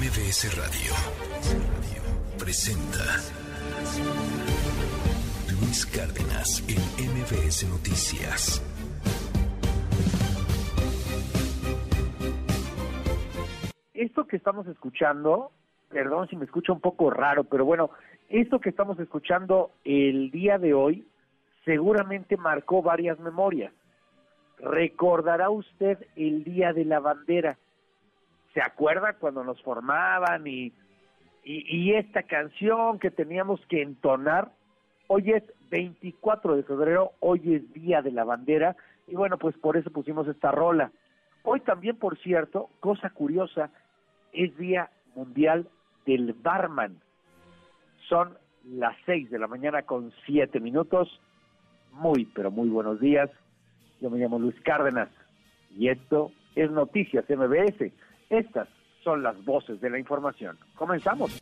[0.00, 0.92] MBS Radio
[2.38, 3.04] presenta
[5.60, 8.62] Luis Cárdenas en MBS Noticias.
[13.92, 15.52] Esto que estamos escuchando,
[15.90, 17.90] perdón si me escucha un poco raro, pero bueno,
[18.30, 21.06] esto que estamos escuchando el día de hoy
[21.66, 23.74] seguramente marcó varias memorias.
[24.58, 27.58] Recordará usted el Día de la Bandera.
[28.54, 30.72] ¿Se acuerda cuando nos formaban y,
[31.44, 34.52] y, esta canción que teníamos que entonar?
[35.06, 38.76] Hoy es 24 de febrero, hoy es Día de la Bandera
[39.06, 40.92] y bueno, pues por eso pusimos esta rola.
[41.44, 43.70] Hoy también, por cierto, cosa curiosa,
[44.32, 45.68] es Día Mundial
[46.06, 47.00] del Barman.
[48.08, 51.20] Son las 6 de la mañana con 7 minutos.
[51.92, 53.30] Muy, pero muy buenos días.
[54.00, 55.08] Yo me llamo Luis Cárdenas
[55.76, 57.92] y esto es Noticias MBS.
[58.32, 58.66] Estas
[59.04, 60.58] son las voces de la información.
[60.74, 61.38] Comenzamos.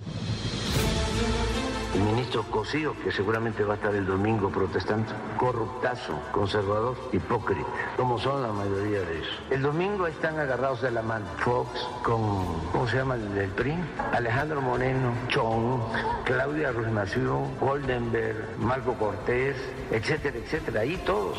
[1.94, 8.18] El ministro Cosío, que seguramente va a estar el domingo protestando, corruptazo, conservador, hipócrita, como
[8.18, 9.42] son la mayoría de ellos.
[9.50, 11.70] El domingo están agarrados de la mano Fox
[12.02, 13.76] con, ¿cómo se llama el del PRI?
[14.12, 15.80] Alejandro Moreno, Chong,
[16.24, 19.56] Claudia Ruiz Massieu, Goldenberg, Marco Cortés,
[19.92, 21.38] etcétera, etcétera, ahí todos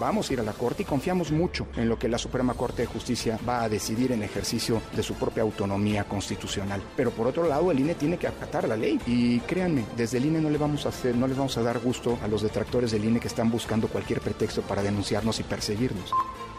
[0.00, 2.82] vamos a ir a la Corte y confiamos mucho en lo que la Suprema Corte
[2.82, 6.82] de Justicia va a decidir en ejercicio de su propia autonomía constitucional.
[6.96, 8.98] Pero por otro lado, el INE tiene que acatar la ley.
[9.06, 11.78] Y créanme, desde el INE no le vamos a hacer, no les vamos a dar
[11.78, 16.10] gusto a los detractores del INE que están buscando cualquier pretexto para denunciarnos y perseguirnos.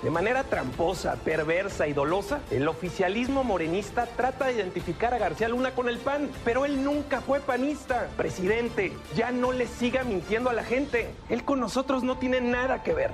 [0.04, 5.76] De manera tramposa, perversa y dolosa, el oficialismo morenista trata de identificar a García Luna
[5.76, 8.08] con el PAN, pero él nunca fue panista.
[8.18, 11.12] Presidente, ya no le siga mintiendo a la gente.
[11.30, 13.14] Él con nosotros no tiene nada que ver.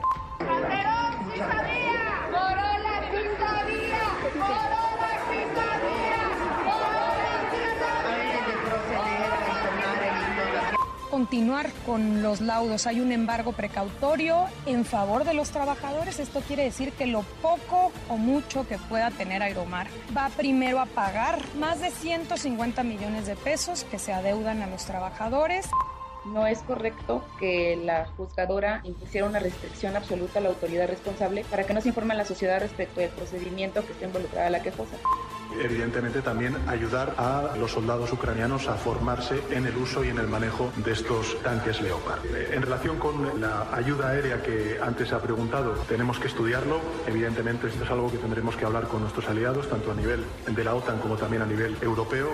[11.17, 12.85] Continuar con los laudos.
[12.85, 16.19] Hay un embargo precautorio en favor de los trabajadores.
[16.19, 20.85] Esto quiere decir que lo poco o mucho que pueda tener Aeromar va primero a
[20.85, 25.67] pagar más de 150 millones de pesos que se adeudan a los trabajadores.
[26.33, 31.65] No es correcto que la juzgadora impusiera una restricción absoluta a la autoridad responsable para
[31.65, 34.97] que no se informe a la sociedad respecto del procedimiento que está involucrada la quejosa.
[35.59, 40.27] Evidentemente también ayudar a los soldados ucranianos a formarse en el uso y en el
[40.27, 42.19] manejo de estos tanques Leopard.
[42.51, 46.79] En relación con la ayuda aérea que antes ha preguntado, tenemos que estudiarlo.
[47.07, 50.63] Evidentemente esto es algo que tendremos que hablar con nuestros aliados, tanto a nivel de
[50.63, 52.29] la OTAN como también a nivel europeo.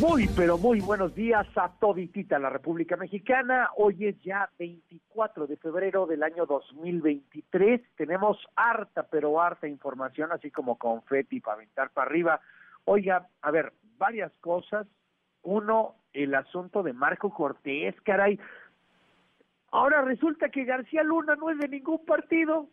[0.00, 3.68] Muy, pero muy buenos días a toditita la República Mexicana.
[3.76, 7.82] Hoy es ya 24 de febrero del año 2023.
[7.96, 12.40] Tenemos harta, pero harta información, así como confeti para aventar para arriba.
[12.86, 14.86] Oiga, a ver, varias cosas.
[15.42, 18.40] Uno, el asunto de Marco Cortés, caray.
[19.70, 22.68] Ahora resulta que García Luna no es de ningún partido.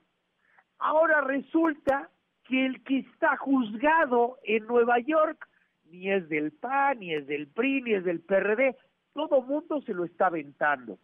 [0.79, 2.09] Ahora resulta
[2.45, 5.46] que el que está juzgado en Nueva York
[5.91, 8.75] ni es del PAN, ni es del PRI, ni es del PRD,
[9.13, 10.97] todo mundo se lo está aventando.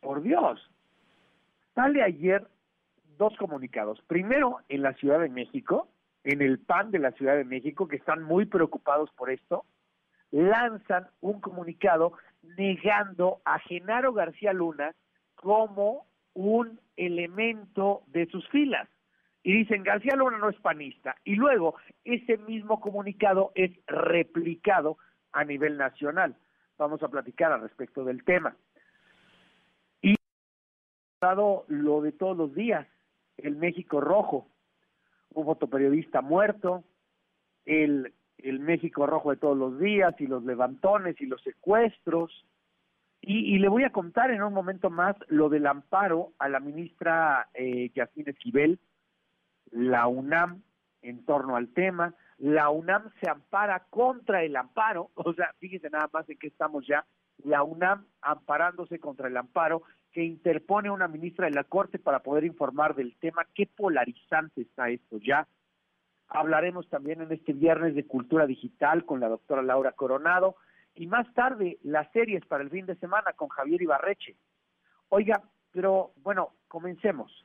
[0.00, 0.60] Por Dios.
[1.74, 2.46] Sale ayer
[3.18, 4.00] dos comunicados.
[4.06, 5.88] Primero, en la Ciudad de México,
[6.24, 9.64] en el PAN de la Ciudad de México, que están muy preocupados por esto,
[10.30, 12.12] lanzan un comunicado
[12.56, 14.94] negando a Genaro García Luna
[15.34, 18.88] como un elemento de sus filas
[19.46, 21.14] y dicen García Luna no es panista.
[21.22, 24.98] Y luego ese mismo comunicado es replicado
[25.30, 26.34] a nivel nacional.
[26.76, 28.56] Vamos a platicar al respecto del tema.
[30.02, 30.16] Y
[31.20, 32.88] dado lo de todos los días,
[33.36, 34.48] el México Rojo,
[35.32, 36.82] un fotoperiodista muerto,
[37.66, 42.44] el, el México Rojo de todos los días y los levantones y los secuestros.
[43.20, 47.48] Y, le voy a contar en un momento más lo del amparo a la ministra
[47.54, 48.80] eh, Yasmín Esquivel,
[49.70, 50.62] la UNAM
[51.02, 56.08] en torno al tema, la UNAM se ampara contra el amparo, o sea, fíjense nada
[56.12, 57.04] más en qué estamos ya,
[57.44, 59.82] la UNAM amparándose contra el amparo
[60.12, 63.46] que interpone una ministra de la Corte para poder informar del tema.
[63.54, 65.46] Qué polarizante está esto ya.
[66.28, 70.56] Hablaremos también en este viernes de cultura digital con la doctora Laura Coronado
[70.94, 74.36] y más tarde las series para el fin de semana con Javier Ibarreche.
[75.10, 77.44] Oiga, pero bueno, comencemos.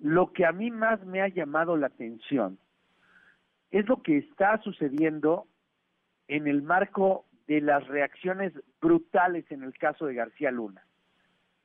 [0.00, 2.58] Lo que a mí más me ha llamado la atención
[3.70, 5.46] es lo que está sucediendo
[6.26, 10.82] en el marco de las reacciones brutales en el caso de García Luna.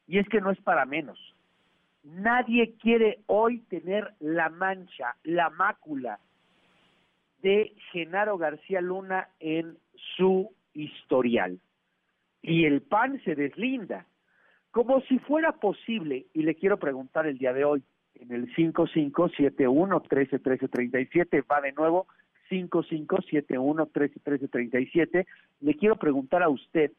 [0.08, 1.18] Y es que no es para menos.
[2.04, 6.20] Nadie quiere hoy tener la mancha, la mácula
[7.42, 9.78] de Genaro García Luna en
[10.16, 11.60] su historial.
[12.42, 14.06] Y el PAN se deslinda,
[14.72, 17.84] como si fuera posible, y le quiero preguntar el día de hoy,
[18.16, 22.08] en el 5571-131337, va de nuevo
[22.50, 25.28] 5571-131337,
[25.62, 26.92] le quiero preguntar a usted,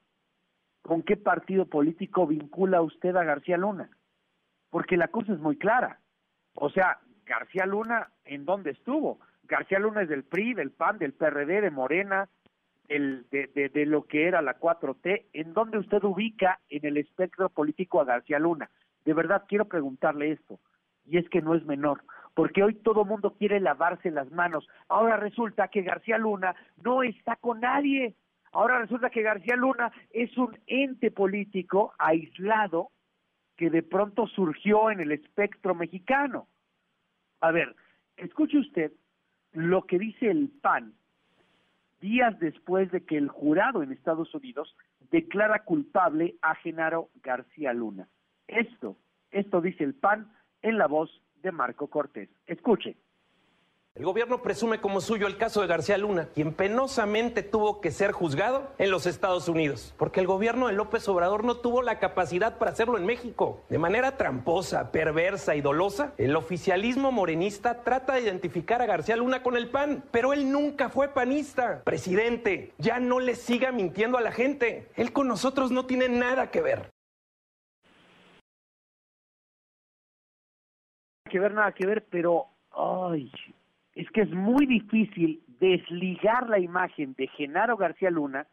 [0.82, 3.90] ¿con qué partido político vincula usted a García Luna?
[4.70, 5.98] Porque la cosa es muy clara.
[6.54, 9.19] O sea, García Luna, ¿en dónde estuvo?
[9.44, 12.28] García Luna es del PRI, del PAN, del PRD, de Morena,
[12.88, 17.48] el, de, de, lo que era la 4T, ¿en dónde usted ubica en el espectro
[17.48, 18.70] político a García Luna?
[19.04, 20.60] De verdad quiero preguntarle esto,
[21.06, 22.03] y es que no es menor,
[22.35, 24.69] porque hoy todo mundo quiere lavarse las manos.
[24.88, 28.14] Ahora resulta que García Luna no está con nadie.
[28.53, 32.91] Ahora resulta que García Luna es un ente político aislado
[33.56, 36.47] que de pronto surgió en el espectro mexicano.
[37.41, 37.75] A ver,
[38.17, 38.93] escuche usted
[39.53, 40.93] lo que dice el PAN
[42.00, 44.76] días después de que el jurado en Estados Unidos
[45.11, 48.08] declara culpable a Genaro García Luna.
[48.47, 48.97] Esto,
[49.31, 50.31] esto dice el PAN
[50.66, 52.28] en la voz de Marco Cortés.
[52.46, 52.96] Escuche.
[53.94, 58.12] El gobierno presume como suyo el caso de García Luna, quien penosamente tuvo que ser
[58.12, 62.58] juzgado en los Estados Unidos, porque el gobierno de López Obrador no tuvo la capacidad
[62.58, 63.62] para hacerlo en México.
[63.70, 69.42] De manera tramposa, perversa y dolosa, el oficialismo morenista trata de identificar a García Luna
[69.42, 71.82] con el PAN, pero él nunca fue panista.
[71.84, 74.88] Presidente, ya no le siga mintiendo a la gente.
[74.96, 76.95] Él con nosotros no tiene nada que ver.
[81.31, 83.31] Que ver, nada que ver, pero ay,
[83.94, 88.46] es que es muy difícil desligar la imagen de Genaro García Luna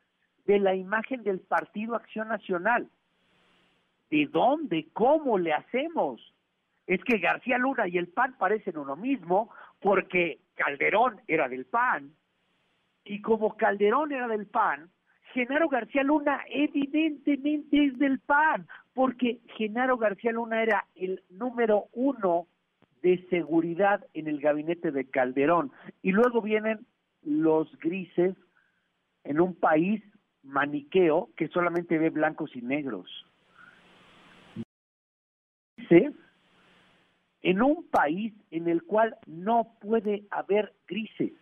[0.46, 2.90] de la imagen del Partido Acción Nacional.
[4.10, 4.88] ¿De dónde?
[4.94, 6.22] ¿Cómo le hacemos?
[6.88, 9.50] Es que García Luna y el PAN parecen uno mismo
[9.80, 12.12] porque Calderón era del PAN
[13.06, 14.90] y como Calderón era del PAN,
[15.34, 22.48] Genaro García Luna evidentemente es del PAN porque Genaro García Luna era el número uno
[23.04, 25.72] de seguridad en el gabinete de Calderón.
[26.02, 26.88] Y luego vienen
[27.22, 28.36] los grises
[29.24, 30.02] en un país
[30.42, 33.08] maniqueo que solamente ve blancos y negros.
[37.44, 41.34] En un país en el cual no puede haber grises,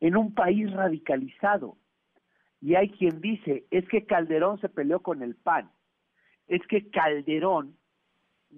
[0.00, 1.76] en un país radicalizado.
[2.60, 5.70] Y hay quien dice, es que Calderón se peleó con el PAN,
[6.48, 7.76] es que Calderón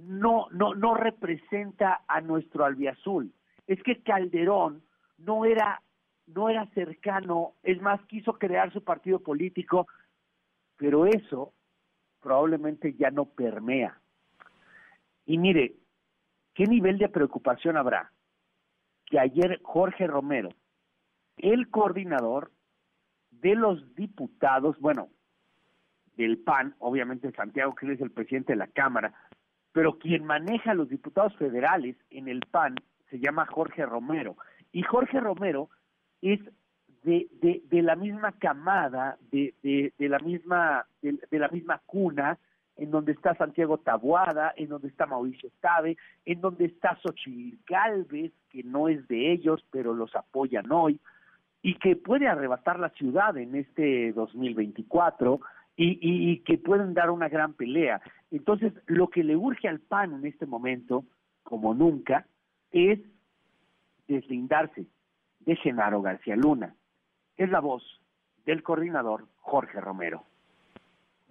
[0.07, 3.33] no, no, no representa a nuestro albiazul.
[3.67, 4.83] Es que Calderón
[5.19, 5.83] no era,
[6.27, 9.89] no era cercano, es más, quiso crear su partido político,
[10.77, 11.53] pero eso
[12.21, 13.99] probablemente ya no permea.
[15.27, 15.75] Y mire,
[16.55, 18.13] ¿qué nivel de preocupación habrá?
[19.07, 20.51] Que ayer Jorge Romero,
[21.37, 22.51] el coordinador
[23.31, 25.09] de los diputados, bueno,
[26.17, 29.15] del PAN, obviamente Santiago, que es el presidente de la Cámara,
[29.73, 32.77] pero quien maneja a los diputados federales en el PAN
[33.11, 34.37] se llama Jorge Romero.
[34.73, 35.71] Y Jorge Romero
[36.21, 36.41] es
[37.03, 42.39] de, de, de la misma camada, de, de, de la misma, de, la misma cuna,
[42.77, 48.33] en donde está Santiago Tabuada, en donde está Mauricio Tabe, en donde está Xochitl Galvez,
[48.51, 51.01] que no es de ellos, pero los apoyan hoy,
[51.63, 55.41] y que puede arrebatar la ciudad en este 2024,
[55.79, 58.03] y, y, y, que pueden dar una gran pelea.
[58.33, 61.05] Entonces, lo que le urge al PAN en este momento,
[61.45, 62.27] como nunca,
[62.73, 62.99] es
[64.09, 64.87] deslindarse
[65.39, 66.75] de Genaro García Luna.
[67.37, 67.85] Es la voz
[68.45, 70.25] del coordinador Jorge Romero.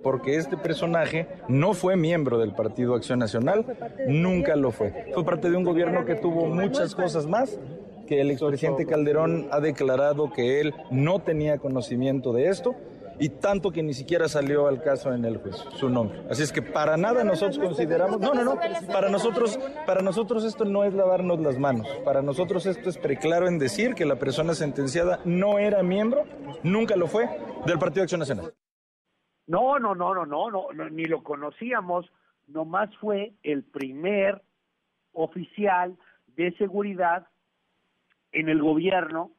[0.01, 3.65] Porque este personaje no fue miembro del Partido Acción Nacional,
[4.07, 5.11] nunca lo fue.
[5.13, 7.59] Fue parte de un gobierno que tuvo muchas cosas más
[8.07, 12.75] que el expresidente Calderón ha declarado que él no tenía conocimiento de esto
[13.19, 16.21] y tanto que ni siquiera salió al caso en el juicio su nombre.
[16.29, 18.59] Así es que para nada nosotros consideramos, no, no, no,
[18.91, 21.87] para nosotros, para nosotros esto no es lavarnos las manos.
[22.03, 26.23] Para nosotros esto es preclaro en decir que la persona sentenciada no era miembro,
[26.63, 27.29] nunca lo fue
[27.65, 28.53] del Partido Acción Nacional.
[29.47, 32.11] No, no, no, no, no, no, no ni lo conocíamos,
[32.47, 34.41] nomás fue el primer
[35.13, 35.97] oficial
[36.35, 37.27] de seguridad
[38.31, 39.31] en el gobierno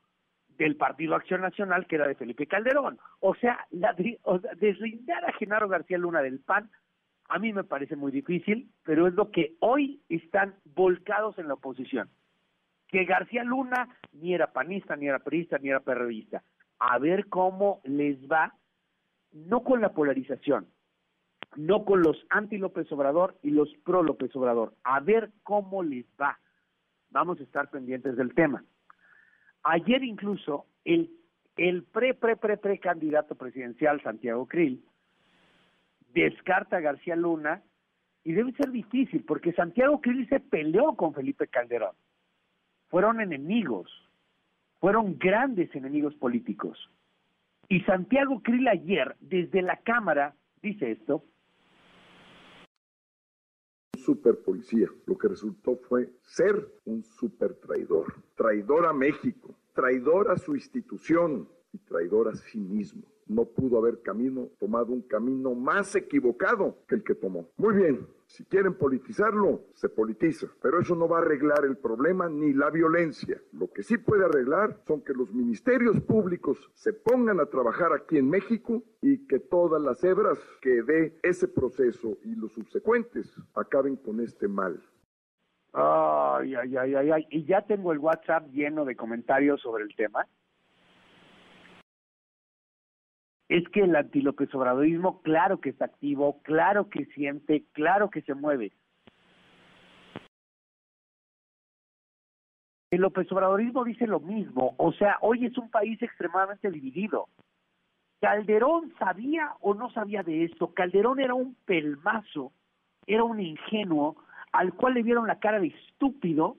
[0.59, 2.99] del Partido Acción Nacional, que era de Felipe Calderón.
[3.21, 6.71] O sea, la, o deslindar a Genaro García Luna del PAN,
[7.29, 11.55] a mí me parece muy difícil, pero es lo que hoy están volcados en la
[11.55, 12.11] oposición.
[12.89, 16.43] Que García Luna ni era panista, ni era perista, ni era perredista.
[16.79, 18.55] A ver cómo les va,
[19.33, 20.67] no con la polarización,
[21.57, 24.75] no con los anti López Obrador y los pro López Obrador.
[24.83, 26.39] A ver cómo les va.
[27.11, 28.65] Vamos a estar pendientes del tema.
[29.65, 31.11] Ayer incluso el,
[31.57, 34.85] el pre, pre, pre, pre candidato presidencial Santiago Krill
[36.15, 37.63] descarta a García Luna
[38.25, 41.95] y debe ser difícil porque Santiago Krill se peleó con Felipe Calderón.
[42.89, 43.91] Fueron enemigos,
[44.81, 46.91] fueron grandes enemigos políticos.
[47.69, 51.25] Y Santiago Krill ayer, desde la Cámara, dice esto,
[54.09, 54.89] super policía.
[55.05, 58.07] Lo que resultó fue ser un super traidor.
[58.37, 64.01] Traidor a México, traidor a su institución y traidor a sí mismo no pudo haber
[64.03, 67.49] camino, tomado un camino más equivocado que el que tomó.
[67.57, 72.29] Muy bien, si quieren politizarlo, se politiza, pero eso no va a arreglar el problema
[72.29, 73.41] ni la violencia.
[73.53, 78.19] Lo que sí puede arreglar son que los ministerios públicos se pongan a trabajar aquí
[78.19, 83.97] en México y que todas las hebras que dé ese proceso y los subsecuentes acaben
[83.97, 84.83] con este mal.
[85.73, 87.27] Ay, ay, ay, ay, ay.
[87.31, 90.27] Y ya tengo el WhatsApp lleno de comentarios sobre el tema.
[93.49, 98.35] Es que el antilópez obradorismo, claro que está activo, claro que siente, claro que se
[98.35, 98.73] mueve.
[102.91, 107.29] El López Obradorismo dice lo mismo, o sea, hoy es un país extremadamente dividido.
[108.21, 112.53] Calderón sabía o no sabía de esto, Calderón era un pelmazo,
[113.07, 114.17] era un ingenuo,
[114.53, 116.57] al cual le vieron la cara de estúpido,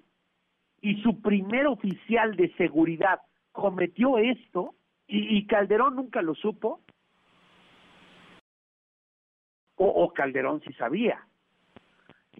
[0.81, 4.75] y su primer oficial de seguridad cometió esto,
[5.12, 6.82] y, Calderón nunca lo supo,
[9.75, 11.25] o, Calderón sí sabía.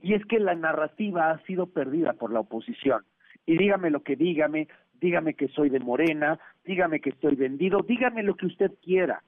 [0.02, 3.06] Y es que la narrativa ha sido perdida por la oposición.
[3.46, 8.24] Y dígame lo que dígame, dígame que soy de Morena, dígame que estoy vendido, dígame
[8.24, 9.24] lo que usted quiera.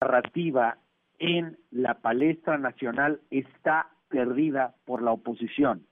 [0.00, 0.78] La narrativa
[1.18, 5.86] en la palestra nacional está perdida por la oposición.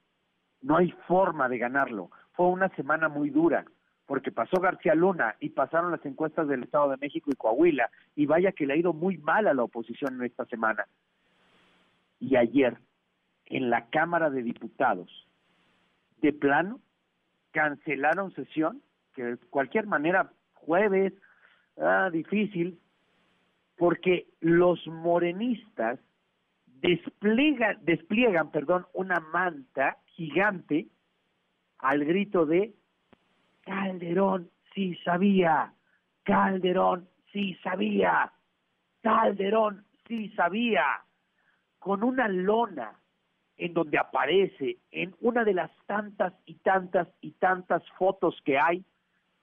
[0.60, 2.10] No hay forma de ganarlo.
[2.32, 3.64] Fue una semana muy dura
[4.06, 8.26] porque pasó García Luna y pasaron las encuestas del Estado de México y Coahuila, y
[8.26, 10.86] vaya que le ha ido muy mal a la oposición en esta semana.
[12.18, 12.76] Y ayer,
[13.46, 15.10] en la Cámara de Diputados,
[16.20, 16.80] de plano,
[17.52, 18.82] cancelaron sesión,
[19.14, 21.12] que de cualquier manera, jueves,
[21.78, 22.78] ah, difícil,
[23.76, 25.98] porque los morenistas
[26.66, 30.88] despliegan, despliegan perdón, una manta gigante
[31.78, 32.74] al grito de
[33.62, 35.72] Calderón sí sabía,
[36.24, 38.32] Calderón sí sabía,
[39.02, 40.84] Calderón sí sabía,
[41.78, 42.98] con una lona
[43.56, 48.84] en donde aparece en una de las tantas y tantas y tantas fotos que hay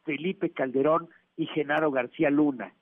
[0.03, 2.73] Felipe Calderón y Genaro García Luna.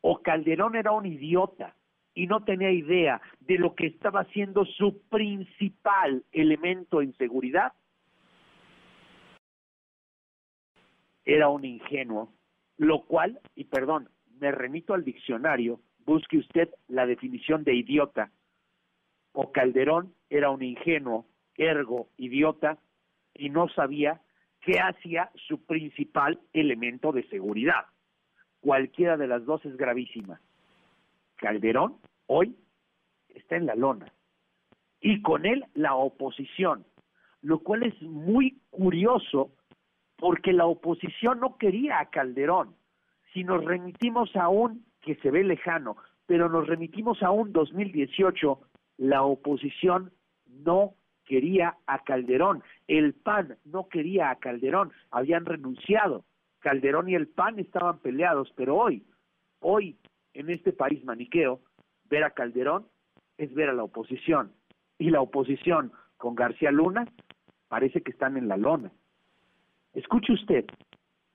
[0.00, 1.74] O Calderón era un idiota
[2.14, 7.72] y no tenía idea de lo que estaba haciendo su principal elemento en seguridad,
[11.24, 12.32] era un ingenuo,
[12.76, 18.30] lo cual, y perdón, me remito al diccionario, busque usted la definición de idiota.
[19.32, 21.26] O Calderón era un ingenuo,
[21.56, 22.78] ergo, idiota,
[23.34, 24.20] y no sabía
[24.60, 27.86] qué hacía su principal elemento de seguridad.
[28.60, 30.40] Cualquiera de las dos es gravísima.
[31.36, 32.56] Calderón hoy
[33.28, 34.12] está en la lona
[35.00, 36.86] y con él la oposición,
[37.42, 39.50] lo cual es muy curioso
[40.22, 42.76] porque la oposición no quería a Calderón.
[43.32, 48.60] Si nos remitimos a un, que se ve lejano, pero nos remitimos a un 2018,
[48.98, 50.12] la oposición
[50.46, 56.24] no quería a Calderón, el PAN no quería a Calderón, habían renunciado.
[56.60, 59.04] Calderón y el PAN estaban peleados, pero hoy,
[59.58, 59.96] hoy,
[60.34, 61.58] en este país maniqueo,
[62.04, 62.86] ver a Calderón
[63.38, 64.52] es ver a la oposición.
[65.00, 67.08] Y la oposición con García Luna
[67.66, 68.92] parece que están en la lona.
[69.94, 70.64] Escuche usted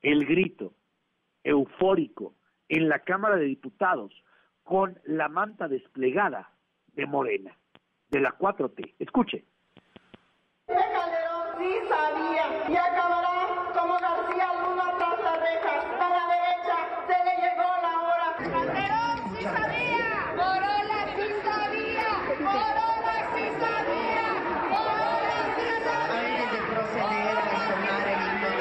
[0.02, 0.74] el grito
[1.44, 2.34] eufórico
[2.70, 4.14] en la Cámara de Diputados
[4.64, 6.52] con la manta desplegada
[6.94, 7.56] de Morena,
[8.10, 8.96] de la 4T.
[9.00, 9.46] Escuche.
[10.66, 12.44] Calderón sí sabía
[13.74, 15.74] como García Luna tras la reja.
[16.02, 18.28] A la derecha se le llegó la hora.
[18.38, 20.12] Calderón sí sabía.
[20.36, 22.08] Corolla sí sabía.
[22.38, 24.26] Corolla sí sabía.
[24.74, 26.26] Corolla sí sabía.
[26.28, 28.58] Antes de proceder a entonar el himno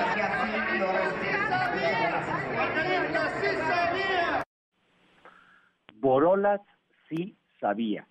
[6.06, 6.60] Borolas
[7.08, 8.06] sí sabía.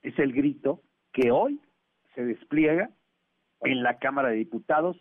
[0.00, 0.80] Es el grito
[1.12, 1.60] que hoy
[2.14, 2.88] se despliega
[3.60, 4.96] en la Cámara de Diputados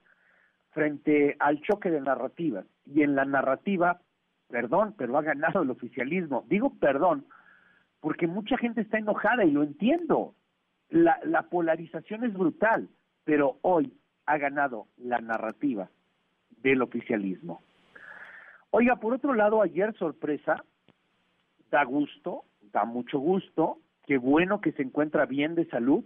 [0.71, 2.65] frente al choque de narrativas.
[2.85, 4.01] Y en la narrativa
[4.49, 6.43] perdón, pero ha ganado el oficialismo.
[6.49, 7.25] Digo perdón
[8.01, 10.35] porque mucha gente está enojada y lo entiendo.
[10.89, 12.89] La, la polarización es brutal,
[13.23, 15.89] pero hoy ha ganado la narrativa
[16.49, 17.63] del oficialismo.
[18.71, 20.65] Oiga, por otro lado, ayer sorpresa,
[21.71, 26.05] da gusto, da mucho gusto, qué bueno que se encuentra bien de salud,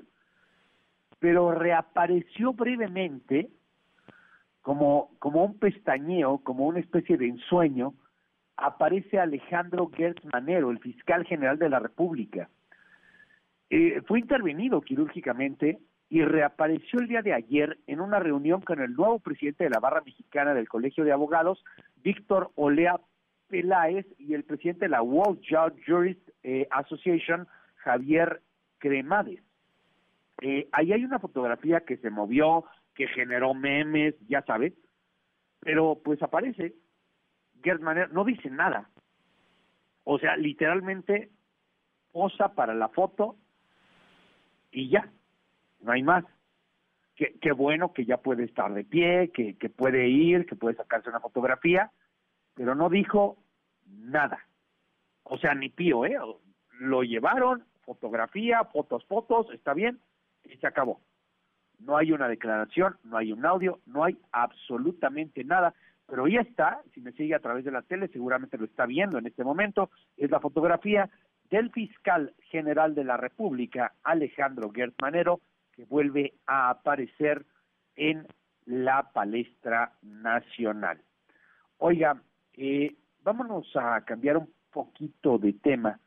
[1.20, 3.50] pero reapareció brevemente
[4.62, 7.94] como, como un pestañeo, como una especie de ensueño,
[8.56, 12.50] aparece Alejandro Gertz Manero, el fiscal general de la República.
[13.70, 18.94] Eh, fue intervenido quirúrgicamente y reapareció el día de ayer en una reunión con el
[18.94, 21.64] nuevo presidente de la barra mexicana del Colegio de Abogados,
[22.04, 23.00] Víctor Olea
[23.50, 25.42] Peláez, y el presidente de la World
[25.86, 28.42] Jurist eh, Association, Javier
[28.78, 29.42] Cremades.
[30.42, 32.64] Eh, ahí hay una fotografía que se movió,
[32.96, 34.74] que generó memes, ya sabes,
[35.60, 36.76] pero pues aparece
[37.62, 38.90] Gerd Manero, no dice nada.
[40.06, 41.30] O sea, literalmente
[42.12, 43.36] posa para la foto
[44.72, 45.12] y ya,
[45.82, 46.24] no hay más.
[47.16, 51.10] Qué, qué bueno que ya puede estar de pie, que puede ir, que puede sacarse
[51.10, 51.92] una fotografía,
[52.60, 53.38] pero no dijo
[53.88, 54.46] nada.
[55.24, 56.18] O sea, ni pío, ¿eh?
[56.82, 60.02] Lo llevaron, fotografía, fotos, fotos, está bien,
[60.44, 61.00] y se acabó.
[61.80, 65.74] No hay una declaración, no hay un audio, no hay absolutamente nada
[66.06, 69.20] pero ya está, si me sigue a través de la tele, seguramente lo está viendo
[69.20, 71.08] en este momento, es la fotografía
[71.52, 75.40] del fiscal general de la República, Alejandro Manero,
[75.72, 77.46] que vuelve a aparecer
[77.96, 78.28] en
[78.66, 81.00] la palestra nacional.
[81.78, 82.20] Oiga,
[82.60, 86.00] eh, vámonos a cambiar un poquito de tema.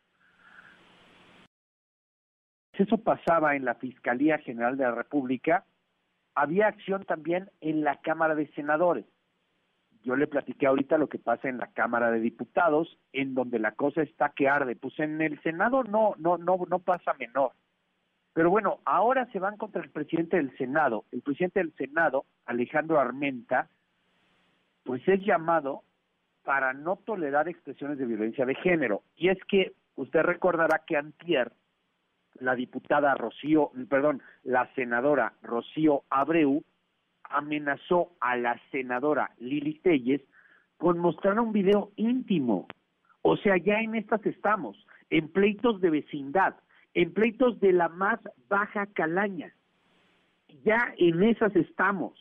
[2.73, 5.65] Eso pasaba en la Fiscalía General de la República.
[6.35, 9.05] Había acción también en la Cámara de Senadores
[10.03, 13.73] yo le platiqué ahorita lo que pasa en la Cámara de Diputados, en donde la
[13.73, 14.75] cosa está que arde.
[14.75, 17.53] Pues en el Senado no, no, no, no pasa menor.
[18.33, 21.05] Pero bueno, ahora se van contra el presidente del Senado.
[21.13, 23.69] El presidente del Senado, Alejandro Armenta,
[24.85, 25.85] pues es llamado
[26.45, 29.03] para no tolerar expresiones de violencia de género.
[29.17, 31.53] Y es que usted recordará que antier
[32.41, 36.63] la diputada Rocío, perdón, la senadora Rocío Abreu
[37.25, 40.21] amenazó a la senadora Lili Telles
[40.77, 42.67] con mostrar un video íntimo.
[43.23, 44.77] O sea, ya en estas estamos,
[45.11, 46.57] en pleitos de vecindad,
[46.95, 49.55] en pleitos de la más baja calaña.
[50.65, 52.19] Ya en esas estamos.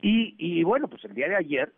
[0.00, 1.72] Y, y bueno, pues el día de ayer,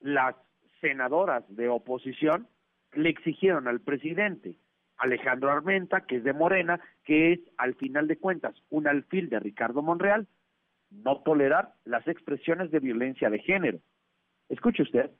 [0.00, 0.36] las
[0.80, 2.48] senadoras de oposición
[2.92, 4.56] le exigieron al presidente
[4.96, 9.38] Alejandro Armenta, que es de Morena, que es al final de cuentas un alfil de
[9.38, 10.26] Ricardo Monreal,
[10.90, 13.78] no tolerar las expresiones de violencia de género.
[14.48, 15.10] Escuche usted.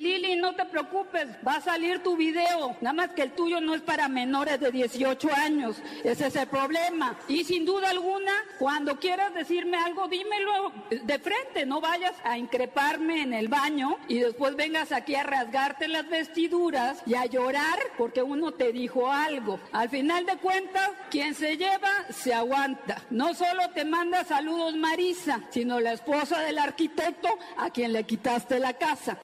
[0.00, 3.74] Lili, no te preocupes, va a salir tu video, nada más que el tuyo no
[3.74, 7.18] es para menores de 18 años, ese es el problema.
[7.26, 8.30] Y sin duda alguna,
[8.60, 14.20] cuando quieras decirme algo, dímelo de frente, no vayas a increparme en el baño y
[14.20, 19.58] después vengas aquí a rasgarte las vestiduras y a llorar porque uno te dijo algo.
[19.72, 23.02] Al final de cuentas, quien se lleva, se aguanta.
[23.10, 28.60] No solo te manda saludos Marisa, sino la esposa del arquitecto a quien le quitaste
[28.60, 29.18] la casa.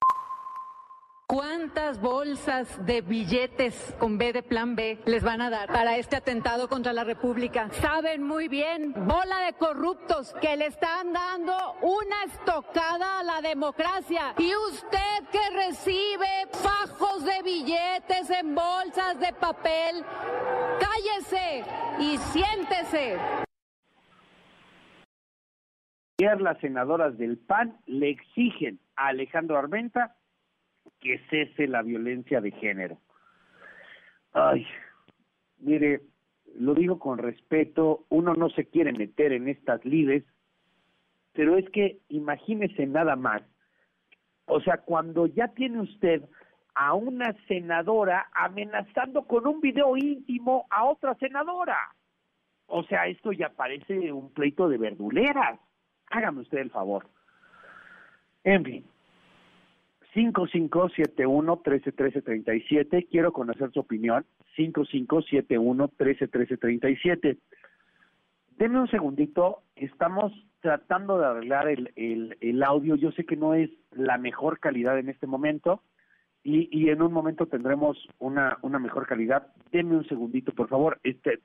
[1.26, 6.16] ¿Cuántas bolsas de billetes con B de plan B les van a dar para este
[6.16, 7.70] atentado contra la República?
[7.72, 14.34] Saben muy bien, bola de corruptos, que le están dando una estocada a la democracia.
[14.36, 20.04] Y usted que recibe fajos de billetes en bolsas de papel,
[20.78, 21.64] cállese
[22.00, 23.16] y siéntese.
[26.18, 30.16] Las senadoras del PAN le exigen a Alejandro Armenta
[31.04, 32.98] que cese la violencia de género.
[34.32, 34.66] Ay,
[35.58, 36.00] mire,
[36.56, 40.24] lo digo con respeto, uno no se quiere meter en estas lides,
[41.34, 43.42] pero es que imagínese nada más,
[44.46, 46.22] o sea, cuando ya tiene usted
[46.74, 51.78] a una senadora amenazando con un video íntimo a otra senadora.
[52.66, 55.60] O sea, esto ya parece un pleito de verduleras.
[56.10, 57.06] Hágame usted el favor.
[58.42, 58.84] En fin,
[60.14, 63.08] 5571-131337.
[63.10, 64.24] Quiero conocer su opinión.
[64.56, 67.36] 5571-131337.
[68.56, 69.58] Denme un segundito.
[69.76, 72.94] Estamos tratando de arreglar el, el, el, audio.
[72.96, 75.80] Yo sé que no es la mejor calidad en este momento
[76.42, 79.48] y, y en un momento tendremos una, una mejor calidad.
[79.72, 81.00] Denme un segundito, por favor.
[81.02, 81.38] Este,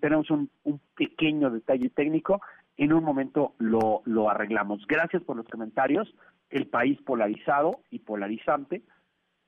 [0.00, 2.40] tenemos un, un pequeño detalle técnico.
[2.76, 4.84] En un momento lo, lo arreglamos.
[4.86, 6.12] Gracias por los comentarios
[6.50, 8.82] el país polarizado y polarizante.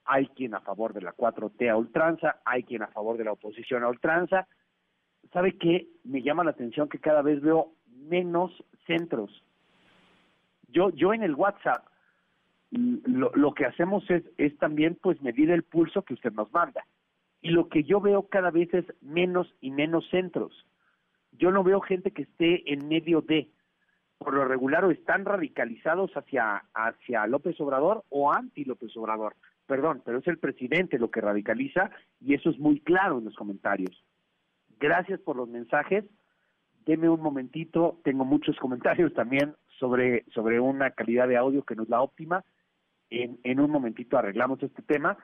[0.05, 3.33] Hay quien a favor de la 4T a ultranza, hay quien a favor de la
[3.33, 4.49] oposición a ultranza.
[5.33, 5.89] ¿Sabe qué?
[6.05, 8.53] Me llama la atención que cada vez veo menos
[8.87, 9.45] centros.
[10.69, 11.87] Yo, yo en el WhatsApp
[12.71, 16.85] lo, lo que hacemos es, es también pues medir el pulso que usted nos manda.
[17.41, 20.67] Y lo que yo veo cada vez es menos y menos centros.
[21.33, 23.51] Yo no veo gente que esté en medio de,
[24.19, 29.37] por lo regular o están radicalizados hacia, hacia López Obrador o anti López Obrador.
[29.67, 33.37] Perdón, pero es el presidente lo que radicaliza y eso es muy claro en los
[33.37, 34.05] comentarios.
[34.81, 36.05] Gracias por los mensajes.
[36.85, 41.85] Deme un momentito, tengo muchos comentarios también sobre, sobre una calidad de audio que no
[41.85, 42.45] es la óptima.
[43.11, 45.17] En, en un momentito arreglamos este tema.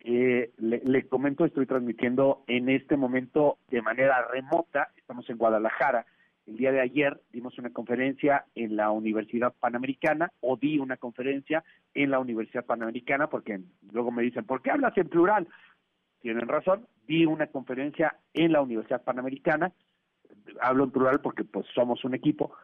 [0.00, 6.04] Eh, le, le, comento, estoy transmitiendo en este momento de manera remota, estamos en Guadalajara.
[6.46, 11.64] El día de ayer dimos una conferencia en la Universidad Panamericana, o di una conferencia
[11.94, 13.60] en la Universidad Panamericana, porque
[13.92, 15.48] luego me dicen, ¿por qué hablas en plural?
[16.20, 19.72] Tienen razón, di una conferencia en la Universidad Panamericana,
[20.60, 22.54] hablo en plural porque pues somos un equipo,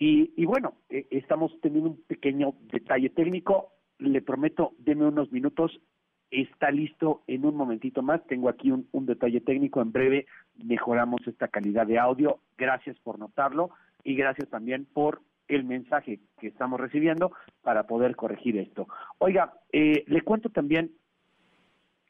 [0.00, 5.80] y, bueno, eh, estamos teniendo un pequeño detalle técnico, le prometo, deme unos minutos
[6.30, 8.24] está listo en un momentito más.
[8.26, 9.80] Tengo aquí un, detalle técnico.
[9.80, 12.40] En breve mejoramos esta calidad de audio.
[12.56, 13.70] Gracias por notarlo
[14.04, 18.86] y gracias también por el mensaje que estamos recibiendo para poder corregir esto.
[19.18, 20.92] Oiga, eh, le cuento también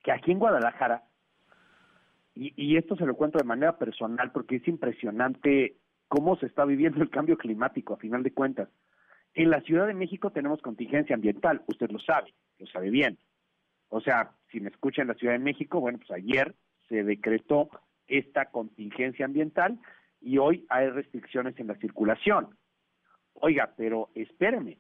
[0.03, 1.05] que aquí en Guadalajara,
[2.35, 5.77] y, y esto se lo cuento de manera personal porque es impresionante
[6.09, 8.69] cómo se está viviendo el cambio climático a final de cuentas.
[9.35, 13.19] En la Ciudad de México tenemos contingencia ambiental, usted lo sabe, lo sabe bien
[13.89, 16.55] o sea, si me escucha en la Ciudad de México, bueno, pues ayer
[16.89, 17.69] se decretó
[18.07, 19.79] esta contingencia ambiental
[20.21, 22.57] y hoy hay restricciones en la circulación.
[23.35, 24.79] Oiga, pero espéreme,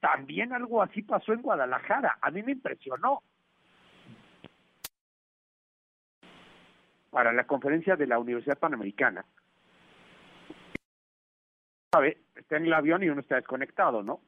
[0.00, 3.22] también algo así pasó en Guadalajara, a mí me impresionó.
[7.10, 9.24] Para la conferencia de la Universidad Panamericana,
[11.90, 14.20] sabe, está en el avión y uno está desconectado, ¿no?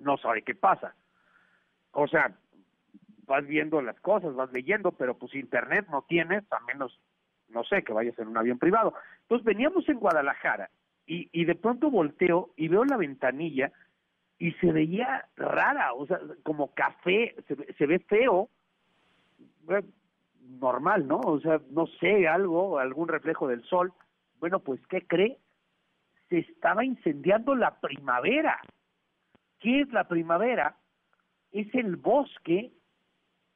[0.00, 0.94] No sabe qué pasa.
[1.92, 2.34] O sea,
[3.30, 6.98] vas viendo las cosas, vas leyendo, pero pues internet no tienes, a menos,
[7.48, 8.92] no sé, que vayas en un avión privado.
[9.22, 10.68] Entonces veníamos en Guadalajara
[11.06, 13.70] y, y de pronto volteo y veo la ventanilla
[14.36, 18.48] y se veía rara, o sea, como café, se, se ve feo,
[20.58, 21.20] normal, ¿no?
[21.20, 23.92] O sea, no sé, algo, algún reflejo del sol.
[24.40, 25.38] Bueno, pues, ¿qué cree?
[26.30, 28.58] Se estaba incendiando la primavera.
[29.60, 30.74] ¿Qué es la primavera?
[31.52, 32.72] Es el bosque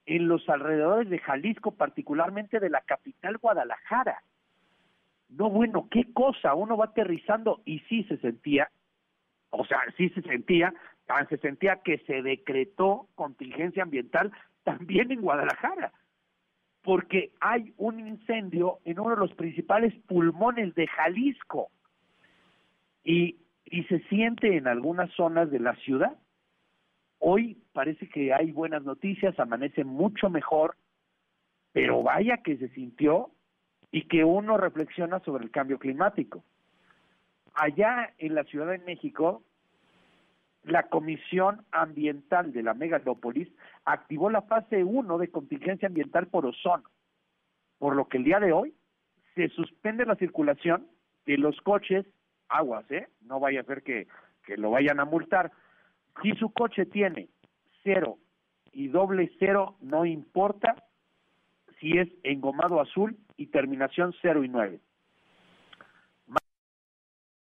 [0.07, 4.23] en los alrededores de Jalisco, particularmente de la capital Guadalajara.
[5.29, 8.71] No, bueno, qué cosa, uno va aterrizando y sí se sentía,
[9.51, 10.73] o sea, sí se sentía,
[11.29, 15.93] se sentía que se decretó contingencia ambiental también en Guadalajara,
[16.83, 21.69] porque hay un incendio en uno de los principales pulmones de Jalisco
[23.03, 26.17] y, y se siente en algunas zonas de la ciudad.
[27.19, 30.77] Hoy parece que hay buenas noticias, amanece mucho mejor,
[31.73, 33.31] pero vaya que se sintió
[33.91, 36.43] y que uno reflexiona sobre el cambio climático.
[37.53, 39.43] Allá en la Ciudad de México,
[40.63, 43.49] la Comisión Ambiental de la Megalópolis
[43.85, 46.85] activó la fase 1 de contingencia ambiental por ozono,
[47.79, 48.73] por lo que el día de hoy
[49.35, 50.87] se suspende la circulación
[51.27, 52.07] de los coches,
[52.49, 53.09] aguas, ¿eh?
[53.23, 54.07] No vaya a ser que,
[54.45, 55.51] que lo vayan a multar,
[56.23, 57.29] si su coche tiene
[57.85, 58.19] cero
[58.73, 60.75] y doble cero, no importa
[61.79, 64.81] si es engomado azul y terminación 0 y 9.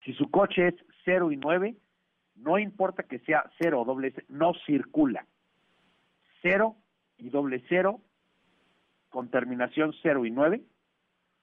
[0.04, 0.76] Si su coche es
[1.06, 1.76] 0 y 9,
[2.36, 5.26] no importa que sea 0 o doble cero, no circula.
[6.42, 6.76] 0
[7.20, 8.02] y doble cero
[9.10, 10.64] con terminación 0 y 9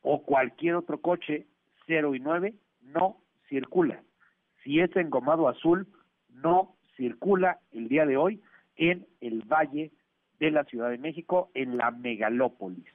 [0.03, 1.47] o cualquier otro coche
[1.87, 4.03] 0 y 9 no circula.
[4.65, 5.87] Si es engomado azul,
[6.31, 8.43] no circula el día de hoy
[8.79, 9.93] en el Valle
[10.39, 12.87] de la Ciudad de México, en la megalópolis.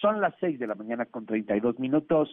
[0.00, 2.28] Son las seis de la mañana con 32 minutos.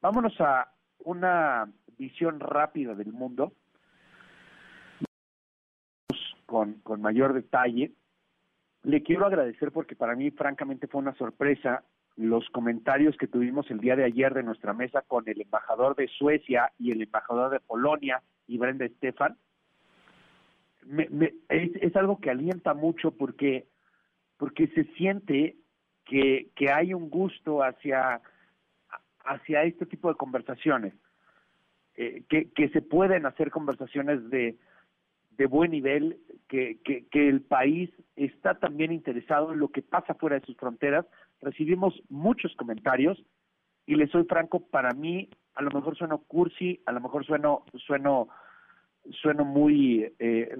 [0.00, 3.52] Vámonos a una visión rápida del mundo
[6.46, 7.92] con, con mayor detalle.
[8.84, 11.84] Le quiero agradecer porque para mí francamente fue una sorpresa
[12.16, 16.08] los comentarios que tuvimos el día de ayer de nuestra mesa con el embajador de
[16.08, 19.36] Suecia y el embajador de Polonia y Brenda Estefan
[20.86, 23.66] me, me, es, es, algo que alienta mucho porque,
[24.36, 25.56] porque se siente
[26.04, 28.20] que, que hay un gusto hacia,
[29.24, 30.94] hacia este tipo de conversaciones,
[31.96, 34.56] eh, que, que se pueden hacer conversaciones de,
[35.30, 40.14] de buen nivel, que, que, que el país está también interesado en lo que pasa
[40.14, 41.06] fuera de sus fronteras.
[41.40, 43.22] Recibimos muchos comentarios
[43.86, 47.64] y les soy franco, para mí a lo mejor sueno cursi, a lo mejor sueno,
[47.86, 48.28] sueno,
[49.12, 50.56] sueno muy, eh,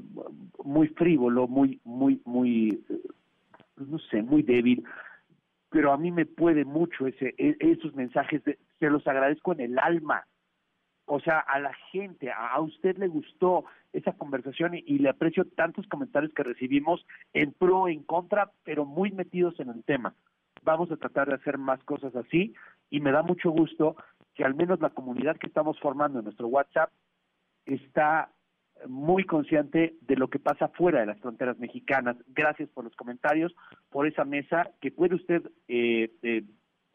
[0.65, 2.85] muy frívolo, muy, muy, muy,
[3.77, 4.85] no sé, muy débil,
[5.71, 9.61] pero a mí me puede mucho ese, e, esos mensajes, de, se los agradezco en
[9.61, 10.27] el alma.
[11.07, 15.09] O sea, a la gente, a, a usted le gustó esa conversación y, y, le
[15.09, 20.15] aprecio tantos comentarios que recibimos en pro, en contra, pero muy metidos en el tema.
[20.65, 22.55] Vamos a tratar de hacer más cosas así
[22.91, 23.97] y me da mucho gusto
[24.35, 26.91] que al menos la comunidad que estamos formando en nuestro WhatsApp
[27.65, 28.31] está
[28.87, 32.17] muy consciente de lo que pasa fuera de las fronteras mexicanas.
[32.29, 33.55] Gracias por los comentarios,
[33.91, 36.45] por esa mesa que puede usted eh, eh,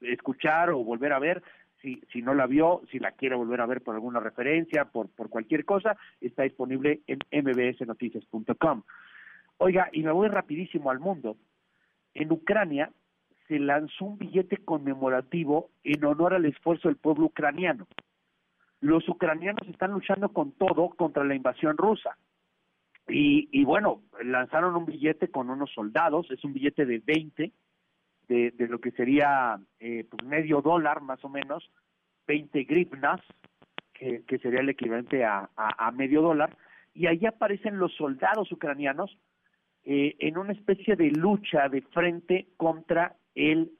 [0.01, 1.43] escuchar o volver a ver.
[1.81, 5.09] Si, si no la vio, si la quiere volver a ver por alguna referencia, por,
[5.09, 8.83] por cualquier cosa, está disponible en mbsnoticias.com.
[9.57, 11.35] Oiga, y me voy rapidísimo al mundo.
[12.13, 12.91] En Ucrania
[13.47, 17.87] se lanzó un billete conmemorativo en honor al esfuerzo del pueblo ucraniano.
[18.83, 22.17] Los ucranianos están luchando con todo contra la invasión rusa.
[23.07, 27.51] Y, y bueno, lanzaron un billete con unos soldados, es un billete de 20,
[28.27, 31.69] de, de lo que sería eh, pues medio dólar más o menos,
[32.27, 33.21] 20 grivnas,
[33.93, 36.57] que, sería el equivalente a medio dólar,
[36.93, 39.17] y ahí aparecen los soldados ucranianos
[39.85, 43.71] eh, en una especie de lucha de frente contra el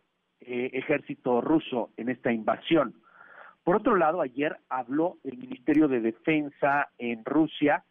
[0.42, 2.96] eh, ejército ruso en esta invasión.
[3.63, 7.84] Por otro lado, ayer habló el Ministerio de Defensa en Rusia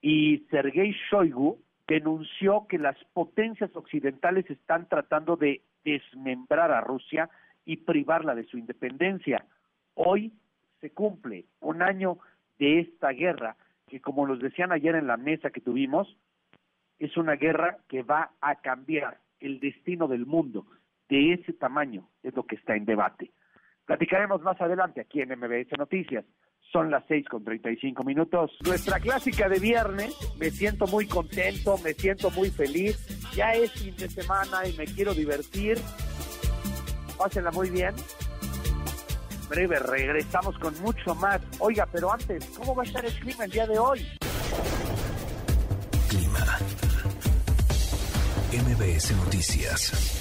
[0.00, 7.28] y Sergei Shoigu denunció que las potencias occidentales están tratando de desmembrar a Rusia
[7.64, 9.44] y privarla de su independencia.
[9.94, 10.32] Hoy
[10.80, 12.18] se cumple un año
[12.58, 13.56] de esta guerra
[13.88, 16.16] que, como nos decían ayer en la mesa que tuvimos,
[17.00, 20.66] es una guerra que va a cambiar el destino del mundo
[21.08, 23.32] de ese tamaño es lo que está en debate.
[23.90, 26.24] Platicaremos más adelante aquí en MBS Noticias.
[26.72, 28.52] Son las seis con treinta y cinco minutos.
[28.64, 32.96] Nuestra clásica de viernes, me siento muy contento, me siento muy feliz.
[33.34, 35.76] Ya es fin de semana y me quiero divertir.
[37.18, 37.92] Pásenla muy bien.
[39.32, 41.40] En breve regresamos con mucho más.
[41.58, 44.06] Oiga, pero antes, ¿cómo va a estar el clima el día de hoy?
[46.08, 46.58] Clima.
[48.52, 50.19] MBS Noticias.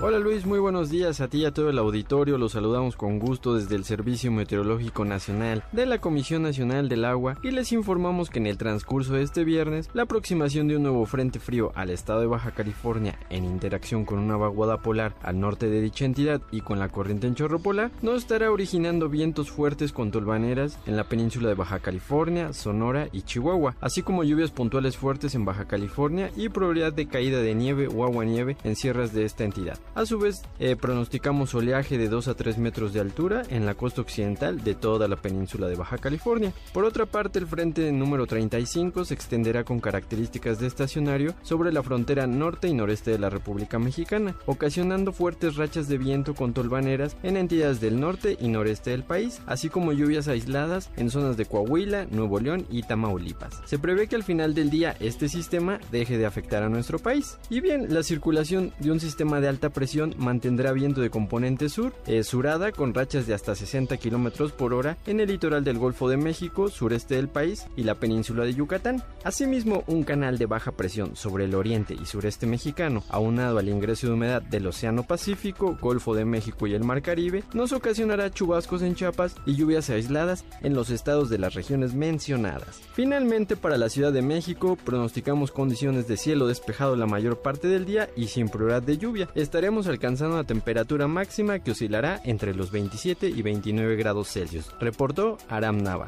[0.00, 2.36] Hola Luis, muy buenos días a ti y a todo el auditorio.
[2.36, 7.38] Los saludamos con gusto desde el Servicio Meteorológico Nacional de la Comisión Nacional del Agua
[7.44, 11.06] y les informamos que en el transcurso de este viernes la aproximación de un nuevo
[11.06, 15.70] frente frío al estado de Baja California en interacción con una vaguada polar al norte
[15.70, 19.92] de dicha entidad y con la corriente en chorro polar nos estará originando vientos fuertes
[19.92, 24.96] con tolvaneras en la península de Baja California, Sonora y Chihuahua, así como lluvias puntuales
[24.96, 29.14] fuertes en Baja California y probabilidad de caída de nieve o agua nieve en sierras
[29.14, 29.78] de esta entidad.
[29.94, 33.76] A su vez, eh, pronosticamos oleaje de 2 a 3 metros de altura en la
[33.76, 36.52] costa occidental de toda la península de Baja California.
[36.72, 41.84] Por otra parte, el frente número 35 se extenderá con características de estacionario sobre la
[41.84, 47.16] frontera norte y noreste de la República Mexicana, ocasionando fuertes rachas de viento con tolvaneras
[47.22, 51.46] en entidades del norte y noreste del país, así como lluvias aisladas en zonas de
[51.46, 53.60] Coahuila, Nuevo León y Tamaulipas.
[53.64, 57.38] Se prevé que al final del día este sistema deje de afectar a nuestro país.
[57.48, 59.83] Y bien, la circulación de un sistema de alta presión
[60.16, 64.96] mantendrá viento de componente sur, eh, surada con rachas de hasta 60 km por hora
[65.06, 69.02] en el litoral del Golfo de México, sureste del país y la península de Yucatán.
[69.24, 74.06] Asimismo, un canal de baja presión sobre el oriente y sureste mexicano, aunado al ingreso
[74.06, 78.82] de humedad del Océano Pacífico, Golfo de México y el Mar Caribe, nos ocasionará chubascos
[78.82, 82.80] en Chiapas y lluvias aisladas en los estados de las regiones mencionadas.
[82.94, 87.84] Finalmente, para la Ciudad de México, pronosticamos condiciones de cielo despejado la mayor parte del
[87.84, 89.28] día y sin probabilidad de lluvia.
[89.34, 94.70] Estaremos alcanzando alcanzando una temperatura máxima que oscilará entre los 27 y 29 grados Celsius,
[94.78, 96.06] reportó Aram Nava.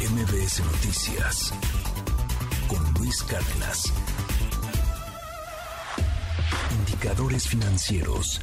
[0.00, 1.52] MBS Noticias
[2.66, 3.92] con Luis Cárdenas.
[6.80, 8.40] Indicadores financieros.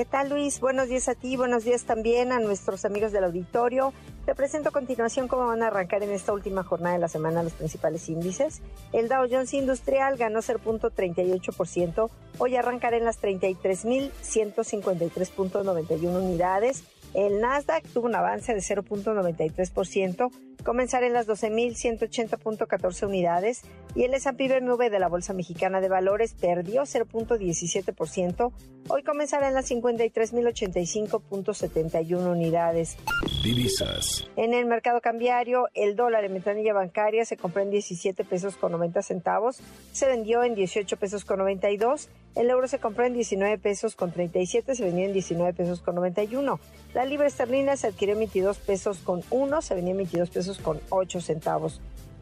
[0.00, 0.60] ¿Qué tal Luis?
[0.60, 3.92] Buenos días a ti, buenos días también a nuestros amigos del auditorio.
[4.24, 7.42] Te presento a continuación cómo van a arrancar en esta última jornada de la semana
[7.42, 8.62] los principales índices.
[8.94, 12.08] El Dow Jones Industrial ganó 0.38%,
[12.38, 16.84] hoy arrancará en las 33.153.91 unidades.
[17.12, 20.30] El Nasdaq tuvo un avance de 0.93%,
[20.64, 23.64] comenzará en las 12.180.14 unidades.
[23.94, 28.52] Y el S&P BMW de la Bolsa Mexicana de Valores perdió 0.17%.
[28.88, 32.98] Hoy comenzará en las 53.085.71 unidades.
[33.44, 34.28] Divisas.
[34.36, 38.72] En el mercado cambiario, el dólar en ventanilla bancaria se compró en 17 pesos con
[38.72, 39.60] 90 centavos,
[39.92, 44.12] se vendió en 18 pesos con 92, el euro se compró en 19 pesos con
[44.12, 46.60] 37, se vendió en 19 pesos con 91.
[46.94, 50.58] La libra esterlina se adquirió en 22 pesos con 1, se vendió en 22 pesos
[50.58, 51.80] con 8 centavos.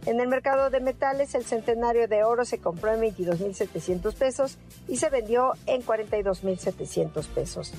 [0.08, 4.56] En el mercado de metales, el centenario de oro se compró en 22.700 pesos
[4.88, 7.74] y se vendió en 42.700 pesos.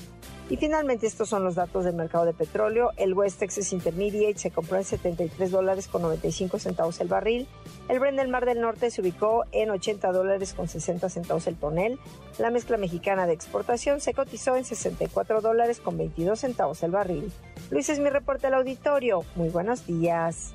[0.48, 2.92] Y finalmente estos son los datos del mercado de petróleo.
[2.96, 7.48] El West Texas Intermediate se compró en 73 dólares con 95 centavos el barril.
[7.88, 11.56] El Brent del Mar del Norte se ubicó en 80 dólares con 60 centavos el
[11.56, 11.98] tonel.
[12.38, 17.32] La mezcla mexicana de exportación se cotizó en 64 dólares con 22 centavos el barril.
[17.72, 19.24] Luis es mi reporte al auditorio.
[19.34, 20.54] Muy buenos días.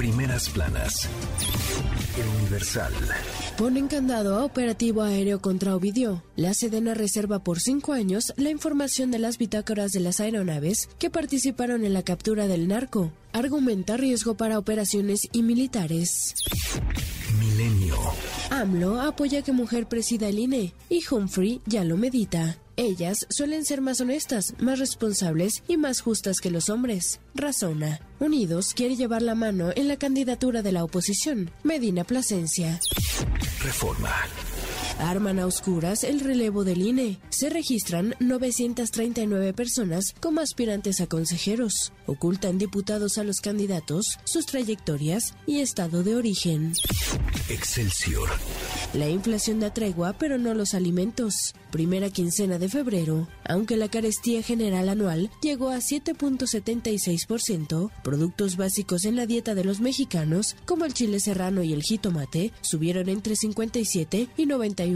[0.00, 1.10] Primeras planas.
[2.16, 2.90] El Universal.
[3.58, 6.22] Ponen candado a operativo aéreo contra Ovidio.
[6.36, 11.10] La Sedena reserva por cinco años la información de las bitácoras de las aeronaves que
[11.10, 13.12] participaron en la captura del narco.
[13.34, 16.34] Argumenta riesgo para operaciones y militares.
[17.38, 17.96] Milenio.
[18.48, 22.56] AMLO apoya que mujer presida el INE y Humphrey ya lo medita.
[22.80, 27.20] Ellas suelen ser más honestas, más responsables y más justas que los hombres.
[27.34, 28.00] Razona.
[28.20, 31.50] Unidos quiere llevar la mano en la candidatura de la oposición.
[31.62, 32.80] Medina Plasencia.
[33.62, 34.10] Reforma.
[35.00, 37.18] Arman a oscuras el relevo del INE.
[37.30, 41.94] Se registran 939 personas como aspirantes a consejeros.
[42.06, 46.74] Ocultan diputados a los candidatos, sus trayectorias y estado de origen.
[47.48, 48.28] Excelsior.
[48.92, 51.54] La inflación da tregua, pero no los alimentos.
[51.70, 59.14] Primera quincena de febrero, aunque la carestía general anual llegó a 7.76%, productos básicos en
[59.14, 64.30] la dieta de los mexicanos, como el chile serrano y el jitomate, subieron entre 57
[64.36, 64.89] y 91%.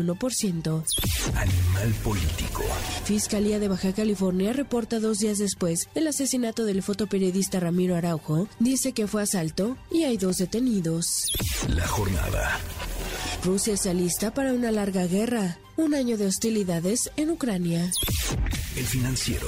[1.35, 2.63] Animal político.
[3.05, 8.93] Fiscalía de Baja California reporta dos días después el asesinato del fotoperiodista Ramiro Araujo, dice
[8.93, 11.07] que fue asalto y hay dos detenidos.
[11.69, 12.59] La jornada.
[13.45, 17.91] Rusia se alista para una larga guerra, un año de hostilidades en Ucrania.
[18.77, 19.47] El financiero.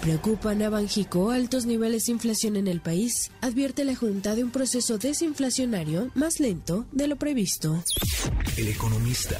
[0.00, 3.30] Preocupan a Banjico altos niveles de inflación en el país.
[3.40, 7.82] Advierte la Junta de un proceso desinflacionario más lento de lo previsto.
[8.56, 9.36] El economista.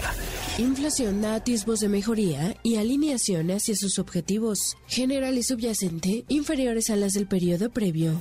[0.59, 6.97] Inflación da atisbos de mejoría y alineación hacia sus objetivos, general y subyacente, inferiores a
[6.97, 8.19] las del periodo previo.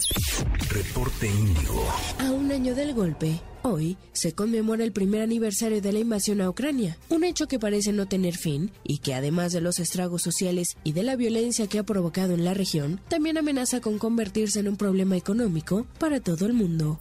[0.70, 1.86] Reporte Índigo.
[2.20, 6.49] A un año del golpe, Hoy se conmemora el primer aniversario de la invasión a
[6.49, 10.76] Ucrania, un hecho que parece no tener fin y que además de los estragos sociales
[10.84, 14.67] y de la violencia que ha provocado en la región, también amenaza con convertirse en
[14.67, 16.99] un problema económico para todo el mundo.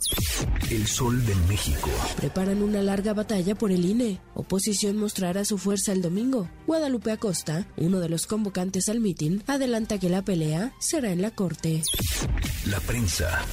[0.71, 1.91] El Sol de México.
[2.17, 4.21] Preparan una larga batalla por el INE.
[4.35, 6.49] Oposición mostrará su fuerza el domingo.
[6.69, 11.33] Guadalupe Acosta, uno de los convocantes al mitin, adelanta que la pelea será en la
[11.33, 11.83] Corte.
[12.67, 13.45] La prensa.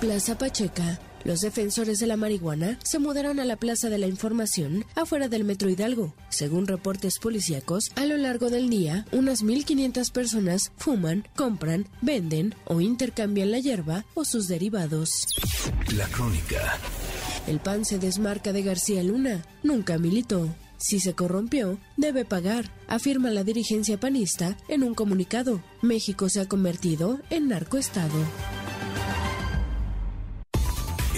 [0.00, 1.00] Plaza Pacheca.
[1.24, 5.44] Los defensores de la marihuana se mudaron a la Plaza de la Información afuera del
[5.44, 6.14] Metro Hidalgo.
[6.28, 12.80] Según reportes policíacos, a lo largo del día, unas 1.500 personas fuman, compran, venden o
[12.80, 15.26] intercambian la hierba o sus derivados.
[15.96, 16.78] La crónica.
[17.46, 19.44] El PAN se desmarca de García Luna.
[19.62, 20.48] Nunca militó.
[20.78, 25.62] Si se corrompió, debe pagar, afirma la dirigencia panista en un comunicado.
[25.80, 28.18] México se ha convertido en narcoestado.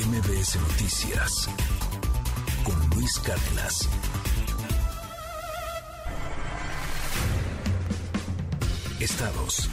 [0.06, 1.48] MBS Noticias
[2.62, 3.88] con Luis Cárdenas.
[9.00, 9.70] Estados.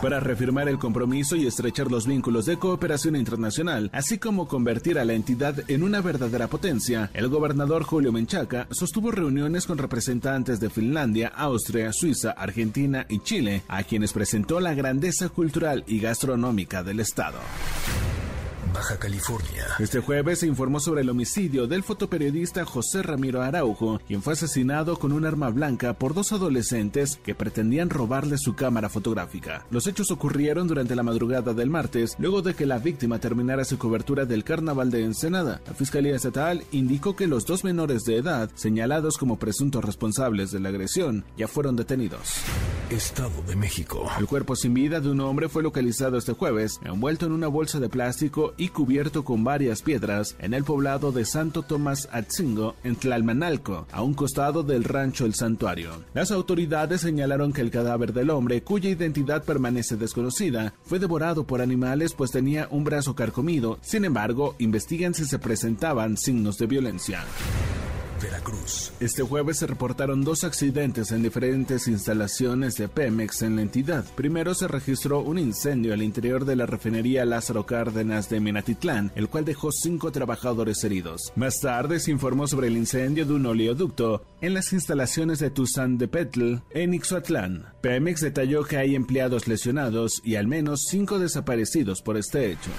[0.00, 5.04] Para reafirmar el compromiso y estrechar los vínculos de cooperación internacional, así como convertir a
[5.04, 10.70] la entidad en una verdadera potencia, el gobernador Julio Menchaca sostuvo reuniones con representantes de
[10.70, 17.00] Finlandia, Austria, Suiza, Argentina y Chile, a quienes presentó la grandeza cultural y gastronómica del
[17.00, 17.38] Estado.
[18.72, 19.66] Baja California.
[19.78, 24.98] Este jueves se informó sobre el homicidio del fotoperiodista José Ramiro Araujo, quien fue asesinado
[24.98, 29.66] con un arma blanca por dos adolescentes que pretendían robarle su cámara fotográfica.
[29.70, 33.78] Los hechos ocurrieron durante la madrugada del martes, luego de que la víctima terminara su
[33.78, 35.60] cobertura del carnaval de Ensenada.
[35.66, 40.60] La Fiscalía Estatal indicó que los dos menores de edad, señalados como presuntos responsables de
[40.60, 42.42] la agresión, ya fueron detenidos.
[42.90, 44.10] Estado de México.
[44.18, 47.80] El cuerpo sin vida de un hombre fue localizado este jueves, envuelto en una bolsa
[47.80, 52.96] de plástico y cubierto con varias piedras en el poblado de Santo Tomás Atzingo, en
[52.96, 56.04] Tlalmanalco, a un costado del rancho El Santuario.
[56.14, 61.60] Las autoridades señalaron que el cadáver del hombre, cuya identidad permanece desconocida, fue devorado por
[61.60, 63.78] animales pues tenía un brazo carcomido.
[63.82, 67.24] Sin embargo, investigan si se presentaban signos de violencia.
[68.22, 68.92] Veracruz.
[69.00, 74.04] Este jueves se reportaron dos accidentes en diferentes instalaciones de Pemex en la entidad.
[74.14, 79.28] Primero se registró un incendio al interior de la refinería Lázaro Cárdenas de Minatitlán, el
[79.28, 81.32] cual dejó cinco trabajadores heridos.
[81.36, 85.98] Más tarde se informó sobre el incendio de un oleoducto en las instalaciones de Tuzán
[85.98, 87.66] de Petl en Ixuatlán.
[87.80, 92.70] Pemex detalló que hay empleados lesionados y al menos cinco desaparecidos por este hecho.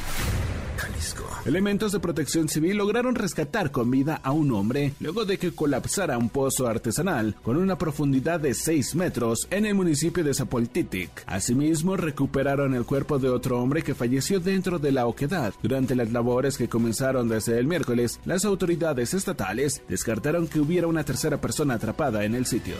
[1.03, 1.23] Jalisco.
[1.45, 6.17] Elementos de protección civil lograron rescatar con vida a un hombre luego de que colapsara
[6.17, 11.23] un pozo artesanal con una profundidad de 6 metros en el municipio de Zapoltitic.
[11.25, 15.53] Asimismo, recuperaron el cuerpo de otro hombre que falleció dentro de la oquedad.
[15.61, 21.03] Durante las labores que comenzaron desde el miércoles, las autoridades estatales descartaron que hubiera una
[21.03, 22.75] tercera persona atrapada en el sitio.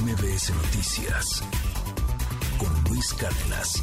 [0.00, 1.42] MBS Noticias
[2.58, 3.82] con Luis Cárdenas.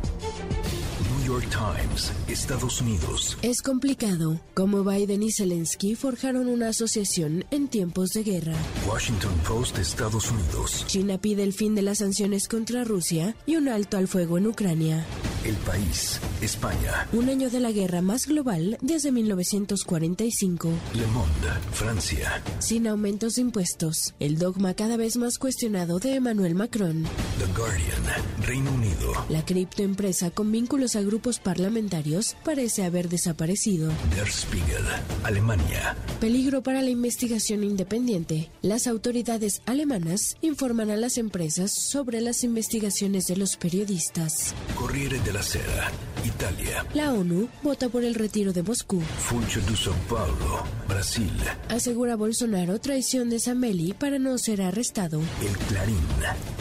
[1.31, 3.37] York Times, Estados Unidos.
[3.41, 4.41] Es complicado.
[4.53, 8.53] Como Biden y Zelensky forjaron una asociación en tiempos de guerra.
[8.85, 10.83] Washington Post, Estados Unidos.
[10.87, 14.47] China pide el fin de las sanciones contra Rusia y un alto al fuego en
[14.47, 15.05] Ucrania.
[15.45, 17.07] El país, España.
[17.13, 20.69] Un año de la guerra más global desde 1945.
[20.93, 22.43] Le Monde, Francia.
[22.59, 24.13] Sin aumentos de impuestos.
[24.19, 27.05] El dogma cada vez más cuestionado de Emmanuel Macron.
[27.39, 29.13] The Guardian, Reino Unido.
[29.29, 33.91] La criptoempresa con vínculos a grupos parlamentarios parece haber desaparecido.
[34.15, 34.83] Der Spiegel,
[35.23, 35.95] Alemania.
[36.19, 38.49] Peligro para la investigación independiente.
[38.61, 44.53] Las autoridades alemanas informan a las empresas sobre las investigaciones de los periodistas.
[44.75, 45.91] Corriere della Sera,
[46.25, 46.85] Italia.
[46.93, 48.99] La ONU vota por el retiro de Moscú.
[49.01, 51.31] Funcho de São Paulo, Brasil.
[51.69, 55.21] Asegura Bolsonaro traición de Sameli para no ser arrestado.
[55.41, 55.97] El Clarín,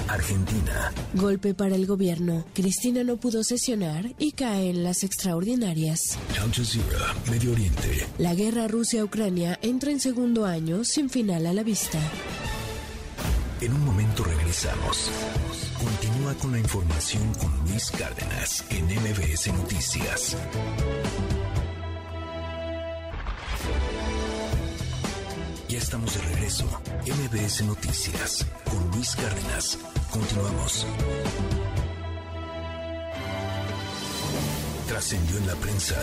[0.09, 0.93] Argentina.
[1.15, 2.45] Golpe para el gobierno.
[2.55, 6.19] Cristina no pudo sesionar y cae en las extraordinarias.
[6.41, 8.07] Al Jazeera, Medio Oriente.
[8.19, 11.99] La guerra Rusia-Ucrania entra en segundo año sin final a la vista.
[13.61, 15.11] En un momento regresamos.
[15.79, 20.37] Continúa con la información con Luis Cárdenas en MBS Noticias.
[25.69, 26.65] Ya estamos de regreso.
[27.07, 29.79] MBS Noticias con Luis Cárdenas.
[30.11, 30.87] Continuamos.
[34.91, 35.95] Trascendió en la prensa.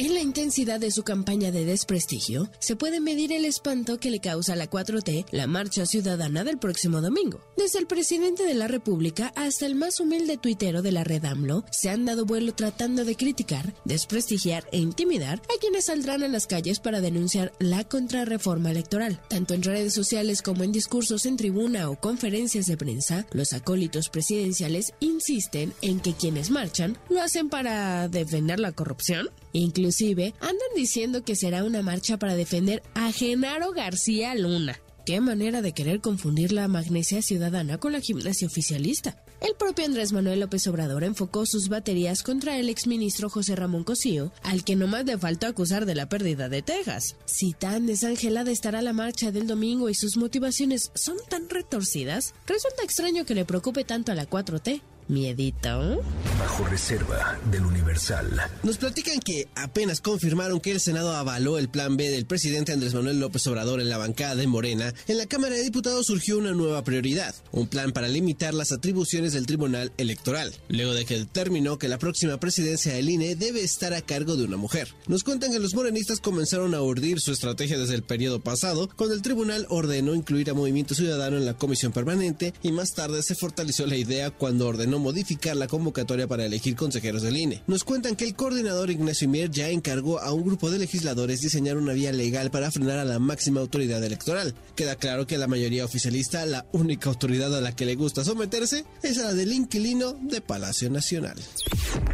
[0.00, 4.18] En la intensidad de su campaña de desprestigio, se puede medir el espanto que le
[4.18, 7.42] causa la 4T la marcha ciudadana del próximo domingo.
[7.58, 11.66] Desde el presidente de la República hasta el más humilde tuitero de la red AMLO,
[11.70, 16.46] se han dado vuelo tratando de criticar, desprestigiar e intimidar a quienes saldrán a las
[16.46, 19.20] calles para denunciar la contrarreforma electoral.
[19.28, 24.08] Tanto en redes sociales como en discursos en tribuna o conferencias de prensa, los acólitos
[24.08, 29.28] presidenciales insisten en que quienes marchan lo hacen para defender la corrupción.
[29.52, 34.80] Inclusive andan diciendo que será una marcha para defender a Genaro García Luna.
[35.06, 39.16] Qué manera de querer confundir la magnesia ciudadana con la gimnasia oficialista.
[39.40, 44.32] El propio Andrés Manuel López Obrador enfocó sus baterías contra el exministro José Ramón Cosío,
[44.42, 47.16] al que nomás le faltó acusar de la pérdida de Texas.
[47.24, 52.84] Si tan desangelada estará la marcha del domingo y sus motivaciones son tan retorcidas, resulta
[52.84, 54.82] extraño que le preocupe tanto a la 4T.
[55.10, 56.00] Miedito.
[56.38, 58.30] Bajo reserva del Universal.
[58.62, 62.94] Nos platican que apenas confirmaron que el Senado avaló el plan B del presidente Andrés
[62.94, 64.94] Manuel López Obrador en la bancada de Morena.
[65.08, 69.32] En la Cámara de Diputados surgió una nueva prioridad, un plan para limitar las atribuciones
[69.32, 73.92] del Tribunal Electoral, luego de que determinó que la próxima presidencia del INE debe estar
[73.92, 74.94] a cargo de una mujer.
[75.08, 79.16] Nos cuentan que los morenistas comenzaron a urdir su estrategia desde el periodo pasado, cuando
[79.16, 83.34] el tribunal ordenó incluir a Movimiento Ciudadano en la comisión permanente y más tarde se
[83.34, 87.62] fortaleció la idea cuando ordenó modificar la convocatoria para elegir consejeros del INE.
[87.66, 91.76] Nos cuentan que el coordinador Ignacio Mier ya encargó a un grupo de legisladores diseñar
[91.76, 94.54] una vía legal para frenar a la máxima autoridad electoral.
[94.76, 98.84] Queda claro que la mayoría oficialista, la única autoridad a la que le gusta someterse,
[99.02, 101.36] es a la del inquilino de Palacio Nacional.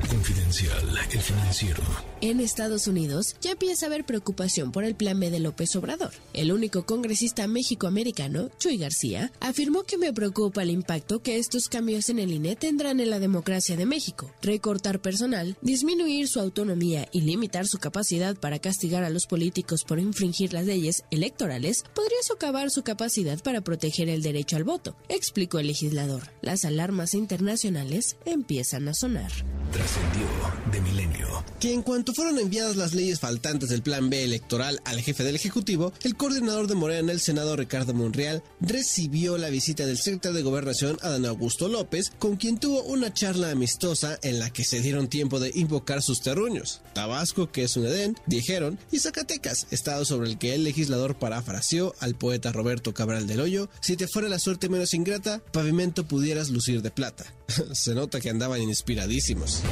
[0.08, 1.82] Confidencial, el financiero.
[2.20, 6.12] En Estados Unidos ya empieza a haber preocupación por el plan B de López Obrador.
[6.32, 12.08] El único congresista mexicoamericano, Chuy García, afirmó que me preocupa el impacto que estos cambios
[12.08, 14.30] en el INE tendrán convendrán en la democracia de México.
[14.42, 19.98] Recortar personal, disminuir su autonomía y limitar su capacidad para castigar a los políticos por
[19.98, 25.58] infringir las leyes electorales podría socavar su capacidad para proteger el derecho al voto, explicó
[25.58, 26.30] el legislador.
[26.42, 29.32] Las alarmas internacionales empiezan a sonar.
[29.72, 30.26] Trascendió
[30.70, 31.44] de milenio.
[31.58, 35.36] Que en cuanto fueron enviadas las leyes faltantes del Plan B electoral al jefe del
[35.36, 40.36] Ejecutivo, el coordinador de Morena en el Senado, Ricardo Monreal, recibió la visita del secretario
[40.36, 44.80] de Gobernación, Adán Augusto López, con quien tuvo una charla amistosa en la que se
[44.80, 46.80] dieron tiempo de invocar sus terruños.
[46.94, 51.94] Tabasco, que es un Edén, dijeron, y Zacatecas, estado sobre el que el legislador parafraseó
[52.00, 56.50] al poeta Roberto Cabral del Hoyo, si te fuera la suerte menos ingrata, pavimento pudieras
[56.50, 57.35] lucir de plata.
[57.72, 59.62] se nota que andaban inspiradísimos.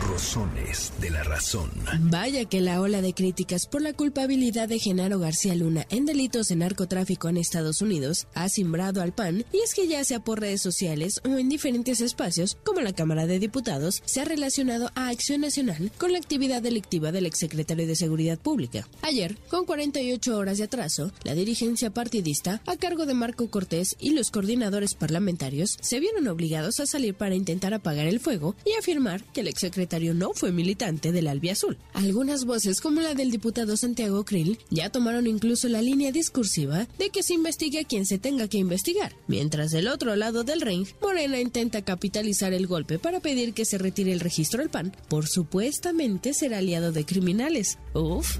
[0.00, 1.70] Rosones de la razón.
[2.02, 6.46] Vaya que la ola de críticas por la culpabilidad de Genaro García Luna en delitos
[6.46, 10.40] de narcotráfico en Estados Unidos ha simbrado al PAN y es que ya sea por
[10.40, 15.08] redes sociales o en diferentes espacios como la Cámara de Diputados se ha relacionado a
[15.08, 18.86] Acción Nacional con la actividad delictiva del exsecretario de Seguridad Pública.
[19.02, 24.10] Ayer, con 48 horas de atraso, la dirigencia partidista a cargo de Marco Cortés y
[24.10, 29.22] los coordinadores parlamentarios se vieron obligados a salir para intentar apagar el fuego y afirmar
[29.32, 31.78] que el exsecretario no fue militante del Albiazul.
[31.94, 37.10] Algunas voces, como la del diputado Santiago Krill, ya tomaron incluso la línea discursiva de
[37.10, 40.86] que se investigue a quien se tenga que investigar, mientras del otro lado del ring,
[41.00, 45.26] Morena intenta capitalizar el golpe para pedir que se retire el registro del PAN por
[45.26, 47.78] supuestamente ser aliado de criminales.
[47.94, 48.38] Uf.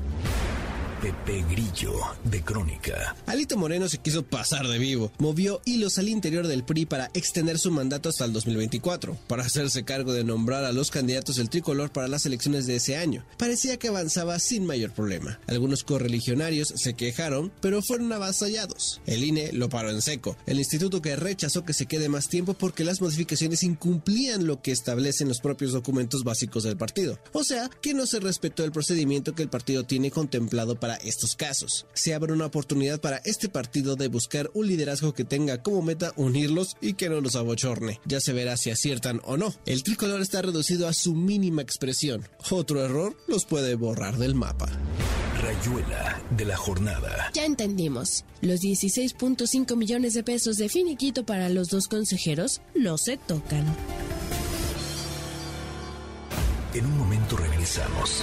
[1.00, 1.92] Pepe Grillo,
[2.24, 3.14] de Crónica.
[3.26, 5.12] Alito Moreno se quiso pasar de vivo.
[5.18, 9.84] Movió hilos al interior del PRI para extender su mandato hasta el 2024, para hacerse
[9.84, 13.26] cargo de nombrar a los candidatos del tricolor para las elecciones de ese año.
[13.36, 15.38] Parecía que avanzaba sin mayor problema.
[15.46, 19.02] Algunos correligionarios se quejaron, pero fueron avasallados.
[19.04, 20.36] El INE lo paró en seco.
[20.46, 24.72] El instituto que rechazó que se quede más tiempo porque las modificaciones incumplían lo que
[24.72, 27.18] establecen los propios documentos básicos del partido.
[27.32, 31.36] O sea, que no se respetó el procedimiento que el partido tiene contemplado para estos
[31.36, 31.86] casos.
[31.92, 36.12] Se abre una oportunidad para este partido de buscar un liderazgo que tenga como meta
[36.16, 38.00] unirlos y que no los abochorne.
[38.04, 39.54] Ya se verá si aciertan o no.
[39.66, 42.26] El tricolor está reducido a su mínima expresión.
[42.50, 44.68] Otro error los puede borrar del mapa.
[45.42, 47.30] Rayuela de la jornada.
[47.34, 48.24] Ya entendimos.
[48.40, 53.64] Los 16.5 millones de pesos de finiquito para los dos consejeros no se tocan.
[56.74, 58.22] En un momento regresamos.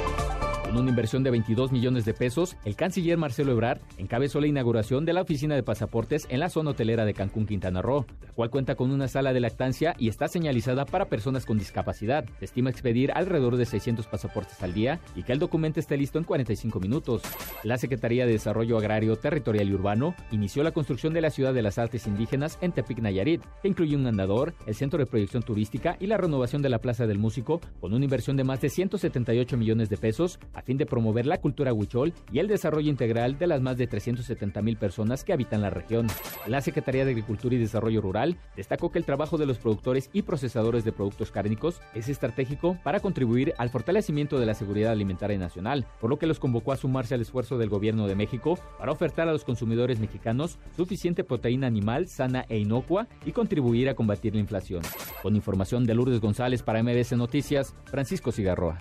[0.71, 5.03] Con una inversión de 22 millones de pesos, el canciller Marcelo Ebrard encabezó la inauguración
[5.03, 8.49] de la oficina de pasaportes en la zona hotelera de Cancún, Quintana Roo, la cual
[8.49, 12.23] cuenta con una sala de lactancia y está señalizada para personas con discapacidad.
[12.39, 16.19] Se estima expedir alrededor de 600 pasaportes al día y que el documento esté listo
[16.19, 17.21] en 45 minutos.
[17.63, 21.63] La Secretaría de Desarrollo Agrario, Territorial y Urbano inició la construcción de la Ciudad de
[21.63, 25.97] las Artes Indígenas en Tepic, Nayarit, que incluye un andador, el centro de proyección turística
[25.99, 29.57] y la renovación de la Plaza del Músico, con una inversión de más de 178
[29.57, 33.47] millones de pesos a fin de promover la cultura huichol y el desarrollo integral de
[33.47, 36.05] las más de 370 mil personas que habitan la región.
[36.45, 40.21] La Secretaría de Agricultura y Desarrollo Rural destacó que el trabajo de los productores y
[40.21, 45.87] procesadores de productos cárnicos es estratégico para contribuir al fortalecimiento de la seguridad alimentaria nacional,
[45.99, 49.27] por lo que los convocó a sumarse al esfuerzo del gobierno de México para ofertar
[49.27, 54.41] a los consumidores mexicanos suficiente proteína animal sana e inocua y contribuir a combatir la
[54.41, 54.83] inflación.
[55.23, 58.79] Con información de Lourdes González para MBS Noticias, Francisco Cigarroa.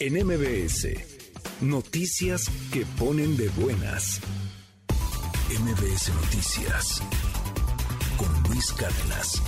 [0.00, 0.88] En MBS,
[1.60, 4.20] noticias que ponen de buenas.
[5.60, 7.00] MBS Noticias
[8.16, 9.42] con Luis Cárdenas.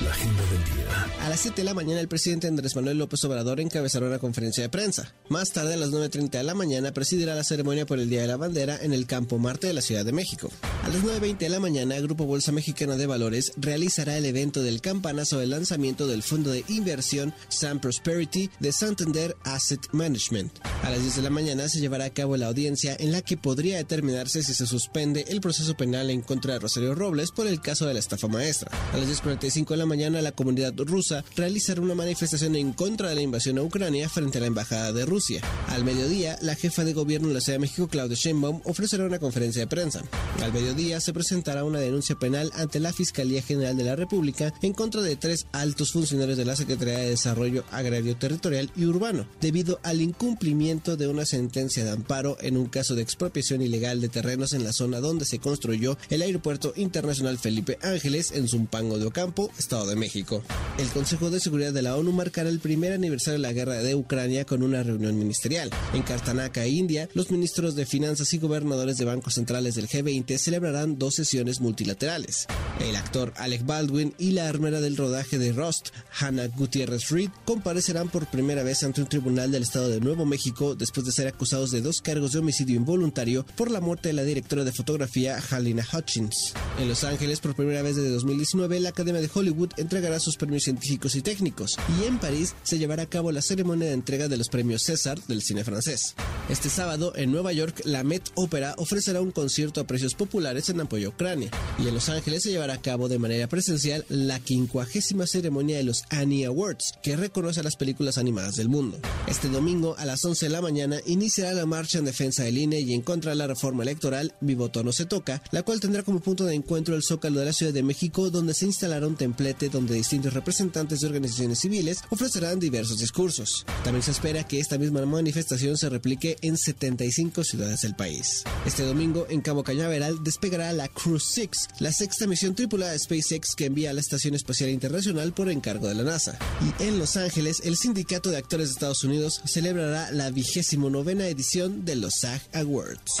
[0.00, 0.77] La agenda del día.
[1.22, 4.62] A las 7 de la mañana, el presidente Andrés Manuel López Obrador encabezará una conferencia
[4.62, 5.14] de prensa.
[5.28, 8.28] Más tarde, a las 9.30 de la mañana, presidirá la ceremonia por el Día de
[8.28, 10.50] la Bandera en el Campo Marte de la Ciudad de México.
[10.84, 14.80] A las 9.20 de la mañana, Grupo Bolsa Mexicana de Valores realizará el evento del
[14.80, 20.52] campanazo del lanzamiento del fondo de inversión Sun Prosperity de Santander Asset Management.
[20.82, 23.36] A las 10 de la mañana se llevará a cabo la audiencia en la que
[23.36, 27.60] podría determinarse si se suspende el proceso penal en contra de Rosario Robles por el
[27.60, 28.70] caso de la estafa maestra.
[28.92, 33.14] A las 10.45 de la mañana, la comunidad rusa realizará una manifestación en contra de
[33.14, 35.40] la invasión a Ucrania frente a la embajada de Rusia.
[35.68, 39.18] Al mediodía, la jefa de gobierno de la Ciudad de México, Claudia Sheinbaum, ofrecerá una
[39.18, 40.02] conferencia de prensa.
[40.42, 44.72] Al mediodía se presentará una denuncia penal ante la Fiscalía General de la República en
[44.72, 49.80] contra de tres altos funcionarios de la Secretaría de Desarrollo Agrario Territorial y Urbano, debido
[49.82, 54.52] al incumplimiento de una sentencia de amparo en un caso de expropiación ilegal de terrenos
[54.52, 59.50] en la zona donde se construyó el Aeropuerto Internacional Felipe Ángeles en Zumpango de Ocampo,
[59.58, 60.42] Estado de México.
[60.76, 63.94] El Consejo de Seguridad de la ONU marcará el primer aniversario de la guerra de
[63.94, 65.70] Ucrania con una reunión ministerial.
[65.92, 70.98] En Kartanaka, India, los ministros de Finanzas y gobernadores de bancos centrales del G20 celebrarán
[70.98, 72.46] dos sesiones multilaterales.
[72.80, 75.88] El actor Alec Baldwin y la armera del rodaje de Rust,
[76.20, 80.74] Hannah Gutierrez Reed, comparecerán por primera vez ante un tribunal del Estado de Nuevo México
[80.76, 84.22] después de ser acusados de dos cargos de homicidio involuntario por la muerte de la
[84.22, 86.54] directora de fotografía Halina Hutchins.
[86.78, 90.57] En Los Ángeles, por primera vez desde 2019, la Academia de Hollywood entregará sus premios
[90.64, 94.36] científicos y técnicos, y en París se llevará a cabo la ceremonia de entrega de
[94.36, 96.14] los premios César del cine francés.
[96.48, 100.80] Este sábado, en Nueva York, la Met Opera ofrecerá un concierto a precios populares en
[100.80, 104.40] apoyo a Ucrania, y en Los Ángeles se llevará a cabo de manera presencial la
[104.40, 108.98] quincuagésima ceremonia de los Annie Awards, que reconoce a las películas animadas del mundo.
[109.26, 112.80] Este domingo, a las 11 de la mañana, iniciará la marcha en defensa del INE
[112.80, 116.02] y en contra de la reforma electoral Mi voto no se toca, la cual tendrá
[116.02, 119.16] como punto de encuentro el Zócalo de la Ciudad de México, donde se instalará un
[119.16, 123.66] templete donde distintos representantes de organizaciones civiles ofrecerán diversos discursos.
[123.84, 128.44] También se espera que esta misma manifestación se replique en 75 ciudades del país.
[128.64, 133.54] Este domingo, en Cabo Cañaveral, despegará la Cruise 6, la sexta misión tripulada de SpaceX
[133.54, 136.38] que envía a la Estación Espacial Internacional por encargo de la NASA.
[136.62, 141.28] Y en Los Ángeles, el Sindicato de Actores de Estados Unidos celebrará la vigésimo novena
[141.28, 143.20] edición de los SAG Awards.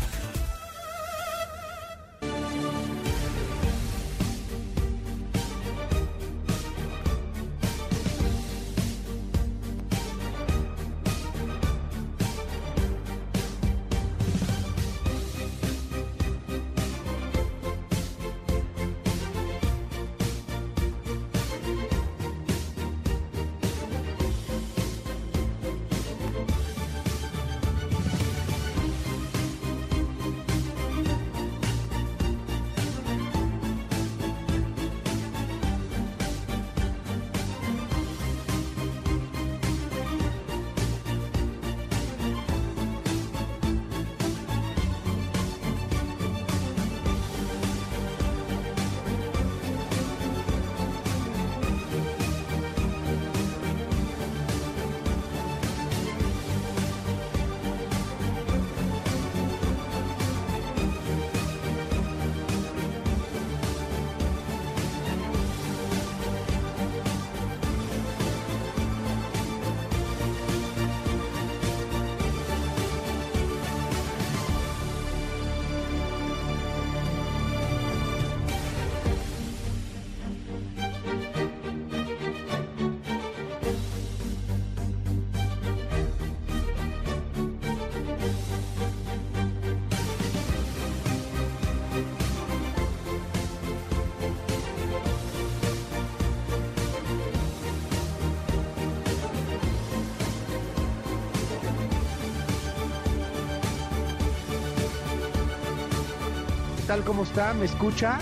[107.05, 107.53] ¿Cómo está?
[107.53, 108.19] ¿Me escucha?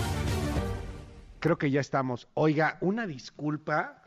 [1.38, 2.28] Creo que ya estamos.
[2.34, 4.02] Oiga, una disculpa.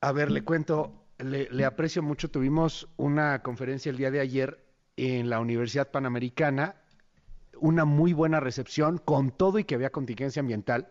[0.00, 2.30] A ver, le cuento, le, le, aprecio mucho.
[2.30, 4.64] Tuvimos una conferencia el día de ayer
[4.96, 6.76] en la Universidad Panamericana,
[7.58, 10.88] una muy buena recepción, con todo y que había contingencia ambiental.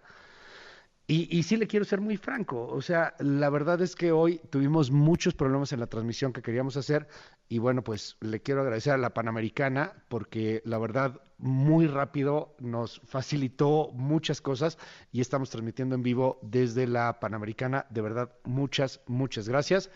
[1.07, 4.39] Y, y, sí le quiero ser muy franco, o sea, la verdad es que hoy
[4.49, 7.07] tuvimos muchos problemas en la transmisión que queríamos hacer
[7.51, 13.01] y bueno, pues le quiero agradecer a la Panamericana porque la verdad muy rápido nos
[13.03, 14.77] facilitó muchas cosas
[15.11, 19.91] y estamos transmitiendo en vivo desde la Panamericana, de verdad muchas, muchas gracias.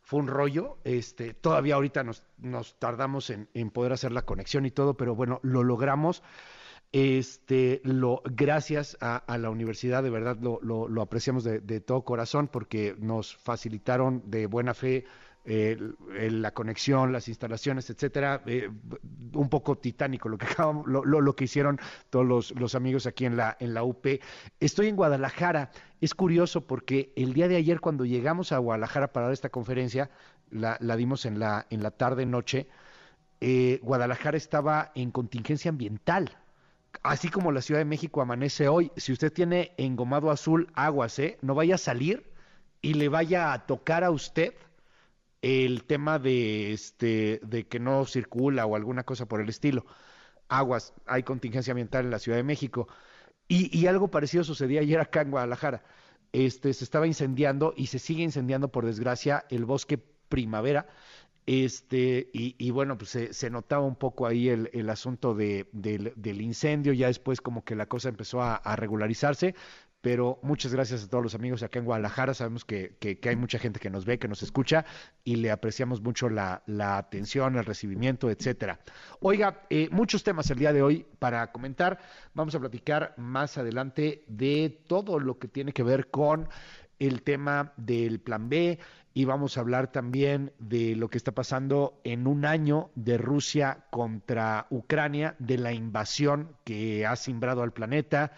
[0.00, 4.64] Fue un rollo, este, todavía ahorita nos, nos tardamos en, en poder hacer la conexión
[4.64, 6.22] y todo, pero bueno, lo logramos.
[6.92, 12.96] Este, lo, gracias a, la universidad, de verdad lo, lo, apreciamos de, todo corazón porque
[12.98, 15.04] nos facilitaron de buena fe
[15.48, 18.42] la conexión, las instalaciones, etcétera,
[19.32, 20.46] un poco titánico lo que
[20.86, 21.80] lo, lo, que hicieron
[22.10, 24.06] todos los, amigos aquí en la, UP.
[24.60, 25.70] Estoy en Guadalajara.
[26.00, 30.10] Es curioso porque el día de ayer cuando llegamos a Guadalajara para dar esta conferencia,
[30.50, 32.68] la, dimos en la, en la tarde noche,
[33.40, 36.36] eh, Guadalajara estaba en contingencia ambiental.
[37.02, 41.38] Así como la Ciudad de México amanece hoy, si usted tiene engomado azul aguas, ¿eh?
[41.42, 42.30] no vaya a salir
[42.82, 44.54] y le vaya a tocar a usted
[45.42, 49.86] el tema de este de que no circula o alguna cosa por el estilo.
[50.48, 52.88] Aguas, hay contingencia ambiental en la Ciudad de México.
[53.48, 55.82] Y, y algo parecido sucedía ayer acá en Guadalajara.
[56.32, 60.86] Este, se estaba incendiando y se sigue incendiando, por desgracia, el bosque primavera
[61.48, 66.92] este, y, bueno, pues se, notaba un poco ahí el, el asunto de, del, incendio,
[66.92, 69.54] ya después como que la cosa empezó a, regularizarse,
[70.08, 73.58] pero muchas gracias a todos los amigos acá en Guadalajara, sabemos que, que, hay mucha
[73.58, 74.86] gente que nos ve, que nos escucha
[75.22, 78.80] y le apreciamos mucho la, la atención, el recibimiento, etcétera.
[79.20, 81.98] Oiga, eh, muchos temas el día de hoy para comentar,
[82.32, 86.48] vamos a platicar más adelante de todo lo que tiene que ver con
[86.98, 88.78] el tema del plan B,
[89.12, 93.84] y vamos a hablar también de lo que está pasando en un año de Rusia
[93.90, 98.32] contra Ucrania, de la invasión que ha simbrado al planeta.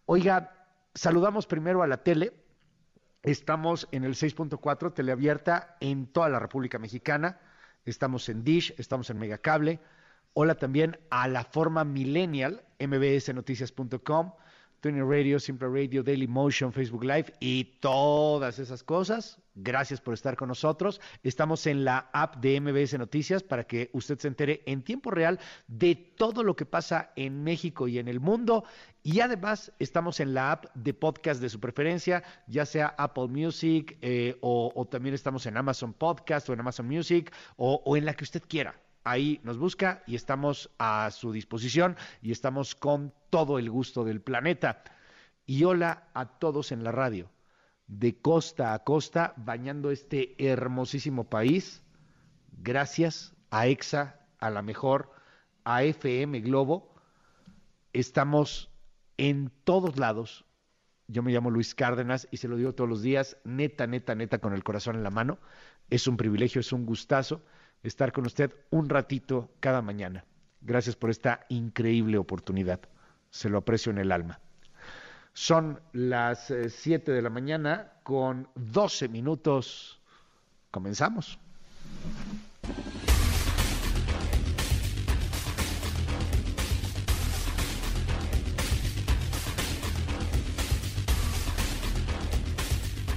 [0.05, 2.42] Oiga, saludamos primero a la tele.
[3.23, 7.39] Estamos en el 6.4, teleabierta en toda la República Mexicana.
[7.85, 9.81] Estamos en Dish, estamos en Megacable
[10.35, 14.33] Hola también a la forma millennial, mbsnoticias.com,
[14.81, 19.42] Twitter Radio, Simple Radio, Daily Motion, Facebook Live y todas esas cosas.
[19.55, 21.01] Gracias por estar con nosotros.
[21.23, 25.39] Estamos en la app de MBS Noticias para que usted se entere en tiempo real
[25.67, 28.65] de todo lo que pasa en México y en el mundo.
[29.03, 33.99] Y además estamos en la app de podcast de su preferencia, ya sea Apple Music
[34.01, 38.25] eh, o, también estamos en Amazon Podcast o en Amazon Music o en la que
[38.25, 38.75] usted quiera
[39.05, 44.21] ahí nos busca y estamos a su disposición y estamos con todo el gusto del
[44.21, 44.85] planeta.
[45.47, 47.29] Y hola a todos en la radio,
[47.99, 51.83] de costa a costa, bañando este hermosísimo país.
[52.63, 55.11] Gracias a EXA, a la mejor,
[55.65, 56.95] a FM Globo.
[57.93, 58.71] Estamos
[59.19, 60.47] en todos lados.
[61.07, 64.39] Yo me llamo Luis Cárdenas y se lo digo todos los días, neta, neta, neta,
[64.39, 65.39] con el corazón en la mano.
[65.91, 67.43] Es un privilegio, es un gustazo
[67.83, 70.25] estar con usted un ratito cada mañana.
[70.63, 72.81] Gracias por esta increíble oportunidad.
[73.29, 74.41] Se lo aprecio en el alma.
[75.35, 80.01] Son las 7 eh, de la mañana con 12 minutos.
[80.71, 81.39] Comenzamos.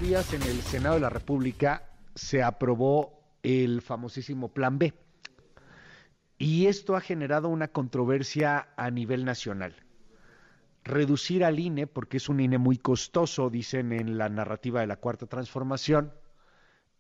[0.01, 4.93] Días en el Senado de la República se aprobó el famosísimo Plan B.
[6.37, 9.84] Y esto ha generado una controversia a nivel nacional.
[10.85, 14.97] Reducir al INE, porque es un INE muy costoso, dicen en la narrativa de la
[14.97, 16.13] Cuarta Transformación,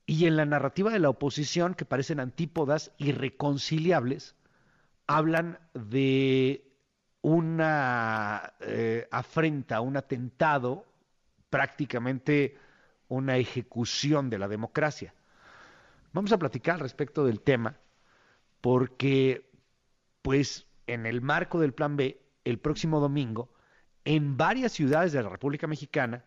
[0.07, 4.35] y en la narrativa de la oposición, que parecen antípodas irreconciliables,
[5.05, 6.67] hablan de
[7.21, 10.85] una eh, afrenta, un atentado,
[11.51, 12.57] prácticamente
[13.07, 15.13] una ejecución de la democracia.
[16.11, 17.77] Vamos a platicar respecto del tema
[18.61, 19.47] porque,
[20.23, 23.49] pues, en el marco del Plan B, el próximo domingo,
[24.05, 26.23] en varias ciudades de la República Mexicana,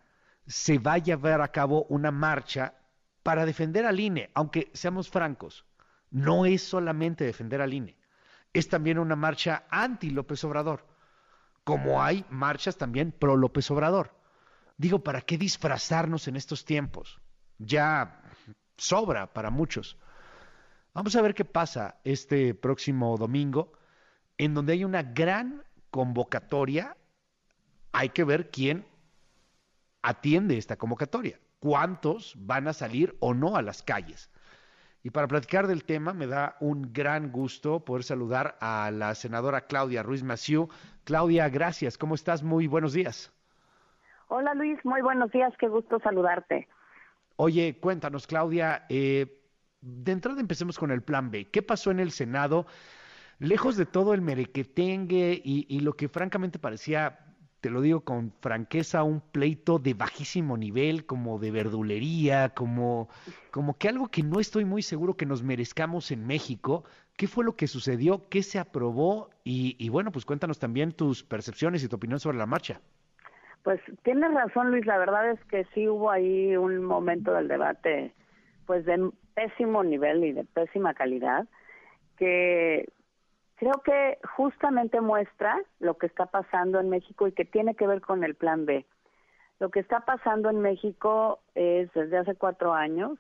[0.47, 2.75] se va a llevar a cabo una marcha
[3.23, 5.65] para defender al INE, aunque seamos francos,
[6.11, 7.97] no es solamente defender al INE,
[8.53, 10.87] es también una marcha anti López Obrador,
[11.65, 14.15] como hay marchas también pro López Obrador.
[14.79, 17.21] Digo, ¿para qué disfrazarnos en estos tiempos?
[17.59, 18.23] Ya
[18.77, 19.99] sobra para muchos.
[20.95, 23.73] Vamos a ver qué pasa este próximo domingo,
[24.39, 26.97] en donde hay una gran convocatoria.
[27.93, 28.87] Hay que ver quién
[30.03, 34.31] atiende esta convocatoria, cuántos van a salir o no a las calles.
[35.03, 39.63] Y para platicar del tema, me da un gran gusto poder saludar a la senadora
[39.63, 40.69] Claudia Ruiz Maciú.
[41.05, 41.97] Claudia, gracias.
[41.97, 42.43] ¿Cómo estás?
[42.43, 43.33] Muy buenos días.
[44.29, 45.55] Hola Luis, muy buenos días.
[45.59, 46.69] Qué gusto saludarte.
[47.37, 49.41] Oye, cuéntanos, Claudia, eh,
[49.81, 51.49] de entrada empecemos con el plan B.
[51.51, 52.67] ¿Qué pasó en el Senado?
[53.39, 57.28] lejos de todo el merequetengue y, y lo que francamente parecía
[57.61, 63.09] te lo digo con franqueza, un pleito de bajísimo nivel, como de verdulería, como,
[63.51, 66.85] como que algo que no estoy muy seguro que nos merezcamos en México.
[67.17, 68.29] ¿Qué fue lo que sucedió?
[68.29, 69.31] ¿Qué se aprobó?
[69.43, 72.81] Y, y bueno, pues cuéntanos también tus percepciones y tu opinión sobre la marcha.
[73.65, 74.87] Pues tienes razón, Luis.
[74.87, 78.15] La verdad es que sí hubo ahí un momento del debate,
[78.67, 81.47] pues de pésimo nivel y de pésima calidad,
[82.17, 82.89] que
[83.59, 88.01] creo que justamente muestra lo que está pasando en México y que tiene que ver
[88.01, 88.87] con el plan B.
[89.59, 93.19] Lo que está pasando en México es desde hace cuatro años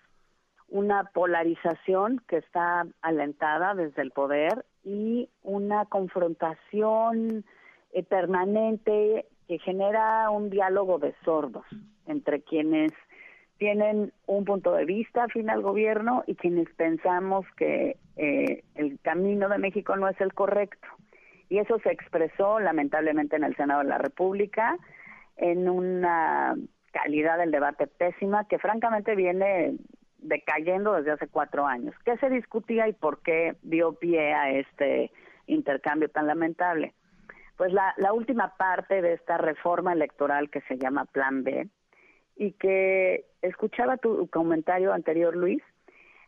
[0.68, 7.44] una polarización que está alentada desde el poder y una confrontación
[7.92, 11.64] eh, permanente que genera un diálogo de sordos
[12.06, 12.92] entre quienes
[13.58, 19.48] tienen un punto de vista afín al gobierno y quienes pensamos que eh, el camino
[19.48, 20.88] de México no es el correcto.
[21.48, 24.76] Y eso se expresó lamentablemente en el Senado de la República
[25.36, 26.56] en una
[26.92, 29.76] calidad del debate pésima que francamente viene
[30.18, 31.94] decayendo desde hace cuatro años.
[32.04, 35.10] ¿Qué se discutía y por qué dio pie a este
[35.46, 36.94] intercambio tan lamentable?
[37.56, 41.68] Pues la, la última parte de esta reforma electoral que se llama Plan B,
[42.38, 45.60] y que escuchaba tu comentario anterior, Luis.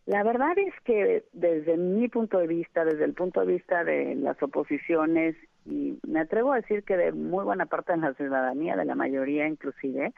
[0.07, 4.17] La verdad es que desde mi punto de vista, desde el punto de vista de
[4.17, 8.77] las oposiciones, y me atrevo a decir que de muy buena parte de la ciudadanía,
[8.77, 10.13] de la mayoría inclusive,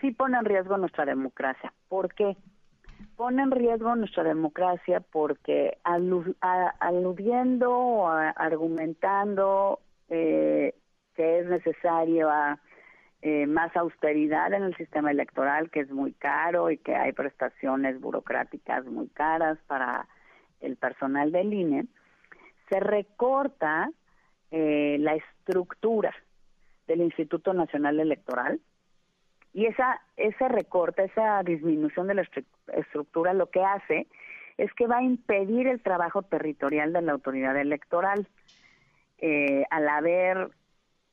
[0.00, 1.72] sí pone en riesgo nuestra democracia.
[1.88, 2.36] ¿Por qué?
[3.16, 5.78] Pone en riesgo nuestra democracia porque
[6.80, 10.74] aludiendo o argumentando eh,
[11.14, 12.58] que es necesario a
[13.24, 18.00] eh, más austeridad en el sistema electoral, que es muy caro y que hay prestaciones
[18.00, 20.08] burocráticas muy caras para
[20.60, 21.86] el personal del INE,
[22.68, 23.90] se recorta
[24.50, 26.12] eh, la estructura
[26.88, 28.60] del Instituto Nacional Electoral
[29.54, 32.28] y esa ese recorte, esa disminución de la
[32.74, 34.08] estructura lo que hace
[34.58, 38.26] es que va a impedir el trabajo territorial de la autoridad electoral.
[39.18, 40.50] Eh, al haber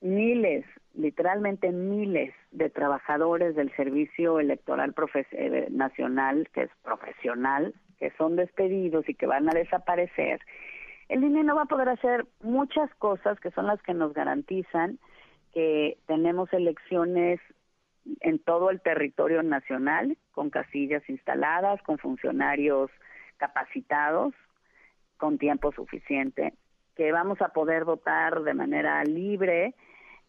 [0.01, 4.93] miles literalmente miles de trabajadores del Servicio Electoral
[5.31, 10.41] eh, Nacional, que es profesional, que son despedidos y que van a desaparecer,
[11.07, 14.99] el INE no va a poder hacer muchas cosas que son las que nos garantizan
[15.53, 17.39] que tenemos elecciones
[18.21, 22.91] en todo el territorio nacional, con casillas instaladas, con funcionarios
[23.37, 24.33] capacitados,
[25.17, 26.53] con tiempo suficiente,
[26.99, 29.73] que vamos a poder votar de manera libre,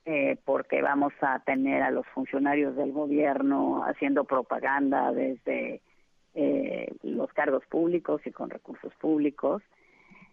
[0.04, 5.80] eh, porque vamos a tener a los funcionarios del gobierno haciendo propaganda desde
[6.34, 9.64] eh, los cargos públicos y con recursos públicos,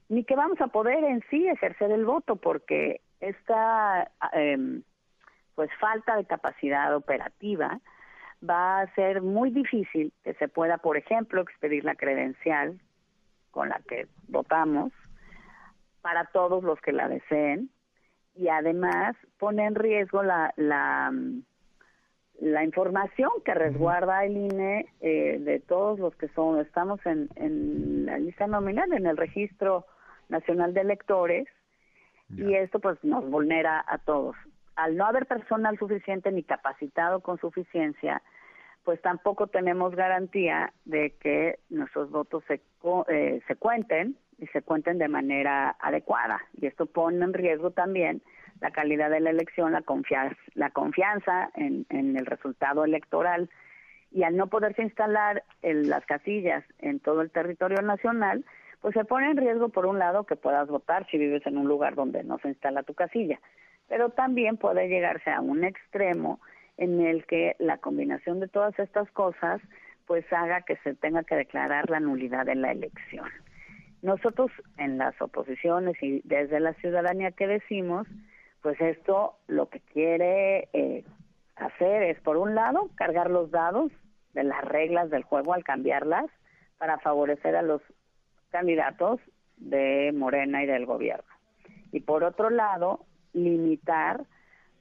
[0.09, 4.83] ni que vamos a poder en sí ejercer el voto, porque esta em,
[5.55, 7.79] pues falta de capacidad operativa
[8.47, 12.79] va a ser muy difícil que se pueda, por ejemplo, expedir la credencial
[13.49, 14.91] con la que votamos
[16.08, 17.70] para todos los que la deseen
[18.34, 21.12] y además pone en riesgo la, la,
[22.39, 28.05] la información que resguarda el INE eh, de todos los que son, estamos en, en
[28.05, 29.86] la lista nominal, en el registro
[30.30, 31.45] nacional de electores,
[32.30, 34.38] y esto pues nos vulnera a todos.
[34.78, 38.22] Al no haber personal suficiente ni capacitado con suficiencia,
[38.86, 42.62] pues tampoco tenemos garantía de que nuestros votos se,
[43.10, 46.41] eh, se cuenten y se cuenten de manera adecuada.
[46.59, 48.21] Y esto pone en riesgo también
[48.61, 53.49] la calidad de la elección, la confianza, la confianza en, el resultado electoral.
[54.11, 58.45] Y al no poderse instalar las casillas en todo el territorio nacional,
[58.81, 61.67] pues se pone en riesgo, por un lado, que puedas votar si vives en un
[61.67, 63.39] lugar donde no se instala tu casilla,
[63.89, 66.39] pero también puede llegarse a un extremo
[66.77, 69.61] en el que la combinación de todas estas cosas
[70.05, 73.27] pues haga que se tenga que declarar la nulidad de la elección.
[74.02, 78.08] Nosotros en las oposiciones y desde la ciudadanía que decimos,
[78.62, 81.04] pues esto lo que quiere eh,
[81.56, 83.91] hacer es, por un lado, cargar los dados
[84.34, 86.26] de las reglas del juego al cambiarlas
[86.78, 87.82] para favorecer a los
[88.52, 89.20] candidatos
[89.58, 91.26] de Morena y del gobierno.
[91.91, 94.26] Y por otro lado, limitar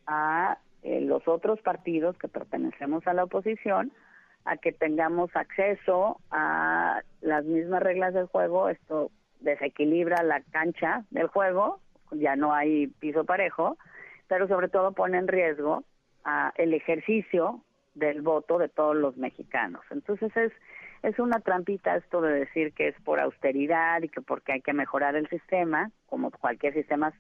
[0.07, 3.93] a eh, los otros partidos que pertenecemos a la oposición
[4.47, 8.69] a que tengamos acceso a las mismas reglas del juego.
[8.69, 11.81] Esto desequilibra la cancha del juego,
[12.13, 13.77] ya no hay piso parejo,
[14.29, 15.85] pero sobre todo pone en riesgo
[16.25, 17.61] a el ejercicio
[17.95, 19.83] del voto de todos los mexicanos.
[19.91, 20.53] Entonces es
[21.03, 24.73] es una trampita esto de decir que es por austeridad y que porque hay que
[24.73, 27.13] mejorar el sistema, como cualquier sistema,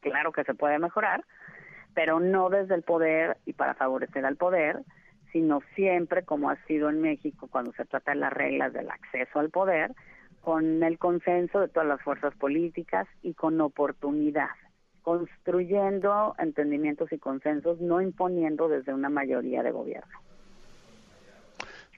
[0.00, 1.24] claro que se puede mejorar,
[1.94, 4.80] pero no desde el poder y para favorecer al poder,
[5.34, 9.40] sino siempre como ha sido en México cuando se trata de las reglas del acceso
[9.40, 9.92] al poder,
[10.42, 14.50] con el consenso de todas las fuerzas políticas y con oportunidad,
[15.02, 20.20] construyendo entendimientos y consensos, no imponiendo desde una mayoría de gobierno.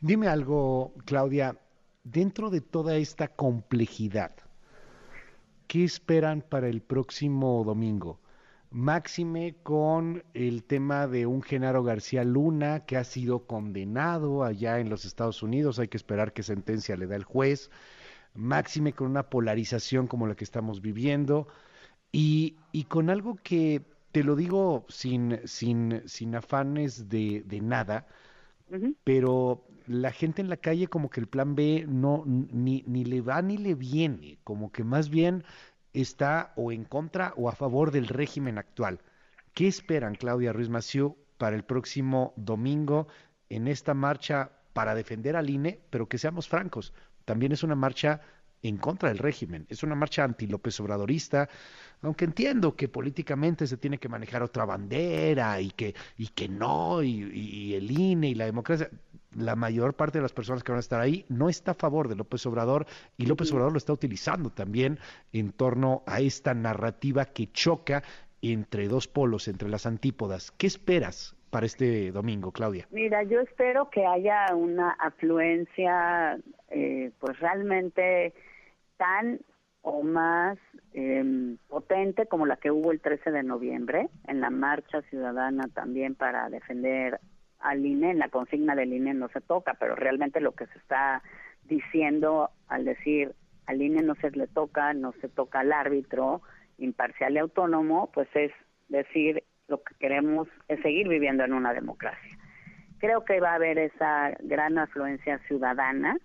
[0.00, 1.56] Dime algo, Claudia,
[2.04, 4.32] dentro de toda esta complejidad,
[5.66, 8.18] ¿qué esperan para el próximo domingo?
[8.70, 14.90] Máxime con el tema de un Genaro García Luna que ha sido condenado allá en
[14.90, 17.70] los Estados Unidos, hay que esperar qué sentencia le da el juez.
[18.34, 21.48] Máxime con una polarización como la que estamos viviendo.
[22.12, 28.06] Y, y con algo que te lo digo sin, sin, sin afanes de, de nada,
[29.04, 33.20] pero la gente en la calle como que el plan B no ni, ni le
[33.20, 35.44] va ni le viene, como que más bien
[36.00, 39.00] está o en contra o a favor del régimen actual.
[39.54, 43.08] ¿Qué esperan, Claudia Ruiz Massieu, para el próximo domingo
[43.48, 45.80] en esta marcha para defender al INE?
[45.90, 46.92] Pero que seamos francos,
[47.24, 48.20] también es una marcha
[48.62, 51.48] en contra del régimen, es una marcha anti-López Obradorista,
[52.02, 57.02] aunque entiendo que políticamente se tiene que manejar otra bandera y que, y que no,
[57.02, 58.90] y, y el INE y la democracia,
[59.36, 62.08] la mayor parte de las personas que van a estar ahí no está a favor
[62.08, 64.98] de López Obrador y López Obrador lo está utilizando también
[65.32, 68.02] en torno a esta narrativa que choca
[68.42, 70.52] entre dos polos, entre las antípodas.
[70.52, 72.86] ¿Qué esperas para este domingo, Claudia?
[72.90, 76.38] Mira, yo espero que haya una afluencia,
[76.70, 78.34] eh, pues realmente
[78.96, 79.40] tan
[79.82, 80.58] o más
[80.94, 86.16] eh, potente como la que hubo el 13 de noviembre en la marcha ciudadana también
[86.16, 87.20] para defender
[87.66, 90.78] al INE, en la consigna del INE no se toca, pero realmente lo que se
[90.78, 91.22] está
[91.64, 93.34] diciendo al decir
[93.66, 96.42] al INE no se le toca, no se toca al árbitro
[96.78, 98.52] imparcial y autónomo, pues es
[98.88, 102.38] decir lo que queremos es seguir viviendo en una democracia.
[102.98, 106.18] Creo que va a haber esa gran afluencia ciudadana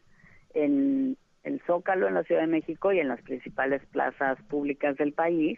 [0.54, 5.14] en el Zócalo en la Ciudad de México y en las principales plazas públicas del
[5.14, 5.58] país,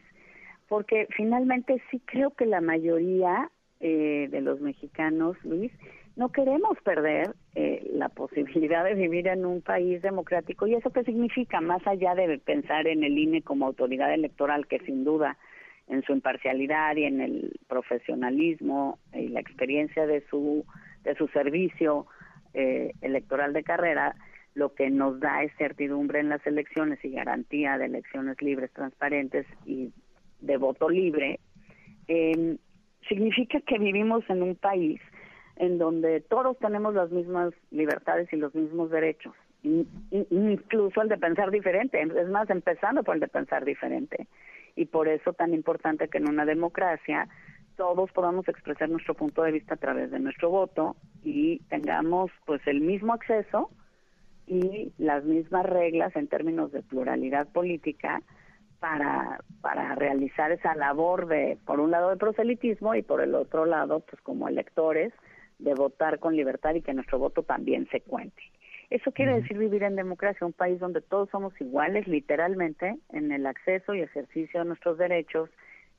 [0.69, 3.51] porque finalmente sí creo que la mayoría
[3.85, 5.69] eh, de los mexicanos, Luis,
[6.15, 10.65] no queremos perder eh, la posibilidad de vivir en un país democrático.
[10.67, 11.59] ¿Y eso qué significa?
[11.59, 15.37] Más allá de pensar en el INE como autoridad electoral, que sin duda
[15.89, 20.65] en su imparcialidad y en el profesionalismo y la experiencia de su,
[21.03, 22.07] de su servicio
[22.53, 24.15] eh, electoral de carrera,
[24.55, 29.45] lo que nos da es certidumbre en las elecciones y garantía de elecciones libres, transparentes
[29.65, 29.91] y
[30.39, 31.41] de voto libre,
[32.07, 32.55] eh,
[33.07, 35.01] significa que vivimos en un país
[35.55, 41.51] en donde todos tenemos las mismas libertades y los mismos derechos, incluso el de pensar
[41.51, 44.27] diferente, es más, empezando por el de pensar diferente.
[44.75, 47.27] Y por eso tan importante que en una democracia
[47.77, 52.65] todos podamos expresar nuestro punto de vista a través de nuestro voto y tengamos pues
[52.67, 53.69] el mismo acceso
[54.47, 58.21] y las mismas reglas en términos de pluralidad política
[58.83, 63.65] para, para realizar esa labor de, por un lado, de proselitismo y por el otro
[63.65, 65.13] lado, pues como electores,
[65.57, 68.43] de votar con libertad y que nuestro voto también se cuente.
[68.89, 73.45] Eso quiere decir vivir en democracia, un país donde todos somos iguales, literalmente, en el
[73.45, 75.49] acceso y ejercicio de nuestros derechos,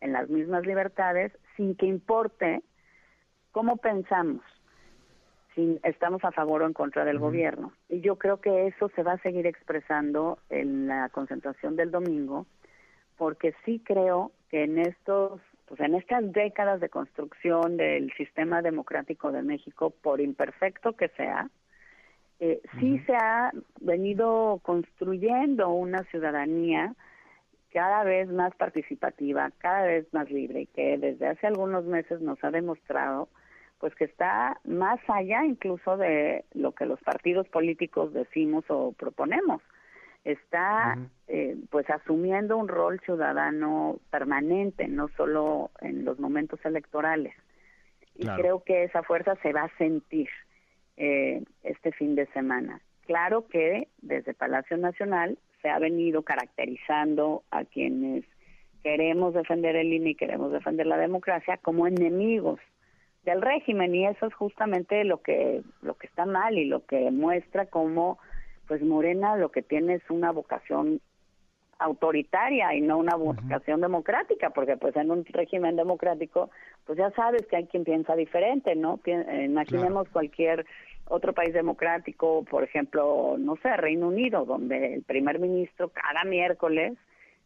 [0.02, 2.60] en las mismas libertades, sin que importe
[3.50, 4.42] cómo pensamos,
[5.54, 7.72] si estamos a favor o en contra del gobierno.
[7.88, 12.46] Y yo creo que eso se va a seguir expresando en la concentración del domingo,
[13.16, 19.32] porque sí creo que en estos pues en estas décadas de construcción del sistema democrático
[19.32, 21.48] de México, por imperfecto que sea,
[22.40, 23.50] eh, sí se ha
[23.80, 26.94] venido construyendo una ciudadanía
[27.72, 32.42] cada vez más participativa, cada vez más libre y que desde hace algunos meses nos
[32.44, 33.28] ha demostrado
[33.80, 39.60] pues que está más allá incluso de lo que los partidos políticos decimos o proponemos
[40.24, 40.96] está
[41.28, 47.34] eh, pues asumiendo un rol ciudadano permanente, no solo en los momentos electorales.
[48.16, 50.28] Y creo que esa fuerza se va a sentir
[50.96, 52.80] eh, este fin de semana.
[53.06, 58.24] Claro que desde Palacio Nacional se ha venido caracterizando a quienes
[58.82, 62.60] queremos defender el INE y queremos defender la democracia como enemigos
[63.24, 67.10] del régimen y eso es justamente lo que lo que está mal y lo que
[67.10, 68.18] muestra cómo
[68.66, 71.00] pues Morena lo que tiene es una vocación
[71.78, 76.50] autoritaria y no una vocación democrática, porque pues en un régimen democrático,
[76.86, 79.00] pues ya sabes que hay quien piensa diferente, ¿no?
[79.04, 80.66] imaginemos cualquier
[81.06, 86.94] otro país democrático, por ejemplo, no sé, Reino Unido, donde el primer ministro cada miércoles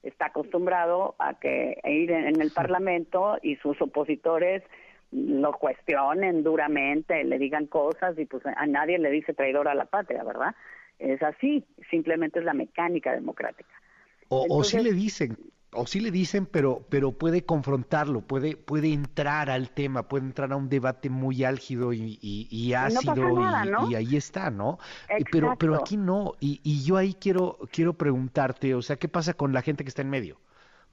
[0.03, 4.63] está acostumbrado a que ir en el Parlamento y sus opositores
[5.11, 9.87] lo cuestionen duramente, le digan cosas y pues a nadie le dice traidor a la
[9.87, 10.55] patria, ¿verdad?
[10.99, 13.71] Es así, simplemente es la mecánica democrática.
[14.29, 15.39] O, o sí le dicen,
[15.73, 20.53] o sí le dicen, pero, pero puede confrontarlo, puede, puede entrar al tema, puede entrar
[20.53, 24.79] a un debate muy álgido y, y, ácido y, ahí está, ¿no?
[25.31, 29.35] Pero, pero aquí no, y, y yo ahí quiero, quiero preguntarte, o sea, ¿qué pasa
[29.35, 30.41] con la gente que está en medio?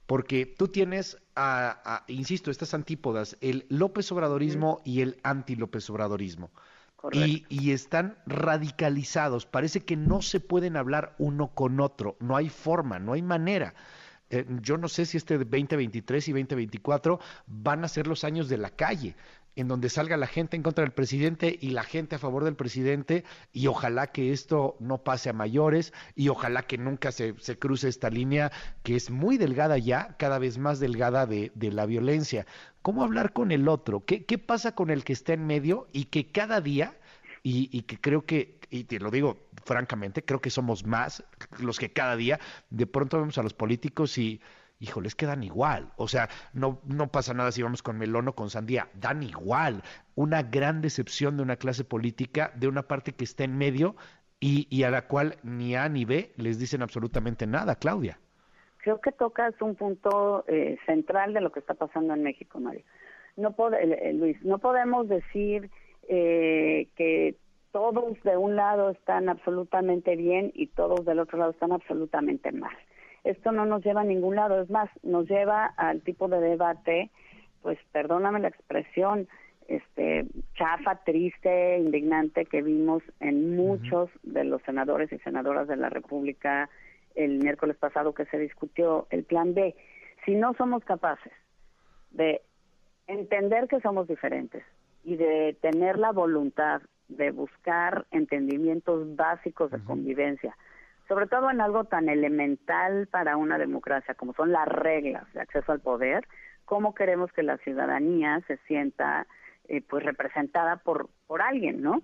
[0.06, 6.50] Porque tú tienes, a, insisto, estas antípodas, el López Obradorismo y el anti-López Obradorismo.
[7.12, 9.46] Y, y, están radicalizados.
[9.46, 12.16] Parece que no se pueden hablar uno con otro.
[12.20, 13.74] No hay forma, no hay manera.
[14.28, 18.58] Eh, yo no sé si este 2023 y 2024 van a ser los años de
[18.58, 19.14] la calle,
[19.56, 22.54] en donde salga la gente en contra del presidente y la gente a favor del
[22.54, 27.58] presidente, y ojalá que esto no pase a mayores, y ojalá que nunca se, se
[27.58, 28.52] cruce esta línea
[28.82, 32.46] que es muy delgada ya, cada vez más delgada de, de la violencia.
[32.82, 34.04] ¿Cómo hablar con el otro?
[34.04, 36.94] ¿Qué, ¿Qué pasa con el que está en medio y que cada día,
[37.42, 41.22] y, y que creo que y te lo digo francamente, creo que somos más
[41.60, 42.40] los que cada día
[42.70, 44.40] de pronto vemos a los políticos y,
[44.78, 45.92] híjoles, que dan igual.
[45.96, 49.82] O sea, no, no pasa nada si vamos con melón o con sandía, dan igual.
[50.14, 53.96] Una gran decepción de una clase política, de una parte que está en medio
[54.40, 58.18] y, a la cual ni A ni B les dicen absolutamente nada, Claudia.
[58.78, 62.84] Creo que tocas un punto eh, central de lo que está pasando en México, Mario.
[63.36, 65.70] No eh, Luis, no podemos decir
[66.08, 67.36] eh, que
[67.72, 72.76] todos de un lado están absolutamente bien y todos del otro lado están absolutamente mal.
[73.26, 77.10] Esto no nos lleva a ningún lado, es más, nos lleva al tipo de debate,
[77.60, 79.26] pues perdóname la expresión,
[79.66, 85.88] este chafa, triste, indignante que vimos en muchos de los senadores y senadoras de la
[85.88, 86.70] República
[87.16, 89.74] el miércoles pasado que se discutió el plan B.
[90.24, 91.32] Si no somos capaces
[92.12, 92.42] de
[93.08, 94.62] entender que somos diferentes
[95.02, 100.56] y de tener la voluntad de buscar entendimientos básicos de convivencia,
[101.08, 105.72] sobre todo en algo tan elemental para una democracia como son las reglas de acceso
[105.72, 106.26] al poder,
[106.64, 109.26] cómo queremos que la ciudadanía se sienta
[109.68, 112.02] eh, pues representada por por alguien, ¿no?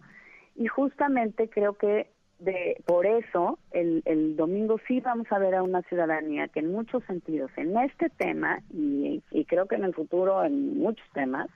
[0.54, 4.02] Y justamente creo que de por eso el,
[4.36, 8.58] domingo sí vamos a ver a una ciudadanía que en muchos sentidos en este tema
[8.70, 11.48] y, y creo que en el futuro en muchos temas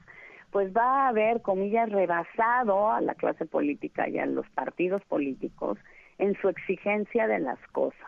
[0.53, 5.77] pues va a haber, comillas, rebasado a la clase política y a los partidos políticos
[6.19, 8.01] en su exigencia de las cosas.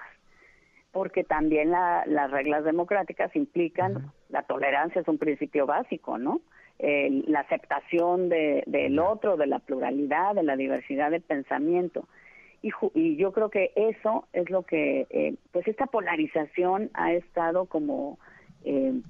[0.93, 6.41] Porque también las reglas democráticas implican, la tolerancia es un principio básico, ¿no?
[6.81, 12.07] la aceptación de, del otro, de la pluralidad, de la diversidad de pensamiento.
[12.63, 17.67] Y, y yo creo que eso es lo que, eh, pues esta polarización ha estado
[17.67, 18.19] como
[18.65, 19.01] eh,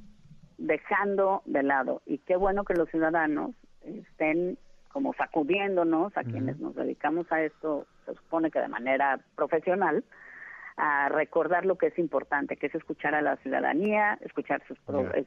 [0.58, 2.02] dejando de lado.
[2.06, 4.58] Y qué bueno que los ciudadanos estén
[4.92, 10.04] como sacudiéndonos a quienes nos dedicamos a esto, se supone que de manera profesional,
[10.76, 14.78] a recordar lo que es importante, que es escuchar a la ciudadanía, escuchar sus,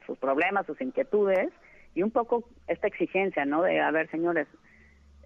[0.05, 1.51] sus problemas, sus inquietudes
[1.93, 3.61] y un poco esta exigencia, ¿no?
[3.61, 4.47] De, a ver, señores,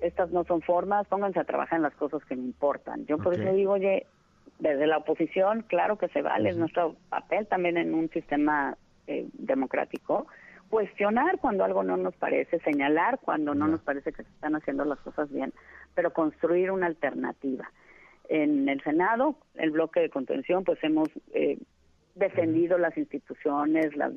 [0.01, 3.05] estas no son formas, pónganse a trabajar en las cosas que me importan.
[3.05, 4.07] Yo por eso digo, oye,
[4.59, 8.77] desde la oposición, claro que se vale, es nuestro papel también en un sistema
[9.07, 10.27] eh, democrático,
[10.69, 14.85] cuestionar cuando algo no nos parece, señalar cuando no nos parece que se están haciendo
[14.85, 15.53] las cosas bien,
[15.93, 17.71] pero construir una alternativa.
[18.27, 21.59] En el Senado, el bloque de contención, pues hemos eh,
[22.15, 24.11] defendido las instituciones, la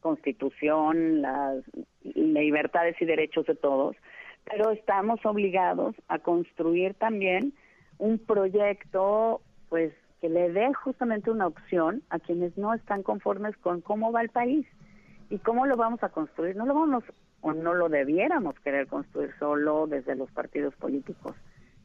[0.00, 1.62] constitución, las
[2.02, 3.96] libertades y derechos de todos,
[4.44, 7.52] pero estamos obligados a construir también
[7.98, 13.80] un proyecto pues que le dé justamente una opción a quienes no están conformes con
[13.80, 14.66] cómo va el país
[15.32, 16.56] y cómo lo vamos a construir.
[16.56, 17.04] No lo vamos
[17.40, 21.34] o no lo debiéramos querer construir solo desde los partidos políticos,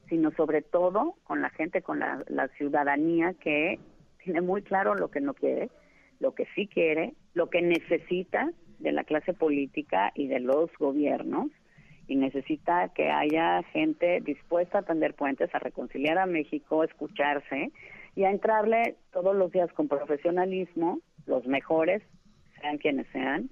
[0.09, 3.79] sino sobre todo con la gente, con la, ciudadanía que
[4.21, 5.69] tiene muy claro lo que no quiere,
[6.19, 11.47] lo que sí quiere, lo que necesita de la clase política y de los gobiernos
[12.05, 17.71] y necesita que haya gente dispuesta a tender puentes, a reconciliar a México, escucharse
[18.13, 22.03] y a entrarle todos los días con profesionalismo, los mejores,
[22.61, 23.49] sean quienes sean,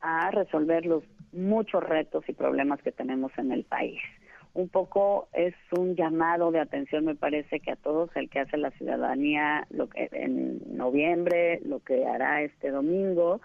[0.00, 4.00] a resolver los muchos retos y problemas que tenemos en el país.
[4.52, 8.56] Un poco es un llamado de atención, me parece que a todos el que hace
[8.56, 13.40] la ciudadanía lo que en noviembre, lo que hará este domingo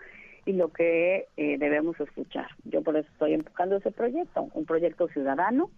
[0.45, 2.47] y lo que eh, debemos escuchar.
[2.63, 5.69] Yo por eso estoy empujando ese proyecto, un proyecto ciudadano,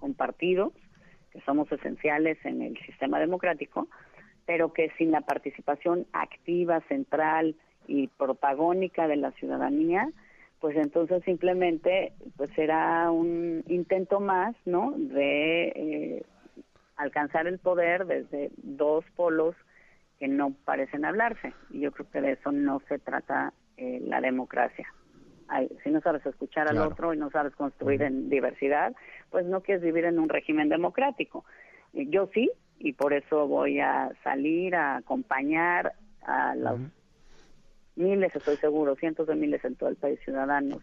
[0.00, 0.72] con partidos,
[1.30, 3.88] que somos esenciales en el sistema democrático,
[4.44, 7.56] pero que sin la participación activa, central
[7.86, 10.08] y protagónica de la ciudadanía,
[10.60, 14.94] pues entonces simplemente pues será un intento más, ¿no?
[14.96, 16.22] De eh,
[16.96, 19.54] alcanzar el poder desde dos polos
[20.18, 21.52] que no parecen hablarse.
[21.70, 24.86] Y yo creo que de eso no se trata eh, la democracia.
[25.82, 28.94] si no sabes escuchar al otro y no sabes construir en diversidad,
[29.30, 31.44] pues no quieres vivir en un régimen democrático.
[31.92, 35.92] Yo sí, y por eso voy a salir a acompañar
[36.22, 36.80] a los
[37.96, 40.78] miles, estoy seguro, cientos de miles en todo el país ciudadanos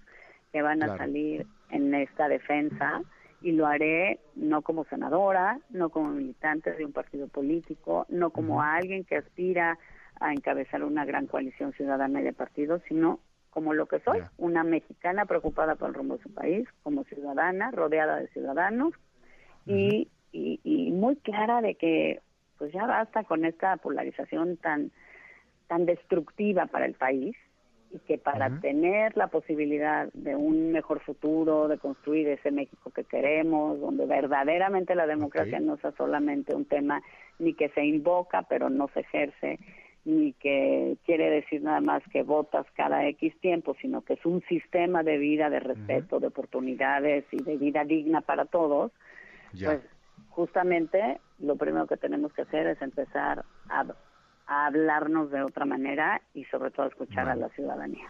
[0.52, 3.02] que van a salir en esta defensa
[3.42, 8.62] y lo haré no como senadora, no como militante de un partido político, no como
[8.62, 9.80] alguien que aspira
[10.20, 13.20] a encabezar una gran coalición ciudadana y de partidos, sino
[13.50, 17.72] como lo que soy, una mexicana preocupada por el rumbo de su país, como ciudadana,
[17.72, 18.94] rodeada de ciudadanos
[19.66, 22.22] y, y, muy clara de que
[22.58, 24.92] pues ya basta con esta polarización tan
[25.72, 27.34] tan destructiva para el país
[27.92, 33.06] y que para tener la posibilidad de un mejor futuro, de construir ese México que
[33.06, 37.02] queremos, donde verdaderamente la democracia no sea solamente un tema
[37.40, 39.60] ni que se invoca pero no se ejerce,
[40.04, 44.42] ni que quiere decir nada más que votas cada X tiempo, sino que es un
[44.50, 48.92] sistema de vida, de respeto, de oportunidades y de vida digna para todos,
[49.64, 49.80] pues
[50.32, 53.86] justamente lo primero que tenemos que hacer es empezar a,
[54.48, 58.08] hablarnos de otra manera y sobre todo escuchar a la ciudadanía.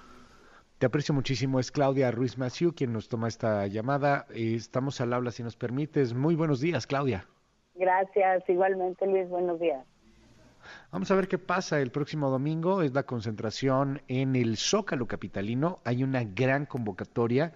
[0.78, 1.60] Te aprecio muchísimo.
[1.60, 4.26] Es Claudia Ruiz Maciú quien nos toma esta llamada.
[4.34, 6.16] Estamos al habla, si nos permites.
[6.16, 7.28] Muy buenos días, Claudia.
[7.76, 8.50] Gracias.
[8.50, 9.30] Igualmente, Luis.
[9.30, 9.86] Buenos días.
[10.92, 12.82] Vamos a ver qué pasa el próximo domingo.
[12.82, 15.78] Es la concentración en el Zócalo Capitalino.
[15.84, 17.54] Hay una gran convocatoria.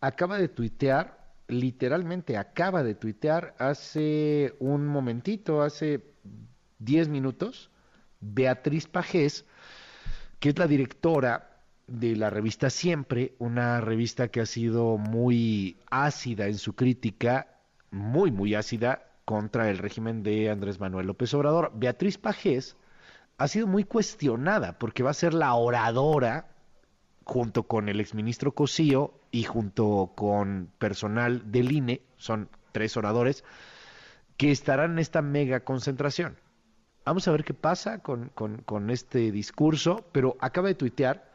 [0.00, 1.18] Acaba de tuitear,
[1.48, 6.02] literalmente acaba de tuitear hace un momentito, hace
[6.78, 7.70] 10 minutos,
[8.20, 9.44] Beatriz Pajés,
[10.40, 16.46] que es la directora de la revista Siempre, una revista que ha sido muy ácida
[16.46, 17.58] en su crítica,
[17.90, 21.72] muy, muy ácida contra el régimen de Andrés Manuel López Obrador.
[21.74, 22.76] Beatriz Pajés
[23.38, 26.48] ha sido muy cuestionada porque va a ser la oradora
[27.24, 33.44] junto con el exministro Cosío y junto con personal del INE, son tres oradores,
[34.36, 36.38] que estarán en esta mega concentración.
[37.08, 41.32] Vamos a ver qué pasa con, con este discurso, pero acaba de tuitear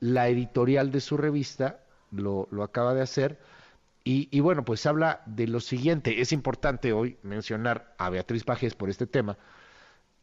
[0.00, 3.38] la editorial de su revista, lo, lo acaba de hacer,
[4.02, 6.20] y, bueno, pues habla de lo siguiente.
[6.20, 9.38] Es importante hoy mencionar a Beatriz Pajes por este tema.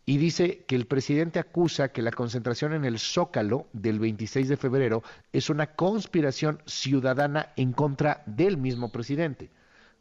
[0.05, 4.57] Y dice que el presidente acusa que la concentración en el Zócalo del 26 de
[4.57, 9.51] febrero es una conspiración ciudadana en contra del mismo presidente.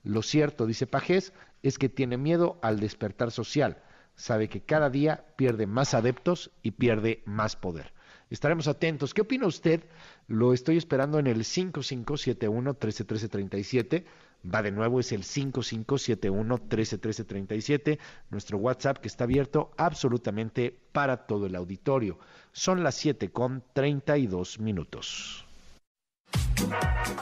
[0.03, 3.85] Lo cierto, dice Pajés, es que tiene miedo al despertar social.
[4.21, 7.95] Sabe que cada día pierde más adeptos y pierde más poder.
[8.29, 9.15] Estaremos atentos.
[9.15, 9.83] ¿Qué opina usted?
[10.29, 14.05] Lo estoy esperando en el 5571-131337.
[14.45, 17.99] Va de nuevo, es el 5571-131337.
[18.29, 22.19] Nuestro WhatsApp que está abierto absolutamente para todo el auditorio.
[22.53, 25.47] Son las 7 con 32 minutos.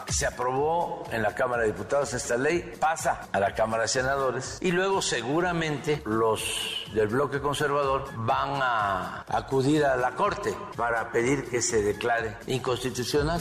[0.09, 4.59] Se aprobó en la Cámara de Diputados esta ley, pasa a la Cámara de Senadores
[4.61, 11.45] y luego seguramente los del bloque conservador van a acudir a la Corte para pedir
[11.45, 13.41] que se declare inconstitucional.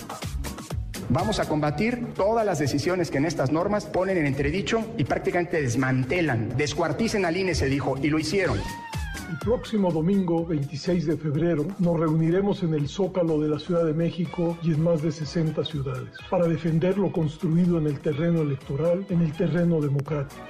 [1.09, 5.61] Vamos a combatir todas las decisiones que en estas normas ponen en entredicho y prácticamente
[5.61, 8.59] desmantelan, descuarticen al INE, se dijo, y lo hicieron.
[9.29, 13.93] El próximo domingo 26 de febrero nos reuniremos en el Zócalo de la Ciudad de
[13.93, 19.05] México y en más de 60 ciudades para defender lo construido en el terreno electoral,
[19.09, 20.41] en el terreno democrático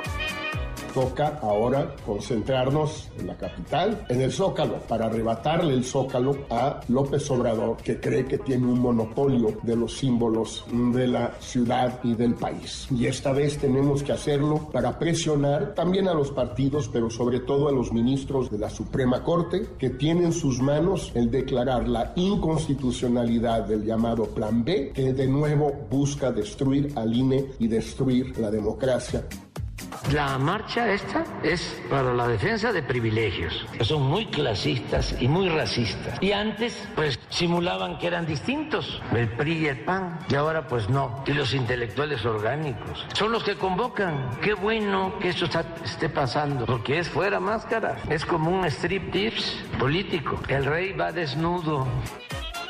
[0.87, 7.29] toca ahora concentrarnos en la capital, en el Zócalo, para arrebatarle el Zócalo a López
[7.31, 12.35] Obrador, que cree que tiene un monopolio de los símbolos de la ciudad y del
[12.35, 12.87] país.
[12.91, 17.67] Y esta vez tenemos que hacerlo para presionar también a los partidos, pero sobre todo
[17.67, 22.13] a los ministros de la Suprema Corte, que tienen en sus manos el declarar la
[22.15, 28.51] inconstitucionalidad del llamado Plan B, que de nuevo busca destruir al INE y destruir la
[28.51, 29.23] democracia.
[30.13, 33.65] La marcha esta es para la defensa de privilegios.
[33.81, 36.21] Son muy clasistas y muy racistas.
[36.21, 40.19] Y antes, pues, simulaban que eran distintos, el PRI y el PAN.
[40.29, 41.23] Y ahora, pues no.
[41.27, 44.29] Y los intelectuales orgánicos son los que convocan.
[44.41, 45.49] Qué bueno que esto
[45.83, 47.97] esté pasando, porque es fuera máscara.
[48.09, 50.39] Es como un strip tips político.
[50.47, 51.85] El rey va desnudo.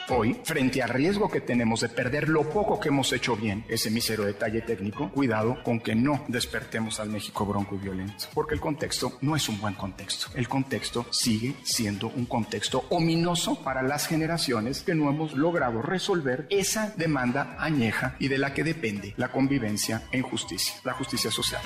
[0.10, 3.92] Hoy, frente al riesgo que tenemos de perder lo poco que hemos hecho bien, ese
[3.92, 8.62] mísero detalle técnico, cuidado con que no despertemos al México bronco y violento, porque el
[8.62, 10.28] contexto no es un buen contexto.
[10.34, 16.48] El contexto sigue siendo un contexto ominoso para las generaciones que no hemos logrado resolver
[16.50, 21.62] esa demanda añeja y de la que depende la convivencia en justicia, la justicia social.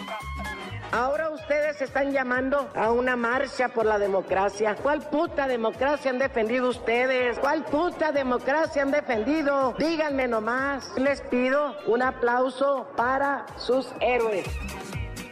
[0.92, 4.76] Ahora ustedes están llamando a una marcha por la democracia.
[4.76, 7.40] ¿Cuál puta democracia han defendido ustedes?
[7.40, 8.31] ¿Cuál puta democracia
[8.80, 9.76] han defendido?
[9.78, 10.90] Díganme nomás.
[10.98, 14.46] Les pido un aplauso para sus héroes.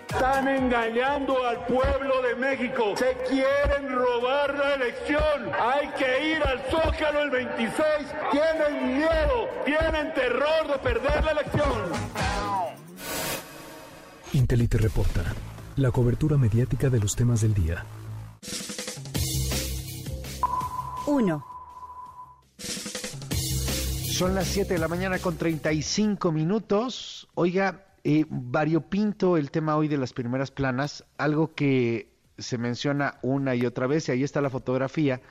[0.10, 2.94] Están engañando al pueblo de México.
[2.98, 5.50] Se quieren robar la elección.
[5.60, 7.84] Hay que ir al Zócalo el 26.
[8.32, 11.92] Tienen miedo, tienen terror de perder la elección.
[14.34, 15.24] Intelite reporta
[15.78, 17.86] la cobertura mediática de los temas del día.
[21.06, 21.49] 1.
[24.20, 27.30] Son las 7 de la mañana con 35 minutos.
[27.36, 33.56] Oiga, eh, variopinto el tema hoy de las primeras planas, algo que se menciona una
[33.56, 35.22] y otra vez, y ahí está la fotografía,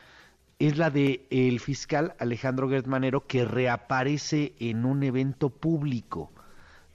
[0.59, 6.33] es la de el fiscal Alejandro Gertmanero que reaparece en un evento público.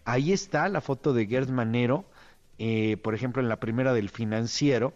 [0.03, 2.07] Ahí está la foto de Gertmanero
[2.59, 4.93] eh, por ejemplo, en la primera del financiero,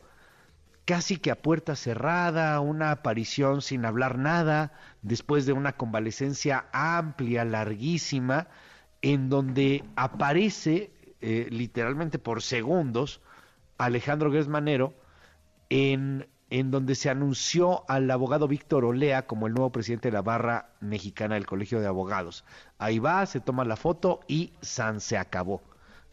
[0.88, 7.44] casi que a puerta cerrada, una aparición sin hablar nada, después de una convalecencia amplia,
[7.44, 8.48] larguísima,
[9.02, 13.20] en donde aparece eh, literalmente por segundos
[13.78, 14.94] Alejandro Gersmanero
[15.70, 20.22] en, en donde se anunció al abogado Víctor Olea como el nuevo presidente de la
[20.22, 22.46] barra mexicana del Colegio de Abogados.
[22.78, 25.62] Ahí va, se toma la foto y San se acabó.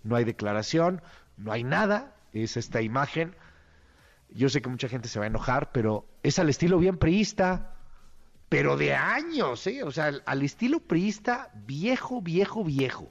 [0.02, 1.00] No hay declaración,
[1.36, 3.36] no hay nada, es esta imagen.
[4.34, 7.76] Yo sé que mucha gente se va a enojar, pero es al estilo bien priista,
[8.48, 9.82] pero de años, ¿eh?
[9.82, 13.10] O sea, al estilo priista viejo, viejo, viejo,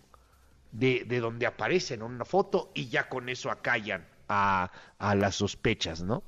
[0.72, 5.36] de, de donde aparecen en una foto y ya con eso acallan a, a las
[5.36, 6.24] sospechas, ¿no?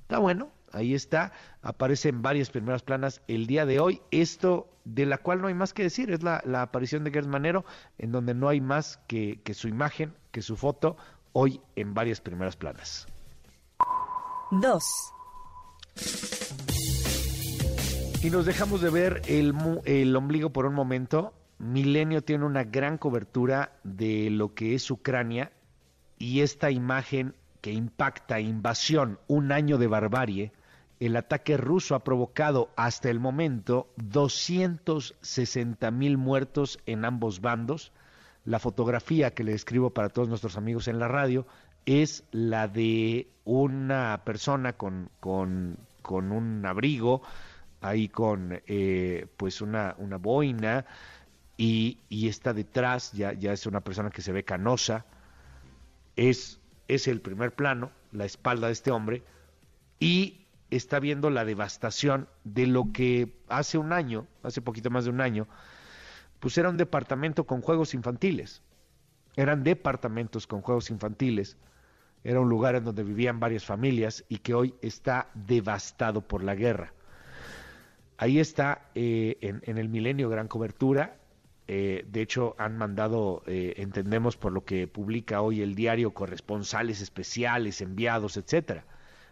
[0.00, 1.32] Está bueno, ahí está,
[1.62, 4.00] aparece en varias primeras planas el día de hoy.
[4.10, 7.26] Esto de la cual no hay más que decir, es la, la aparición de Gers
[7.26, 7.64] Manero,
[7.98, 10.96] en donde no hay más que, que su imagen, que su foto,
[11.32, 13.06] hoy en varias primeras planas.
[14.50, 14.84] 2.
[18.22, 19.54] Y nos dejamos de ver el,
[19.84, 21.34] el ombligo por un momento.
[21.58, 25.52] Milenio tiene una gran cobertura de lo que es Ucrania
[26.18, 30.52] y esta imagen que impacta invasión, un año de barbarie,
[31.00, 37.92] el ataque ruso ha provocado hasta el momento 260 mil muertos en ambos bandos,
[38.44, 41.46] la fotografía que le describo para todos nuestros amigos en la radio
[41.86, 47.22] es la de una persona con, con, con un abrigo,
[47.80, 50.84] ahí con eh, pues una, una boina,
[51.56, 55.06] y, y, está detrás, ya, ya es una persona que se ve canosa,
[56.14, 59.22] es, es el primer plano, la espalda de este hombre,
[59.98, 65.10] y está viendo la devastación de lo que hace un año, hace poquito más de
[65.10, 65.48] un año,
[66.40, 68.62] pues era un departamento con juegos infantiles.
[69.38, 71.56] Eran departamentos con juegos infantiles.
[72.24, 76.54] Era un lugar en donde vivían varias familias y que hoy está devastado por la
[76.54, 76.92] guerra.
[78.16, 81.16] Ahí está eh, en, el milenio gran cobertura.
[81.68, 87.00] Eh, de hecho, han mandado, eh, entendemos por lo que publica hoy el diario, corresponsales
[87.00, 88.84] especiales, enviados, etcétera.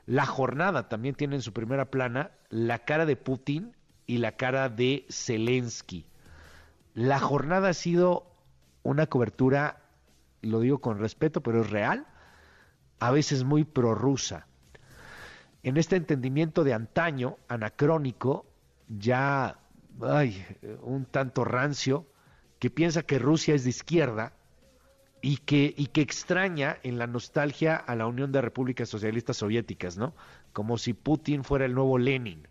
[0.06, 3.74] La jornada también tiene en su primera plana la cara de Putin
[4.06, 6.06] y la cara de Zelensky
[6.96, 8.24] la jornada ha sido
[8.82, 9.82] una cobertura,
[10.42, 12.06] lo digo con respeto, pero es real,
[12.98, 14.46] a veces muy prorrusa.
[15.62, 18.46] En este entendimiento de antaño, anacrónico,
[18.88, 19.58] ya
[20.82, 22.06] un tanto rancio,
[22.58, 24.32] que piensa que Rusia es de izquierda
[25.20, 29.96] y que, y que extraña en la nostalgia a la Unión de Repúblicas Socialistas Soviéticas,
[29.96, 30.14] ¿no?
[30.52, 32.46] Como si Putin fuera el nuevo Lenin.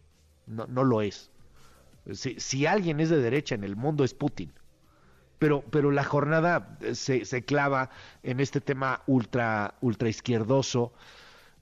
[0.47, 1.31] No, no lo es.
[2.11, 4.53] Si, alguien es de derecha en el mundo es Putin.
[5.39, 7.89] Pero, pero la jornada se, se clava
[8.23, 10.93] en este tema ultra, ultra izquierdoso,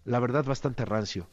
[0.05, 1.27] la verdad bastante rancio,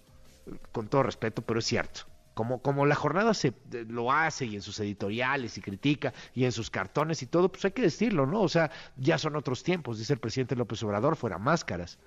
[0.73, 2.03] con todo respeto, pero es cierto.
[2.35, 3.53] Como, como la jornada se
[3.89, 7.65] lo hace y en sus editoriales y critica y en sus cartones y todo, pues
[7.65, 8.41] hay que decirlo, ¿no?
[8.41, 11.99] O sea, ya son otros tiempos, dice el presidente López Obrador, fuera máscaras.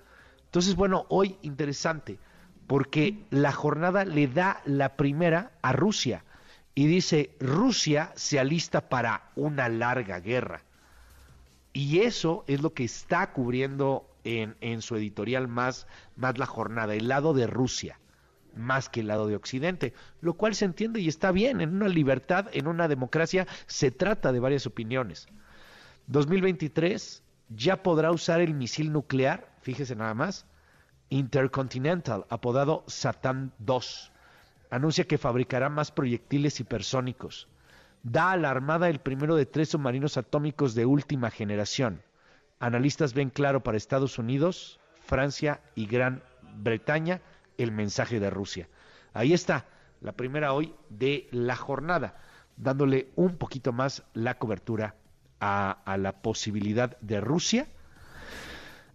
[0.46, 2.18] Entonces, bueno, hoy interesante,
[2.66, 6.24] porque la jornada le da la primera a Rusia
[6.74, 10.62] y dice, Rusia se alista para una larga guerra.
[11.72, 15.86] Y eso es lo que está cubriendo en, en su editorial más,
[16.16, 17.98] más la jornada, el lado de Rusia.
[18.56, 21.60] más que el lado de Occidente, lo cual se entiende y está bien.
[21.60, 25.26] En una libertad, en una democracia, se trata de varias opiniones.
[26.06, 30.46] 2023 ya podrá usar el misil nuclear, fíjese nada más,
[31.10, 34.12] Intercontinental, apodado Satan 2.
[34.74, 37.46] Anuncia que fabricará más proyectiles hipersónicos.
[38.02, 42.02] Da a la Armada el primero de tres submarinos atómicos de última generación.
[42.58, 46.24] Analistas ven claro para Estados Unidos, Francia y Gran
[46.56, 47.20] Bretaña
[47.56, 48.68] el mensaje de Rusia.
[49.12, 49.66] Ahí está,
[50.00, 52.16] la primera hoy de la jornada,
[52.56, 54.96] dándole un poquito más la cobertura
[55.38, 57.68] a, la posibilidad de Rusia,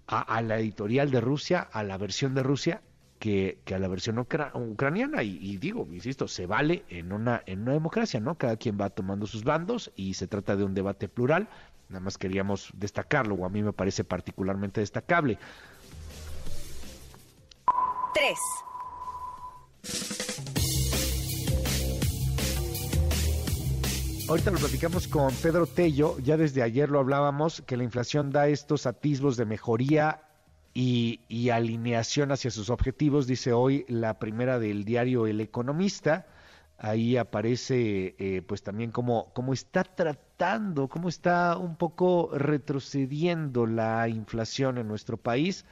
[0.07, 2.81] a, la editorial de Rusia, a la versión de Rusia,
[3.19, 5.21] que, a la versión ucraniana.
[5.23, 8.35] Y, digo, insisto, se vale en una, en una democracia, ¿no?
[8.35, 11.49] Cada quien va tomando sus bandos y se trata de un debate plural.
[11.89, 15.37] Nada más queríamos destacarlo, o a mí me parece particularmente destacable.
[18.13, 18.37] 3.
[24.29, 28.47] Ahorita lo platicamos con Pedro Tello, ya desde ayer lo hablábamos, que la inflación da
[28.47, 30.28] estos atisbos de mejoría
[30.73, 36.27] y, alineación hacia sus objetivos, dice hoy la primera del diario El Economista.
[36.77, 44.07] Ahí aparece eh, pues también cómo, cómo está tratando, cómo está un poco retrocediendo la
[44.07, 45.65] inflación en nuestro país.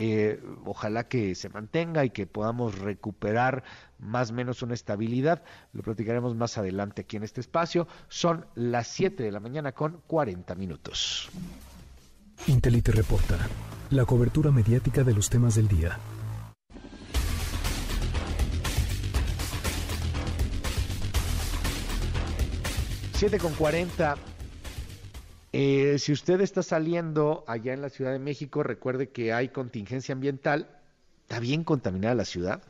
[0.00, 3.64] Eh, ojalá que se mantenga y que podamos recuperar
[3.98, 5.42] más o menos una estabilidad.
[5.72, 7.88] Lo platicaremos más adelante aquí en este espacio.
[8.08, 11.28] Son las 7 de la mañana con 40 minutos.
[12.46, 13.36] Intelite reporta
[13.90, 15.98] la cobertura mediática de los temas del día.
[23.14, 24.16] Siete con cuarenta.
[25.52, 30.12] Eh, si usted está saliendo allá en la Ciudad de México, recuerde que hay contingencia
[30.12, 30.68] ambiental.
[31.22, 32.62] ¿Está bien contaminada la ciudad?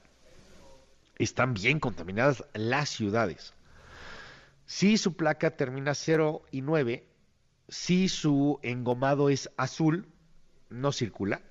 [1.19, 3.53] Están bien contaminadas las ciudades.
[4.67, 7.05] Si su placa termina 0 y 9,
[7.69, 10.07] si su engomado es azul,
[10.71, 11.43] no circula.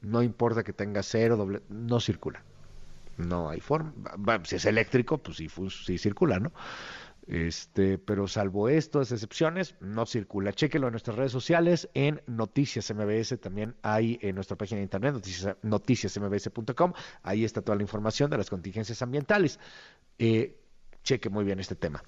[0.00, 2.42] No importa que tenga cero, doble, no circula.
[3.16, 3.92] No hay forma.
[4.44, 6.52] si es eléctrico, pues sí, sí circula, ¿no?
[7.26, 10.52] Este, pero salvo estas excepciones, no circula.
[10.52, 15.14] Chéquelo en nuestras redes sociales, en Noticias MBS, también hay en nuestra página de internet,
[15.14, 16.92] noticias, noticiasmbs.com,
[17.22, 19.58] ahí está toda la información de las contingencias ambientales.
[20.18, 20.60] Eh,
[21.02, 22.02] cheque muy bien este tema.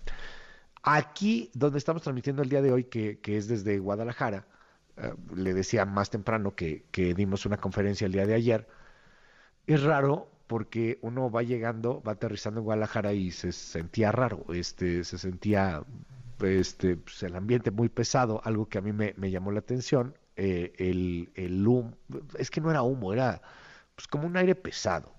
[0.83, 4.47] Aquí, donde estamos transmitiendo el día de hoy, que, es desde Guadalajara,
[4.97, 8.69] eh, le decía más temprano que, que dimos una conferencia el día de ayer,
[9.67, 15.05] es raro porque uno va llegando, va aterrizando en Guadalajara y se sentía raro, este,
[15.05, 15.85] se sentía
[16.41, 20.73] este, pues, el ambiente muy pesado, algo que a mí me, llamó la atención, eh,
[20.79, 21.97] el, el humo,
[22.39, 23.43] es que no era humo, era
[23.95, 25.13] pues como un aire pesado.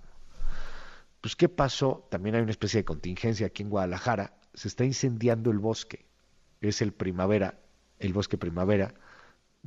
[1.21, 2.07] Pues ¿qué pasó?
[2.09, 6.05] También hay una especie de contingencia aquí en Guadalajara, se está incendiando el bosque,
[6.61, 7.59] es el primavera,
[7.99, 8.93] el bosque primavera,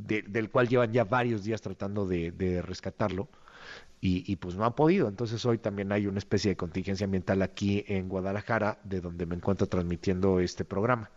[0.06, 3.28] del cual llevan ya varios días tratando de rescatarlo
[4.02, 5.09] y, pues no ha podido.
[5.09, 9.35] Entonces hoy también hay una especie de contingencia ambiental aquí en Guadalajara, de donde me
[9.36, 11.10] encuentro transmitiendo este programa.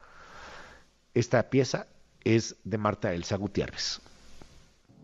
[1.14, 1.88] Esta pieza
[2.24, 4.02] es de Marta Elsa Gutiérrez.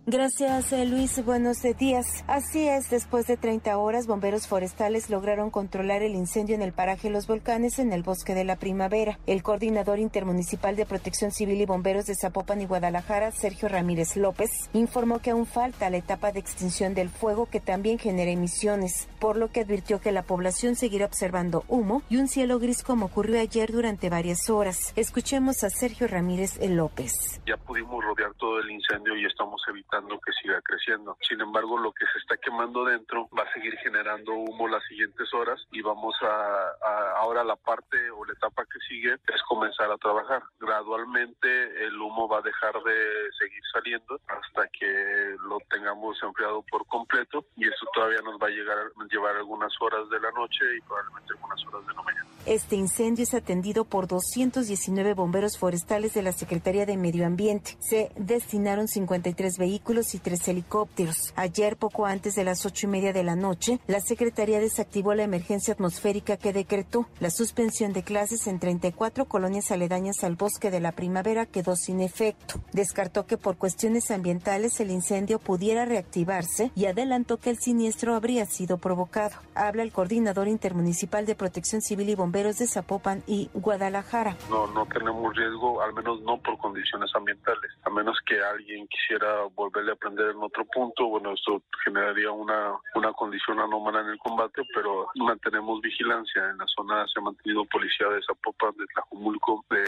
[0.05, 1.23] Gracias, eh, Luis.
[1.23, 2.23] Buenos días.
[2.25, 7.11] Así es, después de 30 horas, bomberos forestales lograron controlar el incendio en el paraje
[7.11, 9.19] Los Volcanes en el bosque de la primavera.
[9.27, 14.49] El coordinador intermunicipal de protección civil y bomberos de Zapopan y Guadalajara, Sergio Ramírez López,
[14.73, 19.37] informó que aún falta la etapa de extinción del fuego que también genera emisiones, por
[19.37, 23.39] lo que advirtió que la población seguirá observando humo y un cielo gris como ocurrió
[23.39, 24.93] ayer durante varias horas.
[24.95, 27.41] Escuchemos a Sergio Ramírez López.
[27.45, 31.17] Ya pudimos rodear todo el incendio y estamos evitando que siga creciendo.
[31.27, 35.33] Sin embargo, lo que se está quemando dentro va a seguir generando humo las siguientes
[35.33, 39.97] horas y vamos a, ahora la parte o la etapa que sigue es comenzar a
[39.97, 40.43] trabajar.
[40.59, 46.85] Gradualmente el humo va a dejar de seguir saliendo hasta que lo tengamos enfriado por
[46.87, 48.77] completo y eso todavía nos va a llegar
[49.09, 52.29] llevar algunas horas de la noche y probablemente algunas horas de la mañana.
[52.45, 57.75] Este incendio es atendido por 219 bomberos forestales de la Secretaría de Medio Ambiente.
[57.79, 59.78] Se destinaron 53 vehículos
[60.13, 61.33] y tres helicópteros.
[61.35, 65.23] Ayer, poco antes de las ocho y media de la noche, la Secretaría desactivó la
[65.23, 67.07] emergencia atmosférica que decretó.
[67.19, 72.01] La suspensión de clases en 34 colonias aledañas al bosque de la primavera quedó sin
[72.01, 72.61] efecto.
[72.71, 78.45] Descartó que por cuestiones ambientales el incendio pudiera reactivarse y adelantó que el siniestro habría
[78.45, 79.35] sido provocado.
[79.55, 84.37] Habla el coordinador intermunicipal de protección civil y bomberos de Zapopan y Guadalajara.
[84.49, 89.45] No, no tenemos riesgo, al menos no por condiciones ambientales, a menos que alguien quisiera
[89.69, 94.61] volverle a en otro punto, bueno, esto generaría una, una condición anómala en el combate,
[94.73, 99.85] pero mantenemos vigilancia en la zona, se ha mantenido policía de Zapopan, de Tlajumulco, de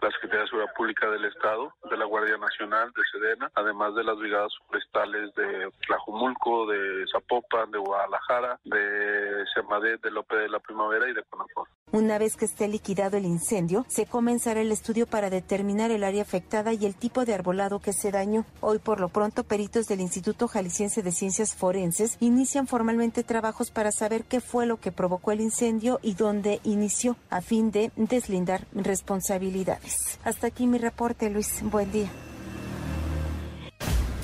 [0.00, 4.04] la Secretaría de Seguridad Pública del Estado, de la Guardia Nacional, de Sedena, además de
[4.04, 10.60] las brigadas forestales de Tlajumulco, de Zapopan, de Guadalajara, de Semadet, de López de la
[10.60, 11.68] Primavera y de Conafor.
[11.92, 16.22] Una vez que esté liquidado el incendio, se comenzará el estudio para determinar el área
[16.22, 18.46] afectada y el tipo de arbolado que se dañó.
[18.62, 23.92] Hoy, por lo pronto, peritos del Instituto Jalisciense de Ciencias Forenses inician formalmente trabajos para
[23.92, 28.66] saber qué fue lo que provocó el incendio y dónde inició, a fin de deslindar
[28.72, 30.18] responsabilidades.
[30.24, 31.62] Hasta aquí mi reporte, Luis.
[31.62, 32.10] Buen día.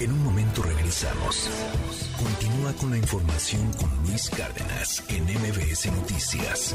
[0.01, 1.49] En un momento regresamos.
[2.17, 6.75] Continúa con la información con Luis Cárdenas en MBS Noticias.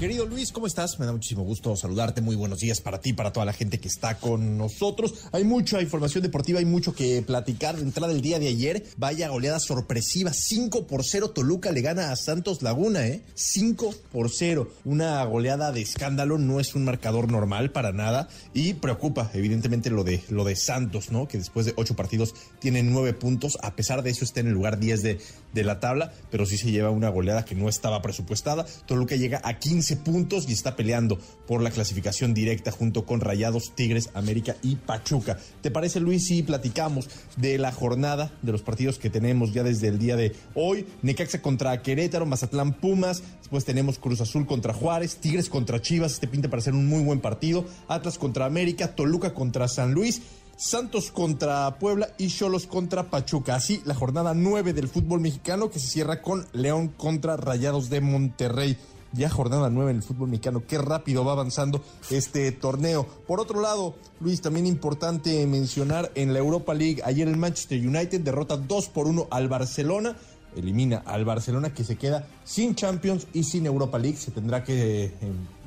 [0.00, 0.98] Querido Luis, ¿cómo estás?
[0.98, 2.22] Me da muchísimo gusto saludarte.
[2.22, 5.26] Muy buenos días para ti, para toda la gente que está con nosotros.
[5.30, 7.76] Hay mucha información deportiva, hay mucho que platicar.
[7.76, 10.32] De entrada del día de ayer, vaya goleada sorpresiva.
[10.32, 13.20] 5 por 0 Toluca le gana a Santos Laguna, ¿eh?
[13.34, 14.72] 5 por 0.
[14.86, 18.30] Una goleada de escándalo, no es un marcador normal para nada.
[18.54, 21.28] Y preocupa, evidentemente, lo de, lo de Santos, ¿no?
[21.28, 23.58] Que después de 8 partidos tiene 9 puntos.
[23.60, 25.20] A pesar de eso, está en el lugar 10 de,
[25.52, 28.64] de la tabla, pero sí se lleva una goleada que no estaba presupuestada.
[28.86, 33.74] Toluca llega a 15 puntos y está peleando por la clasificación directa junto con Rayados,
[33.74, 35.38] Tigres, América y Pachuca.
[35.60, 39.88] ¿Te parece, Luis, si platicamos de la jornada de los partidos que tenemos ya desde
[39.88, 40.86] el día de hoy?
[41.02, 46.28] Necaxa contra Querétaro, Mazatlán Pumas, después tenemos Cruz Azul contra Juárez, Tigres contra Chivas, este
[46.28, 50.22] pinta para ser un muy buen partido, Atlas contra América, Toluca contra San Luis.
[50.60, 53.54] Santos contra Puebla y Cholos contra Pachuca.
[53.54, 58.02] Así la jornada 9 del fútbol mexicano que se cierra con León contra Rayados de
[58.02, 58.76] Monterrey
[59.12, 60.62] ya jornada 9 en el fútbol mexicano.
[60.66, 63.06] Qué rápido va avanzando este torneo.
[63.26, 68.20] Por otro lado, Luis, también importante mencionar en la Europa League, ayer el Manchester United
[68.20, 70.16] derrota 2 por 1 al Barcelona.
[70.56, 74.16] Elimina al Barcelona que se queda sin Champions y sin Europa League.
[74.16, 75.12] Se tendrá que eh,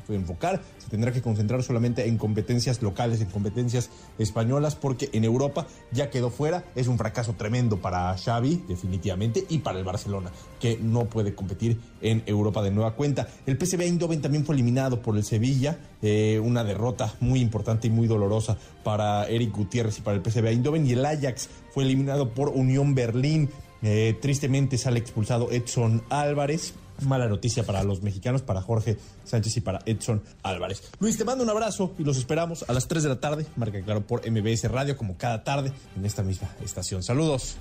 [0.09, 5.67] enfocar, se tendrá que concentrar solamente en competencias locales, en competencias españolas, porque en Europa
[5.91, 6.63] ya quedó fuera.
[6.75, 11.79] Es un fracaso tremendo para Xavi, definitivamente, y para el Barcelona, que no puede competir
[12.01, 13.27] en Europa de nueva cuenta.
[13.45, 17.89] El PSV Eindhoven también fue eliminado por el Sevilla, eh, una derrota muy importante y
[17.89, 22.33] muy dolorosa para Eric Gutiérrez y para el PSV Eindhoven, y el Ajax fue eliminado
[22.33, 23.49] por Unión Berlín.
[23.81, 26.73] Eh, tristemente sale expulsado Edson Álvarez.
[27.05, 30.83] Mala noticia para los mexicanos, para Jorge Sánchez y para Edson Álvarez.
[30.99, 33.45] Luis, te mando un abrazo y los esperamos a las 3 de la tarde.
[33.55, 37.03] Marca claro por MBS Radio, como cada tarde en esta misma estación.
[37.03, 37.57] Saludos.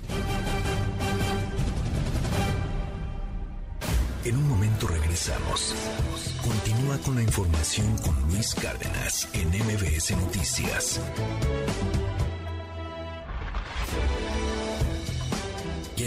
[4.25, 5.75] En un momento regresamos.
[6.41, 11.01] Continúa con la información con Luis Cárdenas en MBS Noticias.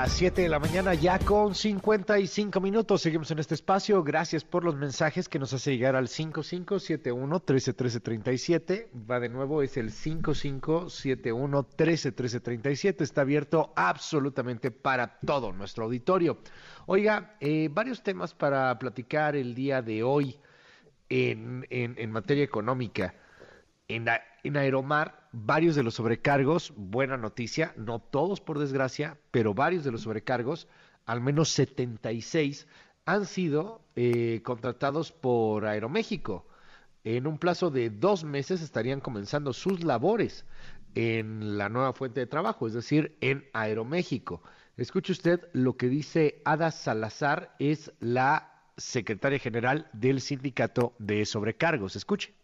[0.00, 3.02] Las 7 de la mañana ya con 55 minutos.
[3.02, 4.04] Seguimos en este espacio.
[4.04, 8.90] Gracias por los mensajes que nos hace llegar al 5571 131337.
[9.10, 13.02] Va de nuevo, es el 5571 131337.
[13.02, 16.38] Está abierto absolutamente para todo nuestro auditorio.
[16.86, 20.38] Oiga, eh, varios temas para platicar el día de hoy
[21.08, 23.16] en, en, en materia económica.
[23.88, 24.06] En,
[24.44, 29.92] en Aeromar, varios de los sobrecargos, buena noticia, no todos por desgracia, pero varios de
[29.92, 30.68] los sobrecargos,
[31.06, 32.66] al menos 76,
[33.04, 36.46] han sido eh, contratados por Aeroméxico.
[37.04, 40.44] En un plazo de dos meses estarían comenzando sus labores
[40.94, 44.42] en la nueva fuente de trabajo, es decir, en Aeroméxico.
[44.76, 51.96] Escuche usted lo que dice Ada Salazar, es la secretaria general del sindicato de sobrecargos.
[51.96, 52.37] Escuche.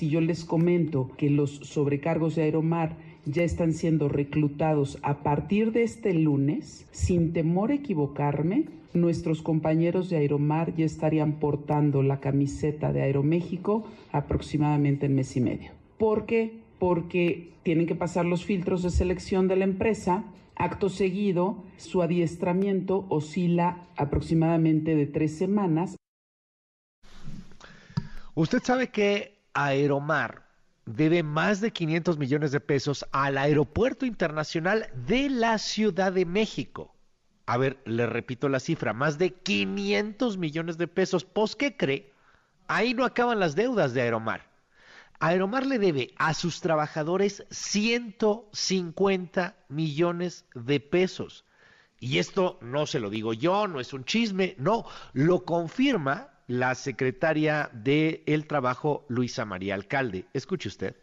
[0.00, 2.96] Si yo les comento que los sobrecargos de Aeromar
[3.26, 8.64] ya están siendo reclutados a partir de este lunes, sin temor a equivocarme,
[8.94, 15.42] nuestros compañeros de Aeromar ya estarían portando la camiseta de Aeroméxico aproximadamente en mes y
[15.42, 15.72] medio.
[15.98, 20.24] Porque porque tienen que pasar los filtros de selección de la empresa.
[20.56, 25.96] Acto seguido, su adiestramiento oscila aproximadamente de tres semanas.
[28.34, 30.50] Usted sabe que Aeromar
[30.86, 36.94] debe más de 500 millones de pesos al Aeropuerto Internacional de la Ciudad de México.
[37.46, 41.24] A ver, le repito la cifra, más de 500 millones de pesos.
[41.24, 42.12] ¿Pues qué cree?
[42.68, 44.48] Ahí no acaban las deudas de Aeromar.
[45.18, 51.44] Aeromar le debe a sus trabajadores 150 millones de pesos.
[51.98, 56.74] Y esto no se lo digo yo, no es un chisme, no, lo confirma la
[56.74, 60.26] secretaria de El Trabajo, Luisa María Alcalde.
[60.32, 60.96] Escuche usted.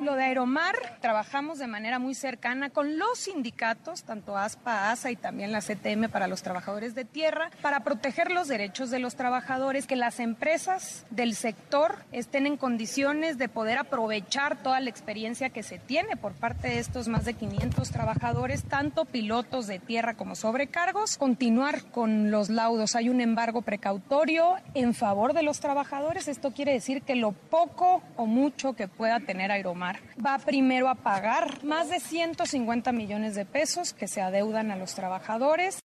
[0.00, 5.16] Lo de Aeromar, trabajamos de manera muy cercana con los sindicatos, tanto ASPA, ASA y
[5.16, 9.86] también la CTM para los trabajadores de tierra, para proteger los derechos de los trabajadores,
[9.86, 15.62] que las empresas del sector estén en condiciones de poder aprovechar toda la experiencia que
[15.62, 20.34] se tiene por parte de estos más de 500 trabajadores, tanto pilotos de tierra como
[20.34, 22.96] sobrecargos, continuar con los laudos.
[22.96, 26.26] Hay un embargo precautorio en favor de los trabajadores.
[26.26, 29.89] Esto quiere decir que lo poco o mucho que pueda tener Aeromar
[30.24, 34.94] va primero a pagar más de 150 millones de pesos que se adeudan a los
[34.94, 35.80] trabajadores.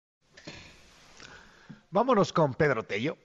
[1.92, 3.18] Vámonos con Pedro Tello.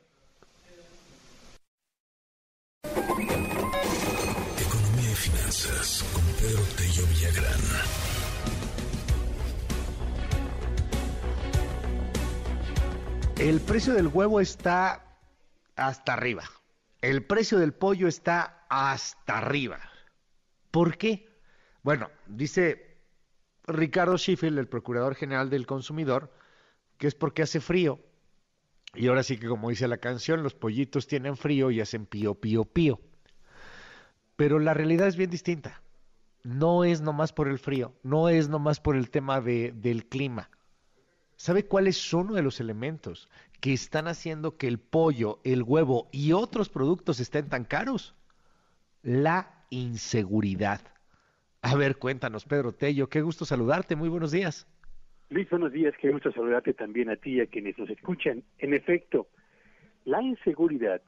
[2.84, 7.60] Economía y finanzas con Pedro Tello Villagrán.
[13.38, 15.04] El precio del huevo está
[15.76, 16.42] hasta arriba.
[17.00, 19.78] El precio del pollo está hasta arriba.
[20.70, 21.28] ¿Por qué?
[21.82, 22.98] Bueno, dice
[23.66, 26.32] Ricardo Schiffel, el Procurador General del Consumidor,
[26.96, 28.00] que es porque hace frío.
[28.94, 32.34] Y ahora sí que como dice la canción, los pollitos tienen frío y hacen pío,
[32.34, 33.00] pío, pío.
[34.36, 35.82] Pero la realidad es bien distinta.
[36.42, 40.50] No es nomás por el frío, no es nomás por el tema de, del clima.
[41.36, 43.28] ¿Sabe cuál es uno de los elementos
[43.60, 48.14] que están haciendo que el pollo, el huevo y otros productos estén tan caros?
[49.02, 50.80] La inseguridad.
[51.62, 54.66] A ver, cuéntanos, Pedro Tello, qué gusto saludarte, muy buenos días.
[55.30, 58.42] Luis, buenos días, qué gusto saludarte también a ti y a quienes nos escuchan.
[58.58, 59.28] En efecto,
[60.04, 61.02] la inseguridad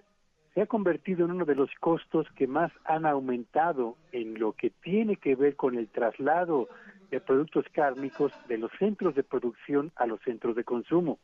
[0.54, 4.70] se ha convertido en uno de los costos que más han aumentado en lo que
[4.70, 6.68] tiene que ver con el traslado
[7.10, 11.18] de productos cárnicos de los centros de producción a los centros de consumo.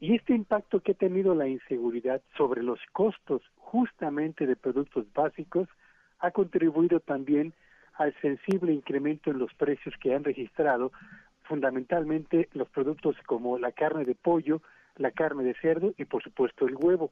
[0.00, 5.68] Y este impacto que ha tenido la inseguridad sobre los costos justamente de productos básicos
[6.20, 7.52] ha contribuido también
[7.94, 10.92] al sensible incremento en los precios que han registrado
[11.42, 14.60] fundamentalmente los productos como la carne de pollo,
[14.96, 17.10] la carne de cerdo y por supuesto el huevo.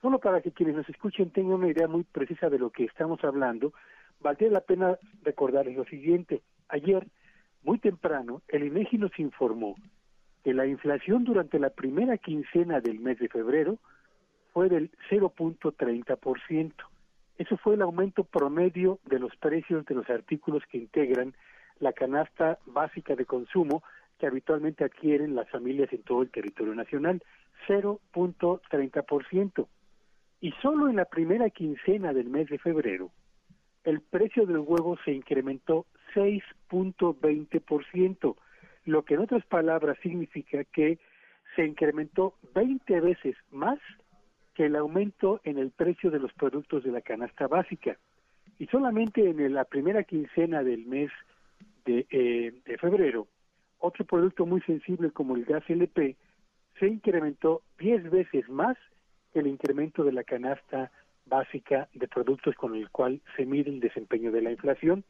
[0.00, 3.22] Solo para que quienes nos escuchen tengan una idea muy precisa de lo que estamos
[3.24, 3.72] hablando,
[4.20, 6.42] valdría la pena recordarles lo siguiente.
[6.68, 7.06] Ayer,
[7.62, 9.76] muy temprano, el INEGI nos informó
[10.44, 13.78] que la inflación durante la primera quincena del mes de febrero
[14.52, 16.72] fue del 0.30%.
[17.38, 21.34] Eso fue el aumento promedio de los precios de los artículos que integran
[21.78, 23.84] la canasta básica de consumo
[24.18, 27.22] que habitualmente adquieren las familias en todo el territorio nacional,
[27.68, 29.68] 0.30%.
[30.40, 33.12] Y solo en la primera quincena del mes de febrero,
[33.84, 38.36] el precio del huevo se incrementó 6.20%,
[38.86, 40.98] lo que en otras palabras significa que
[41.54, 43.78] se incrementó 20 veces más
[44.66, 47.96] el aumento en el precio de los productos de la canasta básica.
[48.58, 51.10] Y solamente en la primera quincena del mes
[51.84, 53.28] de, eh, de febrero,
[53.78, 56.16] otro producto muy sensible como el gas LP
[56.78, 58.76] se incrementó 10 veces más
[59.32, 60.90] que el incremento de la canasta
[61.26, 65.04] básica de productos con el cual se mide el desempeño de la inflación.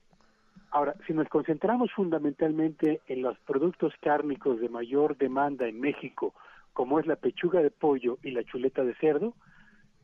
[0.71, 6.35] Ahora, si nos concentramos fundamentalmente en los productos cárnicos de mayor demanda en México,
[6.79, 9.35] como es la pechuga de pollo y la chuleta de cerdo,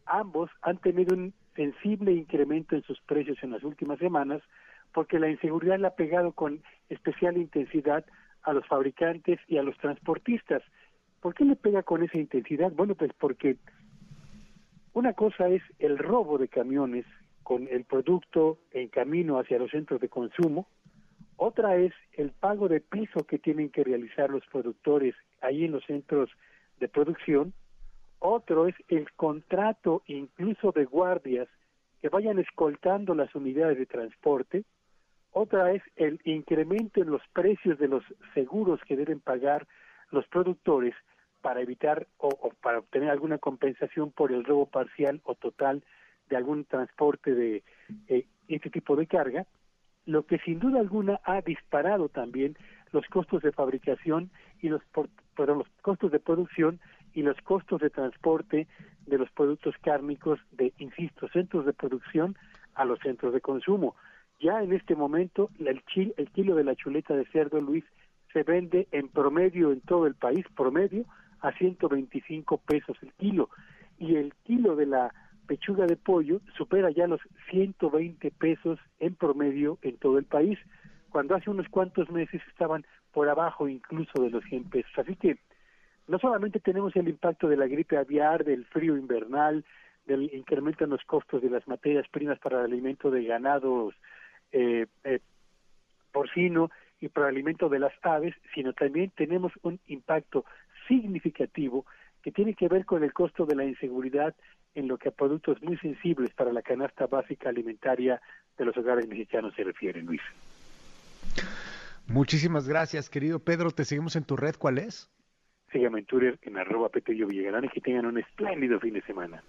[0.07, 4.43] ambos han tenido un sensible incremento en sus precios en las últimas semanas
[4.93, 8.05] porque la inseguridad le ha pegado con especial intensidad
[8.43, 10.65] a los fabricantes y a los transportistas.
[11.21, 12.73] ¿Por qué le pega con esa intensidad?
[12.73, 13.57] Bueno, pues porque
[14.95, 17.07] una cosa es el robo de camiones
[17.45, 20.67] con el producto en camino hacia los centros de consumo,
[21.37, 25.85] otra es el pago de piso que tienen que realizar los productores ahí en los
[25.85, 26.31] centros
[26.85, 27.55] de producción,
[28.19, 31.49] otro es el contrato incluso de guardias
[32.03, 34.65] que vayan escoltando las unidades de transporte,
[35.33, 38.05] otra es el incremento en los precios de los
[38.35, 39.67] seguros que deben pagar
[40.11, 40.95] los productores
[41.41, 45.83] para evitar o, para obtener alguna compensación por el robo parcial o total
[46.29, 47.63] de algún transporte de
[48.09, 49.47] eh, este tipo de carga.
[50.05, 52.59] lo que sin duda alguna ha disparado también
[52.95, 54.31] los costos de fabricación
[54.63, 54.81] y los,
[55.37, 56.79] perdón, los costos de producción
[57.13, 58.69] y los costos de transporte
[59.07, 62.37] de los productos cárnicos de, insisto, centros de producción
[62.75, 63.97] a los centros de consumo.
[64.41, 65.83] Ya en este momento el,
[66.17, 67.85] el kilo de la chuleta de cerdo, Luis,
[68.33, 71.05] se vende en promedio en todo el país, promedio,
[71.41, 73.51] a 125 pesos el kilo.
[73.99, 75.13] Y el kilo de la
[75.49, 80.59] pechuga de pollo supera ya los 120 pesos en promedio en todo el país,
[81.15, 84.91] cuando hace unos cuantos meses estaban por abajo incluso de los 100 pesos.
[84.97, 85.39] Así que
[86.09, 89.65] no solamente tenemos el impacto de la gripe aviar, del frío invernal,
[90.07, 93.95] del incremento en los costos de las materias primas para el alimento de ganados
[94.51, 95.21] eh, eh,
[96.11, 100.45] porcino y para el alimento de las aves, sino también tenemos un impacto
[100.89, 101.87] significativo
[102.23, 104.35] que tiene que ver con el costo de la inseguridad
[104.75, 108.21] en lo que a productos muy sensibles para la canasta básica alimentaria
[108.59, 110.23] de los hogares mexicanos se refiere, Luis.
[112.07, 113.71] Muchísimas gracias, querido Pedro.
[113.71, 114.55] Te seguimos en tu red.
[114.59, 115.11] ¿Cuál es?
[115.73, 119.43] Síganme en Twitter en arroba Petello Villagrán y que tengan un espléndido fin de semana.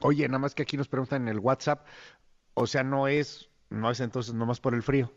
[0.00, 1.86] Oye, nada más que aquí nos preguntan en el WhatsApp,
[2.54, 5.12] o sea, no es, no es entonces nomás por el frío.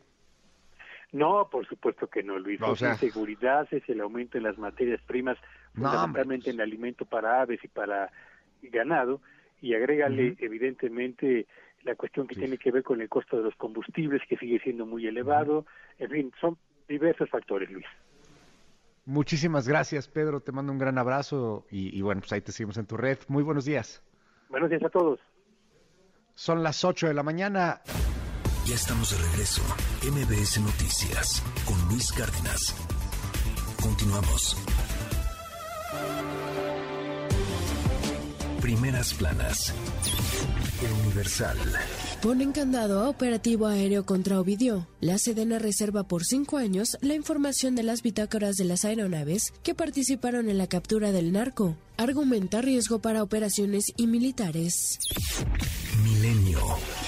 [1.12, 2.62] No, por supuesto que no, Luis.
[2.62, 5.38] O sea, la inseguridad es el aumento en las materias primas,
[5.74, 8.12] fundamentalmente en el alimento para aves y para
[8.64, 9.22] ganado,
[9.62, 11.48] y agrégale evidentemente
[11.86, 14.86] la cuestión que tiene que ver con el costo de los combustibles, que sigue siendo
[14.86, 15.66] muy elevado.
[16.00, 16.58] En fin, son
[16.90, 17.86] diversos factores, Luis.
[19.06, 20.42] Muchísimas gracias, Pedro.
[20.42, 23.20] Te mando un gran abrazo y, y, bueno, pues ahí te seguimos en tu red.
[23.28, 24.04] Muy buenos días.
[24.50, 25.20] Buenos días a todos.
[26.34, 27.82] Son las 8 de la mañana.
[28.66, 29.62] Ya estamos de regreso.
[30.04, 32.74] MBS Noticias con Luis Cárdenas.
[33.82, 34.58] Continuamos.
[38.66, 39.76] Primeras planas.
[40.82, 41.56] El Universal.
[42.20, 44.88] Ponen candado a operativo aéreo contra Ovidio.
[45.02, 49.76] La Sedena reserva por cinco años la información de las bitácoras de las aeronaves que
[49.76, 51.78] participaron en la captura del narco.
[51.98, 54.98] Argumenta riesgo para operaciones y militares.
[56.04, 56.60] Milenio.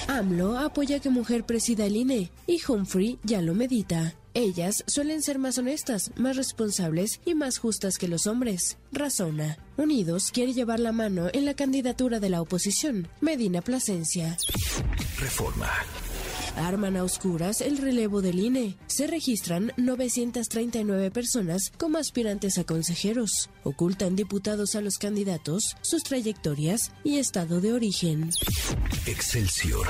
[0.06, 4.14] AMLO apoya que mujer presida el INE y Humphrey ya lo medita.
[4.38, 8.78] Ellas suelen ser más honestas, más responsables y más justas que los hombres.
[8.92, 9.58] Razona.
[9.76, 13.08] Unidos quiere llevar la mano en la candidatura de la oposición.
[13.20, 14.36] Medina Plasencia.
[15.18, 15.68] Reforma.
[16.54, 18.76] Arman a oscuras el relevo del INE.
[18.86, 23.50] Se registran 939 personas como aspirantes a consejeros.
[23.64, 28.30] Ocultan diputados a los candidatos, sus trayectorias y estado de origen.
[29.06, 29.88] Excelsior.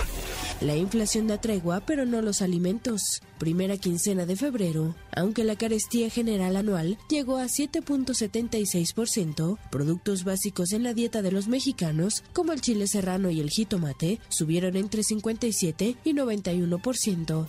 [0.63, 3.21] La inflación da tregua, pero no los alimentos.
[3.39, 10.83] Primera quincena de febrero, aunque la carestía general anual llegó a 7.76%, productos básicos en
[10.83, 15.97] la dieta de los mexicanos, como el chile serrano y el jitomate, subieron entre 57
[16.05, 17.49] y 91%.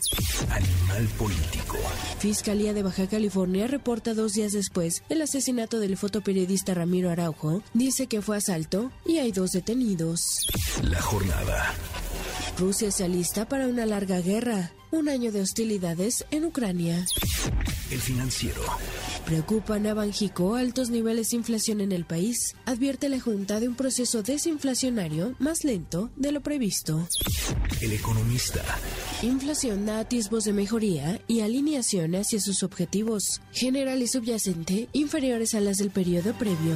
[0.50, 1.78] Animal político.
[2.20, 8.08] Fiscalía de Baja California reporta dos días después el asesinato del fotoperiodista Ramiro Araujo, dice
[8.08, 10.22] que fue asalto y hay dos detenidos.
[10.84, 11.74] La jornada.
[12.60, 17.06] Rusia se alista para una larga guerra, un año de hostilidades en Ucrania.
[17.90, 18.62] El financiero.
[19.26, 22.58] Preocupan a Banjico altos niveles de inflación en el país.
[22.66, 27.08] Advierte la Junta de un proceso desinflacionario más lento de lo previsto.
[27.80, 28.62] El economista.
[29.22, 35.62] Inflación da atisbos de mejoría y alineación hacia sus objetivos, general y subyacente, inferiores a
[35.62, 36.76] las del periodo previo.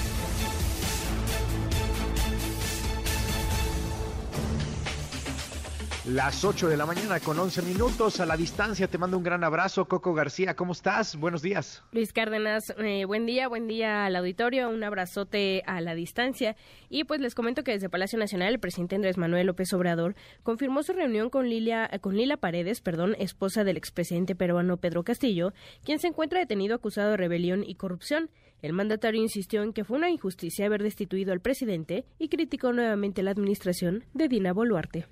[6.05, 8.87] Las 8 de la mañana con 11 minutos a la distancia.
[8.87, 10.55] Te mando un gran abrazo, Coco García.
[10.55, 11.15] ¿Cómo estás?
[11.15, 11.83] Buenos días.
[11.91, 14.67] Luis Cárdenas, eh, buen día, buen día al auditorio.
[14.69, 16.55] Un abrazote a la distancia.
[16.89, 20.81] Y pues les comento que desde Palacio Nacional el presidente Andrés Manuel López Obrador confirmó
[20.81, 25.53] su reunión con, Lilia, con Lila Paredes, perdón, esposa del expresidente peruano Pedro Castillo,
[25.83, 28.31] quien se encuentra detenido acusado de rebelión y corrupción.
[28.63, 33.21] El mandatario insistió en que fue una injusticia haber destituido al presidente y criticó nuevamente
[33.21, 35.05] la administración de Dina Boluarte.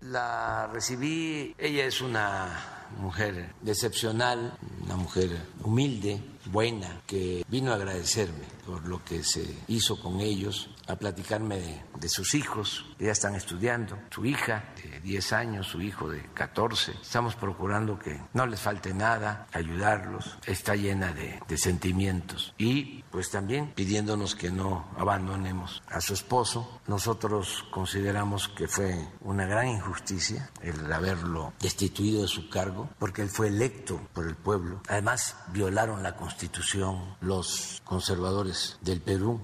[0.00, 5.30] La recibí, ella es una mujer excepcional, una mujer
[5.62, 11.84] humilde, buena, que vino a agradecerme por lo que se hizo con ellos, a platicarme
[12.00, 16.92] de, sus hijos, ya están estudiando, su hija de 10 años, su hijo de 14.
[17.02, 23.72] Estamos procurando que no les falte nada, ayudarlos, está llena de, sentimientos y pues también
[23.74, 26.80] pidiéndonos que no abandonemos a su esposo.
[26.86, 33.28] Nosotros consideramos que fue una gran injusticia el haberlo destituido de su cargo porque él
[33.28, 34.80] fue electo por el pueblo.
[34.88, 39.40] Además, violaron la constitución los conservadores del Perú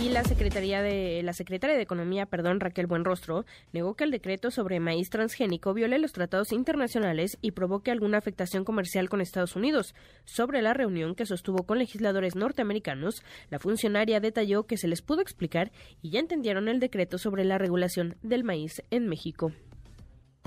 [0.00, 4.50] y la Secretaría de la Secretaria de Economía, perdón, Raquel Buenrostro, negó que el decreto
[4.50, 9.94] sobre maíz transgénico viole los tratados internacionales y provoque alguna afectación comercial con Estados Unidos.
[10.24, 15.20] Sobre la reunión que sostuvo con legisladores norteamericanos, la funcionaria detalló que se les pudo
[15.20, 15.70] explicar
[16.02, 19.52] y ya entendieron el decreto sobre la regulación del maíz en México.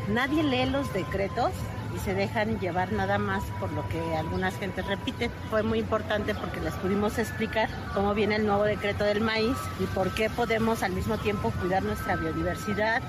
[0.09, 1.51] Nadie lee los decretos
[1.99, 5.31] se dejan llevar nada más por lo que algunas gentes repiten.
[5.49, 9.85] Fue muy importante porque les pudimos explicar cómo viene el nuevo decreto del maíz y
[9.85, 13.01] por qué podemos al mismo tiempo cuidar nuestra biodiversidad,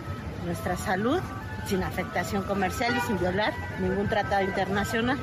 [0.44, 1.20] nuestra salud,
[1.66, 5.18] sin afectación comercial y sin violar ningún tratado internacional.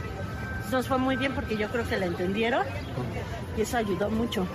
[0.72, 2.66] Nos fue muy bien porque yo creo que la entendieron
[3.58, 4.48] y eso ayudó mucho.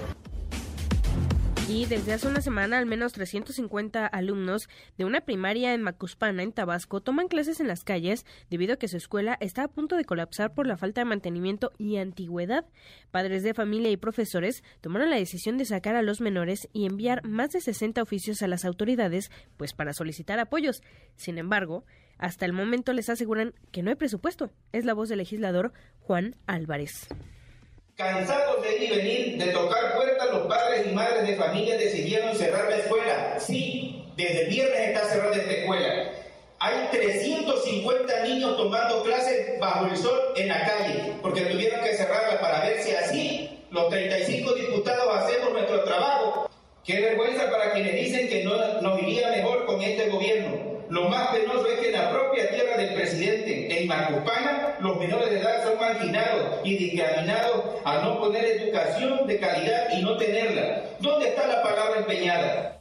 [1.71, 4.69] Y desde hace una semana, al menos 350 alumnos
[4.99, 8.89] de una primaria en Macuspana, en Tabasco, toman clases en las calles debido a que
[8.89, 12.67] su escuela está a punto de colapsar por la falta de mantenimiento y antigüedad.
[13.13, 17.25] Padres de familia y profesores tomaron la decisión de sacar a los menores y enviar
[17.25, 20.83] más de 60 oficios a las autoridades, pues para solicitar apoyos.
[21.15, 21.85] Sin embargo,
[22.19, 24.51] hasta el momento les aseguran que no hay presupuesto.
[24.73, 27.07] Es la voz del legislador Juan Álvarez.
[28.01, 32.35] Cansados de ir y venir, de tocar puertas, los padres y madres de familia decidieron
[32.35, 33.37] cerrar la escuela.
[33.39, 36.11] Sí, desde viernes está cerrada esta escuela.
[36.61, 42.41] Hay 350 niños tomando clases bajo el sol en la calle, porque tuvieron que cerrarla
[42.41, 46.49] para ver si así los 35 diputados hacemos nuestro trabajo.
[46.87, 50.70] Qué vergüenza para quienes dicen que no nos iría mejor con este gobierno.
[50.91, 55.31] Lo más penoso es que en la propia tierra del presidente, en Macupana, los menores
[55.31, 60.83] de edad son marginados y discriminados a no poner educación de calidad y no tenerla.
[60.99, 62.80] ¿Dónde está la palabra empeñada?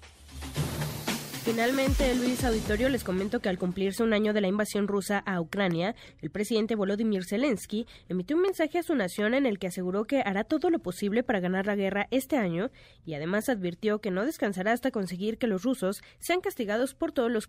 [1.50, 5.42] Finalmente, Luis Auditorio les comento que al cumplirse un año de la invasión rusa a
[5.42, 10.06] Ucrania, el presidente Volodymyr Zelensky emitió un mensaje a su nación en el que aseguró
[10.06, 12.70] que hará todo lo posible para ganar la guerra este año
[13.04, 17.32] y además advirtió que no descansará hasta conseguir que los rusos sean castigados por todos
[17.32, 17.48] los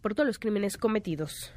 [0.00, 1.52] por todos los crímenes cometidos.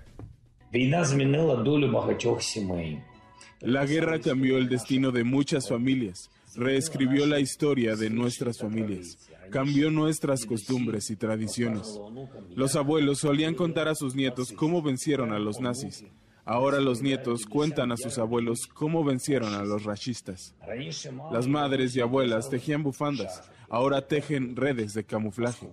[3.60, 9.20] La guerra cambió el destino de muchas familias, reescribió la historia de nuestras familias
[9.54, 12.00] cambió nuestras costumbres y tradiciones.
[12.56, 16.04] Los abuelos solían contar a sus nietos cómo vencieron a los nazis.
[16.44, 20.56] Ahora los nietos cuentan a sus abuelos cómo vencieron a los racistas.
[21.32, 25.70] Las madres y abuelas tejían bufandas, ahora tejen redes de camuflaje.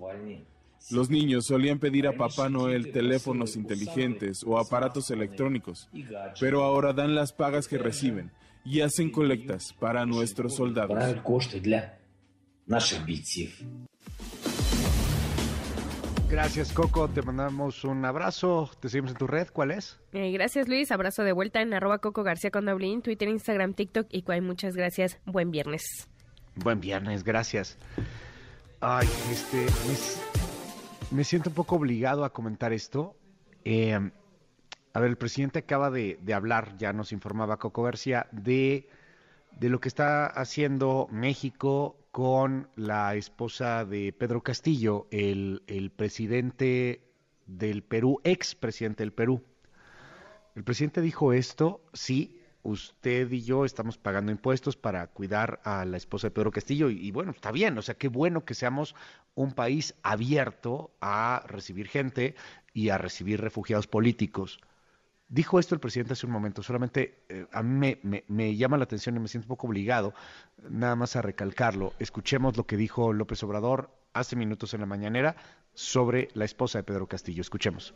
[0.91, 5.89] Los niños solían pedir a Papá Noel teléfonos inteligentes o aparatos electrónicos,
[6.39, 8.31] pero ahora dan las pagas que reciben
[8.63, 10.99] y hacen colectas para nuestros soldados.
[16.29, 17.09] Gracias, Coco.
[17.09, 18.71] Te mandamos un abrazo.
[18.79, 19.49] Te seguimos en tu red.
[19.53, 19.99] ¿Cuál es?
[20.13, 20.93] Eh, gracias, Luis.
[20.93, 24.43] Abrazo de vuelta en arroba Coco García con Dublín, Twitter, Instagram, TikTok y cual.
[24.43, 25.19] Muchas gracias.
[25.25, 25.83] Buen viernes.
[26.55, 27.77] Buen viernes, gracias.
[28.81, 29.67] Ay, este,
[31.11, 33.17] me, siento un poco obligado a comentar esto.
[33.65, 33.99] Eh,
[34.93, 38.89] a ver, el presidente acaba de, de hablar, ya nos informaba Coco García, de
[39.59, 47.05] de lo que está haciendo México con la esposa de Pedro Castillo, el, presidente
[47.47, 49.45] del Perú, ex presidente del Perú.
[50.57, 55.97] El presidente dijo esto, sí, usted y yo estamos pagando impuestos para cuidar a la
[55.97, 58.97] esposa de Pedro Castillo y, y, bueno, está bien, o sea, qué bueno que seamos
[59.35, 62.35] un país abierto a recibir gente
[62.75, 64.61] y a recibir refugiados políticos.
[65.33, 69.15] Dijo esto el presidente hace un momento, solamente eh, a mí me, llama la atención
[69.15, 70.13] y me siento un poco obligado
[70.69, 71.93] nada más a recalcarlo.
[72.01, 75.37] Escuchemos lo que dijo López Obrador hace minutos en la mañanera
[75.73, 77.43] sobre la esposa de Pedro Castillo.
[77.43, 77.95] Escuchemos.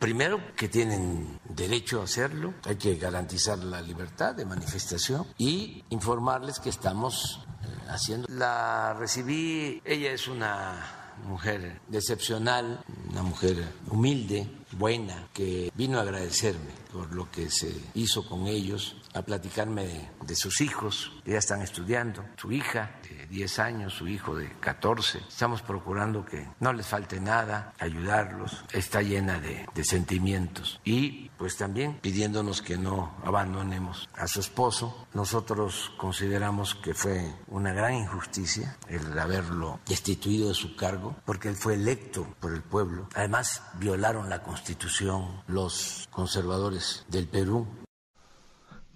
[0.00, 6.58] Primero, que tienen derecho a hacerlo, hay que garantizar la libertad de manifestación y informarles
[6.58, 8.26] que estamos eh, haciendo.
[8.28, 16.72] La recibí, ella es una mujer excepcional, una mujer humilde, buena, que vino a agradecerme
[16.92, 21.62] por lo que se hizo con ellos, a platicarme de, sus hijos, que ya están
[21.62, 25.18] estudiando, su hija de 10 años, su hijo de 14.
[25.28, 28.64] Estamos procurando que no les falte nada, ayudarlos.
[28.72, 30.80] Está llena de, de sentimientos.
[30.84, 35.06] Y pues también pidiéndonos que no abandonemos a su esposo.
[35.14, 41.56] Nosotros consideramos que fue una gran injusticia el haberlo destituido de su cargo, porque él
[41.56, 43.08] fue electo por el pueblo.
[43.14, 47.66] Además, violaron la Constitución los conservadores del Perú.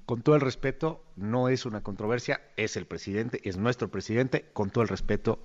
[0.08, 4.70] Con todo el respeto, no es una controversia, es el presidente, es nuestro presidente, con
[4.70, 5.44] todo el respeto,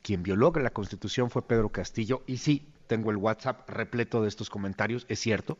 [0.00, 4.48] quien violó la Constitución fue Pedro Castillo y sí, tengo el WhatsApp repleto de estos
[4.48, 5.58] comentarios, es cierto,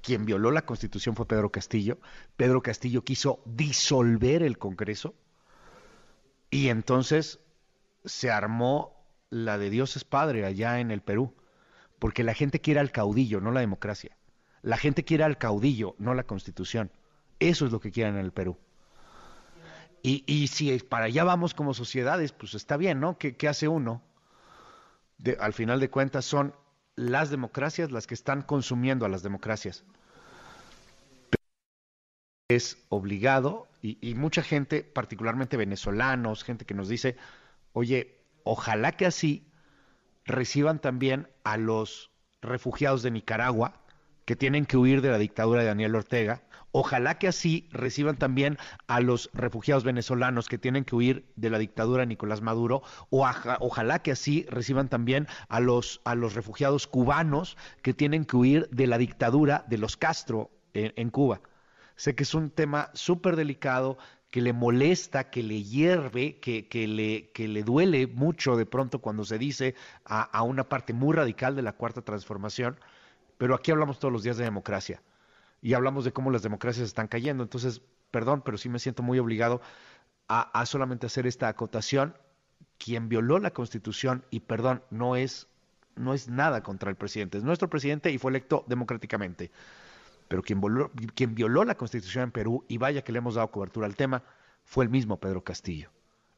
[0.00, 1.98] quien violó la constitución fue Pedro Castillo.
[2.38, 5.14] Pedro Castillo quiso disolver el Congreso
[6.48, 7.40] y entonces
[8.06, 11.34] se armó la de Dios es Padre allá en el Perú,
[11.98, 14.16] porque la gente quiere al caudillo, no la democracia.
[14.62, 16.90] La gente quiere al caudillo, no la constitución.
[17.40, 18.58] Eso es lo que quieren en el Perú.
[20.02, 23.18] Y, y si para allá vamos como sociedades, pues está bien, ¿no?
[23.18, 24.02] ¿Qué, hace uno?
[25.38, 26.54] al final de cuentas son
[26.96, 29.84] las democracias las que están consumiendo a las democracias.
[32.48, 37.16] Es obligado, y, y mucha gente, particularmente venezolanos, gente que nos dice,
[37.74, 39.46] oye, ojalá que así
[40.24, 42.10] reciban también a los
[42.40, 43.82] refugiados de Nicaragua
[44.24, 46.42] que tienen que huir de la dictadura de Daniel Ortega,
[46.72, 48.56] Ojalá que así reciban también
[48.86, 53.28] a los refugiados venezolanos que tienen que huir de la dictadura de Nicolás Maduro, o
[53.58, 58.68] ojalá que así reciban también a los, a los refugiados cubanos que tienen que huir
[58.70, 61.40] de la dictadura de los Castro en, Cuba.
[61.96, 63.98] Sé que es un tema súper delicado,
[64.30, 69.00] que le molesta, que le hierve, que, que, le, que le duele mucho de pronto
[69.00, 69.74] cuando se dice
[70.04, 72.78] a, a una parte muy radical de la cuarta transformación,
[73.38, 75.02] pero aquí hablamos todos los días de democracia
[75.62, 77.42] y hablamos de cómo las democracias están cayendo.
[77.42, 79.60] Entonces, perdón, pero sí me siento muy obligado
[80.28, 82.16] a, solamente hacer esta acotación.
[82.78, 85.48] Quien violó la Constitución, y perdón, no es,
[85.96, 89.50] no es nada contra el presidente, es nuestro presidente y fue electo democráticamente.
[90.28, 93.96] Pero quien violó la Constitución en Perú, y vaya que le hemos dado cobertura al
[93.96, 94.22] tema,
[94.64, 95.90] fue el mismo Pedro Castillo.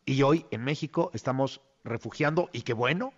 [0.04, 3.12] Y hoy en México estamos refugiando, y qué bueno,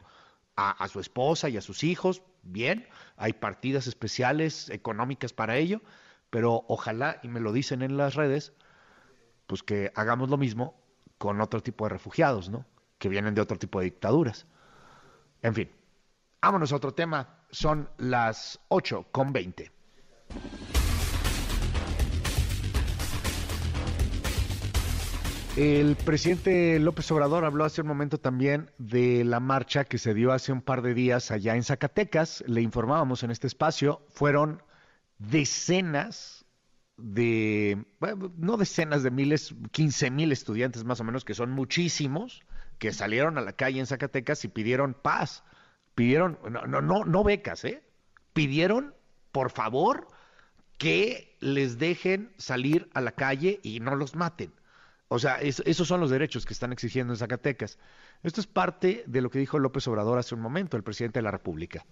[0.56, 2.86] a, su esposa y a sus hijos, bien,
[3.16, 5.80] hay partidas especiales económicas para ello,
[6.30, 8.52] pero ojalá, y me lo dicen en las redes,
[9.46, 10.80] pues que hagamos lo mismo
[11.18, 12.66] con otro tipo de refugiados, ¿no?
[12.98, 14.46] Que vienen de otro tipo de dictaduras.
[15.42, 15.70] En fin,
[16.40, 19.70] vámonos a otro tema, son las 8 con 20.
[25.56, 30.32] El presidente López Obrador habló hace un momento también de la marcha que se dio
[30.32, 32.42] hace un par de días allá en Zacatecas.
[32.48, 34.64] Le informábamos en este espacio, fueron
[35.18, 36.44] decenas
[36.96, 37.84] de,
[38.36, 42.42] no decenas de miles, 15 mil estudiantes más o menos, que son muchísimos,
[42.80, 45.44] que salieron a la calle en Zacatecas y pidieron paz.
[45.94, 47.84] Pidieron, no, no, no, no becas, ¿eh?
[48.32, 48.92] Pidieron,
[49.30, 50.08] por favor,
[50.78, 54.52] que les dejen salir a la calle y no los maten
[55.14, 57.78] o sea, esos son los derechos que están exigiendo en Zacatecas.
[58.24, 61.22] Esto es parte de lo que dijo López Obrador hace un momento, el presidente de
[61.22, 61.86] la República.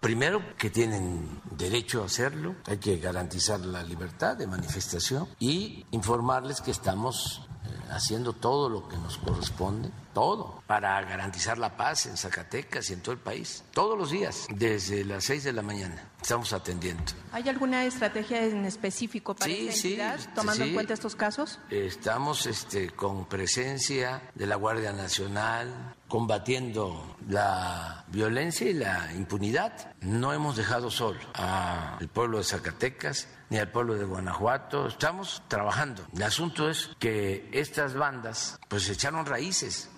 [0.00, 6.60] Primero, que tienen derecho a hacerlo, hay que garantizar la libertad de manifestación y informarles
[6.60, 12.16] que estamos eh, haciendo todo lo que nos corresponde, todo, para garantizar la paz en
[12.16, 16.10] Zacatecas y en todo el país, todos los días, desde las seis de la mañana
[16.20, 17.04] estamos atendiendo.
[17.32, 21.58] ¿Hay alguna estrategia en específico para sí, esta tomando en cuenta estos casos?
[21.70, 29.94] Estamos este, con presencia de la Guardia Nacional, combatiendo la violencia y la impunidad.
[30.00, 34.86] No hemos dejado solo al pueblo de Zacatecas ni al pueblo de Guanajuato.
[34.86, 36.06] Estamos trabajando.
[36.14, 39.90] El asunto es que estas bandas pues echaron raíces.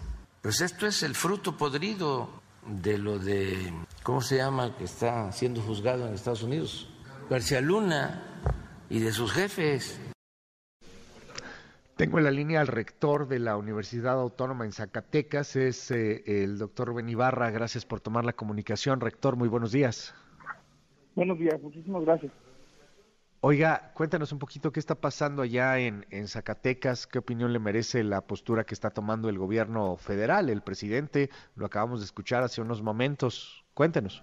[0.42, 2.30] Pues esto es el fruto podrido
[2.66, 3.72] de lo de,
[4.02, 6.88] ¿cómo se llama?, que está siendo juzgado en Estados Unidos,
[7.28, 8.22] García Luna
[8.90, 9.98] y de sus jefes.
[11.98, 16.56] Tengo en la línea al rector de la Universidad Autónoma en Zacatecas, es eh, el
[16.56, 17.50] doctor Rubén Ibarra.
[17.50, 19.00] Gracias por tomar la comunicación.
[19.00, 20.14] Rector, muy buenos días.
[21.16, 22.30] Buenos días, muchísimas gracias.
[23.40, 28.20] Oiga, cuéntanos un poquito qué está pasando allá en, Zacatecas, qué opinión le merece la
[28.20, 32.80] postura que está tomando el gobierno federal, el presidente, lo acabamos de escuchar hace unos
[32.80, 34.22] momentos, cuéntenos.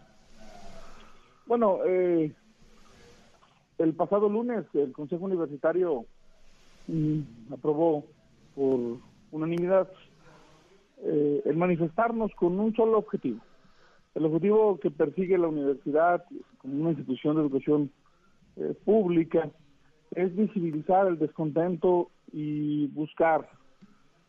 [1.45, 2.33] Bueno, eh,
[3.79, 6.05] el pasado lunes el Consejo Universitario
[7.51, 8.05] aprobó
[8.55, 8.97] por
[9.31, 9.89] unanimidad
[11.03, 13.39] eh, el manifestarnos con un solo objetivo,
[14.15, 16.23] el objetivo que persigue la universidad
[16.57, 17.91] como una institución de educación
[18.55, 19.51] eh, pública
[20.11, 23.49] es visibilizar el descontento y buscar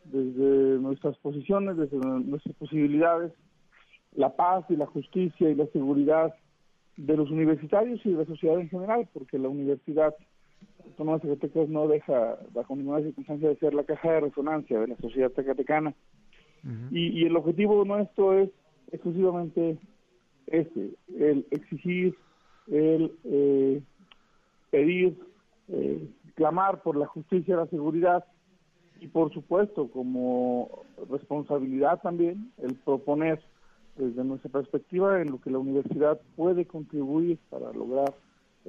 [0.03, 3.31] desde nuestras posiciones, desde nuestras posibilidades,
[4.15, 6.33] la paz y la justicia y la seguridad
[6.97, 10.15] de los universitarios y de la sociedad en general, porque la Universidad
[10.85, 14.87] Autónoma de Zacatecas no deja, bajo ninguna circunstancia, de ser la caja de resonancia de
[14.87, 15.93] la sociedad zacatecana.
[16.91, 18.49] y, y, el objetivo nuestro es
[18.91, 19.77] exclusivamente
[20.47, 22.15] este, el exigir,
[22.67, 23.81] el eh,
[24.71, 25.17] pedir,
[25.69, 28.25] eh, clamar por la justicia la seguridad
[28.99, 33.41] y por supuesto como responsabilidad también el proponer
[33.97, 38.13] desde nuestra perspectiva en lo que la universidad puede contribuir para lograr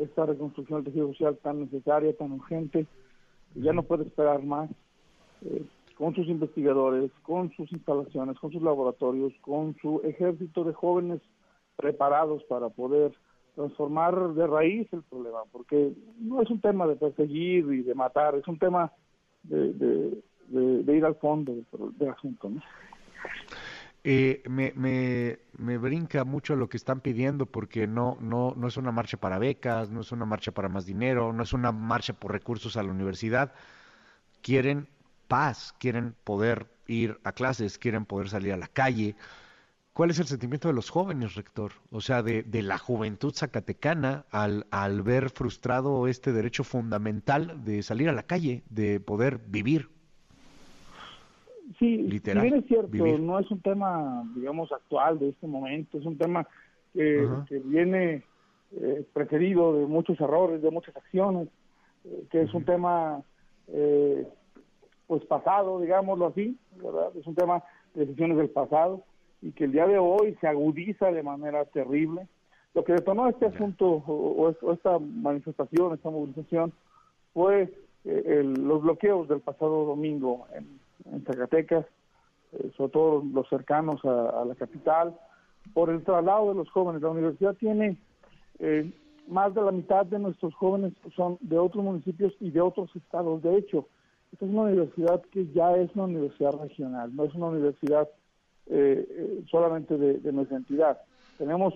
[0.01, 2.87] esta reconstrucción del tejido social tan necesaria, tan urgente,
[3.55, 4.71] ya no puede esperar más,
[5.45, 5.63] eh,
[5.97, 11.21] con sus investigadores, con sus instalaciones, con sus laboratorios, con su ejército de jóvenes
[11.77, 13.13] preparados para poder
[13.57, 18.37] transformar de raíz el problema, porque no es un tema de perseguir y de matar,
[18.37, 18.93] es un tema
[19.43, 19.73] de,
[20.49, 21.53] de, ir al fondo
[21.99, 22.51] del, asunto.
[22.51, 22.61] ¿no?
[24.11, 28.79] Eh, me, me, me, brinca mucho lo que están pidiendo porque no, no, no es
[28.79, 32.15] una marcha para becas, no es una marcha para más dinero, no es una marcha
[32.15, 33.53] por recursos a la universidad.
[34.41, 34.89] Quieren
[35.29, 39.15] paz, quieren poder ir a clases, quieren poder salir a la calle.
[39.93, 41.73] ¿Cuál es el sentimiento de los jóvenes, rector?
[41.91, 47.83] O sea, de, de la juventud zacatecana al, al ver frustrado este derecho fundamental de
[47.83, 49.98] salir a la calle, de poder vivir.
[51.79, 56.07] Sí, Literal, bien es cierto, no es un tema, digamos, actual de este momento, es
[56.07, 56.47] un tema
[56.95, 57.29] que,
[57.65, 58.23] viene
[58.73, 61.49] eh, precedido de muchos errores, de muchas acciones,
[62.05, 63.23] eh, que es un tema,
[63.69, 64.27] eh,
[65.07, 67.11] pues pasado, digámoslo así, ¿verdad?
[67.17, 67.63] Es un tema
[67.95, 69.03] de decisiones del pasado
[69.43, 72.27] y que el día de hoy se agudiza de manera terrible.
[72.75, 76.73] Lo que detonó este asunto o, esta manifestación, esta movilización,
[77.35, 77.73] fue
[78.05, 80.79] eh, los bloqueos del pasado domingo en,
[81.27, 81.87] Zacatecas,
[82.53, 85.19] eh, sobre todo los cercanos a, la capital,
[85.75, 87.03] por el traslado de los jóvenes.
[87.03, 87.97] La universidad tiene
[88.59, 88.93] eh,
[89.29, 93.43] más de la mitad de nuestros jóvenes son de otros municipios y de otros estados.
[93.43, 93.87] De hecho,
[94.33, 98.09] esta es una universidad que ya es una universidad regional, no es una universidad
[98.67, 100.99] eh, eh, solamente de, nuestra entidad.
[101.39, 101.75] Tenemos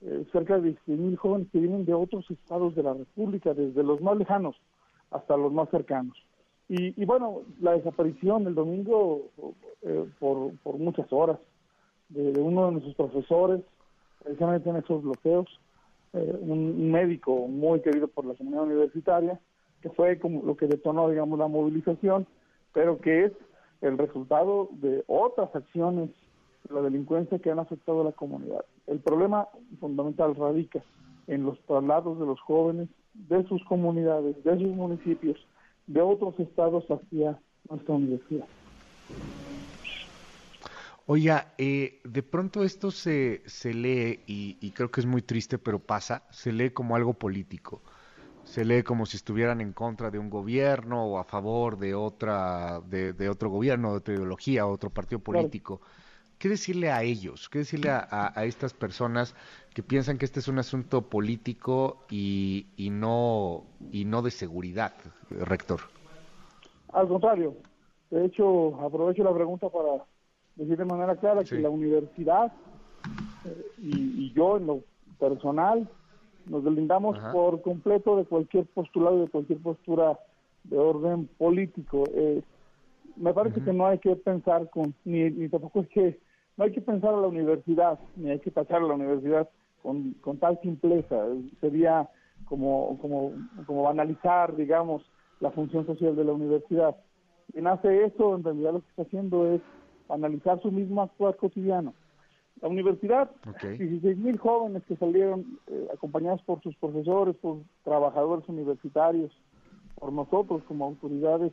[0.00, 4.00] eh, cerca de mil jóvenes que vienen de otros estados de la República, desde los
[4.00, 4.56] más lejanos
[5.10, 6.16] hasta los más cercanos.
[6.68, 9.28] Y, bueno, la desaparición el domingo
[10.18, 11.38] por, por muchas horas
[12.08, 13.60] de, uno de nuestros profesores,
[14.22, 15.46] precisamente en esos bloqueos,
[16.12, 19.38] un médico muy querido por la comunidad universitaria,
[19.82, 22.26] que fue como lo que detonó, digamos, la movilización,
[22.72, 23.32] pero que es
[23.82, 26.08] el resultado de otras acciones
[26.70, 28.64] la delincuencia que han afectado a la comunidad.
[28.86, 29.48] El problema
[29.80, 30.82] fundamental radica
[31.26, 35.36] en los traslados de los jóvenes de sus comunidades, de sus municipios,
[35.86, 38.46] de otros estados hacia nuestra universidad.
[41.06, 45.80] Oiga, eh, de pronto esto se, se lee, y, creo que es muy triste, pero
[45.80, 47.82] pasa, se lee como algo político.
[48.44, 52.80] Se lee como si estuvieran en contra de un gobierno o a favor de otra,
[52.80, 55.80] de, otro gobierno, de otra ideología, otro partido político.
[56.42, 57.48] ¿Qué decirle a ellos?
[57.48, 59.36] ¿Qué decirle a, estas personas
[59.72, 63.62] que piensan que este es un asunto político y, no,
[63.92, 64.92] y no de seguridad,
[65.30, 65.82] rector?
[66.92, 67.54] Al contrario.
[68.10, 70.04] De hecho, aprovecho la pregunta para
[70.56, 72.52] decir de manera clara que la universidad
[73.44, 74.80] eh, y, yo en lo
[75.20, 75.88] personal
[76.46, 80.18] nos deslindamos por completo de cualquier postulado, de cualquier postura
[80.64, 82.02] de orden político.
[82.12, 82.42] Eh,
[83.14, 86.31] me parece que no hay que pensar con, ni, ni tampoco es que
[86.62, 89.50] no hay que pensar a la universidad, ni hay que tachar a la universidad
[89.82, 91.16] con, con tal simpleza.
[91.60, 92.08] Sería
[92.44, 93.32] como, como,
[93.66, 95.02] como banalizar, digamos,
[95.40, 96.94] la función social de la universidad.
[97.50, 99.60] Quien hace eso, en realidad lo que está haciendo es
[100.08, 101.94] analizar su mismo actuar cotidiano.
[102.60, 109.32] La universidad, 16 mil jóvenes que salieron eh, acompañados por sus profesores, por trabajadores universitarios,
[109.98, 111.52] por nosotros como autoridades,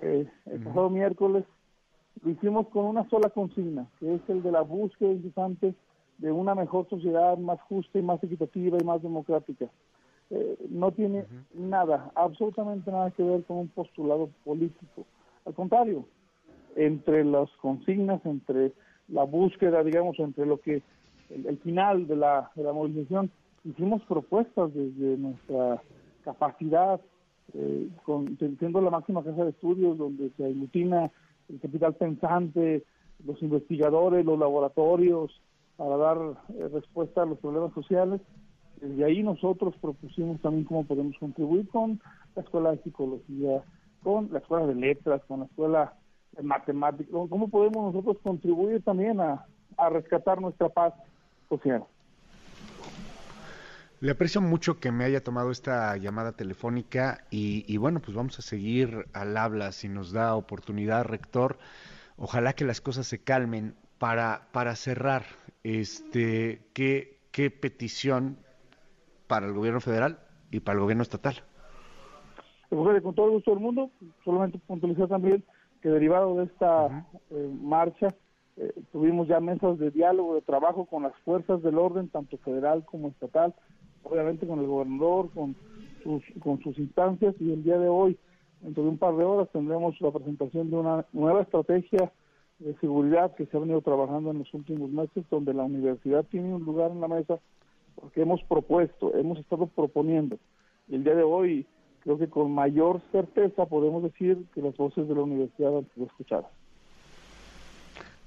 [0.00, 1.44] eh, el pasado miércoles
[2.22, 5.74] lo hicimos con una sola consigna, que es el de la búsqueda incesante
[6.18, 9.66] de una mejor sociedad más justa y más equitativa y más democrática.
[10.30, 11.24] Eh, no tiene
[11.54, 15.06] nada, absolutamente nada que ver con un postulado político.
[15.46, 16.04] Al contrario,
[16.76, 18.72] entre las consignas, entre
[19.08, 20.82] la búsqueda, digamos, entre lo que
[21.30, 23.30] el, final de la, de la movilización,
[23.64, 25.82] hicimos propuestas desde nuestra
[26.24, 27.00] capacidad,
[27.54, 31.10] eh, con, siendo la máxima casa de estudios donde se aglutina
[31.48, 32.84] el capital pensante,
[33.24, 35.40] los investigadores, los laboratorios,
[35.76, 36.18] para dar
[36.54, 38.20] eh, respuesta a los problemas sociales.
[38.80, 42.00] Desde ahí nosotros propusimos también cómo podemos contribuir con
[42.36, 43.62] la escuela de psicología,
[44.02, 45.94] con la escuela de letras, con la escuela
[46.36, 49.46] de matemáticas, cómo podemos nosotros contribuir también a,
[49.76, 50.94] a rescatar nuestra paz
[51.48, 51.84] social.
[54.00, 58.42] Le aprecio mucho que me haya tomado esta llamada telefónica y, bueno, pues vamos a
[58.42, 61.58] seguir al habla si nos da oportunidad, rector.
[62.16, 63.74] Ojalá que las cosas se calmen.
[63.98, 65.24] Para, para cerrar,
[65.64, 68.38] este, ¿qué, ¿qué petición
[69.26, 70.20] para el gobierno federal
[70.52, 71.42] y para el gobierno estatal?
[72.68, 73.90] Pues, con todo el gusto del mundo,
[74.24, 75.42] solamente puntualizar también
[75.82, 78.06] que derivado de esta eh, marcha
[78.56, 82.84] eh, tuvimos ya mesas de diálogo, de trabajo con las fuerzas del orden, tanto federal
[82.84, 83.54] como estatal,
[84.02, 85.56] obviamente con el gobernador, con
[86.02, 88.16] sus, con sus instancias y el día de hoy,
[88.60, 92.12] dentro de un par de horas, tendremos la presentación de una nueva estrategia
[92.58, 96.54] de seguridad que se ha venido trabajando en los últimos meses, donde la universidad tiene
[96.54, 97.38] un lugar en la mesa
[97.94, 100.38] porque hemos propuesto, hemos estado proponiendo.
[100.88, 101.66] Y el día de hoy
[102.00, 106.06] creo que con mayor certeza podemos decir que las voces de la universidad han sido
[106.06, 106.50] escuchadas.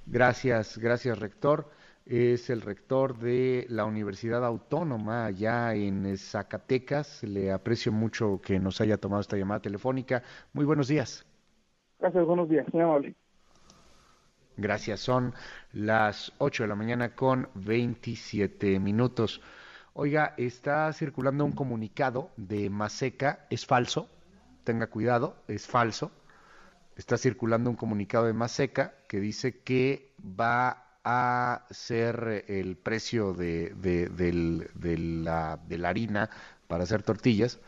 [0.08, 1.68] Gracias, gracias rector.
[2.12, 7.24] Es el rector de la Universidad Autónoma allá en Zacatecas.
[7.24, 10.22] Le aprecio mucho que nos haya tomado esta llamada telefónica.
[10.52, 11.26] Muy buenos días.
[12.02, 13.16] Gracias, buenos días, muy amable.
[14.58, 15.34] Gracias, son
[15.72, 19.40] las 8 de la mañana con 27 minutos.
[19.94, 24.10] Oiga, está circulando un comunicado de Maseca, es falso,
[24.66, 26.12] tenga cuidado, es falso.
[26.98, 33.74] Está circulando un comunicado de Maseca que dice que va a ser el precio de,
[33.76, 36.30] de, la, de la harina
[36.68, 37.60] para hacer tortillas,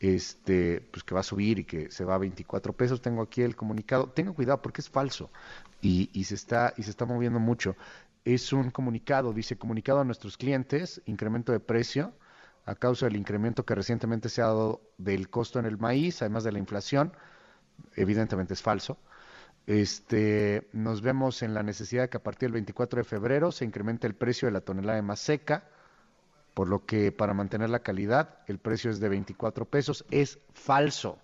[0.00, 3.00] este, pues que va a subir y que se va a 24 pesos.
[3.00, 4.08] Tengo aquí el comunicado.
[4.08, 5.30] Tenga cuidado porque es falso
[5.80, 7.76] y, y, se está y se está moviendo mucho
[8.24, 12.12] es un comunicado, dice comunicado a nuestros clientes, incremento de precio
[12.64, 16.44] a causa del incremento que recientemente se ha dado del costo en el maíz, además
[16.44, 17.12] de la inflación,
[17.96, 18.98] evidentemente es falso.
[19.66, 23.64] Este, nos vemos en la necesidad de que a partir del 24 de febrero se
[23.64, 25.68] incremente el precio de la tonelada de más seca,
[26.54, 30.04] por lo que para mantener la calidad el precio es de 24 pesos.
[30.10, 31.18] Es falso.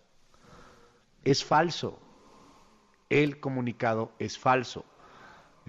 [1.24, 2.00] Es falso.
[3.10, 4.84] El comunicado es falso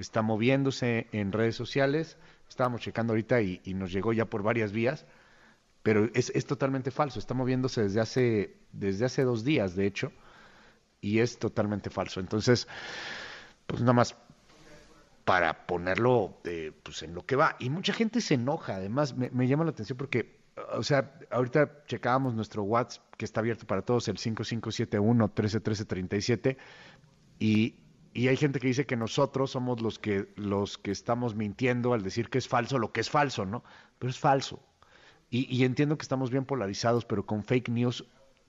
[0.01, 2.17] está moviéndose en redes sociales.
[2.47, 5.05] Estábamos checando ahorita y, nos llegó ya por varias vías,
[5.83, 7.19] pero es, es, totalmente falso.
[7.19, 10.11] Está moviéndose desde hace, desde hace dos días, de hecho,
[11.01, 12.19] y es totalmente falso.
[12.19, 12.67] Entonces,
[13.67, 14.15] pues nada más
[15.25, 17.55] para ponerlo eh, pues en lo que va.
[17.59, 20.39] Y mucha gente se enoja, además me, me llama la atención porque
[20.73, 26.57] o sea, ahorita checábamos nuestro WhatsApp que está abierto para todos, el 5571 131337,
[27.39, 27.75] y
[28.13, 32.01] y hay gente que dice que nosotros somos los que los que estamos mintiendo al
[32.01, 33.63] decir que es falso lo que es falso, ¿no?
[33.99, 34.61] Pero es falso.
[35.31, 38.03] Y, entiendo que estamos bien polarizados, pero con fake news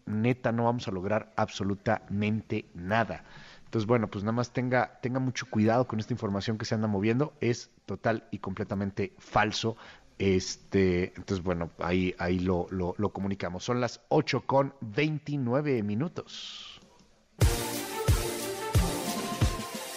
[0.06, 3.24] neta no vamos a lograr absolutamente nada.
[3.64, 6.88] Entonces, bueno, pues nada más tenga, tenga mucho cuidado con esta información que se anda
[6.88, 7.32] moviendo.
[7.40, 9.76] Es total y completamente falso.
[10.18, 13.62] Este, entonces, bueno, ahí, ahí lo, lo, lo comunicamos.
[13.64, 16.80] Son las 8 con 29 minutos.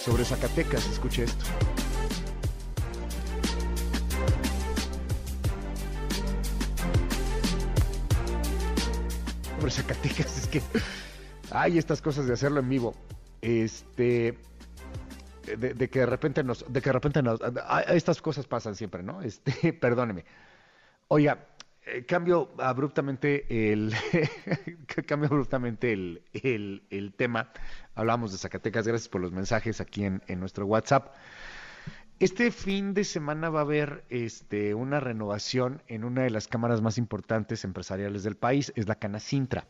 [0.04, 0.86] sobre Zacatecas.
[0.88, 1.46] Escuche esto.
[9.64, 10.62] Sobre Zacatecas, es que
[11.50, 12.94] hay estas cosas de hacerlo en vivo.
[13.42, 14.38] Este.
[15.58, 17.22] De, que de repente nos, de que de repente
[17.88, 19.22] estas cosas pasan siempre, ¿no?
[19.22, 20.26] Este, perdóneme.
[21.08, 21.48] Oiga,
[21.86, 23.94] eh, cambio abruptamente el
[25.08, 27.54] cambio abruptamente el, el, tema.
[27.96, 31.16] Hablamos de Zacatecas, gracias por los mensajes aquí en, en, nuestro WhatsApp.
[32.24, 36.82] Este fin de semana va a haber este, una renovación en una de las cámaras
[36.82, 39.68] más importantes empresariales del país, es la Canacintra.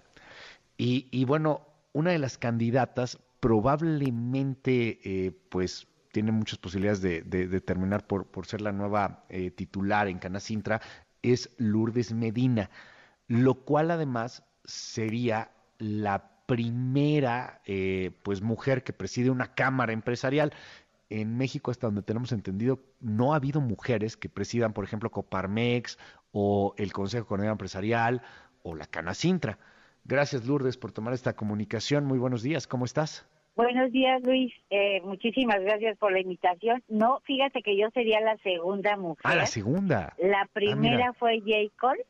[0.78, 8.06] Y, y bueno, una de las candidatas probablemente eh, pues tiene muchas posibilidades de, terminar
[8.06, 10.80] por, por, ser la nueva eh, titular en Canacintra,
[11.24, 12.70] es Lourdes Medina,
[13.28, 15.50] lo cual además sería
[15.80, 20.54] la primera eh, pues mujer que preside una cámara empresarial.
[21.14, 26.00] En México, hasta donde tenemos entendido, no ha habido mujeres que presidan, por ejemplo, Coparmex
[26.32, 28.24] o el Consejo Económico Empresarial
[28.64, 29.60] o la Canacintra.
[30.06, 32.06] Gracias, Lourdes, por tomar esta comunicación.
[32.06, 33.28] Muy buenos días, ¿cómo estás?
[33.56, 34.52] Buenos días, Luis.
[34.72, 36.84] Eh, muchísimas gracias por la invitación.
[36.88, 39.22] No, fíjate que yo sería la segunda mujer.
[39.24, 40.16] Ah, la segunda.
[40.18, 41.72] La ah, primera fue J.
[41.80, 42.04] Cole.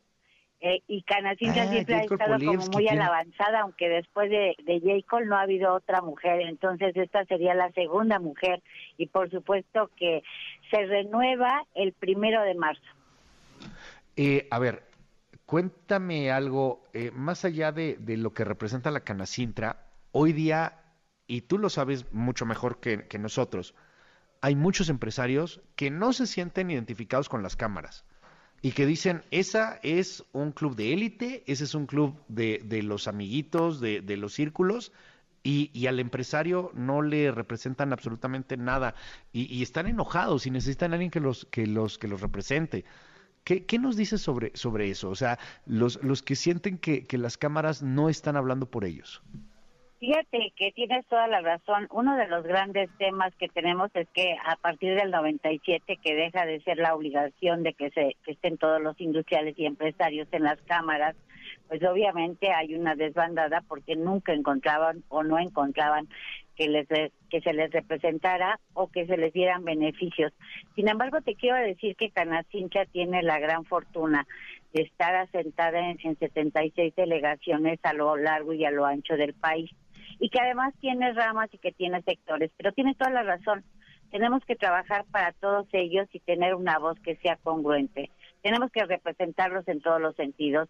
[0.66, 4.56] Eh, y Canacintra ah, siempre ha estado como muy a la avanzada, aunque después de,
[4.64, 5.06] de J.
[5.06, 8.62] Cole no ha habido otra mujer, entonces esta sería la segunda mujer
[8.96, 10.22] y por supuesto que
[10.70, 12.80] se renueva el primero de marzo.
[14.16, 14.84] Eh, a ver,
[15.44, 20.80] cuéntame algo, eh, más allá de, de lo que representa la Canacintra, hoy día
[21.26, 23.74] y tú lo sabes mucho mejor que, nosotros,
[24.40, 28.06] hay muchos empresarios que no se sienten identificados con las cámaras
[28.64, 32.82] y que dicen, esa es un club de élite, ese es un club de, de
[32.82, 34.90] los amiguitos, de, de los círculos,
[35.42, 38.94] y, y, al empresario no le representan absolutamente nada,
[39.34, 42.86] y, están enojados y necesitan a alguien que los, que los, que los represente.
[43.44, 45.10] ¿Qué, ¿Qué, nos dices sobre, sobre eso?
[45.10, 49.20] O sea, los, los que sienten que, que las cámaras no están hablando por ellos.
[50.00, 51.86] Fíjate que tienes toda la razón.
[51.90, 56.44] Uno de los grandes temas que tenemos es que a partir del 97, que deja
[56.44, 60.42] de ser la obligación de que, se, que estén todos los industriales y empresarios en
[60.42, 61.16] las cámaras,
[61.68, 66.08] pues obviamente hay una desbandada porque nunca encontraban o no encontraban
[66.56, 66.86] que les
[67.30, 70.32] que se les representara o que se les dieran beneficios.
[70.76, 74.26] Sin embargo, te quiero decir que Canacincha tiene la gran fortuna
[74.72, 79.34] de estar asentada en, en 76 delegaciones a lo largo y a lo ancho del
[79.34, 79.70] país
[80.18, 82.50] y que además tiene ramas y que tiene sectores.
[82.56, 83.64] Pero tiene toda la razón.
[84.10, 88.10] Tenemos que trabajar para todos ellos y tener una voz que sea congruente.
[88.42, 90.68] Tenemos que representarlos en todos los sentidos,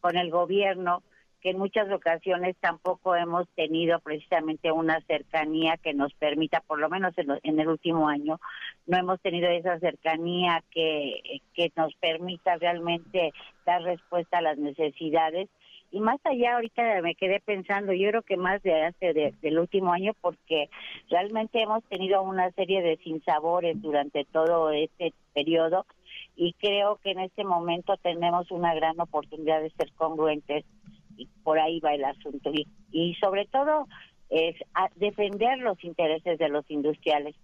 [0.00, 1.02] con el gobierno,
[1.42, 6.88] que en muchas ocasiones tampoco hemos tenido precisamente una cercanía que nos permita, por lo
[6.88, 8.40] menos en, en, el último año,
[8.86, 13.32] no hemos tenido esa cercanía que, que nos permita realmente
[13.66, 15.48] dar respuesta a las necesidades
[15.92, 19.92] y más allá ahorita me quedé pensando, yo creo que más de hace del último
[19.92, 20.70] año porque
[21.10, 25.84] realmente hemos tenido una serie de sinsabores durante todo este periodo
[26.34, 30.64] y creo que en este momento tenemos una gran oportunidad de ser congruentes
[31.18, 33.86] y por ahí va el asunto y, y sobre todo
[34.30, 34.56] es
[34.96, 37.36] defender los intereses de los industriales.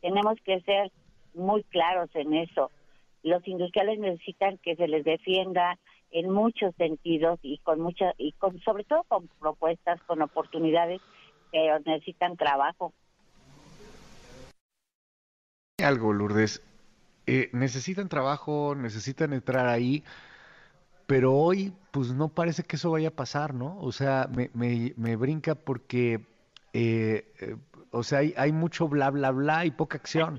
[0.00, 0.92] Tenemos que ser
[1.34, 2.70] muy claros en eso.
[3.24, 5.76] Los industriales necesitan que se les defienda,
[6.16, 11.02] en muchos sentidos y con mucha y con sobre todo con propuestas, con oportunidades
[11.52, 12.94] que necesitan trabajo.
[15.84, 16.62] Algo, Lourdes.
[17.26, 20.04] Eh, necesitan trabajo, necesitan entrar ahí,
[21.06, 23.78] pero hoy pues no parece que eso vaya a pasar, ¿no?
[23.80, 26.24] O sea, me, me, me brinca porque,
[26.72, 27.56] eh, eh,
[27.90, 30.38] o sea, hay, hay mucho bla, bla, bla y poca acción.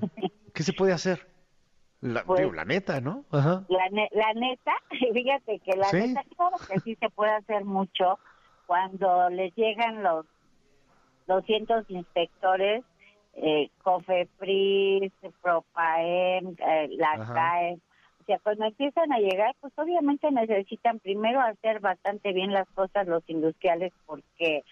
[0.52, 1.28] ¿Qué se puede hacer?
[2.00, 3.24] La, pues, la neta, ¿no?
[3.32, 4.72] La, la, neta,
[5.12, 8.18] fíjate que la neta, claro que sí se puede hacer mucho
[8.66, 10.26] cuando les llegan los
[11.26, 12.84] 200 inspectores,
[13.34, 15.12] eh, COFEPRIS,
[15.42, 17.78] PROPAEM, eh, la CAE,
[18.20, 23.06] o sea, cuando empiezan a llegar, pues obviamente necesitan primero hacer bastante bien las cosas
[23.06, 24.64] los industriales, porque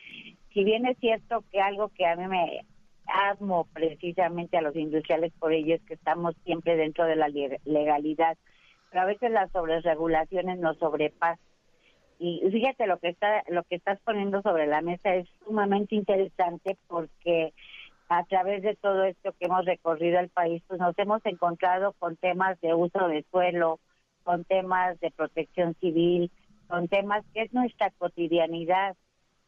[0.53, 2.67] si bien es cierto que algo que a mí me
[3.07, 8.37] amo precisamente a los industriales por ello es que estamos siempre dentro de la legalidad,
[8.91, 11.45] pero a veces las sobreregulaciones nos sobrepasan.
[12.19, 16.79] Y fíjate lo que está lo que estás poniendo sobre la mesa es sumamente interesante
[16.87, 17.53] porque
[18.09, 22.17] a través de todo esto que hemos recorrido el país, pues nos hemos encontrado con
[22.17, 23.81] temas de uso de suelo,
[24.23, 26.31] con temas de protección civil,
[26.69, 28.97] con temas que es nuestra cotidianidad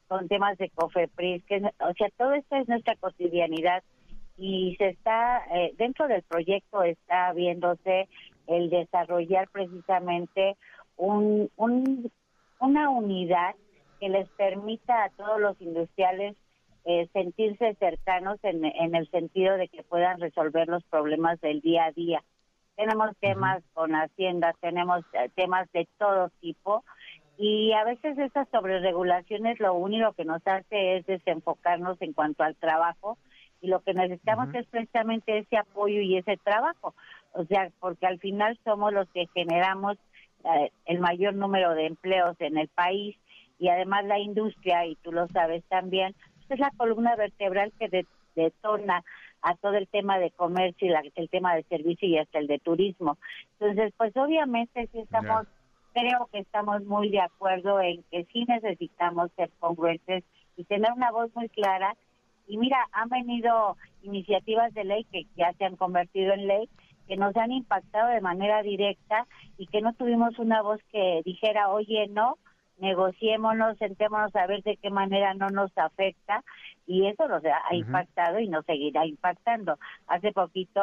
[0.08, 3.82] con temas de COFEPRIS, que, o sea, todo esto es nuestra cotidianidad
[4.36, 8.08] y se está, eh, dentro del proyecto está viéndose
[8.46, 10.56] el desarrollar precisamente
[10.96, 12.10] un, un,
[12.58, 13.54] una unidad
[14.00, 16.36] que les permita a todos los industriales
[16.84, 21.86] eh, sentirse cercanos en, en el sentido de que puedan resolver los problemas del día
[21.86, 22.22] a día.
[22.76, 26.84] Tenemos temas con Hacienda, tenemos eh, temas de todo tipo,
[27.38, 32.56] y a veces esas sobreregulaciones lo único que nos hace es desenfocarnos en cuanto al
[32.56, 33.16] trabajo
[33.60, 36.94] y lo que necesitamos es precisamente ese apoyo y ese trabajo.
[37.32, 39.96] O sea, porque al final somos los que generamos
[40.44, 43.16] eh, el mayor número de empleos en el país
[43.60, 46.16] y además la industria, y tú lo sabes también,
[46.48, 48.04] es la columna vertebral que
[48.34, 49.04] detona
[49.42, 52.58] a todo el tema de comercio y el tema de servicio y hasta el de
[52.58, 53.16] turismo.
[53.60, 55.46] Entonces, pues obviamente si estamos
[55.98, 60.24] creo que estamos muy de acuerdo en que sí necesitamos ser congruentes
[60.56, 61.94] y tener una voz muy clara.
[62.46, 66.68] Y mira, han venido iniciativas de ley que ya se han convertido en ley,
[67.06, 69.26] que nos han impactado de manera directa
[69.56, 72.36] y que no tuvimos una voz que dijera, oye, no,
[72.78, 76.44] negociémonos, sentémonos a ver de qué manera no nos afecta
[76.86, 79.78] y eso nos ha impactado y nos seguirá impactando.
[80.06, 80.80] Hace poquito,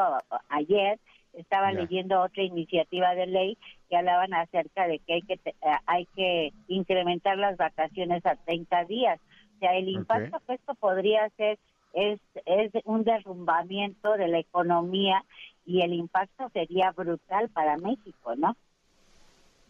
[0.49, 0.99] ayer,
[1.37, 3.57] estaba leyendo otra iniciativa de ley
[3.89, 5.53] que hablaban acerca de que hay que eh,
[5.85, 9.19] hay que incrementar las vacaciones a 30 días.
[9.55, 11.59] O sea, el impacto que esto podría hacer
[11.93, 15.23] es, es un derrumbamiento de la economía
[15.65, 18.55] y el impacto sería brutal para México, ¿no?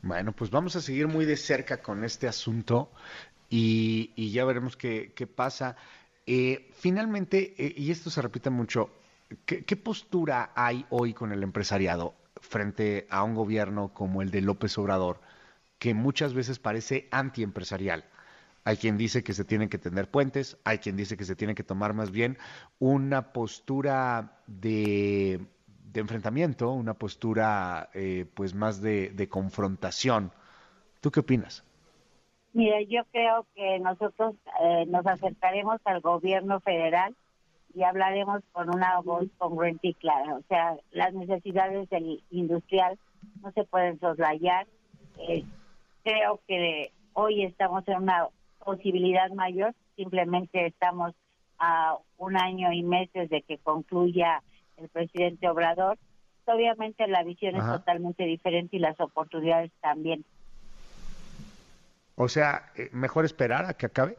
[0.01, 2.89] Bueno, pues vamos a seguir muy de cerca con este asunto
[3.49, 5.75] y, y ya veremos qué, qué pasa.
[6.27, 8.89] Eh, finalmente, eh, y esto se repite mucho,
[9.45, 14.77] ¿Qué, postura hay hoy con el empresariado frente a un gobierno como el de López
[14.77, 15.19] Obrador,
[15.79, 18.05] que muchas veces parece antiempresarial?
[18.65, 21.55] Hay quien dice que se tienen que tener puentes, hay quien dice que se tiene
[21.55, 22.37] que tomar más bien
[22.77, 25.41] una postura de,
[25.95, 30.31] enfrentamiento, una postura eh, pues más de, confrontación.
[31.01, 31.63] ¿Tú qué opinas?
[32.53, 37.15] Mira, yo creo que nosotros eh, nos acercaremos al gobierno federal
[37.75, 40.35] y hablaremos con una voz congruente y clara.
[40.35, 42.97] O sea, las necesidades del industrial
[43.43, 44.65] no se pueden soslayar.
[45.27, 45.43] Eh,
[46.03, 48.29] creo que hoy estamos en una
[48.63, 51.13] posibilidad mayor, simplemente estamos
[51.59, 54.41] a un año y meses de que concluya
[54.77, 55.97] el presidente Obrador.
[56.45, 60.23] Obviamente la visión es totalmente diferente y las oportunidades también.
[62.15, 64.15] O sea, eh, mejor esperar a que acabe.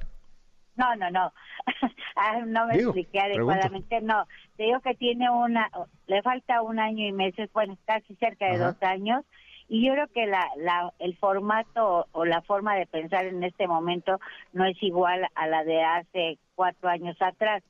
[0.76, 1.32] No, no, no.
[2.18, 4.00] Ah, no me expliqué adecuadamente.
[4.00, 4.26] No,
[4.56, 5.70] te digo que tiene una,
[6.06, 9.22] le falta un año y meses, bueno, casi cerca de dos años.
[9.68, 13.66] Y yo creo que la, la, el formato o la forma de pensar en este
[13.66, 14.18] momento
[14.54, 17.62] no es igual a la de hace cuatro años atrás.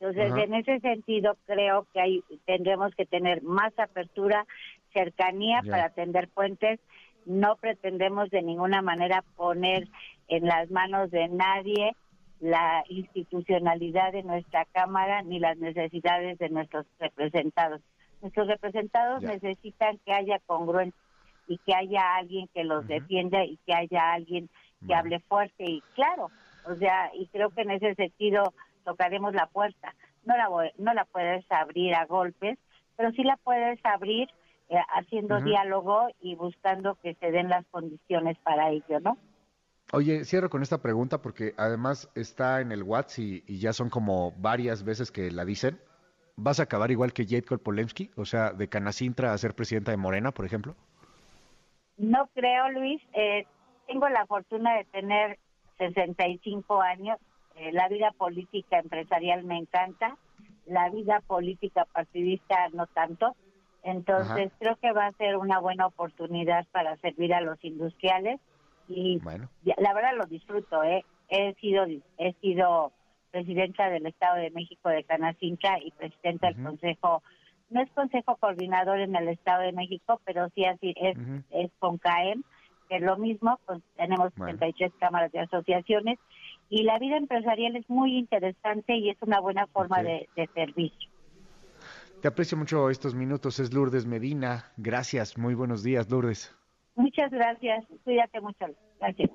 [0.00, 4.44] Entonces, en ese sentido, creo que hay, tendremos que tener más apertura,
[4.92, 6.78] cercanía para atender puentes.
[7.24, 9.88] No pretendemos de ninguna manera poner
[10.28, 11.96] en las manos de nadie
[12.44, 17.80] la institucionalidad de nuestra Cámara ni las necesidades de nuestros representados.
[18.20, 21.00] Nuestros representados necesitan que haya congruencia
[21.48, 24.50] y que haya alguien que los defienda y que haya alguien
[24.86, 26.30] que hable fuerte y claro.
[26.66, 28.52] O sea, y creo que en ese sentido
[28.84, 29.94] tocaremos la puerta.
[30.26, 32.58] No la, no la puedes abrir a golpes,
[32.94, 34.28] pero sí la puedes abrir
[34.68, 39.16] eh, haciendo diálogo y buscando que se den las condiciones para ello, ¿no?
[39.92, 44.32] Oye, cierro con esta pregunta porque además está en el WhatsApp y, ya son como
[44.38, 45.78] varias veces que la dicen.
[46.36, 48.10] ¿Vas a acabar igual que Jade Polemski?
[48.16, 50.74] O sea, de Canacintra a ser presidenta de Morena, por ejemplo.
[51.96, 53.00] No creo, Luis.
[53.12, 53.46] Eh,
[53.86, 55.38] tengo la fortuna de tener
[55.78, 57.18] 65 años.
[57.54, 60.16] Eh, la vida política empresarial me encanta.
[60.66, 63.36] La vida política partidista no tanto.
[63.84, 68.40] Entonces creo que va a ser una buena oportunidad para servir a los industriales
[68.88, 69.20] y
[69.78, 71.04] la verdad lo disfruto, ¿eh?
[71.28, 71.86] He sido,
[72.18, 72.92] he sido
[73.30, 77.22] presidenta del Estado de México de Canacinca y presidenta del Consejo,
[77.70, 81.16] no es Consejo Coordinador en el Estado de México, pero sí así es,
[81.50, 82.44] es con CAEM,
[82.88, 86.18] que es lo mismo, pues, tenemos 33 cámaras de asociaciones
[86.68, 91.10] y la vida empresarial es muy interesante y es una buena forma de, de servicio.
[92.20, 94.72] Te aprecio mucho estos minutos, es Lourdes Medina.
[94.76, 96.56] Gracias, muy buenos días, Lourdes.
[96.96, 97.84] Muchas gracias.
[98.04, 98.66] Cuídate mucho.
[99.00, 99.30] Gracias.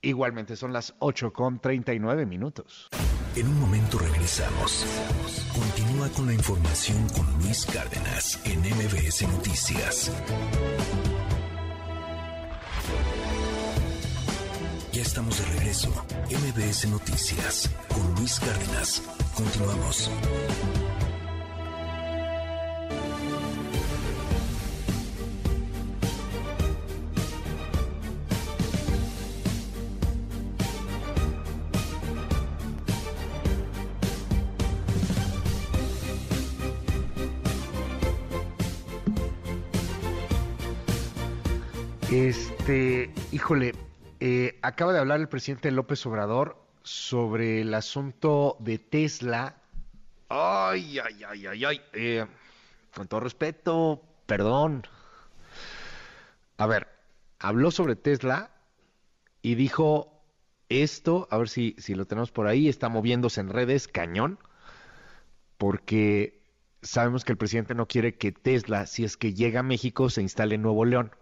[0.00, 2.88] Igualmente, son las 8 con 39 minutos.
[3.36, 4.86] En un momento regresamos.
[5.52, 10.12] Continúa con la información con Luis Cárdenas en MBS Noticias.
[14.92, 15.90] Ya estamos de regreso.
[16.30, 19.02] MBS Noticias con Luis Cárdenas.
[19.34, 20.10] Continuamos.
[42.64, 43.74] Este, híjole,
[44.20, 49.56] eh, acaba de hablar el presidente López Obrador sobre el asunto de Tesla.
[50.30, 51.80] Ay, ay, ay, ay, ay.
[51.92, 52.24] Eh,
[52.96, 54.86] con todo respeto, perdón.
[56.56, 56.88] A ver,
[57.38, 58.50] habló sobre Tesla
[59.42, 60.22] y dijo
[60.70, 64.38] esto, a ver si, si lo tenemos por ahí, está moviéndose en redes, cañón,
[65.58, 66.40] porque
[66.80, 70.22] sabemos que el presidente no quiere que Tesla, si es que llega a México, se
[70.22, 71.12] instale en Nuevo León.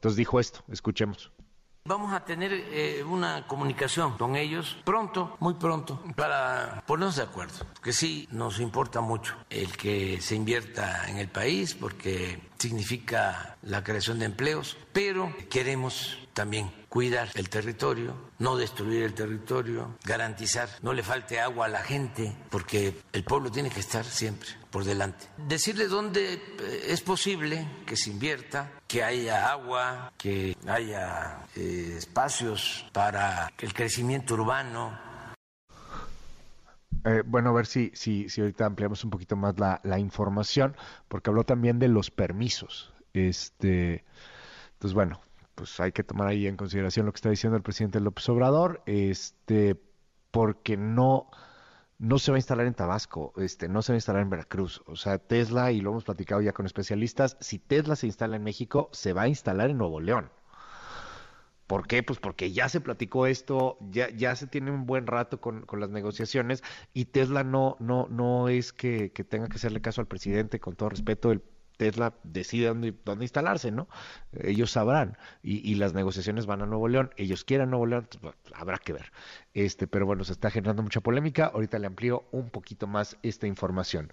[0.00, 1.30] Entonces dijo esto, escuchemos.
[1.84, 7.66] Vamos a tener eh, una comunicación con ellos pronto, muy pronto, para ponernos de acuerdo,
[7.82, 13.82] que sí nos importa mucho el que se invierta en el país porque significa la
[13.82, 20.92] creación de empleos, pero queremos también cuidar el territorio, no destruir el territorio, garantizar, no
[20.92, 25.26] le falte agua a la gente, porque el pueblo tiene que estar siempre por delante.
[25.36, 32.86] Decirle dónde eh, es posible que se invierta, que haya agua, que haya eh, espacios
[32.92, 35.09] para el crecimiento urbano.
[37.04, 40.76] Eh, bueno, a ver si, si, si ahorita ampliamos un poquito más la, la información,
[41.08, 42.92] porque habló también de los permisos.
[43.12, 44.04] Este,
[44.74, 45.20] entonces, bueno,
[45.54, 48.82] pues hay que tomar ahí en consideración lo que está diciendo el presidente López Obrador,
[48.86, 49.80] este,
[50.30, 51.30] porque no,
[51.98, 54.82] no se va a instalar en Tabasco, este, no se va a instalar en Veracruz.
[54.86, 58.44] O sea, Tesla, y lo hemos platicado ya con especialistas, si Tesla se instala en
[58.44, 60.30] México, se va a instalar en Nuevo León.
[61.70, 62.02] ¿Por qué?
[62.02, 65.78] Pues porque ya se platicó esto, ya, ya se tiene un buen rato con, con
[65.78, 70.08] las negociaciones y Tesla no, no, no es que, que, tenga que hacerle caso al
[70.08, 71.44] presidente, con todo respeto, el
[71.76, 73.86] Tesla decide dónde, dónde instalarse, ¿no?
[74.32, 78.78] Ellos sabrán y, las negociaciones van a Nuevo León, ellos quieren Nuevo León, pues, habrá
[78.78, 79.12] que ver.
[79.54, 81.52] Este, pero bueno, se está generando mucha polémica.
[81.54, 84.12] Ahorita le amplío un poquito más esta información.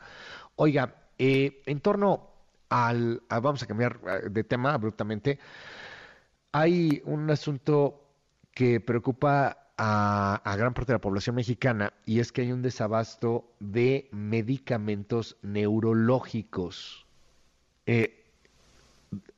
[0.58, 2.30] Oiga, eh, en torno
[2.70, 5.40] al, vamos a cambiar eh, de tema abruptamente.
[6.52, 8.04] Hay un asunto
[8.54, 13.54] que preocupa a, gran parte de la población mexicana y es que hay un desabasto
[13.60, 17.06] de medicamentos neurológicos.
[17.86, 18.26] Eh,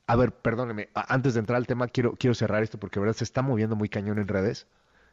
[0.06, 3.24] a ver, perdóneme, antes de entrar al tema quiero, quiero cerrar esto porque verdad se
[3.24, 4.66] está moviendo muy cañón en redes.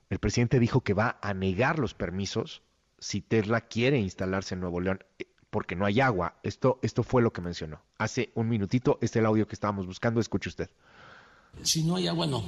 [0.09, 2.63] El presidente dijo que va a negar los permisos
[2.97, 6.35] si Tesla quiere instalarse en Nuevo León eh, porque no hay agua.
[6.43, 7.81] Esto, esto fue lo que mencionó.
[7.97, 10.69] Hace un minutito, este es el audio que estábamos buscando, escuche usted.
[11.63, 12.43] Si no hay agua, no.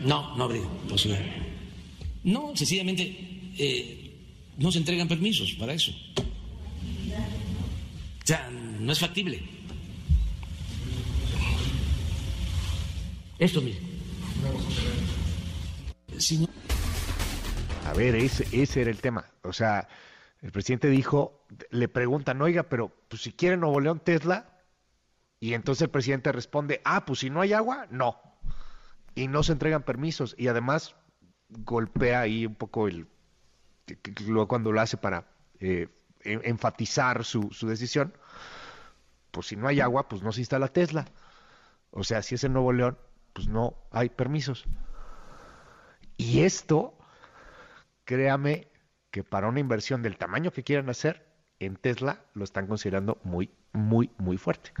[0.00, 1.24] No, no habría posibilidad.
[2.24, 4.14] No, sencillamente eh,
[4.58, 5.92] no se entregan permisos para eso.
[8.22, 9.42] O sea, no es factible.
[13.38, 13.88] Esto mismo.
[17.86, 19.24] A ver, ese, ese era el tema.
[19.42, 19.88] O sea,
[20.40, 24.51] el presidente dijo, le preguntan, oiga, pero pues si quiere Nuevo León Tesla,
[25.42, 28.16] y entonces el presidente responde, ah, pues si no hay agua, no
[29.16, 30.36] y no se entregan permisos.
[30.38, 30.94] Y además
[31.48, 33.08] golpea ahí un poco el
[34.24, 35.26] luego cuando lo hace para
[35.58, 35.88] eh,
[36.20, 38.14] enfatizar su, su, decisión
[39.32, 41.06] pues si no hay agua pues no se instala Tesla.
[41.90, 42.96] O sea si es en Nuevo León
[43.32, 44.64] pues no hay permisos.
[46.16, 46.96] Y esto
[48.04, 48.68] créame
[49.10, 51.26] que para una inversión del tamaño que quieran hacer
[51.58, 54.72] en Tesla lo están considerando muy muy muy fuerte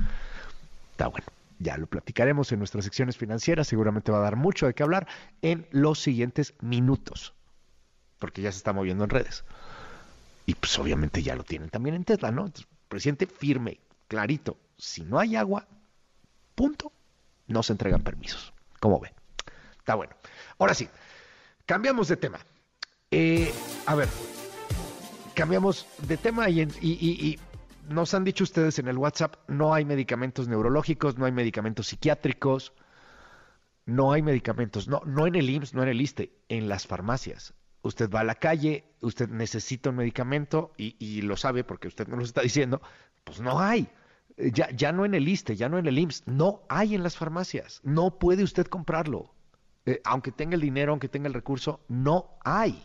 [0.92, 1.26] está bueno
[1.62, 5.06] ya lo platicaremos en nuestras secciones financieras, seguramente va a dar mucho de qué hablar
[5.40, 7.34] en los siguientes minutos,
[8.18, 9.44] porque ya se está moviendo en redes.
[10.44, 12.50] Y pues obviamente ya lo tienen también en Tesla, ¿no?
[12.88, 13.78] presidente firme,
[14.08, 15.66] clarito, si no hay agua,
[16.54, 16.92] punto,
[17.46, 18.52] no se entregan permisos.
[18.80, 19.12] ¿Cómo ve?
[19.78, 20.14] Está bueno.
[20.58, 20.88] Ahora sí,
[21.64, 22.40] cambiamos de tema.
[23.10, 23.52] Eh,
[23.86, 24.08] a ver,
[25.34, 27.38] cambiamos de tema y, y
[27.92, 32.72] nos han dicho ustedes en el WhatsApp, no hay medicamentos neurológicos, no hay medicamentos psiquiátricos,
[33.86, 37.54] no hay medicamentos, no, no en el IMSS, no en el ISTE, en las farmacias.
[37.82, 42.16] Usted va a la calle, usted necesita un medicamento y, lo sabe porque usted no
[42.16, 42.80] lo está diciendo,
[43.24, 43.88] pues no hay.
[44.36, 47.16] Ya, ya no en el ISTE, ya no en el IMSS, no hay en las
[47.16, 49.34] farmacias, no puede usted comprarlo.
[49.84, 52.80] Eh, aunque tenga el dinero, aunque tenga el recurso, no hay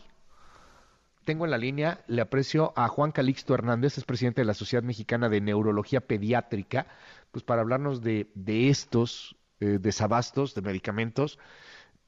[1.28, 4.82] tengo en la línea, le aprecio a Juan Calixto Hernández, es presidente de la Sociedad
[4.82, 6.86] Mexicana de Neurología Pediátrica,
[7.32, 11.38] pues para hablarnos de, estos eh, desabastos de medicamentos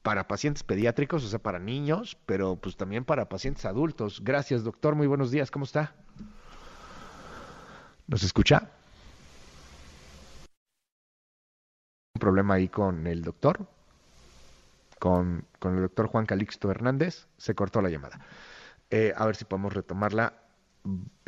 [0.01, 4.23] para pacientes pediátricos, o sea, para niños, pero pues también para pacientes adultos.
[4.23, 4.95] Gracias, doctor.
[4.95, 5.51] Muy buenos días.
[5.51, 5.93] ¿Cómo está?
[8.07, 8.71] ¿Nos escucha?
[12.15, 13.67] ¿Un problema ahí con el doctor?
[14.97, 17.27] Con, con el doctor Juan Calixto Hernández.
[17.37, 18.19] Se cortó la llamada.
[18.91, 20.33] Eh, a ver si podemos retomarla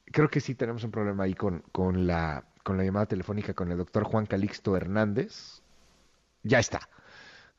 [0.06, 3.70] creo que sí tenemos un problema ahí con, con, la, con la llamada telefónica con
[3.70, 5.62] el doctor Juan Calixto Hernández.
[6.42, 6.88] Ya está.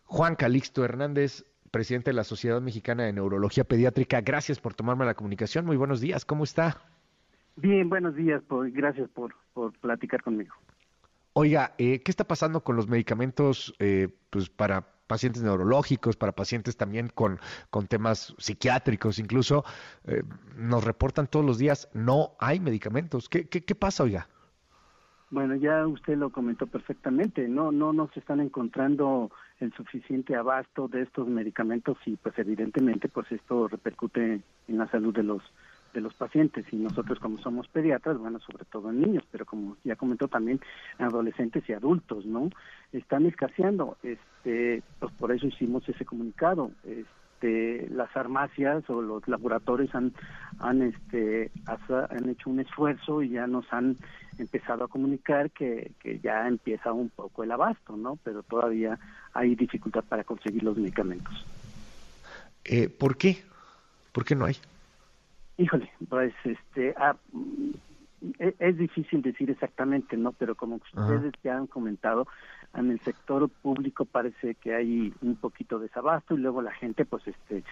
[0.06, 4.22] Juan Calixto Hernández, presidente de la Sociedad Mexicana de Neurología Pediátrica.
[4.22, 5.65] Gracias por tomarme la comunicación.
[5.65, 6.26] Muy buenos días.
[6.26, 6.82] ¿Cómo está?
[7.57, 8.41] Bien, buenos días.
[8.72, 10.56] gracias por, por platicar conmigo.
[11.34, 16.77] Oiga, eh, ¿qué está pasando con los medicamentos eh, pues para pacientes neurológicos, para pacientes
[16.77, 17.39] también con,
[17.69, 19.63] con temas psiquiátricos, incluso
[20.05, 20.23] eh,
[20.55, 23.29] nos reportan todos los días, no hay medicamentos.
[23.29, 24.27] ¿Qué, qué, pasa, oiga?
[25.29, 29.29] Bueno, ya usted lo comentó perfectamente, no, no nos están encontrando
[29.59, 35.13] el suficiente abasto de estos medicamentos y pues evidentemente pues esto repercute en la salud
[35.13, 35.41] de los
[35.93, 39.77] de los pacientes y nosotros como somos pediatras, bueno, sobre todo en niños, pero como
[39.84, 40.59] ya comentó también
[40.97, 42.49] adolescentes y adultos, ¿no?
[42.91, 46.72] Están escaseando, este, pues por eso hicimos ese comunicado.
[46.84, 50.11] Este, las farmacias o los laboratorios han
[50.59, 53.95] han este han hecho un esfuerzo y ya nos han
[54.39, 58.18] empezado a comunicar que, que ya empieza un poco el abasto, ¿no?
[58.23, 58.97] Pero todavía
[59.34, 61.45] hay dificultad para conseguir los medicamentos.
[62.65, 63.43] Eh, ¿Por qué?
[64.11, 64.55] ¿Por qué no hay?
[65.57, 67.15] Híjole, pues este, ah,
[68.39, 70.31] e, es, difícil decir exactamente, ¿no?
[70.34, 72.27] Pero como ustedes ya han comentado,
[72.75, 77.05] en el sector público parece que hay un poquito de desabasto y luego la gente
[77.05, 77.63] pues este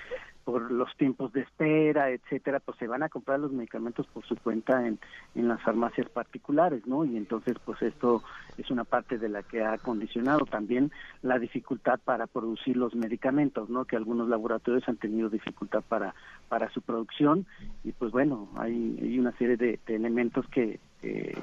[0.45, 4.37] por los tiempos de espera etcétera pues se van a comprar los medicamentos por su
[4.37, 4.97] cuenta en,
[5.35, 8.23] en las farmacias particulares no y entonces pues esto
[8.57, 10.91] es una parte de la que ha condicionado también
[11.21, 16.13] la dificultad para producir los medicamentos no que algunos laboratorios han tenido dificultad para
[16.47, 17.45] para su producción.
[17.83, 20.79] Y pues bueno hay, hay una serie de, elementos que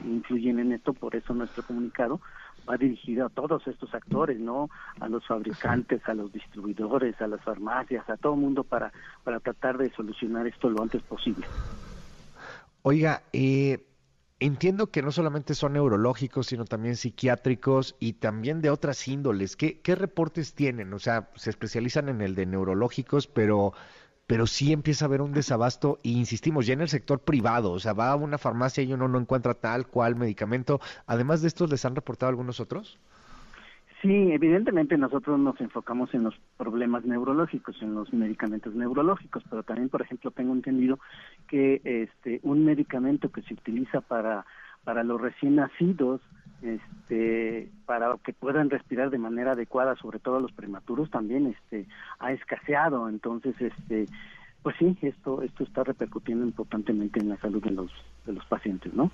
[0.04, 2.20] influyen en esto por eso nuestro comunicado
[2.68, 4.70] va dirigido a todos estos actores, ¿no?
[5.00, 8.92] A los fabricantes, a los distribuidores, a las farmacias, a todo el mundo para,
[9.24, 11.46] para tratar de solucionar esto lo antes posible.
[12.82, 13.86] Oiga, eh,
[14.40, 19.56] entiendo que no solamente son neurológicos, sino también psiquiátricos y también de otras índoles.
[19.56, 20.92] ¿Qué, qué reportes tienen?
[20.92, 23.72] O sea, se especializan en el de neurológicos, pero
[24.32, 27.78] pero sí empieza a haber un desabasto y insistimos ya en el sector privado, o
[27.78, 30.80] sea, va a una farmacia y uno no encuentra tal cual medicamento.
[31.06, 32.98] Además de estos, ¿les han reportado algunos otros?
[34.00, 39.90] Sí, evidentemente nosotros nos enfocamos en los problemas neurológicos, en los medicamentos neurológicos, pero también,
[39.90, 40.98] por ejemplo, tengo entendido
[41.46, 44.46] que este un medicamento que se utiliza para
[44.84, 46.20] para los recién nacidos,
[46.62, 51.86] este, para que puedan respirar de manera adecuada, sobre todo los prematuros, también este,
[52.18, 53.08] ha escaseado.
[53.08, 54.06] Entonces, este,
[54.62, 57.90] pues sí, esto, esto está repercutiendo importantemente en la salud de los,
[58.26, 59.10] de los pacientes, ¿no?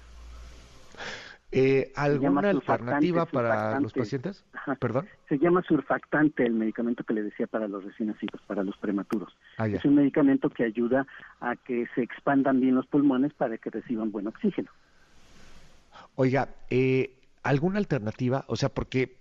[1.51, 4.45] Eh, ¿Alguna alternativa para los pacientes?
[4.79, 5.07] Perdón.
[5.31, 9.35] Se llama surfactante el medicamento que le decía para los recién nacidos, para los prematuros.
[9.57, 11.07] Ah, es un medicamento que ayuda
[11.41, 14.71] a que se expandan bien los pulmones para que reciban buen oxígeno.
[16.21, 17.15] Oiga, eh,
[17.45, 18.45] ¿alguna alternativa?
[18.49, 19.19] O sea, porque,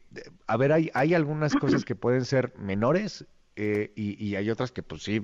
[0.48, 4.82] a ver, hay, hay algunas cosas que pueden ser menores eh, y, hay otras que,
[4.82, 5.19] pues sí,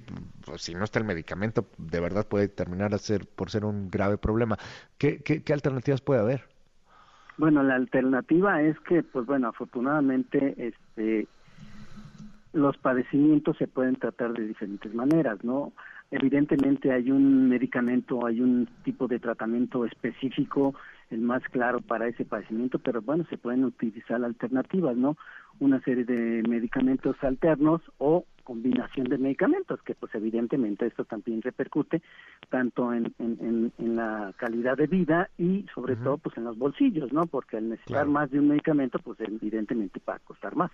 [0.45, 3.90] pues, si no está el medicamento, de verdad puede terminar a ser, por ser un
[3.90, 4.56] grave problema.
[5.00, 6.44] ¿Qué, qué, qué alternativas puede haber?
[7.40, 11.28] Bueno, la alternativa es que, pues bueno, afortunadamente, este,
[12.52, 15.74] los padecimientos se pueden tratar de diferentes maneras, ¿no?
[16.12, 20.76] Evidentemente hay un medicamento, hay un tipo de tratamiento específico
[21.09, 25.17] el más claro para ese padecimiento, pero bueno, se pueden utilizar alternativas, ¿no?
[25.59, 32.01] Una serie de medicamentos alternos o combinación de medicamentos, que pues evidentemente esto también repercute
[32.49, 37.13] tanto en, en, en, la calidad de vida y sobre todo pues en los bolsillos,
[37.13, 37.25] ¿no?
[37.25, 40.71] Porque al necesitar más de un medicamento, pues evidentemente va a costar más.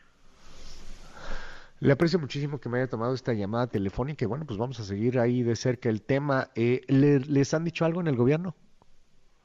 [1.82, 4.84] Le aprecio muchísimo que me haya tomado esta llamada telefónica y bueno, pues vamos a
[4.84, 6.50] seguir ahí de cerca el tema.
[6.56, 8.54] Eh, ¿Les han dicho algo en el gobierno?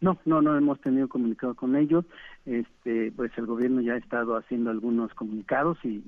[0.05, 2.05] No, no, no hemos tenido comunicado con ellos.
[2.45, 6.03] Este, pues el gobierno ya ha estado haciendo algunos comunicados y,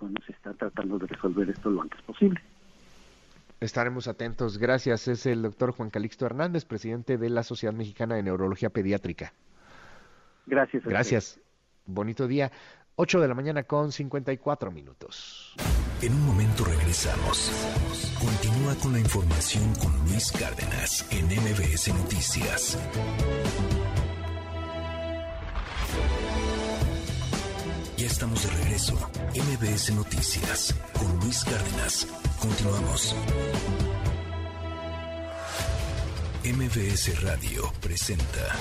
[0.00, 2.40] bueno, se está tratando de resolver esto lo antes posible.
[3.60, 4.58] Estaremos atentos.
[4.58, 5.06] Gracias.
[5.06, 9.32] Es el doctor Juan Calixto Hernández, presidente de la Sociedad Mexicana de Neurología Pediátrica.
[10.46, 10.84] Gracias.
[10.84, 11.40] Gracias.
[11.86, 12.50] Bonito día.
[12.98, 15.54] 8 de la mañana con 54 minutos.
[16.00, 17.52] En un momento regresamos.
[18.18, 22.78] Continúa con la información con Luis Cárdenas en MBS Noticias.
[27.98, 28.94] Ya estamos de regreso.
[29.34, 32.06] MBS Noticias con Luis Cárdenas.
[32.40, 33.14] Continuamos.
[36.44, 38.56] MBS Radio presenta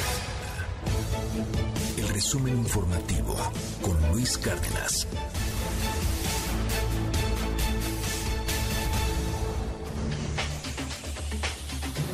[1.98, 3.36] el resumen informativo
[3.82, 5.08] con Luis Cárdenas.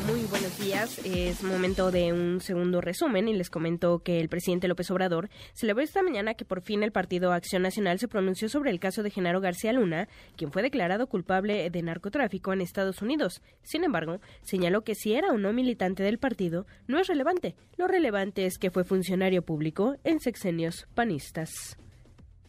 [0.07, 0.99] Muy buenos días.
[1.05, 5.83] Es momento de un segundo resumen y les comento que el presidente López Obrador celebró
[5.83, 9.11] esta mañana que por fin el Partido Acción Nacional se pronunció sobre el caso de
[9.11, 10.07] Genaro García Luna,
[10.37, 13.41] quien fue declarado culpable de narcotráfico en Estados Unidos.
[13.63, 17.55] Sin embargo, señaló que si era o no militante del partido no es relevante.
[17.77, 21.77] Lo relevante es que fue funcionario público en sexenios panistas.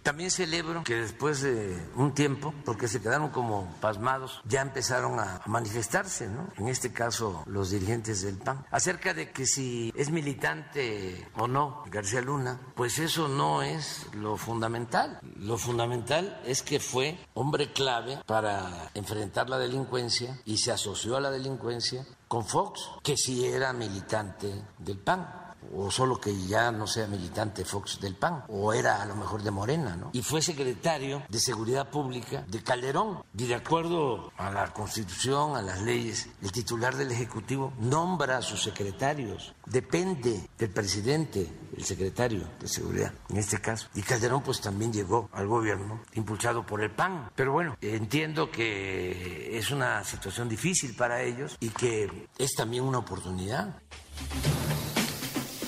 [0.02, 5.40] También celebro que después de un tiempo, porque se quedaron como pasmados, ya empezaron a
[5.46, 6.48] manifestarse, ¿no?
[6.56, 11.84] En este caso, los dirigentes del PAN, acerca de que si es militante o no
[11.90, 15.20] García Luna, pues eso no es lo fundamental.
[15.36, 21.20] Lo fundamental es que fue hombre clave para enfrentar la delincuencia y se asoció a
[21.20, 25.41] la delincuencia con Fox, que sí era militante del PAN
[25.74, 29.42] o solo que ya no sea militante Fox del PAN, o era a lo mejor
[29.42, 30.10] de Morena, ¿no?
[30.12, 33.22] Y fue secretario de Seguridad Pública de Calderón.
[33.36, 38.42] Y de acuerdo a la Constitución, a las leyes, el titular del Ejecutivo nombra a
[38.42, 39.54] sus secretarios.
[39.66, 43.88] Depende del presidente, el secretario de Seguridad, en este caso.
[43.94, 47.30] Y Calderón pues también llegó al gobierno impulsado por el PAN.
[47.34, 52.98] Pero bueno, entiendo que es una situación difícil para ellos y que es también una
[52.98, 53.80] oportunidad.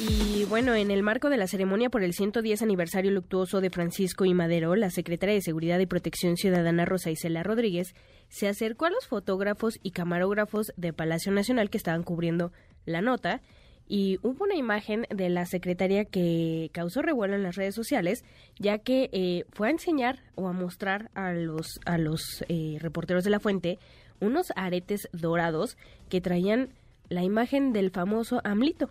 [0.06, 4.26] Y bueno, en el marco de la ceremonia por el 110 aniversario luctuoso de Francisco
[4.26, 7.94] y Madero, la secretaria de Seguridad y Protección Ciudadana Rosa Isela Rodríguez
[8.28, 12.52] se acercó a los fotógrafos y camarógrafos de Palacio Nacional que estaban cubriendo
[12.84, 13.40] la nota
[13.86, 18.24] y hubo una imagen de la secretaria que causó revuelo en las redes sociales,
[18.58, 23.24] ya que eh, fue a enseñar o a mostrar a los, a los eh, reporteros
[23.24, 23.78] de la fuente
[24.20, 25.76] unos aretes dorados
[26.08, 26.70] que traían
[27.08, 28.90] la imagen del famoso AMLITO.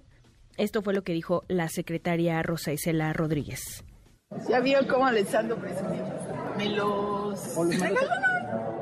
[0.58, 3.84] Esto fue lo que dijo la secretaria Rosa Isela Rodríguez.
[4.48, 6.14] Ya vio cómo les ando presumiendo.
[6.58, 7.58] Me los...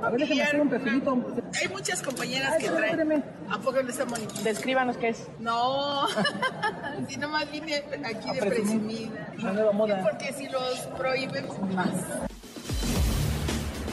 [0.03, 1.25] A ver, déjame hacer un perfilito.
[1.61, 3.24] Hay muchas compañeras que traen.
[3.50, 5.27] ¿A poco les estamos Descríbanos qué es.
[5.40, 6.08] No,
[7.08, 9.33] si nomás vine aquí de presumida.
[9.38, 10.01] La nueva moda.
[10.03, 11.90] Porque si los prohíben, más.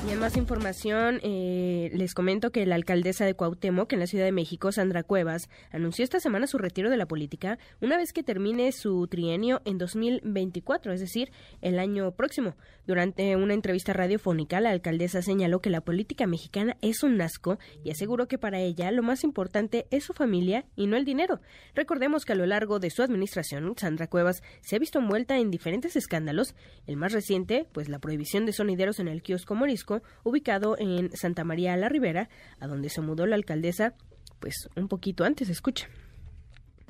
[0.08, 4.24] Y en más información, eh, les comento que la alcaldesa de Cuauhtémoc, en la Ciudad
[4.24, 8.22] de México, Sandra Cuevas, anunció esta semana su retiro de la política una vez que
[8.22, 11.30] termine su trienio en 2024, es decir,
[11.60, 12.56] el año próximo.
[12.86, 17.90] Durante una entrevista radiofónica, la alcaldesa señaló que la política mexicana es un asco y
[17.90, 21.42] aseguró que para ella lo más importante es su familia y no el dinero.
[21.74, 25.50] Recordemos que a lo largo de su administración, Sandra Cuevas se ha visto envuelta en
[25.50, 26.54] diferentes escándalos.
[26.86, 31.44] El más reciente, pues la prohibición de sonideros en el kiosco Morisco, ubicado en Santa
[31.44, 32.28] María la Ribera,
[32.60, 33.94] a donde se mudó la alcaldesa,
[34.40, 35.48] pues un poquito antes.
[35.48, 35.88] Escucha.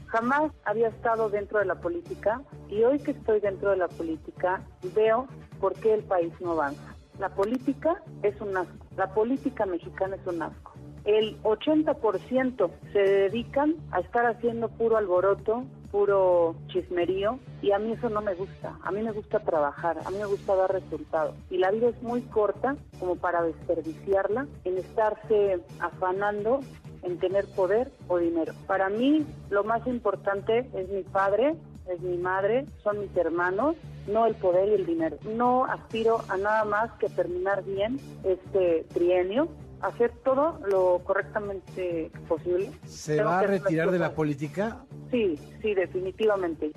[0.07, 4.63] Jamás había estado dentro de la política y hoy que estoy dentro de la política
[4.95, 5.29] veo
[5.61, 6.97] por qué el país no avanza.
[7.19, 10.73] La política es un asco, la política mexicana es un asco.
[11.05, 18.09] El 80% se dedican a estar haciendo puro alboroto, puro chismerío y a mí eso
[18.09, 18.79] no me gusta.
[18.83, 21.35] A mí me gusta trabajar, a mí me gusta dar resultados.
[21.51, 26.61] Y la vida es muy corta como para desperdiciarla en estarse afanando
[27.03, 28.53] en tener poder o dinero.
[28.67, 31.55] Para mí lo más importante es mi padre,
[31.89, 33.77] es mi madre, son mis hermanos,
[34.07, 35.17] no el poder y el dinero.
[35.35, 39.49] No aspiro a nada más que terminar bien este trienio,
[39.81, 42.71] hacer todo lo correctamente posible.
[42.87, 44.85] ¿Se va a retirar de la política?
[45.11, 46.73] Sí, sí, definitivamente.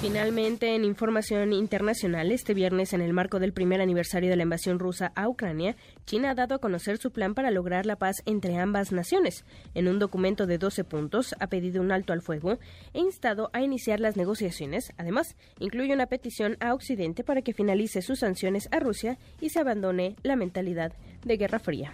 [0.00, 4.78] Finalmente, en información internacional, este viernes, en el marco del primer aniversario de la invasión
[4.78, 5.74] rusa a Ucrania,
[6.06, 9.44] China ha dado a conocer su plan para lograr la paz entre ambas naciones.
[9.74, 12.60] En un documento de 12 puntos, ha pedido un alto al fuego
[12.94, 14.92] e instado a iniciar las negociaciones.
[14.98, 19.58] Además, incluye una petición a Occidente para que finalice sus sanciones a Rusia y se
[19.58, 20.92] abandone la mentalidad
[21.24, 21.92] de Guerra Fría.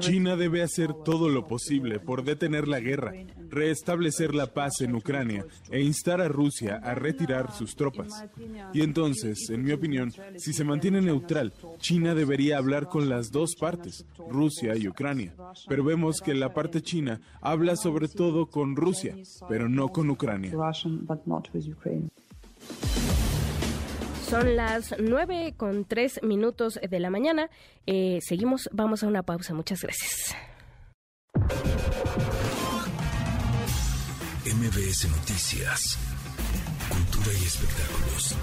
[0.00, 3.12] China debe hacer todo lo posible por detener la guerra,
[3.48, 8.24] restablecer la paz en Ucrania e instar a Rusia a retirar sus tropas.
[8.72, 13.54] Y entonces, en mi opinión, si se mantiene neutral, China debería hablar con las dos
[13.58, 15.34] partes, Rusia y Ucrania.
[15.68, 19.16] Pero vemos que la parte china habla sobre todo con Rusia,
[19.48, 20.52] pero no con Ucrania.
[24.30, 27.50] Son las nueve con tres minutos de la mañana.
[27.84, 29.54] Eh, seguimos, vamos a una pausa.
[29.54, 30.36] Muchas gracias.
[34.44, 35.98] MBS Noticias,
[36.88, 38.36] Cultura y Espectáculos.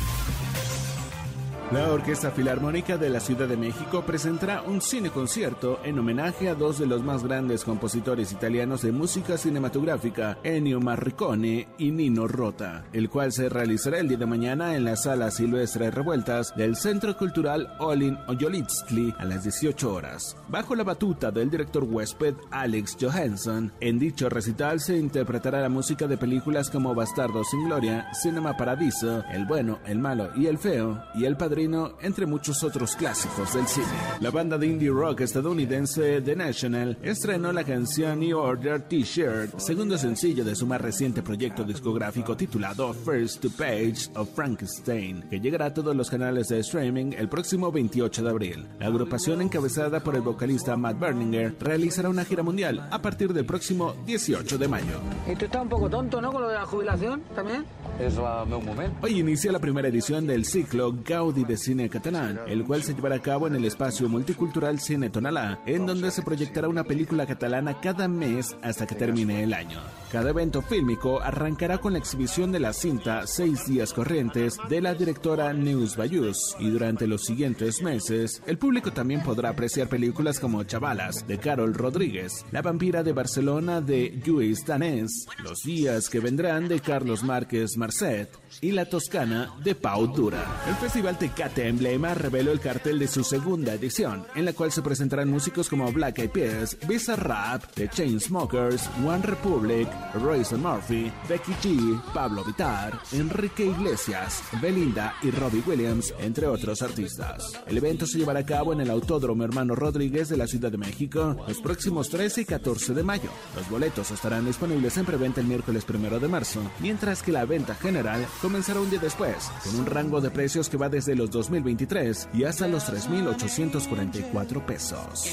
[1.69, 6.55] La Orquesta Filarmónica de la Ciudad de México presentará un cine concierto en homenaje a
[6.55, 12.85] dos de los más grandes compositores italianos de música cinematográfica, Ennio Morricone y Nino Rota,
[12.93, 17.17] el cual se realizará el día de mañana en la Sala Silvestre Revueltas del Centro
[17.17, 20.37] Cultural Olin Oyolitsli a las 18 horas.
[20.47, 26.07] Bajo la batuta del director huésped Alex Johansson, en dicho recital se interpretará la música
[26.07, 31.03] de películas como Bastardo sin Gloria, Cinema Paradiso, El Bueno, El Malo y El Feo
[31.13, 33.87] y El Padre entre muchos otros clásicos del cine.
[34.19, 39.97] La banda de indie rock estadounidense The National estrenó la canción New Order T-Shirt, segundo
[39.97, 45.65] sencillo de su más reciente proyecto discográfico titulado First to Page of Frankenstein, que llegará
[45.65, 48.67] a todos los canales de streaming el próximo 28 de abril.
[48.79, 53.45] La agrupación encabezada por el vocalista Matt Berninger realizará una gira mundial a partir del
[53.45, 54.99] próximo 18 de mayo.
[55.31, 57.65] ¿Y tú estás un poco tonto, no, con lo de la jubilación también?
[57.99, 58.95] Es un momento.
[59.01, 63.15] Hoy inicia la primera edición del ciclo Gaudi de Cine Catalán, el cual se llevará
[63.15, 67.79] a cabo en el espacio multicultural Cine Tonalá, en donde se proyectará una película catalana
[67.79, 69.79] cada mes hasta que termine el año.
[70.11, 74.93] Cada evento fílmico arrancará con la exhibición de la cinta Seis días corrientes de la
[74.93, 80.63] directora Neus Bayus y durante los siguientes meses el público también podrá apreciar películas como
[80.63, 86.67] Chavalas de Carol Rodríguez, La vampira de Barcelona de Lluís Danés, Los días que vendrán
[86.67, 88.29] de Carlos Márquez Marcet
[88.61, 90.63] y La Toscana de Pau Dura.
[90.67, 94.71] El Festival Te Tecate Emblema reveló el cartel de su segunda edición, en la cual
[94.71, 101.11] se presentarán músicos como Black Eyed Peas, Visa Rap, The Chainsmokers, One Republic, Royce Murphy,
[101.27, 107.53] Becky G, Pablo Vitar, Enrique Iglesias, Belinda y Robbie Williams, entre otros artistas.
[107.65, 110.77] El evento se llevará a cabo en el Autódromo Hermano Rodríguez de la Ciudad de
[110.77, 113.29] México los próximos 13 y 14 de mayo.
[113.55, 117.75] Los boletos estarán disponibles en preventa el miércoles 1 de marzo, mientras que la venta
[117.75, 122.29] general comenzará un día después, con un rango de precios que va desde los 2023
[122.33, 125.25] y hasta los 3.844 pesos.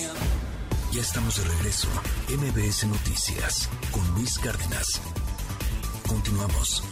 [0.91, 1.87] Ya estamos de regreso.
[2.29, 5.01] MBS Noticias con Luis Cárdenas.
[6.09, 6.83] Continuamos.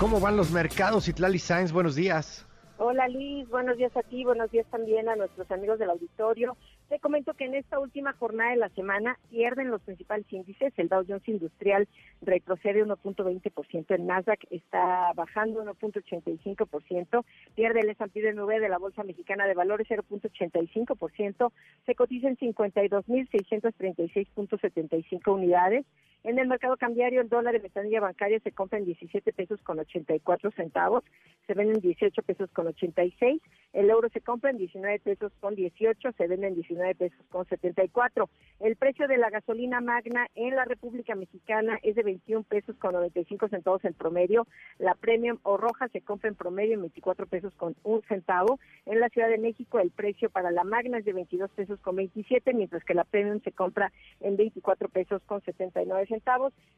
[0.00, 1.70] ¿Cómo van los mercados, Itlali Sainz?
[1.70, 2.44] Buenos días.
[2.78, 6.56] Hola Liz, buenos días a ti, buenos días también a nuestros amigos del auditorio.
[6.88, 10.72] Te comento que en esta última jornada de la semana pierden los principales índices.
[10.76, 11.88] El Dow Jones Industrial
[12.22, 17.24] retrocede 1.20%, el Nasdaq está bajando 1.85%,
[17.56, 21.50] pierde el S&P de nube de la Bolsa Mexicana de Valores 0.85%,
[21.86, 25.84] se cotiza en 52.636.75 unidades.
[26.26, 29.78] En el mercado cambiario, el dólar de ventanilla bancaria se compra en 17 pesos con
[29.78, 31.04] 84 centavos,
[31.46, 33.40] se vende en 18 pesos con 86,
[33.72, 37.46] el euro se compra en 19 pesos con 18, se vende en 19 pesos con
[37.46, 38.28] 74.
[38.58, 42.94] El precio de la gasolina magna en la República Mexicana es de 21 pesos con
[42.94, 44.48] 95 centavos en promedio.
[44.78, 48.58] La premium o roja se compra en promedio en 24 pesos con un centavo.
[48.84, 51.94] En la Ciudad de México el precio para la magna es de 22 pesos con
[51.94, 56.15] 27, mientras que la premium se compra en 24 pesos con 79 centavos.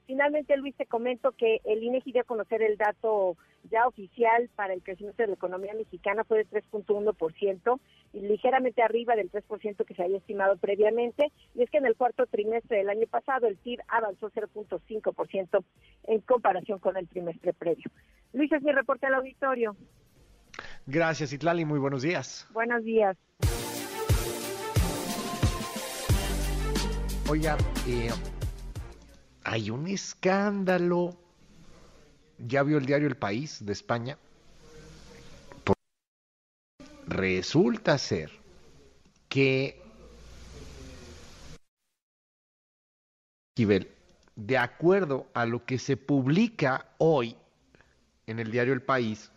[0.06, 3.36] Finalmente, Luis, te comento que el INEGI dio a conocer el dato
[3.70, 7.80] ya oficial para el crecimiento de la economía mexicana fue de 3.1%
[8.14, 11.30] y ligeramente arriba del 3% que se había estimado previamente.
[11.54, 15.64] Y es que en el cuarto trimestre del año pasado el PIB avanzó 0.5%
[16.04, 17.90] en comparación con el trimestre previo.
[18.32, 19.76] Luis, es mi reporte al auditorio.
[20.86, 21.66] Gracias, Itlali.
[21.66, 22.48] Muy buenos días.
[22.52, 23.16] Buenos días.
[27.30, 28.08] Oiga, eh,
[29.48, 31.16] hay un escándalo.
[32.38, 34.18] ¿Ya vio el diario El País de España?
[37.06, 38.30] resulta ser
[39.30, 39.82] que
[44.36, 47.34] de acuerdo a lo que se publica hoy
[48.26, 49.32] en el diario El País,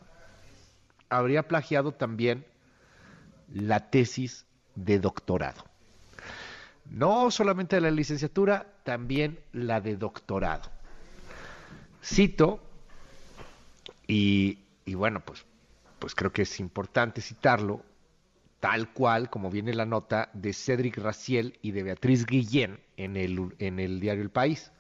[1.10, 2.46] habría plagiado también
[3.52, 5.66] la tesis de doctorado.
[6.86, 10.70] No solamente la licenciatura, también la de doctorado.
[12.04, 12.60] Cito,
[14.08, 14.58] y,
[14.94, 15.46] bueno, pues
[16.02, 17.84] pues creo que es importante citarlo,
[18.60, 23.54] tal cual como viene la nota de Cédric Raciel y de Beatriz Guillén en el,
[23.60, 24.72] en el diario El País.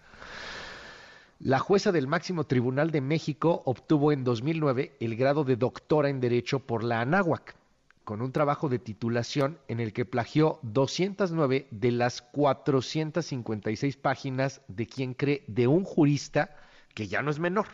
[1.39, 6.19] La jueza del máximo tribunal de México obtuvo en 2009 el grado de doctora en
[6.21, 7.55] Derecho por la Anáhuac,
[8.03, 14.87] con un trabajo de titulación en el que plagió 209 de las 456 páginas de
[14.87, 16.55] quien cree de un jurista
[16.93, 17.67] que ya no es menor.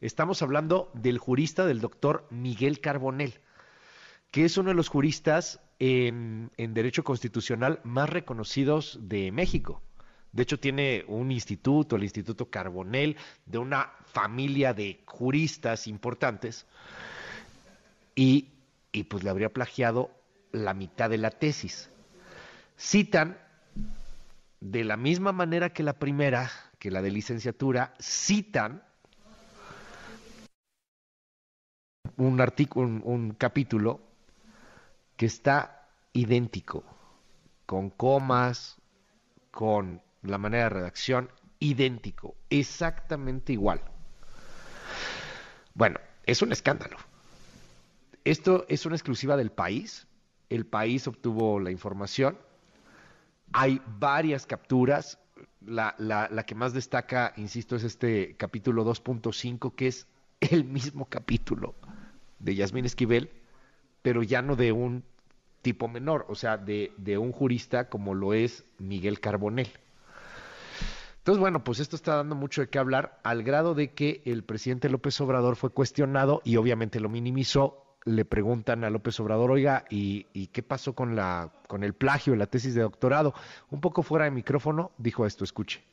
[0.00, 3.40] Estamos hablando del jurista del doctor Miguel Carbonell,
[4.32, 9.82] que es uno de los juristas en, Derecho Constitucional más reconocidos de México.
[10.32, 16.66] De hecho, tiene un instituto, el Instituto Carbonell, de una familia de juristas importantes,
[18.14, 18.48] y,
[18.92, 20.10] y pues le habría plagiado
[20.52, 21.90] la mitad de la tesis.
[22.78, 23.38] Citan,
[24.60, 28.82] de la misma manera que la primera, que la de licenciatura, citan
[32.18, 34.00] un artículo, un, capítulo
[35.16, 36.84] que está idéntico,
[37.64, 38.76] con comas,
[39.50, 43.80] con la manera de redacción, idéntico, exactamente igual.
[45.74, 47.11] Bueno, es un escándalo.
[48.24, 50.06] Esto es una exclusiva del país.
[50.48, 52.38] El país obtuvo la información.
[53.52, 55.18] Hay varias capturas.
[55.60, 55.94] La,
[56.46, 60.06] que más destaca, insisto, es este capítulo 2.5, que es
[60.40, 61.74] el mismo capítulo
[62.38, 63.30] de Yasmín Esquivel,
[64.02, 65.04] pero ya no de un
[65.62, 69.70] tipo menor, o sea, de, de un jurista como lo es Miguel Carbonell.
[71.18, 74.42] Entonces, bueno, pues esto está dando mucho de qué hablar, al grado de que el
[74.42, 77.91] presidente López Obrador fue cuestionado y obviamente lo minimizó.
[78.04, 82.34] Le preguntan a López Obrador, oiga, ¿y, y qué pasó con, la, con el plagio,
[82.34, 83.32] la tesis de doctorado?
[83.70, 85.84] Un poco fuera de micrófono, dijo esto, escuche.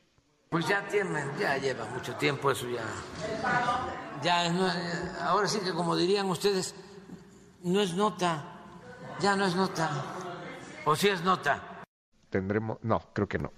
[0.50, 2.84] Pues ya tiene, ya lleva mucho tiempo eso ya.
[4.24, 4.68] Ya no,
[5.22, 6.74] ahora sí que como dirían ustedes,
[7.64, 8.60] no es nota,
[9.20, 9.92] ya no es nota.
[10.86, 11.84] ¿O si es nota?
[12.32, 13.52] Tendremos, no, creo que no.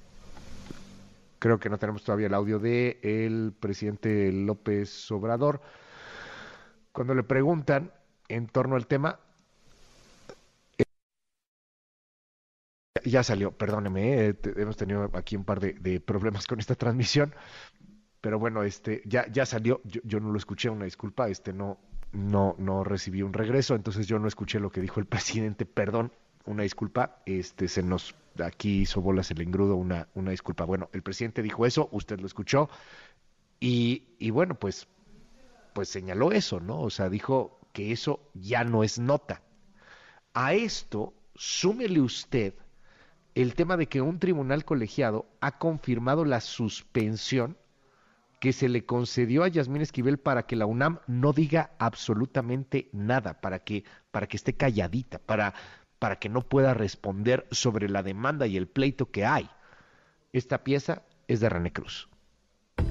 [1.39, 5.61] creo que no tenemos todavía el audio de el presidente López Obrador.
[6.91, 7.93] Cuando le preguntan
[8.35, 9.19] en torno al tema,
[13.05, 17.33] ya salió, perdóneme, eh, hemos tenido aquí un par de, problemas con esta transmisión,
[18.21, 21.79] pero bueno, este, ya, ya salió, yo, no lo escuché, una disculpa, este no,
[22.11, 26.11] no, no recibí un regreso, entonces yo no escuché lo que dijo el presidente, perdón,
[26.45, 30.63] una disculpa, este se nos aquí hizo bolas el engrudo, una, una disculpa.
[30.63, 32.69] Bueno, el presidente dijo eso, usted lo escuchó,
[33.59, 34.87] y, y bueno, pues,
[35.73, 36.81] pues señaló eso, ¿no?
[36.81, 39.41] O sea, dijo que eso ya no es nota.
[40.33, 42.53] A esto, súmele usted
[43.35, 47.58] el tema de que un tribunal colegiado ha confirmado la suspensión
[48.41, 53.40] que se le concedió a Yasmín Esquivel para que la UNAM no diga absolutamente nada,
[53.40, 55.53] para que, para que esté calladita, para,
[56.00, 59.50] para que no pueda responder sobre la demanda y el pleito que hay.
[60.33, 62.09] Esta pieza es de René Cruz.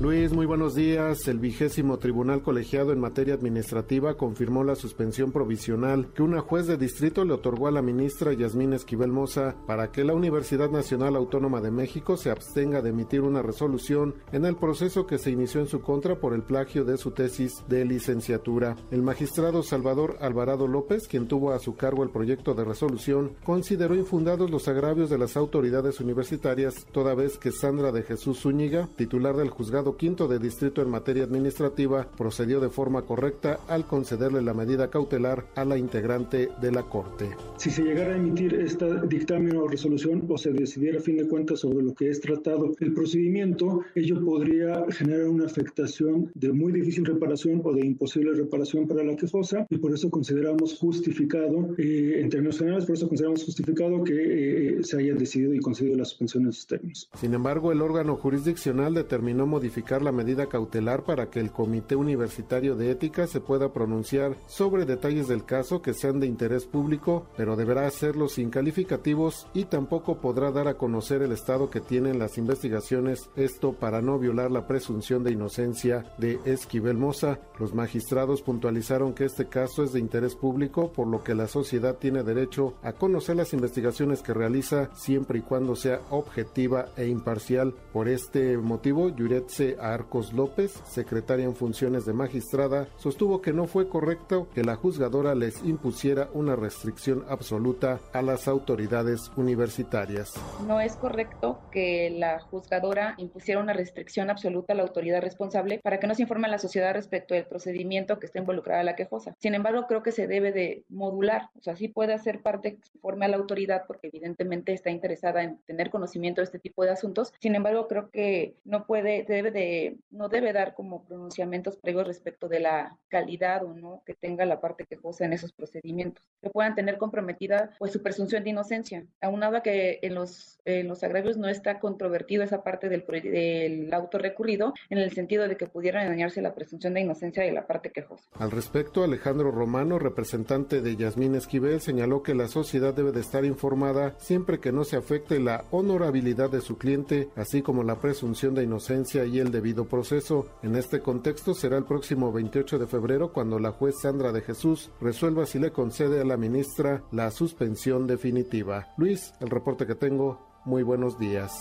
[0.01, 1.29] Luis, muy buenos días.
[1.29, 6.79] El vigésimo Tribunal Colegiado en materia administrativa confirmó la suspensión provisional que una juez de
[6.79, 11.61] distrito le otorgó a la ministra Yasmín Esquivel Moza para que la Universidad Nacional Autónoma
[11.61, 15.67] de México se abstenga de emitir una resolución en el proceso que se inició en
[15.67, 18.77] su contra por el plagio de su tesis de licenciatura.
[18.91, 23.95] El magistrado Salvador Alvarado López, quien tuvo a su cargo el proyecto de resolución, consideró
[23.95, 29.37] infundados los agravios de las autoridades universitarias, toda vez que Sandra de Jesús Zúñiga, titular
[29.37, 34.55] del juzgado quinto de distrito en materia administrativa procedió de forma correcta al concederle la
[34.55, 37.31] medida cautelar a la integrante de la Corte.
[37.57, 41.29] Si se llegara a emitir esta dictamen o resolución o se decidiera a fin de
[41.29, 46.73] cuentas sobre lo que es tratado el procedimiento, ello podría generar una afectación de muy
[46.73, 52.21] difícil reparación o de imposible reparación para la quejosa y por eso consideramos justificado, eh,
[52.21, 56.05] en términos generales, por eso consideramos justificado que eh, se haya decidido y concedido la
[56.05, 57.09] suspensión en esos términos.
[57.21, 62.77] Sin embargo, el órgano jurisdiccional determinó modificar la medida cautelar para que el Comité Universitario
[62.77, 67.57] de Ética se pueda pronunciar sobre detalles del caso que sean de interés público, pero
[67.57, 72.39] deberá hacerlo sin calificativos y tampoco podrá dar a conocer el estado que tienen las
[72.39, 77.39] investigaciones, esto para no violar la presunción de inocencia de Esquivel Moza.
[77.59, 81.97] Los magistrados puntualizaron que este caso es de interés público, por lo que la sociedad
[81.97, 87.75] tiene derecho a conocer las investigaciones que realiza siempre y cuando sea objetiva e imparcial.
[87.93, 89.11] Por este motivo,
[89.51, 94.77] Yuretze Arcos López, secretaria en funciones de magistrada, sostuvo que no fue correcto que la
[94.77, 100.33] juzgadora les impusiera una restricción absoluta a las autoridades universitarias.
[100.67, 105.99] No es correcto que la juzgadora impusiera una restricción absoluta a la autoridad responsable para
[105.99, 109.35] que no se informe a la sociedad respecto del procedimiento que está involucrada la quejosa.
[109.39, 113.25] Sin embargo, creo que se debe de modular, o sea, sí puede hacer parte informe
[113.25, 117.33] a la autoridad porque evidentemente está interesada en tener conocimiento de este tipo de asuntos.
[117.41, 122.61] Sin embargo, creo que no puede, de no debe dar como pronunciamientos previos respecto de
[122.61, 126.99] la calidad o no que tenga la parte quejosa en esos procedimientos, que puedan tener
[126.99, 131.79] comprometida pues su presunción de inocencia, aunado que en los, en los agravios no está
[131.79, 136.95] controvertido esa parte del, auto recurrido en el sentido de que pudiera dañarse la presunción
[136.95, 138.29] de inocencia de la parte quejosa.
[138.35, 143.45] Al respecto, Alejandro Romano, representante de Yasmín Esquivel, señaló que la sociedad debe de estar
[143.45, 148.55] informada siempre que no se afecte la honorabilidad de su cliente, así como la presunción
[148.55, 150.47] de inocencia el debido proceso.
[150.63, 154.91] En este contexto será el próximo 28 de febrero cuando la juez Sandra de Jesús
[155.01, 158.89] resuelva si le concede a la ministra la suspensión definitiva.
[158.97, 161.53] Luis, el reporte que tengo, muy buenos días.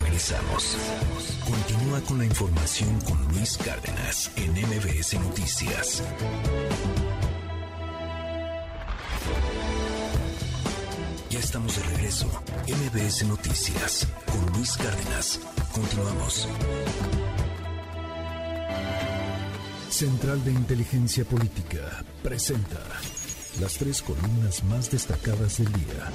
[0.00, 0.76] Regresamos.
[1.44, 6.02] Continúa con la información con Luis Cárdenas en MBS Noticias.
[11.32, 12.26] Ya estamos de regreso.
[12.68, 15.40] MBS Noticias con Luis Cárdenas.
[15.72, 16.46] Continuamos.
[19.88, 22.80] Central de Inteligencia Política presenta
[23.62, 26.12] las tres columnas más destacadas del día.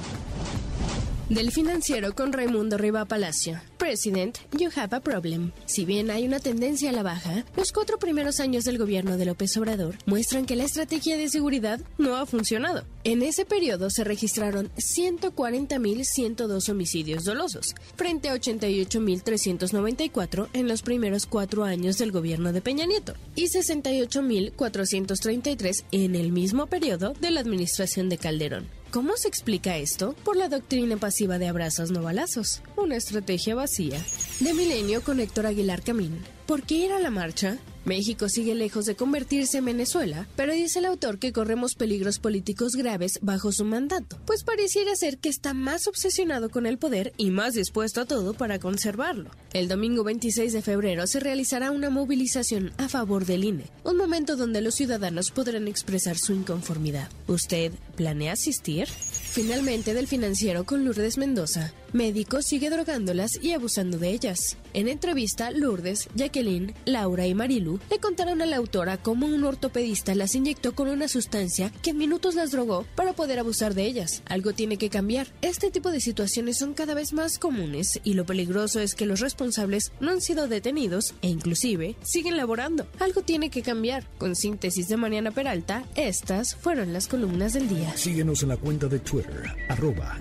[1.28, 3.60] Del financiero con Raimundo Riva Palacio.
[3.76, 5.52] President, you have a problem.
[5.66, 9.26] Si bien hay una tendencia a la baja, los cuatro primeros años del gobierno de
[9.26, 12.86] López Obrador muestran que la estrategia de seguridad no ha funcionado.
[13.04, 21.64] En ese periodo se registraron 140.102 homicidios dolosos, frente a 88.394 en los primeros cuatro
[21.64, 28.08] años del gobierno de Peña Nieto y 68.433 en el mismo periodo de la administración
[28.08, 28.77] de Calderón.
[28.90, 30.14] ¿Cómo se explica esto?
[30.24, 34.02] Por la doctrina pasiva de abrazos no balazos, una estrategia vacía.
[34.40, 36.24] De Milenio con Héctor Aguilar Camín.
[36.48, 37.58] ¿Por qué ir a la marcha?
[37.84, 42.72] México sigue lejos de convertirse en Venezuela, pero dice el autor que corremos peligros políticos
[42.72, 47.30] graves bajo su mandato, pues pareciera ser que está más obsesionado con el poder y
[47.30, 49.30] más dispuesto a todo para conservarlo.
[49.52, 54.34] El domingo 26 de febrero se realizará una movilización a favor del INE, un momento
[54.36, 57.10] donde los ciudadanos podrán expresar su inconformidad.
[57.26, 58.88] ¿Usted planea asistir?
[58.88, 64.56] Finalmente, del financiero con Lourdes Mendoza, médico sigue drogándolas y abusando de ellas.
[64.74, 70.14] En entrevista, Lourdes, Jacqueline, Laura y Marilu le contaron a la autora cómo un ortopedista
[70.14, 74.22] las inyectó con una sustancia que en minutos las drogó para poder abusar de ellas.
[74.26, 75.28] Algo tiene que cambiar.
[75.42, 79.20] Este tipo de situaciones son cada vez más comunes y lo peligroso es que los
[79.20, 82.86] responsables no han sido detenidos e inclusive siguen laborando.
[82.98, 84.06] Algo tiene que cambiar.
[84.18, 87.96] Con síntesis de Mariana Peralta, estas fueron las columnas del día.
[87.96, 90.20] Síguenos en la cuenta de Twitter arroba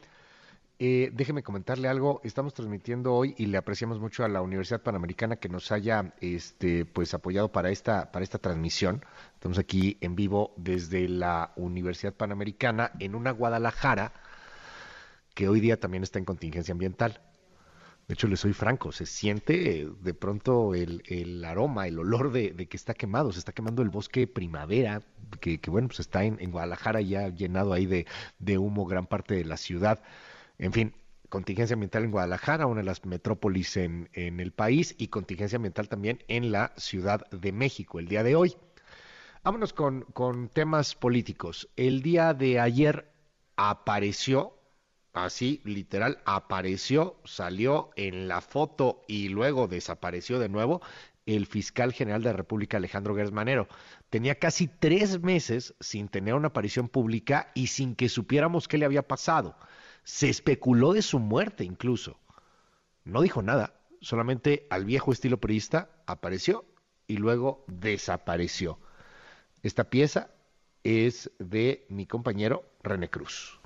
[0.78, 2.20] Eh, déjeme comentarle algo.
[2.22, 6.84] Estamos transmitiendo hoy y le apreciamos mucho a la Universidad Panamericana que nos haya este,
[6.84, 9.04] pues apoyado para esta, para esta transmisión.
[9.42, 14.12] Estamos aquí en vivo desde la Universidad Panamericana en una Guadalajara
[15.34, 17.20] que hoy día también está en contingencia ambiental.
[18.06, 22.76] De hecho, le soy franco, se siente de pronto el, aroma, el olor de, que
[22.76, 25.02] está quemado, se está quemando el bosque primavera,
[25.40, 28.06] que, bueno, pues está en, Guadalajara ya llenado ahí de,
[28.38, 30.04] de humo gran parte de la ciudad.
[30.58, 30.94] En fin,
[31.28, 36.22] contingencia ambiental en Guadalajara, una de las metrópolis en, el país, y contingencia ambiental también
[36.28, 38.54] en la Ciudad de México el día de hoy.
[39.44, 41.68] Vámonos con, con temas políticos.
[41.74, 43.12] El día de ayer
[43.56, 44.56] apareció,
[45.12, 50.80] así literal, apareció, salió en la foto y luego desapareció de nuevo
[51.26, 53.66] el fiscal general de la República, Alejandro Gersmanero.
[54.10, 58.84] Tenía casi tres meses sin tener una aparición pública y sin que supiéramos qué le
[58.84, 59.56] había pasado.
[60.04, 62.16] Se especuló de su muerte incluso.
[63.02, 66.64] No dijo nada, solamente al viejo estilo periodista apareció
[67.08, 68.78] y luego desapareció.
[69.62, 70.30] Esta pieza
[70.82, 73.60] es de mi compañero René Cruz.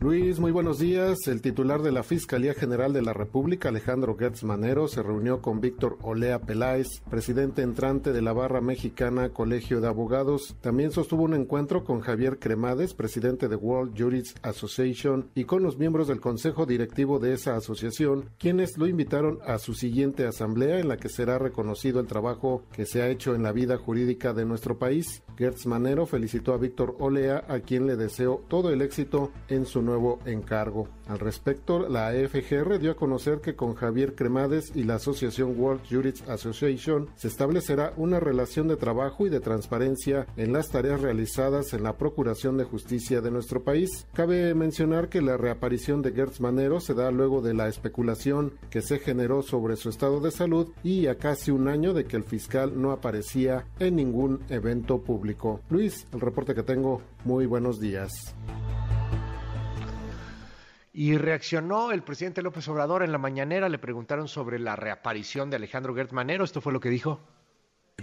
[0.00, 1.28] Luis, muy buenos días.
[1.28, 5.60] El titular de la Fiscalía General de la República, Alejandro Gertz Manero, se reunió con
[5.60, 10.56] Víctor Olea Peláez, presidente entrante de la Barra Mexicana Colegio de Abogados.
[10.60, 15.78] También sostuvo un encuentro con Javier Cremades, presidente de World Jurists Association, y con los
[15.78, 20.88] miembros del consejo directivo de esa asociación, quienes lo invitaron a su siguiente asamblea en
[20.88, 24.44] la que será reconocido el trabajo que se ha hecho en la vida jurídica de
[24.44, 25.22] nuestro país.
[25.38, 29.83] Gertz Manero felicitó a Víctor Olea, a quien le deseó todo el éxito en su
[29.84, 30.88] nuevo encargo.
[31.06, 35.82] Al respecto, la FGR dio a conocer que con Javier Cremades y la Asociación World
[35.88, 41.72] Jurists Association se establecerá una relación de trabajo y de transparencia en las tareas realizadas
[41.72, 44.06] en la Procuración de Justicia de nuestro país.
[44.14, 48.82] Cabe mencionar que la reaparición de Gertz Manero se da luego de la especulación que
[48.82, 52.24] se generó sobre su estado de salud y a casi un año de que el
[52.24, 55.60] fiscal no aparecía en ningún evento público.
[55.70, 58.34] Luis, el reporte que tengo, muy buenos días.
[60.96, 65.56] Y reaccionó el presidente López Obrador en la mañanera, le preguntaron sobre la reaparición de
[65.56, 67.20] Alejandro Manero, esto fue lo que dijo.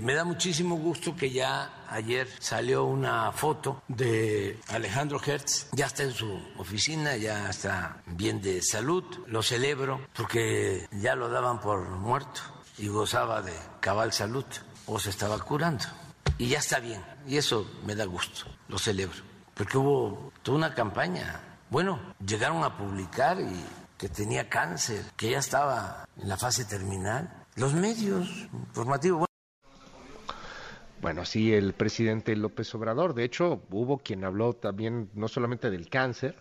[0.02, 6.03] Me da muchísimo gusto que ya ayer salió una foto de Alejandro Hertz, ya está
[6.03, 11.88] en su oficina, ya está bien de salud, lo celebro porque ya lo daban por
[11.92, 12.42] muerto
[12.78, 14.45] y gozaba de cabal salud
[14.86, 15.86] o se estaba curando
[16.38, 19.22] y ya está bien y eso me da gusto, lo celebro,
[19.53, 23.66] porque hubo toda una campaña bueno, llegaron a publicar y
[23.98, 27.45] que tenía cáncer, que ya estaba en la fase terminal.
[27.56, 29.25] Los medios informativos.
[31.01, 33.14] Bueno, sí, el presidente López Obrador.
[33.14, 36.35] De hecho, hubo quien habló también no solamente del cáncer,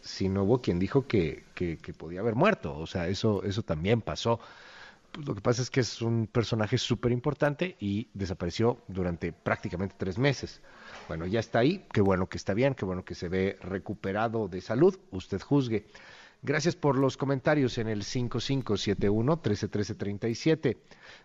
[0.00, 2.76] sino hubo quien dijo que, que, podía haber muerto.
[2.76, 4.40] O sea, eso, eso también pasó.
[5.24, 10.18] Lo que pasa es que es un personaje súper importante y desapareció durante prácticamente tres
[10.18, 10.60] meses.
[11.08, 14.48] Bueno, ya está ahí, qué bueno que está bien, qué bueno que se ve recuperado
[14.48, 15.86] de salud, usted juzgue.
[16.42, 20.76] Gracias por los comentarios en el 5571-131337.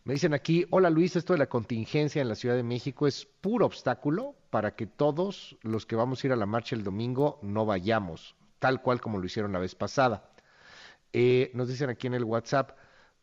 [0.05, 3.25] Me dicen aquí, hola Luis, esto de la contingencia en la Ciudad de México es
[3.25, 7.39] puro obstáculo para que todos los que vamos a ir a la marcha el domingo
[7.41, 10.31] no vayamos, tal cual como lo hicieron la vez pasada.
[11.13, 12.71] Eh, nos dicen aquí en el WhatsApp,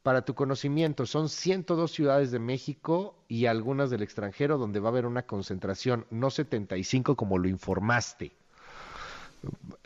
[0.09, 4.93] para tu conocimiento, son 102 ciudades de México y algunas del extranjero donde va a
[4.93, 8.33] haber una concentración, no 75 como lo informaste.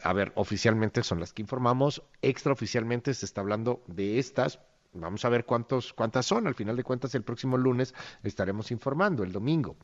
[0.01, 4.61] a ver, oficialmente son las que informamos, extraoficialmente se está hablando de estas.
[4.93, 6.47] Vamos a ver cuántos, cuántas son.
[6.47, 7.93] Al final de cuentas, el próximo lunes
[8.23, 9.75] estaremos informando, el domingo.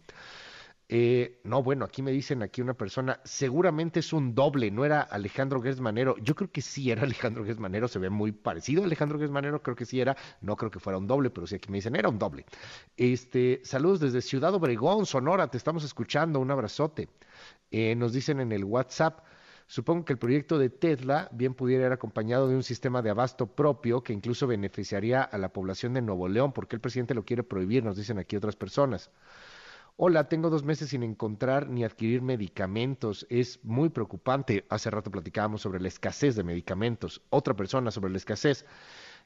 [0.90, 5.02] Eh, no, bueno, aquí me dicen aquí una persona, seguramente es un doble, no era
[5.02, 6.16] Alejandro Gersmanero.
[6.18, 9.76] Yo creo que sí era Alejandro Gersmanero, se ve muy parecido a Alejandro Gersmanero, creo
[9.76, 12.08] que sí era, no creo que fuera un doble, pero sí aquí me dicen era
[12.08, 12.46] un doble.
[12.96, 17.08] Este, saludos desde Ciudad Obregón, Sonora, te estamos escuchando, un abrazote.
[17.70, 19.20] Eh, nos dicen en el WhatsApp,
[19.70, 23.46] Supongo que el proyecto de Tesla bien pudiera ir acompañado de un sistema de abasto
[23.54, 27.42] propio que incluso beneficiaría a la población de Nuevo León, porque el presidente lo quiere
[27.42, 29.10] prohibir, nos dicen aquí otras personas.
[30.00, 33.26] Hola, tengo dos meses sin encontrar ni adquirir medicamentos.
[33.30, 34.64] Es muy preocupante.
[34.68, 37.20] Hace rato platicábamos sobre la escasez de medicamentos.
[37.30, 38.64] Otra persona sobre la escasez.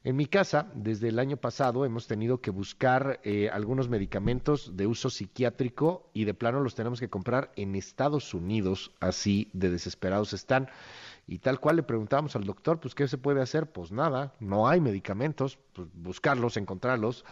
[0.02, 4.86] En mi casa, desde el año pasado, hemos tenido que buscar eh, algunos medicamentos de
[4.86, 10.33] uso psiquiátrico y de plano los tenemos que comprar en Estados Unidos, así de desesperados
[10.33, 10.70] están.
[11.26, 13.70] Y tal cual le preguntábamos al doctor, pues, ¿qué se puede hacer?
[13.70, 17.25] Pues nada, no hay medicamentos, pues buscarlos, encontrarlos,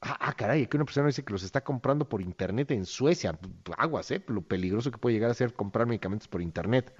[0.00, 3.38] Ah, ah, caray, que una persona dice que los está comprando por internet en Suecia.
[3.76, 4.22] Aguas, ¿eh?
[4.28, 6.94] Lo peligroso que puede llegar a ser comprar medicamentos por internet.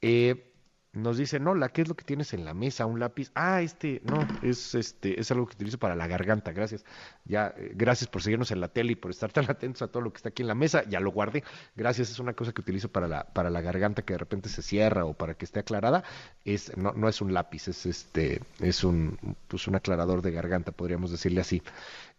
[0.00, 0.54] Eh,
[0.94, 2.86] nos dice, no, la, ¿qué es lo que tienes en la mesa?
[2.86, 3.30] Un lápiz.
[3.34, 6.52] Ah, este, no, es este, es algo que utilizo para la garganta.
[6.52, 6.84] Gracias.
[7.24, 10.02] Ya, eh, gracias por seguirnos en la tele y por estar tan atentos a todo
[10.02, 10.84] lo que está aquí en la mesa.
[10.88, 11.42] Ya lo guardé.
[11.74, 14.62] Gracias, es una cosa que utilizo para la, para la garganta que de repente se
[14.62, 16.04] cierra o para que esté aclarada.
[16.44, 20.70] Es, no, no es un lápiz, es este, es un, pues un aclarador de garganta,
[20.70, 21.60] podríamos decirle así.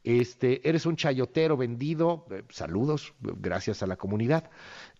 [0.05, 4.51] Este, eres un chayotero vendido, eh, saludos, gracias a la comunidad.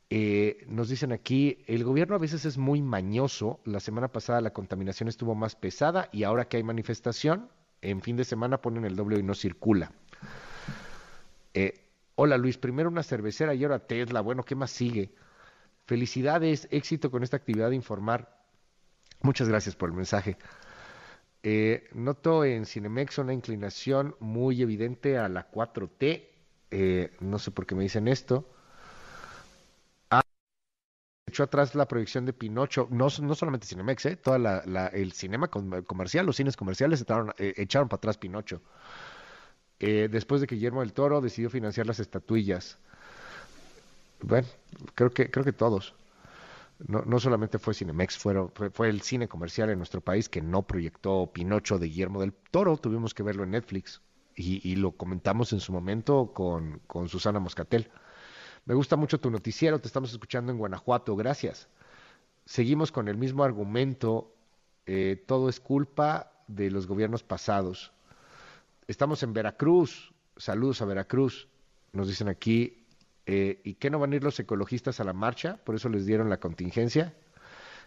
[0.09, 3.59] Eh, nos dicen aquí, el gobierno a veces es muy mañoso.
[3.65, 7.49] La semana pasada la contaminación estuvo más pesada y ahora que hay manifestación,
[7.81, 9.91] en fin de semana ponen el doble y no circula.
[11.53, 11.85] Eh,
[12.15, 14.21] hola Luis, primero una cervecera y ahora Tesla.
[14.21, 15.13] Bueno, ¿qué más sigue?
[15.85, 18.43] Felicidades, éxito con esta actividad de informar.
[19.21, 20.35] Muchas gracias por el mensaje.
[21.47, 26.27] Eh, noto en Cinemex una inclinación muy evidente a la 4T.
[26.71, 28.49] Eh, no sé por qué me dicen esto.
[30.09, 30.23] Ah,
[31.27, 32.87] echó atrás la proyección de Pinocho.
[32.89, 37.05] No, no solamente Cinemex, eh, todo el cinema comercial, los cines comerciales
[37.37, 38.61] eh, echaron para atrás Pinocho.
[39.79, 42.79] después de que Guillermo del Toro decidió financiar las estatuillas.
[44.21, 44.47] Bueno,
[44.95, 45.93] creo que, creo que todos
[46.79, 51.31] no, no solamente fue Cinemex, fue, el cine comercial en nuestro país que no proyectó
[51.31, 54.01] Pinocho de Guillermo del Toro, tuvimos que verlo en Netflix
[54.35, 57.89] y, lo comentamos en su momento con, con, Susana Moscatel.
[58.65, 61.69] Me gusta mucho tu noticiero, te estamos escuchando en Guanajuato, gracias.
[62.45, 64.35] Seguimos con el mismo argumento,
[64.85, 67.93] eh, todo es culpa de los gobiernos pasados.
[68.87, 71.47] Estamos en Veracruz, saludos a Veracruz,
[71.93, 72.84] nos dicen aquí,
[73.25, 75.57] eh, ¿Y qué no van a ir los ecologistas a la marcha?
[75.63, 77.13] Por eso les dieron la contingencia.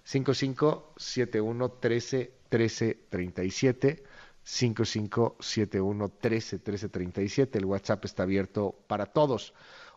[0.05, 4.05] 5571 13 13 37
[4.43, 9.55] 5571 13 13 37 el WhatsApp está abierto para todos.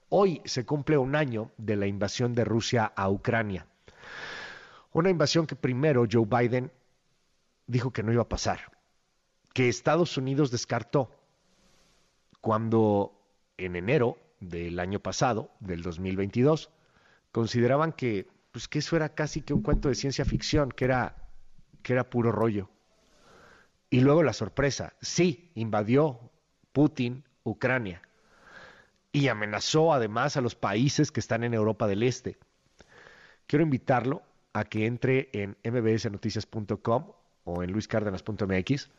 [0.09, 3.65] Hoy se cumple un año de la invasión de Rusia a Ucrania.
[4.91, 6.71] Una invasión que primero Joe Biden
[7.65, 8.59] dijo que no iba a pasar,
[9.53, 11.09] que Estados Unidos descartó
[12.41, 13.13] cuando
[13.57, 16.69] en enero del año pasado, del 2022,
[17.31, 21.15] consideraban que, pues, que eso era casi que un cuento de ciencia ficción, que era,
[21.81, 22.69] que era puro rollo.
[23.89, 26.31] Y luego la sorpresa, sí, invadió
[26.73, 28.01] Putin Ucrania
[29.11, 32.37] y amenazó además a los países que están en Europa del Este.
[33.47, 37.11] Quiero invitarlo a que entre en mbsnoticias.com
[37.43, 38.89] o en luiscárdenas.mx.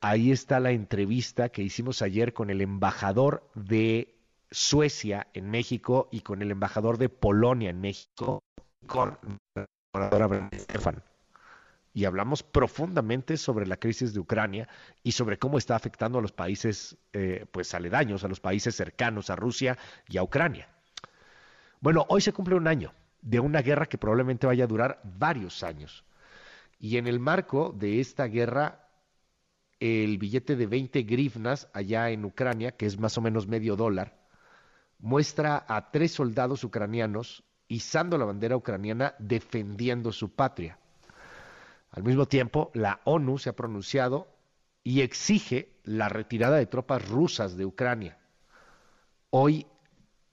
[0.00, 4.17] Ahí está la entrevista que hicimos ayer con el embajador de
[4.50, 8.40] Suecia en México y con el embajador de Polonia en México,
[8.86, 9.18] con
[9.94, 11.02] la Stefan.
[11.92, 14.68] Y hablamos profundamente sobre la crisis de Ucrania
[15.02, 19.30] y sobre cómo está afectando a los países eh, pues aledaños, a los países cercanos
[19.30, 20.68] a Rusia y a Ucrania.
[21.80, 25.62] Bueno, hoy se cumple un año de una guerra que probablemente vaya a durar varios
[25.62, 26.04] años.
[26.78, 28.88] Y en el marco de esta guerra,
[29.80, 34.18] el billete de 20 grivnas allá en Ucrania, que es más o menos medio dólar,
[34.98, 40.78] muestra a tres soldados ucranianos izando la bandera ucraniana defendiendo su patria.
[41.90, 44.28] Al mismo tiempo, la ONU se ha pronunciado
[44.82, 48.18] y exige la retirada de tropas rusas de Ucrania.
[49.30, 49.66] Hoy,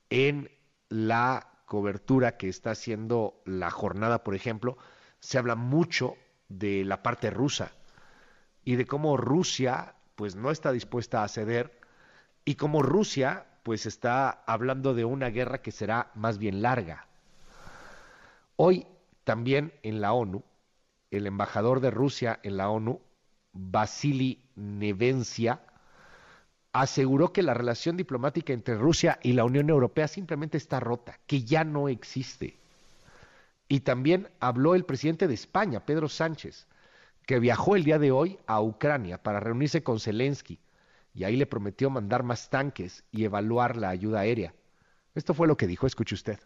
[0.10, 0.50] en
[0.90, 4.77] la cobertura que está haciendo la jornada, por ejemplo,
[5.19, 6.16] se habla mucho
[6.48, 7.72] de la parte rusa
[8.64, 11.80] y de cómo Rusia pues no está dispuesta a ceder
[12.45, 17.08] y cómo Rusia pues está hablando de una guerra que será más bien larga.
[18.58, 18.85] Hoy
[19.24, 20.44] También en la ONU,
[21.10, 23.02] el embajador de Rusia en la ONU,
[23.53, 25.64] Vasily Nevencia,
[26.74, 31.44] aseguró que la relación diplomática entre Rusia y la Unión Europea simplemente está rota, que
[31.44, 32.60] ya no existe.
[33.68, 36.68] Y también habló el presidente de España, Pedro Sánchez,
[37.26, 40.60] que viajó el día de hoy a Ucrania para reunirse con Zelensky
[41.16, 44.53] y ahí le prometió mandar más tanques y evaluar la ayuda aérea.
[45.16, 46.40] Esto fue lo que dijo, escuche usted.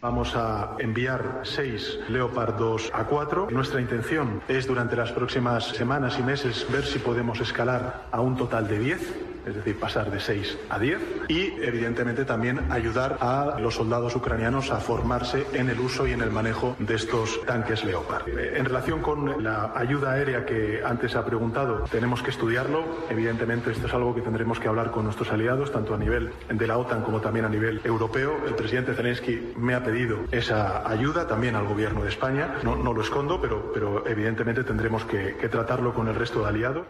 [0.00, 3.50] Vamos a enviar seis Leopard 2 a 4.
[3.50, 8.36] Nuestra intención es durante las próximas semanas y meses ver si podemos escalar a un
[8.36, 13.58] total de 10 es decir, pasar de 6 a 10 y evidentemente también ayudar a
[13.60, 17.84] los soldados ucranianos a formarse en el uso y en el manejo de estos tanques
[17.84, 18.28] Leopard.
[18.28, 22.84] En relación con la ayuda aérea que antes ha preguntado, tenemos que estudiarlo.
[23.10, 26.66] Evidentemente esto es algo que tendremos que hablar con nuestros aliados, tanto a nivel de
[26.66, 28.36] la OTAN como también a nivel europeo.
[28.46, 32.54] El presidente Zelensky me ha pedido esa ayuda también al gobierno de España.
[32.62, 36.86] No, lo escondo, pero, evidentemente tendremos que tratarlo con el resto de aliados.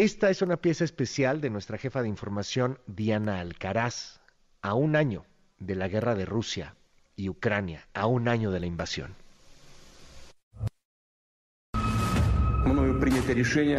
[0.00, 4.20] Esta es una pieza especial de nuestra jefa de información, Diana Alcaraz,
[4.62, 5.26] a un año
[5.58, 6.74] de la guerra de Rusia
[7.16, 9.14] y Ucrania, a un año de la invasión.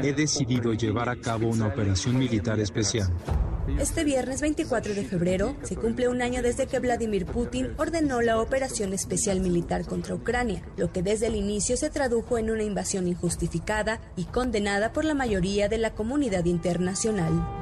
[0.03, 3.11] He decidido llevar a cabo una operación militar especial
[3.79, 8.39] este viernes 24 de febrero se cumple un año desde que Vladimir Putin ordenó la
[8.39, 13.07] operación especial militar contra Ucrania, lo que desde el inicio se tradujo en una invasión
[13.07, 17.60] injustificada y condenada por la mayoría de la comunidad internacional.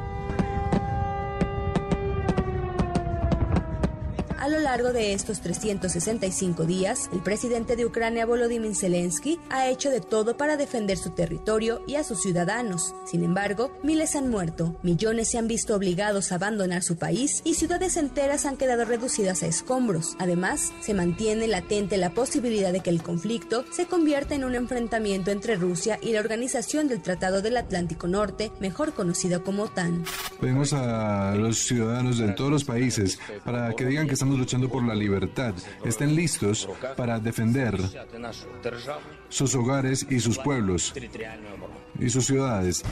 [4.40, 9.90] A lo largo de estos 365 días, el presidente de Ucrania, Volodymyr Zelensky, ha hecho
[9.90, 12.96] de todo para defender su territorio y a sus ciudadanos.
[13.06, 17.56] Sin embargo, miles han muerto, millones se han visto obligados a abandonar su país y
[17.56, 20.16] ciudades enteras han quedado reducidas a escombros.
[20.20, 25.32] Además, se mantiene latente la posibilidad de que el conflicto se convierta en un enfrentamiento
[25.32, 30.06] entre Rusia y la Organización del Tratado del Atlántico Norte, mejor conocida como OTAN.
[30.40, 34.94] Pedimos a los ciudadanos de todos los países para que digan que luchando por la
[34.94, 37.78] libertad, estén listos para defender
[39.30, 40.94] sus hogares y sus pueblos
[42.00, 42.84] y sus ciudades.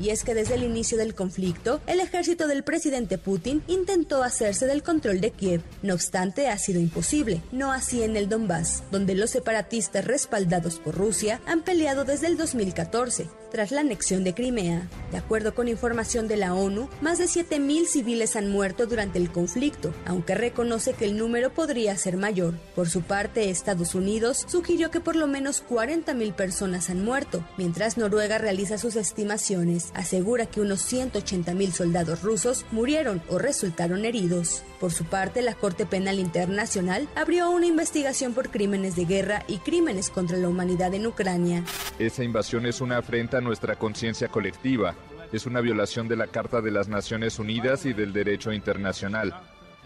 [0.00, 4.66] Y es que desde el inicio del conflicto, el ejército del presidente Putin intentó hacerse
[4.66, 5.62] del control de Kiev.
[5.82, 10.94] No obstante, ha sido imposible, no así en el Donbass, donde los separatistas respaldados por
[10.96, 14.88] Rusia han peleado desde el 2014, tras la anexión de Crimea.
[15.10, 19.30] De acuerdo con información de la ONU, más de 7.000 civiles han muerto durante el
[19.30, 22.54] conflicto, aunque reconoce que el número podría ser mayor.
[22.74, 27.98] Por su parte, Estados Unidos sugirió que por lo menos 40.000 personas han muerto, mientras
[27.98, 34.62] Noruega realiza sus estimaciones asegura que unos 180.000 soldados rusos murieron o resultaron heridos.
[34.78, 39.58] Por su parte, la Corte Penal Internacional abrió una investigación por crímenes de guerra y
[39.58, 41.64] crímenes contra la humanidad en Ucrania.
[41.98, 44.94] Esa invasión es una afrenta a nuestra conciencia colectiva.
[45.32, 49.34] Es una violación de la Carta de las Naciones Unidas y del derecho internacional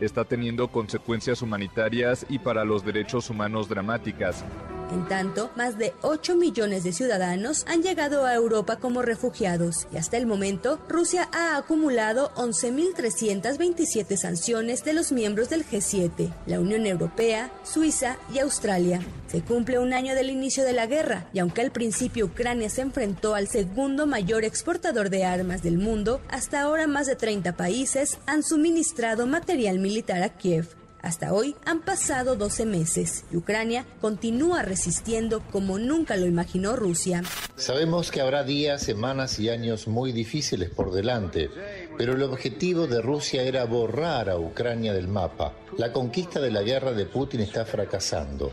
[0.00, 4.44] está teniendo consecuencias humanitarias y para los derechos humanos dramáticas.
[4.92, 9.96] En tanto, más de 8 millones de ciudadanos han llegado a Europa como refugiados y
[9.96, 16.86] hasta el momento Rusia ha acumulado 11.327 sanciones de los miembros del G7, la Unión
[16.86, 19.00] Europea, Suiza y Australia.
[19.26, 22.82] Se cumple un año del inicio de la guerra y aunque al principio Ucrania se
[22.82, 28.18] enfrentó al segundo mayor exportador de armas del mundo, hasta ahora más de 30 países
[28.26, 30.66] han suministrado material militar a Kiev.
[31.02, 37.22] Hasta hoy han pasado 12 meses y Ucrania continúa resistiendo como nunca lo imaginó Rusia.
[37.56, 41.50] Sabemos que habrá días, semanas y años muy difíciles por delante,
[41.98, 45.52] pero el objetivo de Rusia era borrar a Ucrania del mapa.
[45.76, 48.50] La conquista de la guerra de Putin está fracasando.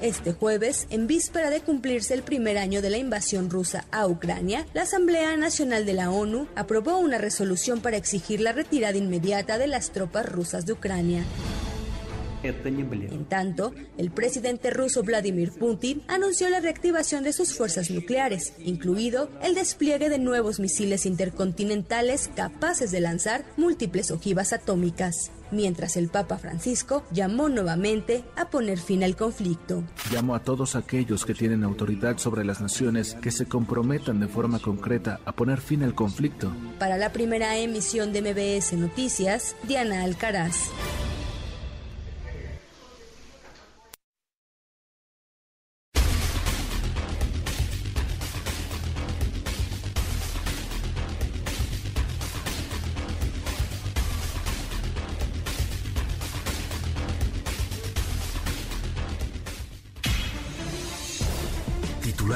[0.00, 4.66] Este jueves, en víspera de cumplirse el primer año de la invasión rusa a Ucrania,
[4.74, 9.66] la Asamblea Nacional de la ONU aprobó una resolución para exigir la retirada inmediata de
[9.66, 11.24] las tropas rusas de Ucrania.
[12.42, 19.30] En tanto, el presidente ruso Vladimir Putin anunció la reactivación de sus fuerzas nucleares, incluido
[19.42, 26.38] el despliegue de nuevos misiles intercontinentales capaces de lanzar múltiples ojivas atómicas mientras el Papa
[26.38, 29.84] Francisco llamó nuevamente a poner fin al conflicto.
[30.10, 34.58] Llamo a todos aquellos que tienen autoridad sobre las naciones que se comprometan de forma
[34.58, 36.52] concreta a poner fin al conflicto.
[36.78, 40.70] Para la primera emisión de MBS Noticias, Diana Alcaraz.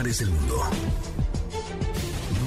[0.06, 0.62] Titulares del mundo.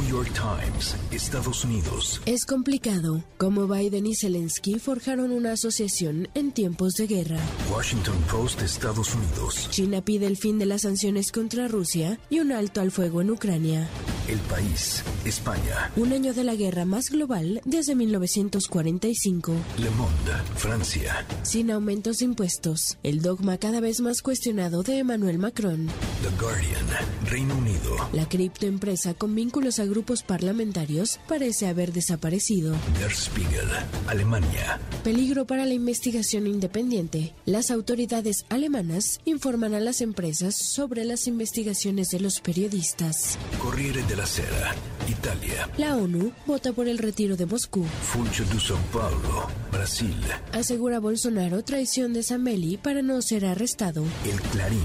[0.09, 2.21] York Times, Estados Unidos.
[2.25, 3.25] Es complicado.
[3.37, 7.37] Como Biden y Zelensky forjaron una asociación en tiempos de guerra.
[7.69, 9.67] Washington Post, Estados Unidos.
[9.69, 13.31] China pide el fin de las sanciones contra Rusia y un alto al fuego en
[13.31, 13.89] Ucrania.
[14.29, 15.91] El país, España.
[15.97, 19.53] Un año de la guerra más global desde 1945.
[19.77, 21.25] Le Monde, Francia.
[21.43, 22.97] Sin aumentos de impuestos.
[23.03, 25.87] El dogma cada vez más cuestionado de Emmanuel Macron.
[26.21, 26.85] The Guardian,
[27.25, 27.97] Reino Unido.
[28.13, 32.75] La criptoempresa con vínculos a grupos parlamentarios parece haber desaparecido.
[32.99, 33.67] Der Spiegel,
[34.07, 34.79] Alemania.
[35.03, 37.33] Peligro para la investigación independiente.
[37.45, 43.37] Las autoridades alemanas informan a las empresas sobre las investigaciones de los periodistas.
[43.59, 44.75] Corriere della Sera,
[45.07, 45.69] Italia.
[45.77, 47.85] La ONU vota por el retiro de Moscú.
[48.03, 50.15] Funcho de São Paulo, Brasil.
[50.51, 54.03] Asegura Bolsonaro traición de Zambelli para no ser arrestado.
[54.25, 54.79] El Clarín,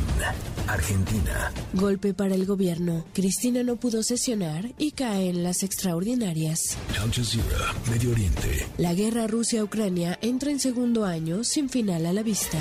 [0.68, 1.52] Argentina.
[1.72, 3.04] Golpe para el gobierno.
[3.12, 6.13] Cristina no pudo sesionar y cae en las extraordinarias.
[6.14, 8.68] Al Jazeera, Medio Oriente.
[8.78, 12.56] La guerra Rusia-Ucrania entra en segundo año sin final a la vista.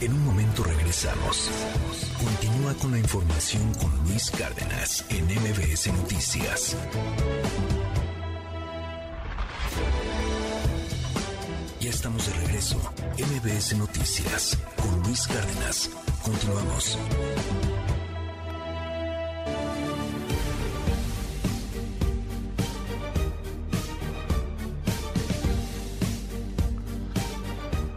[0.00, 1.48] En un momento regresamos.
[2.18, 6.76] Continúa con la información con Luis Cárdenas en MBS Noticias.
[11.80, 12.78] Ya estamos de regreso.
[13.16, 15.88] MBS Noticias con Luis Cárdenas.
[16.24, 16.98] Continuamos.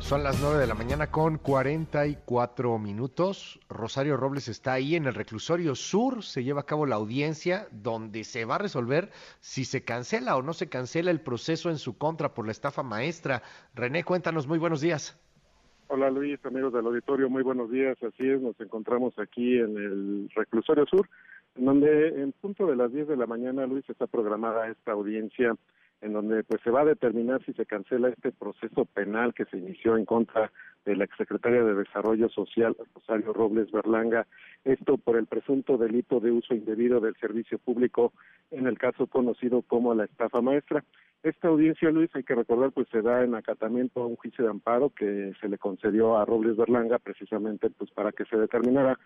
[0.06, 3.60] Son las 9 de la mañana con 44 minutos.
[3.68, 6.22] Rosario Robles está ahí en el reclusorio sur.
[6.22, 9.10] Se lleva a cabo la audiencia donde se va a resolver
[9.40, 12.84] si se cancela o no se cancela el proceso en su contra por la estafa
[12.84, 13.42] maestra.
[13.74, 15.20] René, cuéntanos, muy buenos días.
[15.88, 17.98] Hola Luis, amigos del auditorio, muy buenos días.
[18.04, 21.10] Así es, nos encontramos aquí en el reclusorio sur,
[21.56, 25.56] donde en punto de las 10 de la mañana, Luis, está programada esta audiencia
[26.02, 29.58] en donde pues se va a determinar si se cancela este proceso penal que se
[29.58, 30.52] inició en contra
[30.86, 34.28] de la exsecretaria de Desarrollo Social, Rosario Robles Berlanga,
[34.64, 38.14] esto por el presunto delito de uso indebido del servicio público
[38.52, 40.84] en el caso conocido como la estafa maestra.
[41.26, 44.52] Esta audiencia, Luis, hay que recordar, pues se da en acatamiento a un juicio de
[44.52, 49.00] amparo que se le concedió a Robles Berlanga precisamente pues para que se determinara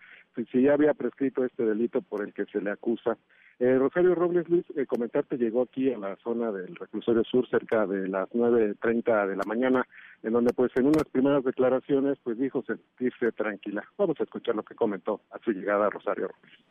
[0.52, 3.16] si ya había prescrito este delito por el que se le acusa.
[3.58, 7.86] Eh, Rosario Robles, Luis, eh, comentarte, llegó aquí a la zona del reclusorio sur cerca
[7.86, 9.86] de las 9.30 de la mañana,
[10.22, 13.82] en donde pues en unas primeras declaraciones pues dijo sentirse tranquila.
[13.96, 16.70] Vamos a escuchar lo que comentó a su llegada Rosario Robles.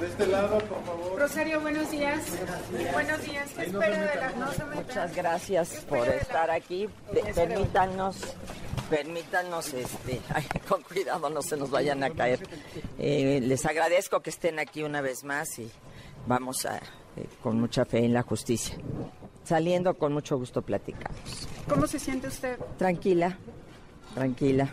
[0.00, 1.18] De este lado, por favor.
[1.18, 2.24] Rosario, buenos días.
[2.92, 3.50] Buenos días.
[3.56, 6.88] ¿Qué espera de la Muchas gracias por estar aquí.
[7.34, 8.16] permítanos,
[8.88, 10.20] permítanos, este,
[10.68, 12.40] con cuidado, no se nos vayan a caer.
[12.98, 15.68] Eh, les agradezco que estén aquí una vez más y
[16.26, 18.76] vamos a, eh, con mucha fe en la justicia.
[19.42, 21.48] Saliendo con mucho gusto platicamos.
[21.68, 22.58] ¿Cómo se siente usted?
[22.76, 23.36] Tranquila,
[24.14, 24.72] tranquila.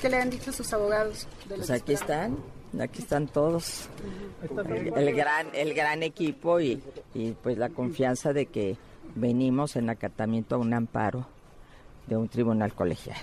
[0.00, 1.26] ¿Qué le han dicho sus abogados?
[1.48, 2.38] pues aquí están,
[2.80, 3.88] aquí están todos.
[4.96, 6.82] El gran, el gran equipo y,
[7.14, 8.76] y pues la confianza de que
[9.14, 11.26] venimos en acatamiento a un amparo
[12.08, 13.20] de un tribunal colegiado.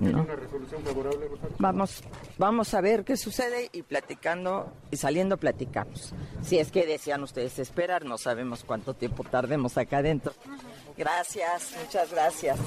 [0.00, 1.28] una resolución favorable,
[1.58, 2.02] Vamos,
[2.38, 6.14] vamos a ver qué sucede y platicando y saliendo platicamos.
[6.42, 10.32] Si es que desean ustedes esperar, no sabemos cuánto tiempo tardemos acá adentro.
[10.96, 12.58] Gracias, muchas gracias.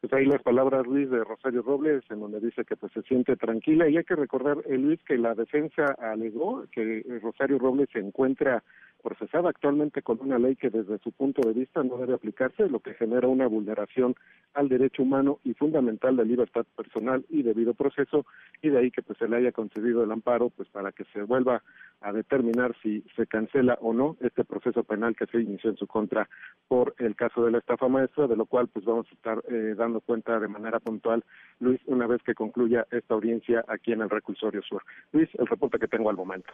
[0.00, 3.36] Pues ahí las palabras, Luis, de Rosario Robles, en donde dice que pues se siente
[3.36, 3.88] tranquila.
[3.88, 8.62] Y hay que recordar, eh, Luis, que la defensa alegó que Rosario Robles se encuentra
[9.06, 12.80] procesada actualmente con una ley que desde su punto de vista no debe aplicarse, lo
[12.80, 14.16] que genera una vulneración
[14.52, 18.26] al derecho humano y fundamental de libertad personal y debido proceso,
[18.62, 21.22] y de ahí que pues se le haya concedido el amparo pues para que se
[21.22, 21.62] vuelva
[22.00, 25.86] a determinar si se cancela o no este proceso penal que se inició en su
[25.86, 26.28] contra
[26.66, 29.76] por el caso de la estafa maestra, de lo cual pues vamos a estar eh,
[29.76, 31.22] dando cuenta de manera puntual,
[31.60, 34.82] Luis, una vez que concluya esta audiencia aquí en el reclusorio sur.
[35.12, 36.52] Luis, el reporte que tengo al momento.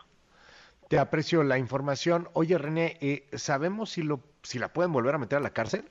[0.92, 2.28] Te aprecio la información.
[2.34, 5.84] Oye, René, eh, ¿sabemos si, lo, si la pueden volver a meter a la cárcel?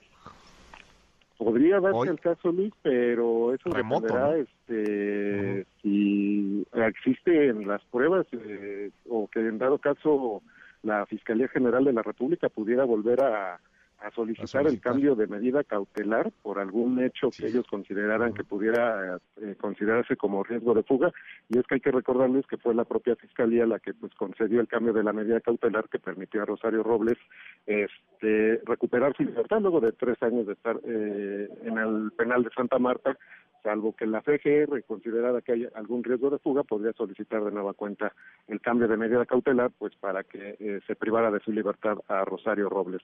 [1.40, 8.92] Podría darse el caso, Luis, pero eso Remoto, dependerá este, si existen las pruebas eh,
[9.10, 10.44] o que en dado caso
[10.84, 13.60] la Fiscalía General de la República pudiera volver a,
[14.02, 19.20] a solicitar el cambio de medida cautelar por algún hecho que ellos consideraran que pudiera
[19.42, 21.12] eh, considerarse como riesgo de fuga.
[21.50, 24.60] Y es que hay que recordarles que fue la propia fiscalía la que pues concedió
[24.60, 27.18] el cambio de la medida cautelar que permitió a Rosario Robles
[27.66, 32.50] este recuperar su libertad luego de tres años de estar eh, en el penal de
[32.56, 33.18] Santa Marta
[33.62, 37.74] salvo que la FGR considerara que hay algún riesgo de fuga podría solicitar de nueva
[37.74, 38.14] cuenta
[38.48, 42.26] el cambio de medida cautelar pues para que eh, se privara de su libertad a
[42.26, 43.02] Rosario Robles.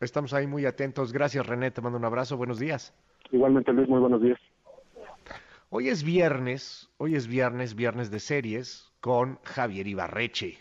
[0.00, 1.12] Estamos ahí muy atentos.
[1.12, 1.70] Gracias, René.
[1.70, 2.36] Te mando un abrazo.
[2.36, 2.92] Buenos días.
[3.30, 3.88] Igualmente, Luis.
[3.88, 4.38] Muy buenos días.
[5.70, 6.88] Hoy es viernes.
[6.98, 10.58] Hoy es viernes, viernes de series con Javier Ibarreche.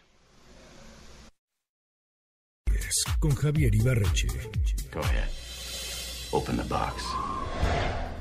[3.20, 4.28] Con Javier Ibarreche.
[4.94, 5.30] Go ahead.
[6.32, 7.04] Open the box.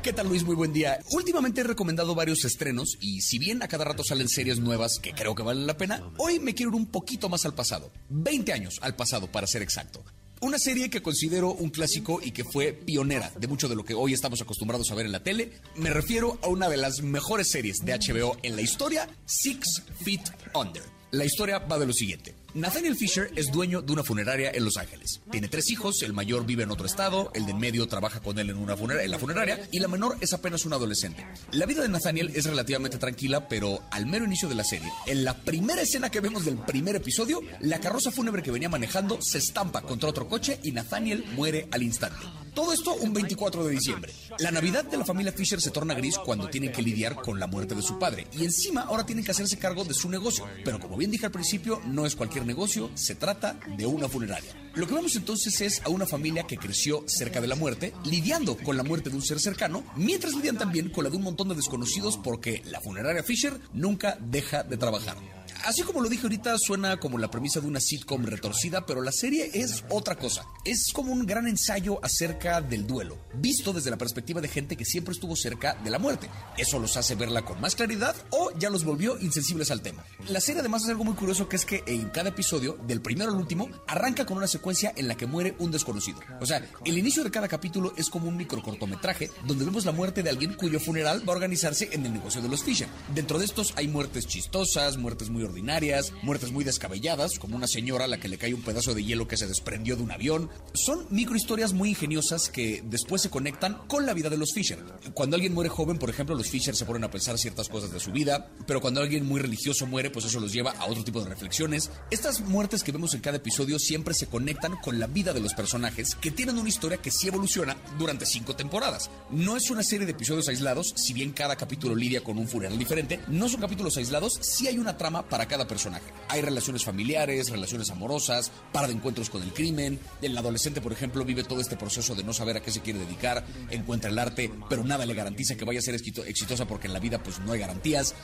[0.03, 0.45] ¿Qué tal Luis?
[0.45, 0.99] Muy buen día.
[1.13, 5.13] Últimamente he recomendado varios estrenos y si bien a cada rato salen series nuevas que
[5.13, 7.91] creo que valen la pena, hoy me quiero ir un poquito más al pasado.
[8.11, 10.05] 20 años al pasado para ser exacto.
[10.43, 13.95] Una serie que considero un clásico y que fue pionera de mucho de lo que
[13.95, 15.53] hoy estamos acostumbrados a ver en la tele.
[15.77, 20.23] Me refiero a una de las mejores series de HBO en la historia, Six Feet
[20.53, 20.83] Under.
[21.13, 22.35] La historia va de lo siguiente.
[22.55, 25.21] Nathaniel Fisher es dueño de una funeraria en Los Ángeles.
[25.31, 28.39] Tiene tres hijos, el mayor vive en otro estado, el de en medio trabaja con
[28.39, 31.27] él en, una en la funeraria y la menor es apenas un adolescente.
[31.51, 35.23] La vida de Nathaniel es relativamente tranquila, pero al mero inicio de la serie, en
[35.23, 39.37] la primera escena que vemos del primer episodio, la carroza fúnebre que venía manejando se
[39.37, 42.25] estampa contra otro coche y Nathaniel muere al instante.
[42.55, 44.13] Todo esto un 24 de diciembre.
[44.39, 47.47] La Navidad de la familia Fisher se torna gris cuando tienen que lidiar con la
[47.47, 50.45] muerte de su padre y encima ahora tienen que hacerse cargo de su negocio.
[50.63, 54.55] Pero como bien dije al principio, no es cualquier negocio, se trata de una funeraria.
[54.75, 58.57] Lo que vemos entonces es a una familia que creció cerca de la muerte, lidiando
[58.59, 61.49] con la muerte de un ser cercano, mientras lidian también con la de un montón
[61.49, 65.17] de desconocidos porque la funeraria Fisher nunca deja de trabajar.
[65.65, 69.13] Así como lo dije ahorita, suena como la premisa de una sitcom retorcida, pero la
[69.13, 70.45] serie es otra cosa.
[70.65, 74.85] Es como un gran ensayo acerca del duelo, visto desde la perspectiva de gente que
[74.85, 76.29] siempre estuvo cerca de la muerte.
[76.57, 80.05] Eso los hace verla con más claridad o ya los volvió insensibles al tema.
[80.29, 83.31] La serie además es algo muy curioso que es que en cada episodio, del primero
[83.31, 86.19] al último, arranca con una secuencia en la que muere un desconocido.
[86.41, 90.25] O sea, el inicio de cada capítulo es como un microcortometraje donde vemos la muerte
[90.25, 92.89] de alguien cuyo funeral va a organizarse en el negocio de los Fisher.
[93.15, 98.07] Dentro de estos hay muertes chistosas, muertes muy ordinarias, muertes muy descabelladas, como una señora
[98.07, 100.51] a la que le cae un pedazo de hielo que se desprendió de un avión.
[100.75, 104.79] Son microhistorias muy ingeniosas que después se conectan con la vida de los Fisher.
[105.15, 108.01] Cuando alguien muere joven, por ejemplo, los Fisher se ponen a pensar ciertas cosas de
[108.01, 111.23] su vida, pero cuando alguien muy religioso muere, pues eso los lleva a otro tipo
[111.23, 111.91] de reflexiones.
[112.11, 115.55] Estas muertes que vemos en cada episodio siempre se conectan con la vida de los
[115.55, 119.11] personajes que tienen una historia que sí evoluciona durante cinco temporadas.
[119.31, 122.79] No es una serie de episodios aislados, si bien cada capítulo lidia con un funeral
[122.79, 126.05] diferente, no son capítulos aislados, sí hay una trama para cada personaje.
[126.29, 129.99] Hay relaciones familiares, relaciones amorosas, par de encuentros con el crimen.
[130.21, 132.99] El adolescente, por ejemplo, vive todo este proceso de no saber a qué se quiere
[132.99, 136.93] dedicar, encuentra el arte, pero nada le garantiza que vaya a ser exitosa porque en
[136.93, 138.15] la vida pues no hay garantías.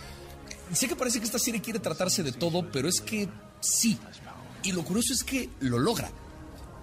[0.72, 3.28] Sé que parece que esta serie quiere tratarse de todo, pero es que
[3.60, 3.98] sí.
[4.62, 6.10] Y lo curioso es que lo logra.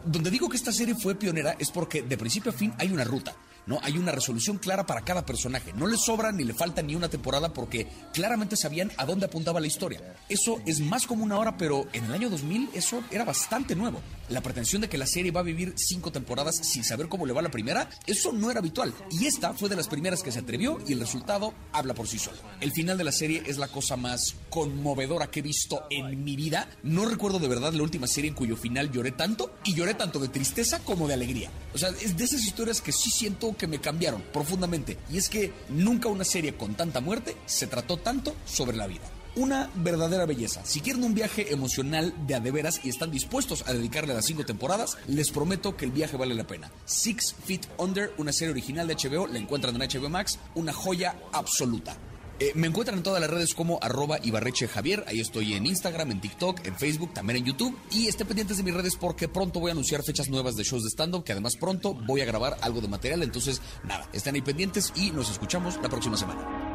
[0.06, 3.04] Donde digo que esta serie fue pionera es porque de principio a fin hay una
[3.04, 3.36] ruta.
[3.66, 3.80] ¿No?
[3.84, 5.74] Hay una resolución clara para cada personaje.
[5.74, 9.60] No le sobra ni le falta ni una temporada porque claramente sabían a dónde apuntaba
[9.60, 10.16] la historia.
[10.30, 14.02] Eso es más común ahora, pero en el año 2000 eso era bastante nuevo.
[14.30, 17.34] La pretensión de que la serie va a vivir cinco temporadas sin saber cómo le
[17.34, 18.94] va la primera, eso no era habitual.
[19.12, 22.18] Y esta fue de las primeras que se atrevió y el resultado habla por sí
[22.18, 22.38] solo.
[22.60, 26.36] El final de la serie es la cosa más conmovedora que he visto en mi
[26.36, 26.70] vida.
[26.84, 30.20] No recuerdo de verdad la última serie en cuyo final lloré tanto y lloré tanto
[30.20, 31.52] de tristeza como de alegría.
[31.74, 34.98] O sea, es de esas historias que sí siento que me cambiaron profundamente.
[35.12, 39.10] Y es que nunca una serie con tanta muerte se trató tanto sobre la vida
[39.36, 40.62] una verdadera belleza.
[40.64, 44.26] Si quieren un viaje emocional de a de veras y están dispuestos a dedicarle las
[44.26, 46.72] cinco temporadas, les prometo que el viaje vale la pena.
[46.86, 51.16] Six Feet Under, una serie original de HBO, la encuentran en HBO Max, una joya
[51.34, 51.98] absoluta.
[52.38, 55.06] Eh, me encuentran en todas las redes como arroba Ibarreche Javier.
[55.08, 57.78] Ahí estoy en Instagram, en TikTok, en Facebook, también en YouTube.
[57.92, 60.84] Y estén pendientes de mis redes porque pronto voy a anunciar fechas nuevas de shows
[60.84, 63.24] de stand-up, que además pronto voy a grabar algo de material.
[63.24, 66.66] Entonces, nada, estén ahí pendientes y nos escuchamos la próxima semana.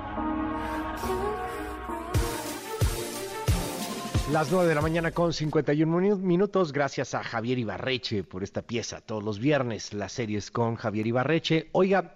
[4.33, 6.73] Las 9 de la mañana con 51 minutos.
[6.73, 9.03] Gracias a Javier Ibarreche por esta pieza.
[9.03, 11.69] Todos los viernes las series con Javier Ibarreche.
[11.73, 12.15] Oiga,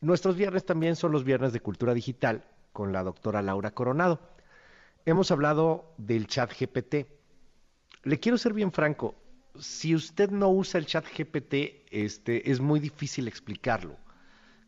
[0.00, 4.20] nuestros viernes también son los viernes de cultura digital con la doctora Laura Coronado.
[5.04, 7.06] Hemos hablado del chat GPT.
[8.04, 9.14] Le quiero ser bien franco.
[9.58, 13.96] Si usted no usa el chat GPT, este, es muy difícil explicarlo.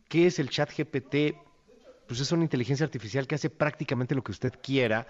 [0.08, 1.36] ¿Qué es el chat GPT?
[2.06, 5.06] Pues es una inteligencia artificial que hace prácticamente lo que usted quiera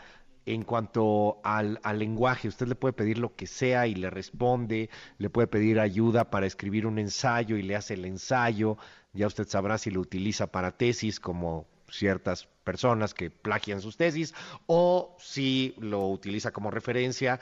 [0.47, 2.48] en cuanto al, al, lenguaje.
[2.48, 6.47] Usted le puede pedir lo que sea y le responde, le puede pedir ayuda para
[6.47, 8.76] escribir un ensayo y le hace el ensayo.
[9.12, 14.34] Ya usted sabrá si lo utiliza para tesis como ciertas personas que plagian sus tesis
[14.67, 17.41] o si lo utiliza como referencia.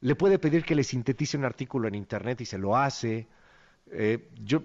[0.00, 3.26] Le puede pedir que le sintetice un artículo en Internet y se lo hace.
[3.90, 4.62] Eh, yo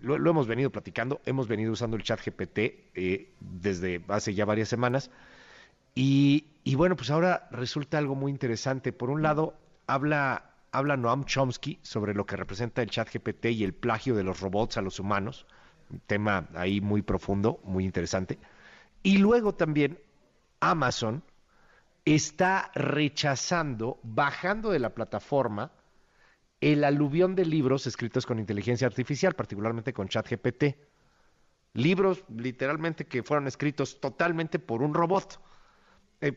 [0.00, 2.58] lo, hemos venido platicando, hemos venido usando el chat GPT
[2.94, 5.10] eh, desde hace ya varias semanas.
[5.94, 6.44] Y,
[6.76, 8.92] bueno, pues ahora resulta algo muy interesante.
[8.92, 9.54] Por un lado,
[9.88, 14.22] habla, habla Noam Chomsky sobre lo que representa el chat GPT y el plagio de
[14.22, 15.46] los robots a los humanos.
[15.90, 18.38] Un tema ahí muy profundo, muy interesante.
[19.02, 19.98] Y luego también
[20.60, 21.22] Amazon
[22.04, 25.72] está rechazando, bajando de la plataforma,
[26.60, 30.76] el aluvión de libros escritos con inteligencia artificial, particularmente con ChatGPT.
[31.74, 35.40] Libros literalmente que fueron escritos totalmente por un robot,
[36.20, 36.32] eh,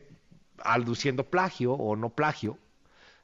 [1.30, 2.58] plagio o no plagio.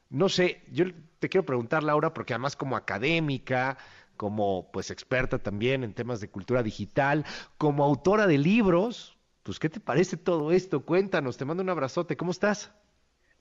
[0.09, 0.85] No sé, yo
[1.19, 3.77] te quiero preguntar, Laura, porque además como académica,
[4.17, 7.25] como pues experta también en temas de cultura digital,
[7.57, 9.18] como autora de libros,
[9.49, 10.85] pues ¿qué te parece todo esto?
[10.85, 12.71] Cuéntanos, te mando un abrazote, ¿cómo estás?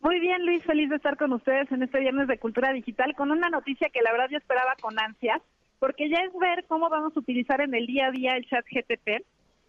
[0.00, 3.30] Muy bien, Luis, feliz de estar con ustedes en este viernes de Cultura Digital con
[3.30, 5.42] una noticia que la verdad yo esperaba con ansias,
[5.78, 8.64] porque ya es ver cómo vamos a utilizar en el día a día el chat
[8.64, 9.22] GTP.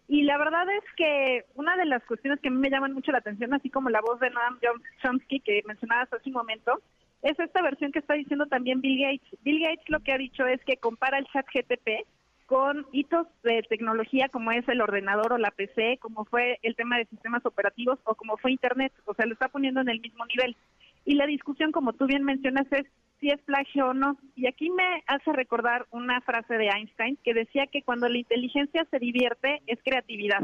[0.08, 3.12] Y la verdad es que una de las cuestiones que a mí me llaman mucho
[3.12, 4.58] la atención, así como la voz de Noam
[5.02, 6.80] Chomsky que mencionabas hace un momento,
[7.20, 9.38] es esta versión que está diciendo también Bill Gates.
[9.42, 12.06] Bill Gates lo que ha dicho es que compara el chat GTP
[12.50, 16.98] con hitos de tecnología como es el ordenador o la PC, como fue el tema
[16.98, 20.26] de sistemas operativos o como fue Internet, o sea, lo está poniendo en el mismo
[20.26, 20.56] nivel.
[21.04, 22.86] Y la discusión, como tú bien mencionas, es
[23.20, 24.18] si es plagio o no.
[24.34, 28.84] Y aquí me hace recordar una frase de Einstein que decía que cuando la inteligencia
[28.90, 30.42] se divierte es creatividad.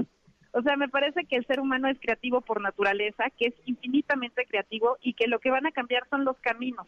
[0.52, 4.46] O sea, me parece que el ser humano es creativo por naturaleza, que es infinitamente
[4.46, 6.86] creativo y que lo que van a cambiar son los caminos.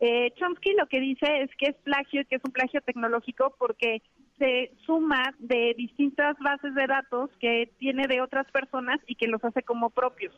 [0.00, 4.02] Eh, Chomsky lo que dice es que es plagio que es un plagio tecnológico porque
[4.40, 9.44] se suma de distintas bases de datos que tiene de otras personas y que los
[9.44, 10.34] hace como propios.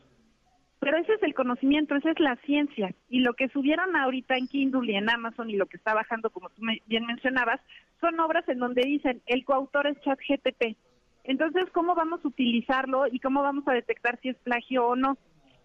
[0.79, 2.93] Pero ese es el conocimiento, esa es la ciencia.
[3.07, 6.29] Y lo que subieron ahorita en Kindle y en Amazon y lo que está bajando,
[6.29, 7.61] como tú bien mencionabas,
[8.01, 10.77] son obras en donde dicen el coautor es ChatGPT.
[11.23, 15.17] Entonces, ¿cómo vamos a utilizarlo y cómo vamos a detectar si es plagio o no?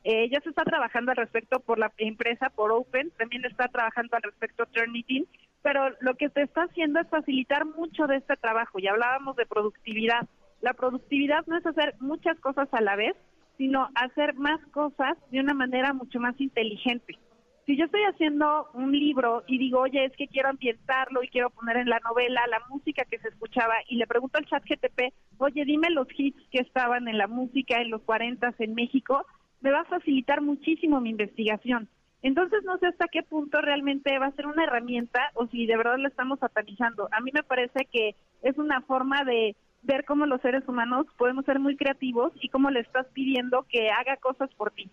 [0.04, 4.16] Eh, ya se está trabajando al respecto por la empresa, por Open, también está trabajando
[4.16, 5.26] al respecto Turnitin,
[5.62, 8.78] pero lo que te está haciendo es facilitar mucho de este trabajo.
[8.78, 10.28] Y hablábamos de productividad.
[10.60, 13.14] La productividad no es hacer muchas cosas a la vez,
[13.56, 17.18] sino hacer más cosas de una manera mucho más inteligente.
[17.66, 21.50] Si yo estoy haciendo un libro y digo, oye, es que quiero ambientarlo y quiero
[21.50, 25.12] poner en la novela la música que se escuchaba y le pregunto al chat GTP,
[25.36, 29.26] oye, dime los hits que estaban en la música en los 40 en México,
[29.60, 31.90] me va a facilitar muchísimo mi investigación.
[32.22, 35.76] Entonces no sé hasta qué punto realmente va a ser una herramienta o si de
[35.76, 37.08] verdad la estamos satanizando.
[37.12, 41.44] A mí me parece que es una forma de ver cómo los seres humanos podemos
[41.44, 44.90] ser muy creativos y cómo le estás pidiendo que haga cosas por ti.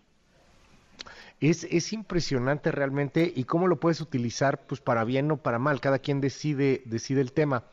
[1.40, 5.80] Es, es impresionante realmente y cómo lo puedes utilizar pues para bien o para mal,
[5.80, 7.64] cada quien decide, decide el tema.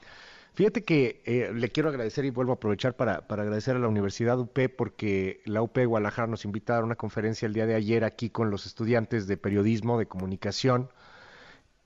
[0.53, 4.40] Fíjate que eh, le quiero agradecer y vuelvo a aprovechar para, agradecer a la Universidad
[4.40, 7.73] UP porque la UP de Guadalajara nos invita a dar una conferencia el día de
[7.73, 10.90] ayer aquí con los estudiantes de periodismo, de comunicación.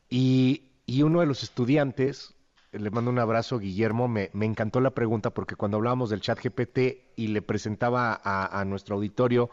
[0.09, 0.63] Y,
[1.01, 2.35] uno de los estudiantes,
[2.73, 7.13] le mando un abrazo, Guillermo, me, encantó la pregunta porque cuando hablábamos del chat GPT
[7.15, 9.49] y le presentaba a, nuestro auditorio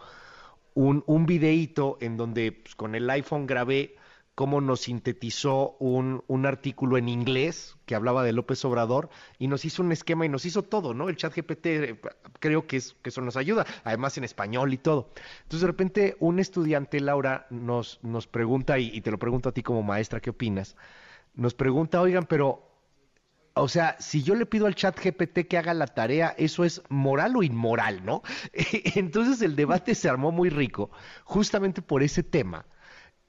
[0.75, 3.95] un, un videíto en donde pues, con el iPhone grabé
[4.35, 9.65] cómo nos sintetizó un, un, artículo en inglés que hablaba de López Obrador y nos
[9.65, 11.09] hizo un esquema y nos hizo todo, ¿no?
[11.09, 12.01] El chat GPT eh,
[12.41, 15.11] creo que, que eso nos ayuda, además en español y todo.
[15.43, 19.63] Entonces de repente un estudiante, Laura, nos, nos pregunta, y, te lo pregunto a ti
[19.63, 20.77] como maestra, ¿qué opinas?
[21.35, 22.71] Nos pregunta, oigan, pero
[23.57, 26.83] o sea, si yo le pido al chat GPT que haga la tarea, ¿eso es
[26.89, 28.23] moral o inmoral, no?
[28.97, 30.91] Entonces el debate se armó muy rico,
[31.23, 32.67] justamente por ese tema.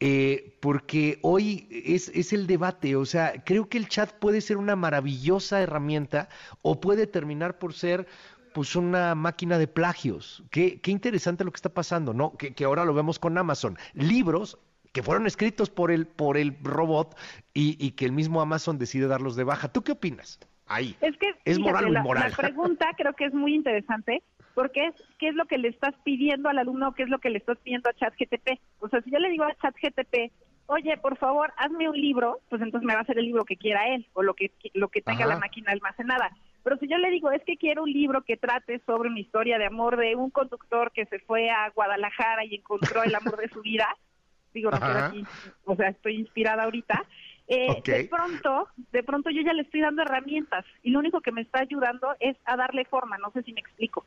[0.01, 4.57] Eh, porque hoy es, es, el debate, o sea, creo que el chat puede ser
[4.57, 6.27] una maravillosa herramienta
[6.61, 8.05] o puede terminar por ser
[8.53, 10.43] pues una máquina de plagios.
[10.51, 12.35] Qué, qué interesante lo que está pasando, ¿no?
[12.37, 13.77] Que, que, ahora lo vemos con Amazon.
[13.93, 14.57] Libros
[14.91, 17.17] que fueron escritos por el, por el robot
[17.53, 19.67] y, y, que el mismo Amazon decide darlos de baja.
[19.67, 20.39] ¿Tú qué opinas?
[20.67, 20.95] Ahí.
[21.01, 22.31] Es que es moral o inmoral.
[22.31, 24.23] La pregunta creo que es muy interesante
[24.55, 27.29] porque es qué es lo que le estás pidiendo al alumno, qué es lo que
[27.29, 28.59] le estás pidiendo a ChatGTP.
[28.79, 30.31] O sea, si yo le digo a ChatGTP,
[30.67, 33.57] oye, por favor, hazme un libro, pues entonces me va a hacer el libro que
[33.57, 36.31] quiera él o lo que lo que tenga la máquina almacenada.
[36.63, 39.59] Pero si yo le digo, es que quiero un libro que trate sobre una historia
[39.59, 43.49] de amor de un conductor que se fue a Guadalajara y encontró el amor de
[43.49, 43.87] su vida,
[44.53, 45.25] digo, no quiero aquí,
[45.65, 47.03] o sea, estoy inspirada ahorita,
[47.47, 51.31] eh, de pronto, de pronto yo ya le estoy dando herramientas y lo único que
[51.31, 54.05] me está ayudando es a darle forma, no sé si me explico.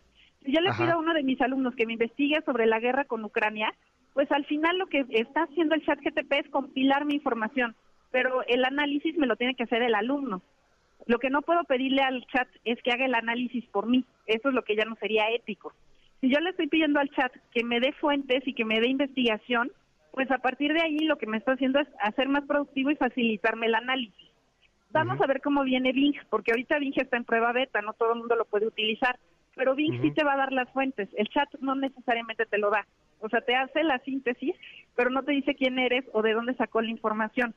[0.49, 3.05] Si yo le pido a uno de mis alumnos que me investigue sobre la guerra
[3.05, 3.71] con Ucrania,
[4.15, 7.77] pues al final lo que está haciendo el chat GTP es compilar mi información,
[8.11, 10.41] pero el análisis me lo tiene que hacer el alumno.
[11.05, 14.07] Lo que no puedo pedirle al chat es que haga el análisis por mí.
[14.25, 15.75] Eso es lo que ya no sería ético.
[16.23, 18.89] Si yo le estoy pidiendo al chat que me dé fuentes y que me dé
[18.89, 19.71] investigación,
[20.13, 22.97] pues a partir de ahí lo que me está haciendo es hacer más productivo y
[22.97, 24.31] facilitarme el análisis.
[24.93, 28.15] Vamos a ver cómo viene Bing, porque ahorita Bing está en prueba beta, no todo
[28.15, 29.19] el mundo lo puede utilizar,
[29.59, 32.71] pero Bing sí te va a dar las fuentes, el chat no necesariamente te lo
[32.71, 32.87] da,
[33.21, 34.55] o sea, te hace la síntesis,
[34.95, 37.55] pero no te dice quién eres o de dónde sacó la información,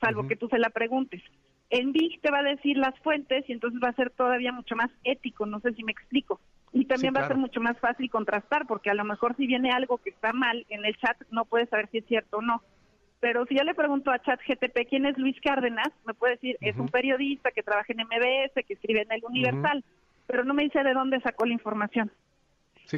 [0.00, 1.22] salvo que tú se la preguntes.
[1.70, 4.74] En Bing te va a decir las fuentes y entonces va a ser todavía mucho
[4.74, 6.40] más ético, no sé si me explico.
[6.72, 9.70] Y también va a ser mucho más fácil contrastar, porque a lo mejor si viene
[9.70, 12.62] algo que está mal en el chat, no puedes saber si es cierto o no.
[13.20, 16.56] Pero si yo le pregunto a chat GTP quién es Luis Cárdenas, me puede decir,
[16.60, 19.84] es un periodista que trabaja en MBS, que escribe en el Universal,
[20.28, 22.12] pero no me dice de dónde sacó la información.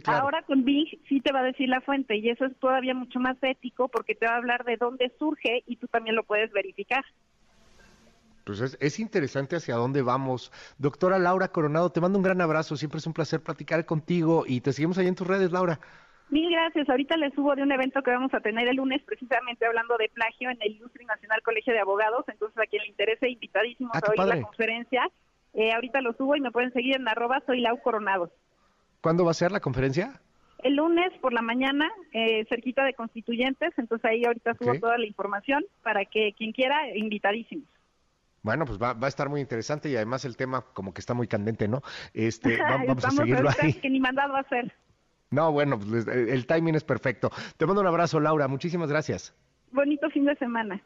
[0.07, 3.18] Ahora con Bing sí te va a decir la fuente y eso es todavía mucho
[3.18, 6.52] más ético porque te va a hablar de dónde surge y tú también lo puedes
[6.52, 7.05] verificar.
[8.44, 10.52] Pues es, interesante hacia dónde vamos.
[10.78, 12.76] Doctora Laura Coronado, te mando un gran abrazo.
[12.76, 15.78] Siempre es un placer platicar contigo y te seguimos ahí en tus redes, Laura.
[16.31, 16.89] Mil gracias.
[16.89, 20.09] Ahorita les subo de un evento que vamos a tener el lunes, precisamente hablando de
[20.09, 22.25] plagio en el Ilustre Nacional Colegio de Abogados.
[22.28, 25.10] Entonces, a quien le interese, invitadísimos ah, a oír la conferencia.
[25.54, 28.30] Eh, ahorita lo subo y me pueden seguir en arroba soy Lau Coronado.
[29.00, 30.20] ¿Cuándo va a ser la conferencia?
[30.62, 33.72] El lunes por la mañana, eh, cerquita de Constituyentes.
[33.78, 37.66] Entonces, ahí ahorita subo toda la información para que quien quiera, invitadísimos.
[38.42, 41.28] Bueno, pues va, a estar muy interesante y además el tema como que está muy
[41.28, 41.82] candente, ¿no?
[42.14, 43.74] Este, vamos a seguirlo ahí.
[43.74, 44.72] que ni mandado a hacer.
[45.30, 47.30] No, bueno, pues el timing es perfecto.
[47.56, 48.48] Te mando un abrazo, Laura.
[48.48, 49.34] Muchísimas gracias.
[49.70, 50.82] Bonito fin de semana.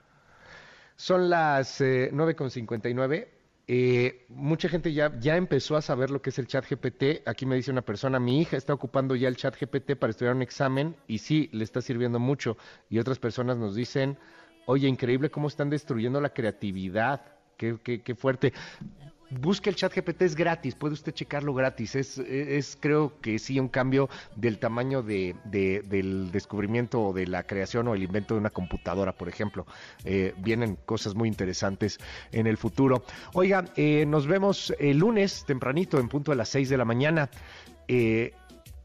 [0.96, 3.28] Son las eh, 9.59.
[3.66, 7.26] Eh, mucha gente ya, empezó a saber lo que es el chat GPT.
[7.26, 10.34] Aquí me dice una persona, mi hija está ocupando ya el chat GPT para estudiar
[10.34, 12.56] un examen y sí, le está sirviendo mucho.
[12.90, 14.18] Y otras personas nos dicen,
[14.66, 18.52] oye, increíble cómo están destruyendo la creatividad qué, qué, fuerte.
[19.40, 21.94] Busque el chat GPT, es gratis, puede usted checarlo gratis.
[21.94, 27.44] Es, es creo que sí, un cambio del tamaño de, del descubrimiento o de la
[27.44, 29.66] creación o el invento de una computadora, por ejemplo.
[30.04, 31.98] Eh, vienen cosas muy interesantes
[32.32, 33.04] en el futuro.
[33.32, 37.30] Oiga, eh, nos vemos el lunes tempranito en punto a las 6 de la mañana.
[37.88, 38.32] Eh,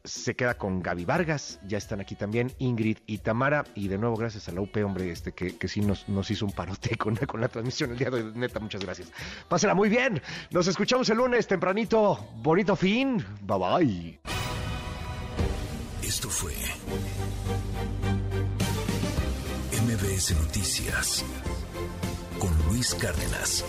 [0.04, 4.16] se queda con Gaby Vargas, ya están aquí también Ingrid y Tamara, y de nuevo
[4.16, 7.16] gracias a la UP, hombre, este que, que sí nos, nos hizo un parote con,
[7.16, 9.12] con la transmisión el día de hoy, neta, muchas gracias.
[9.48, 10.20] Pásela muy bien,
[10.50, 14.20] nos escuchamos el lunes tempranito, bonito fin, bye bye.
[16.02, 16.54] Esto fue
[19.84, 21.24] MBS Noticias
[22.38, 23.64] con Luis Cárdenas.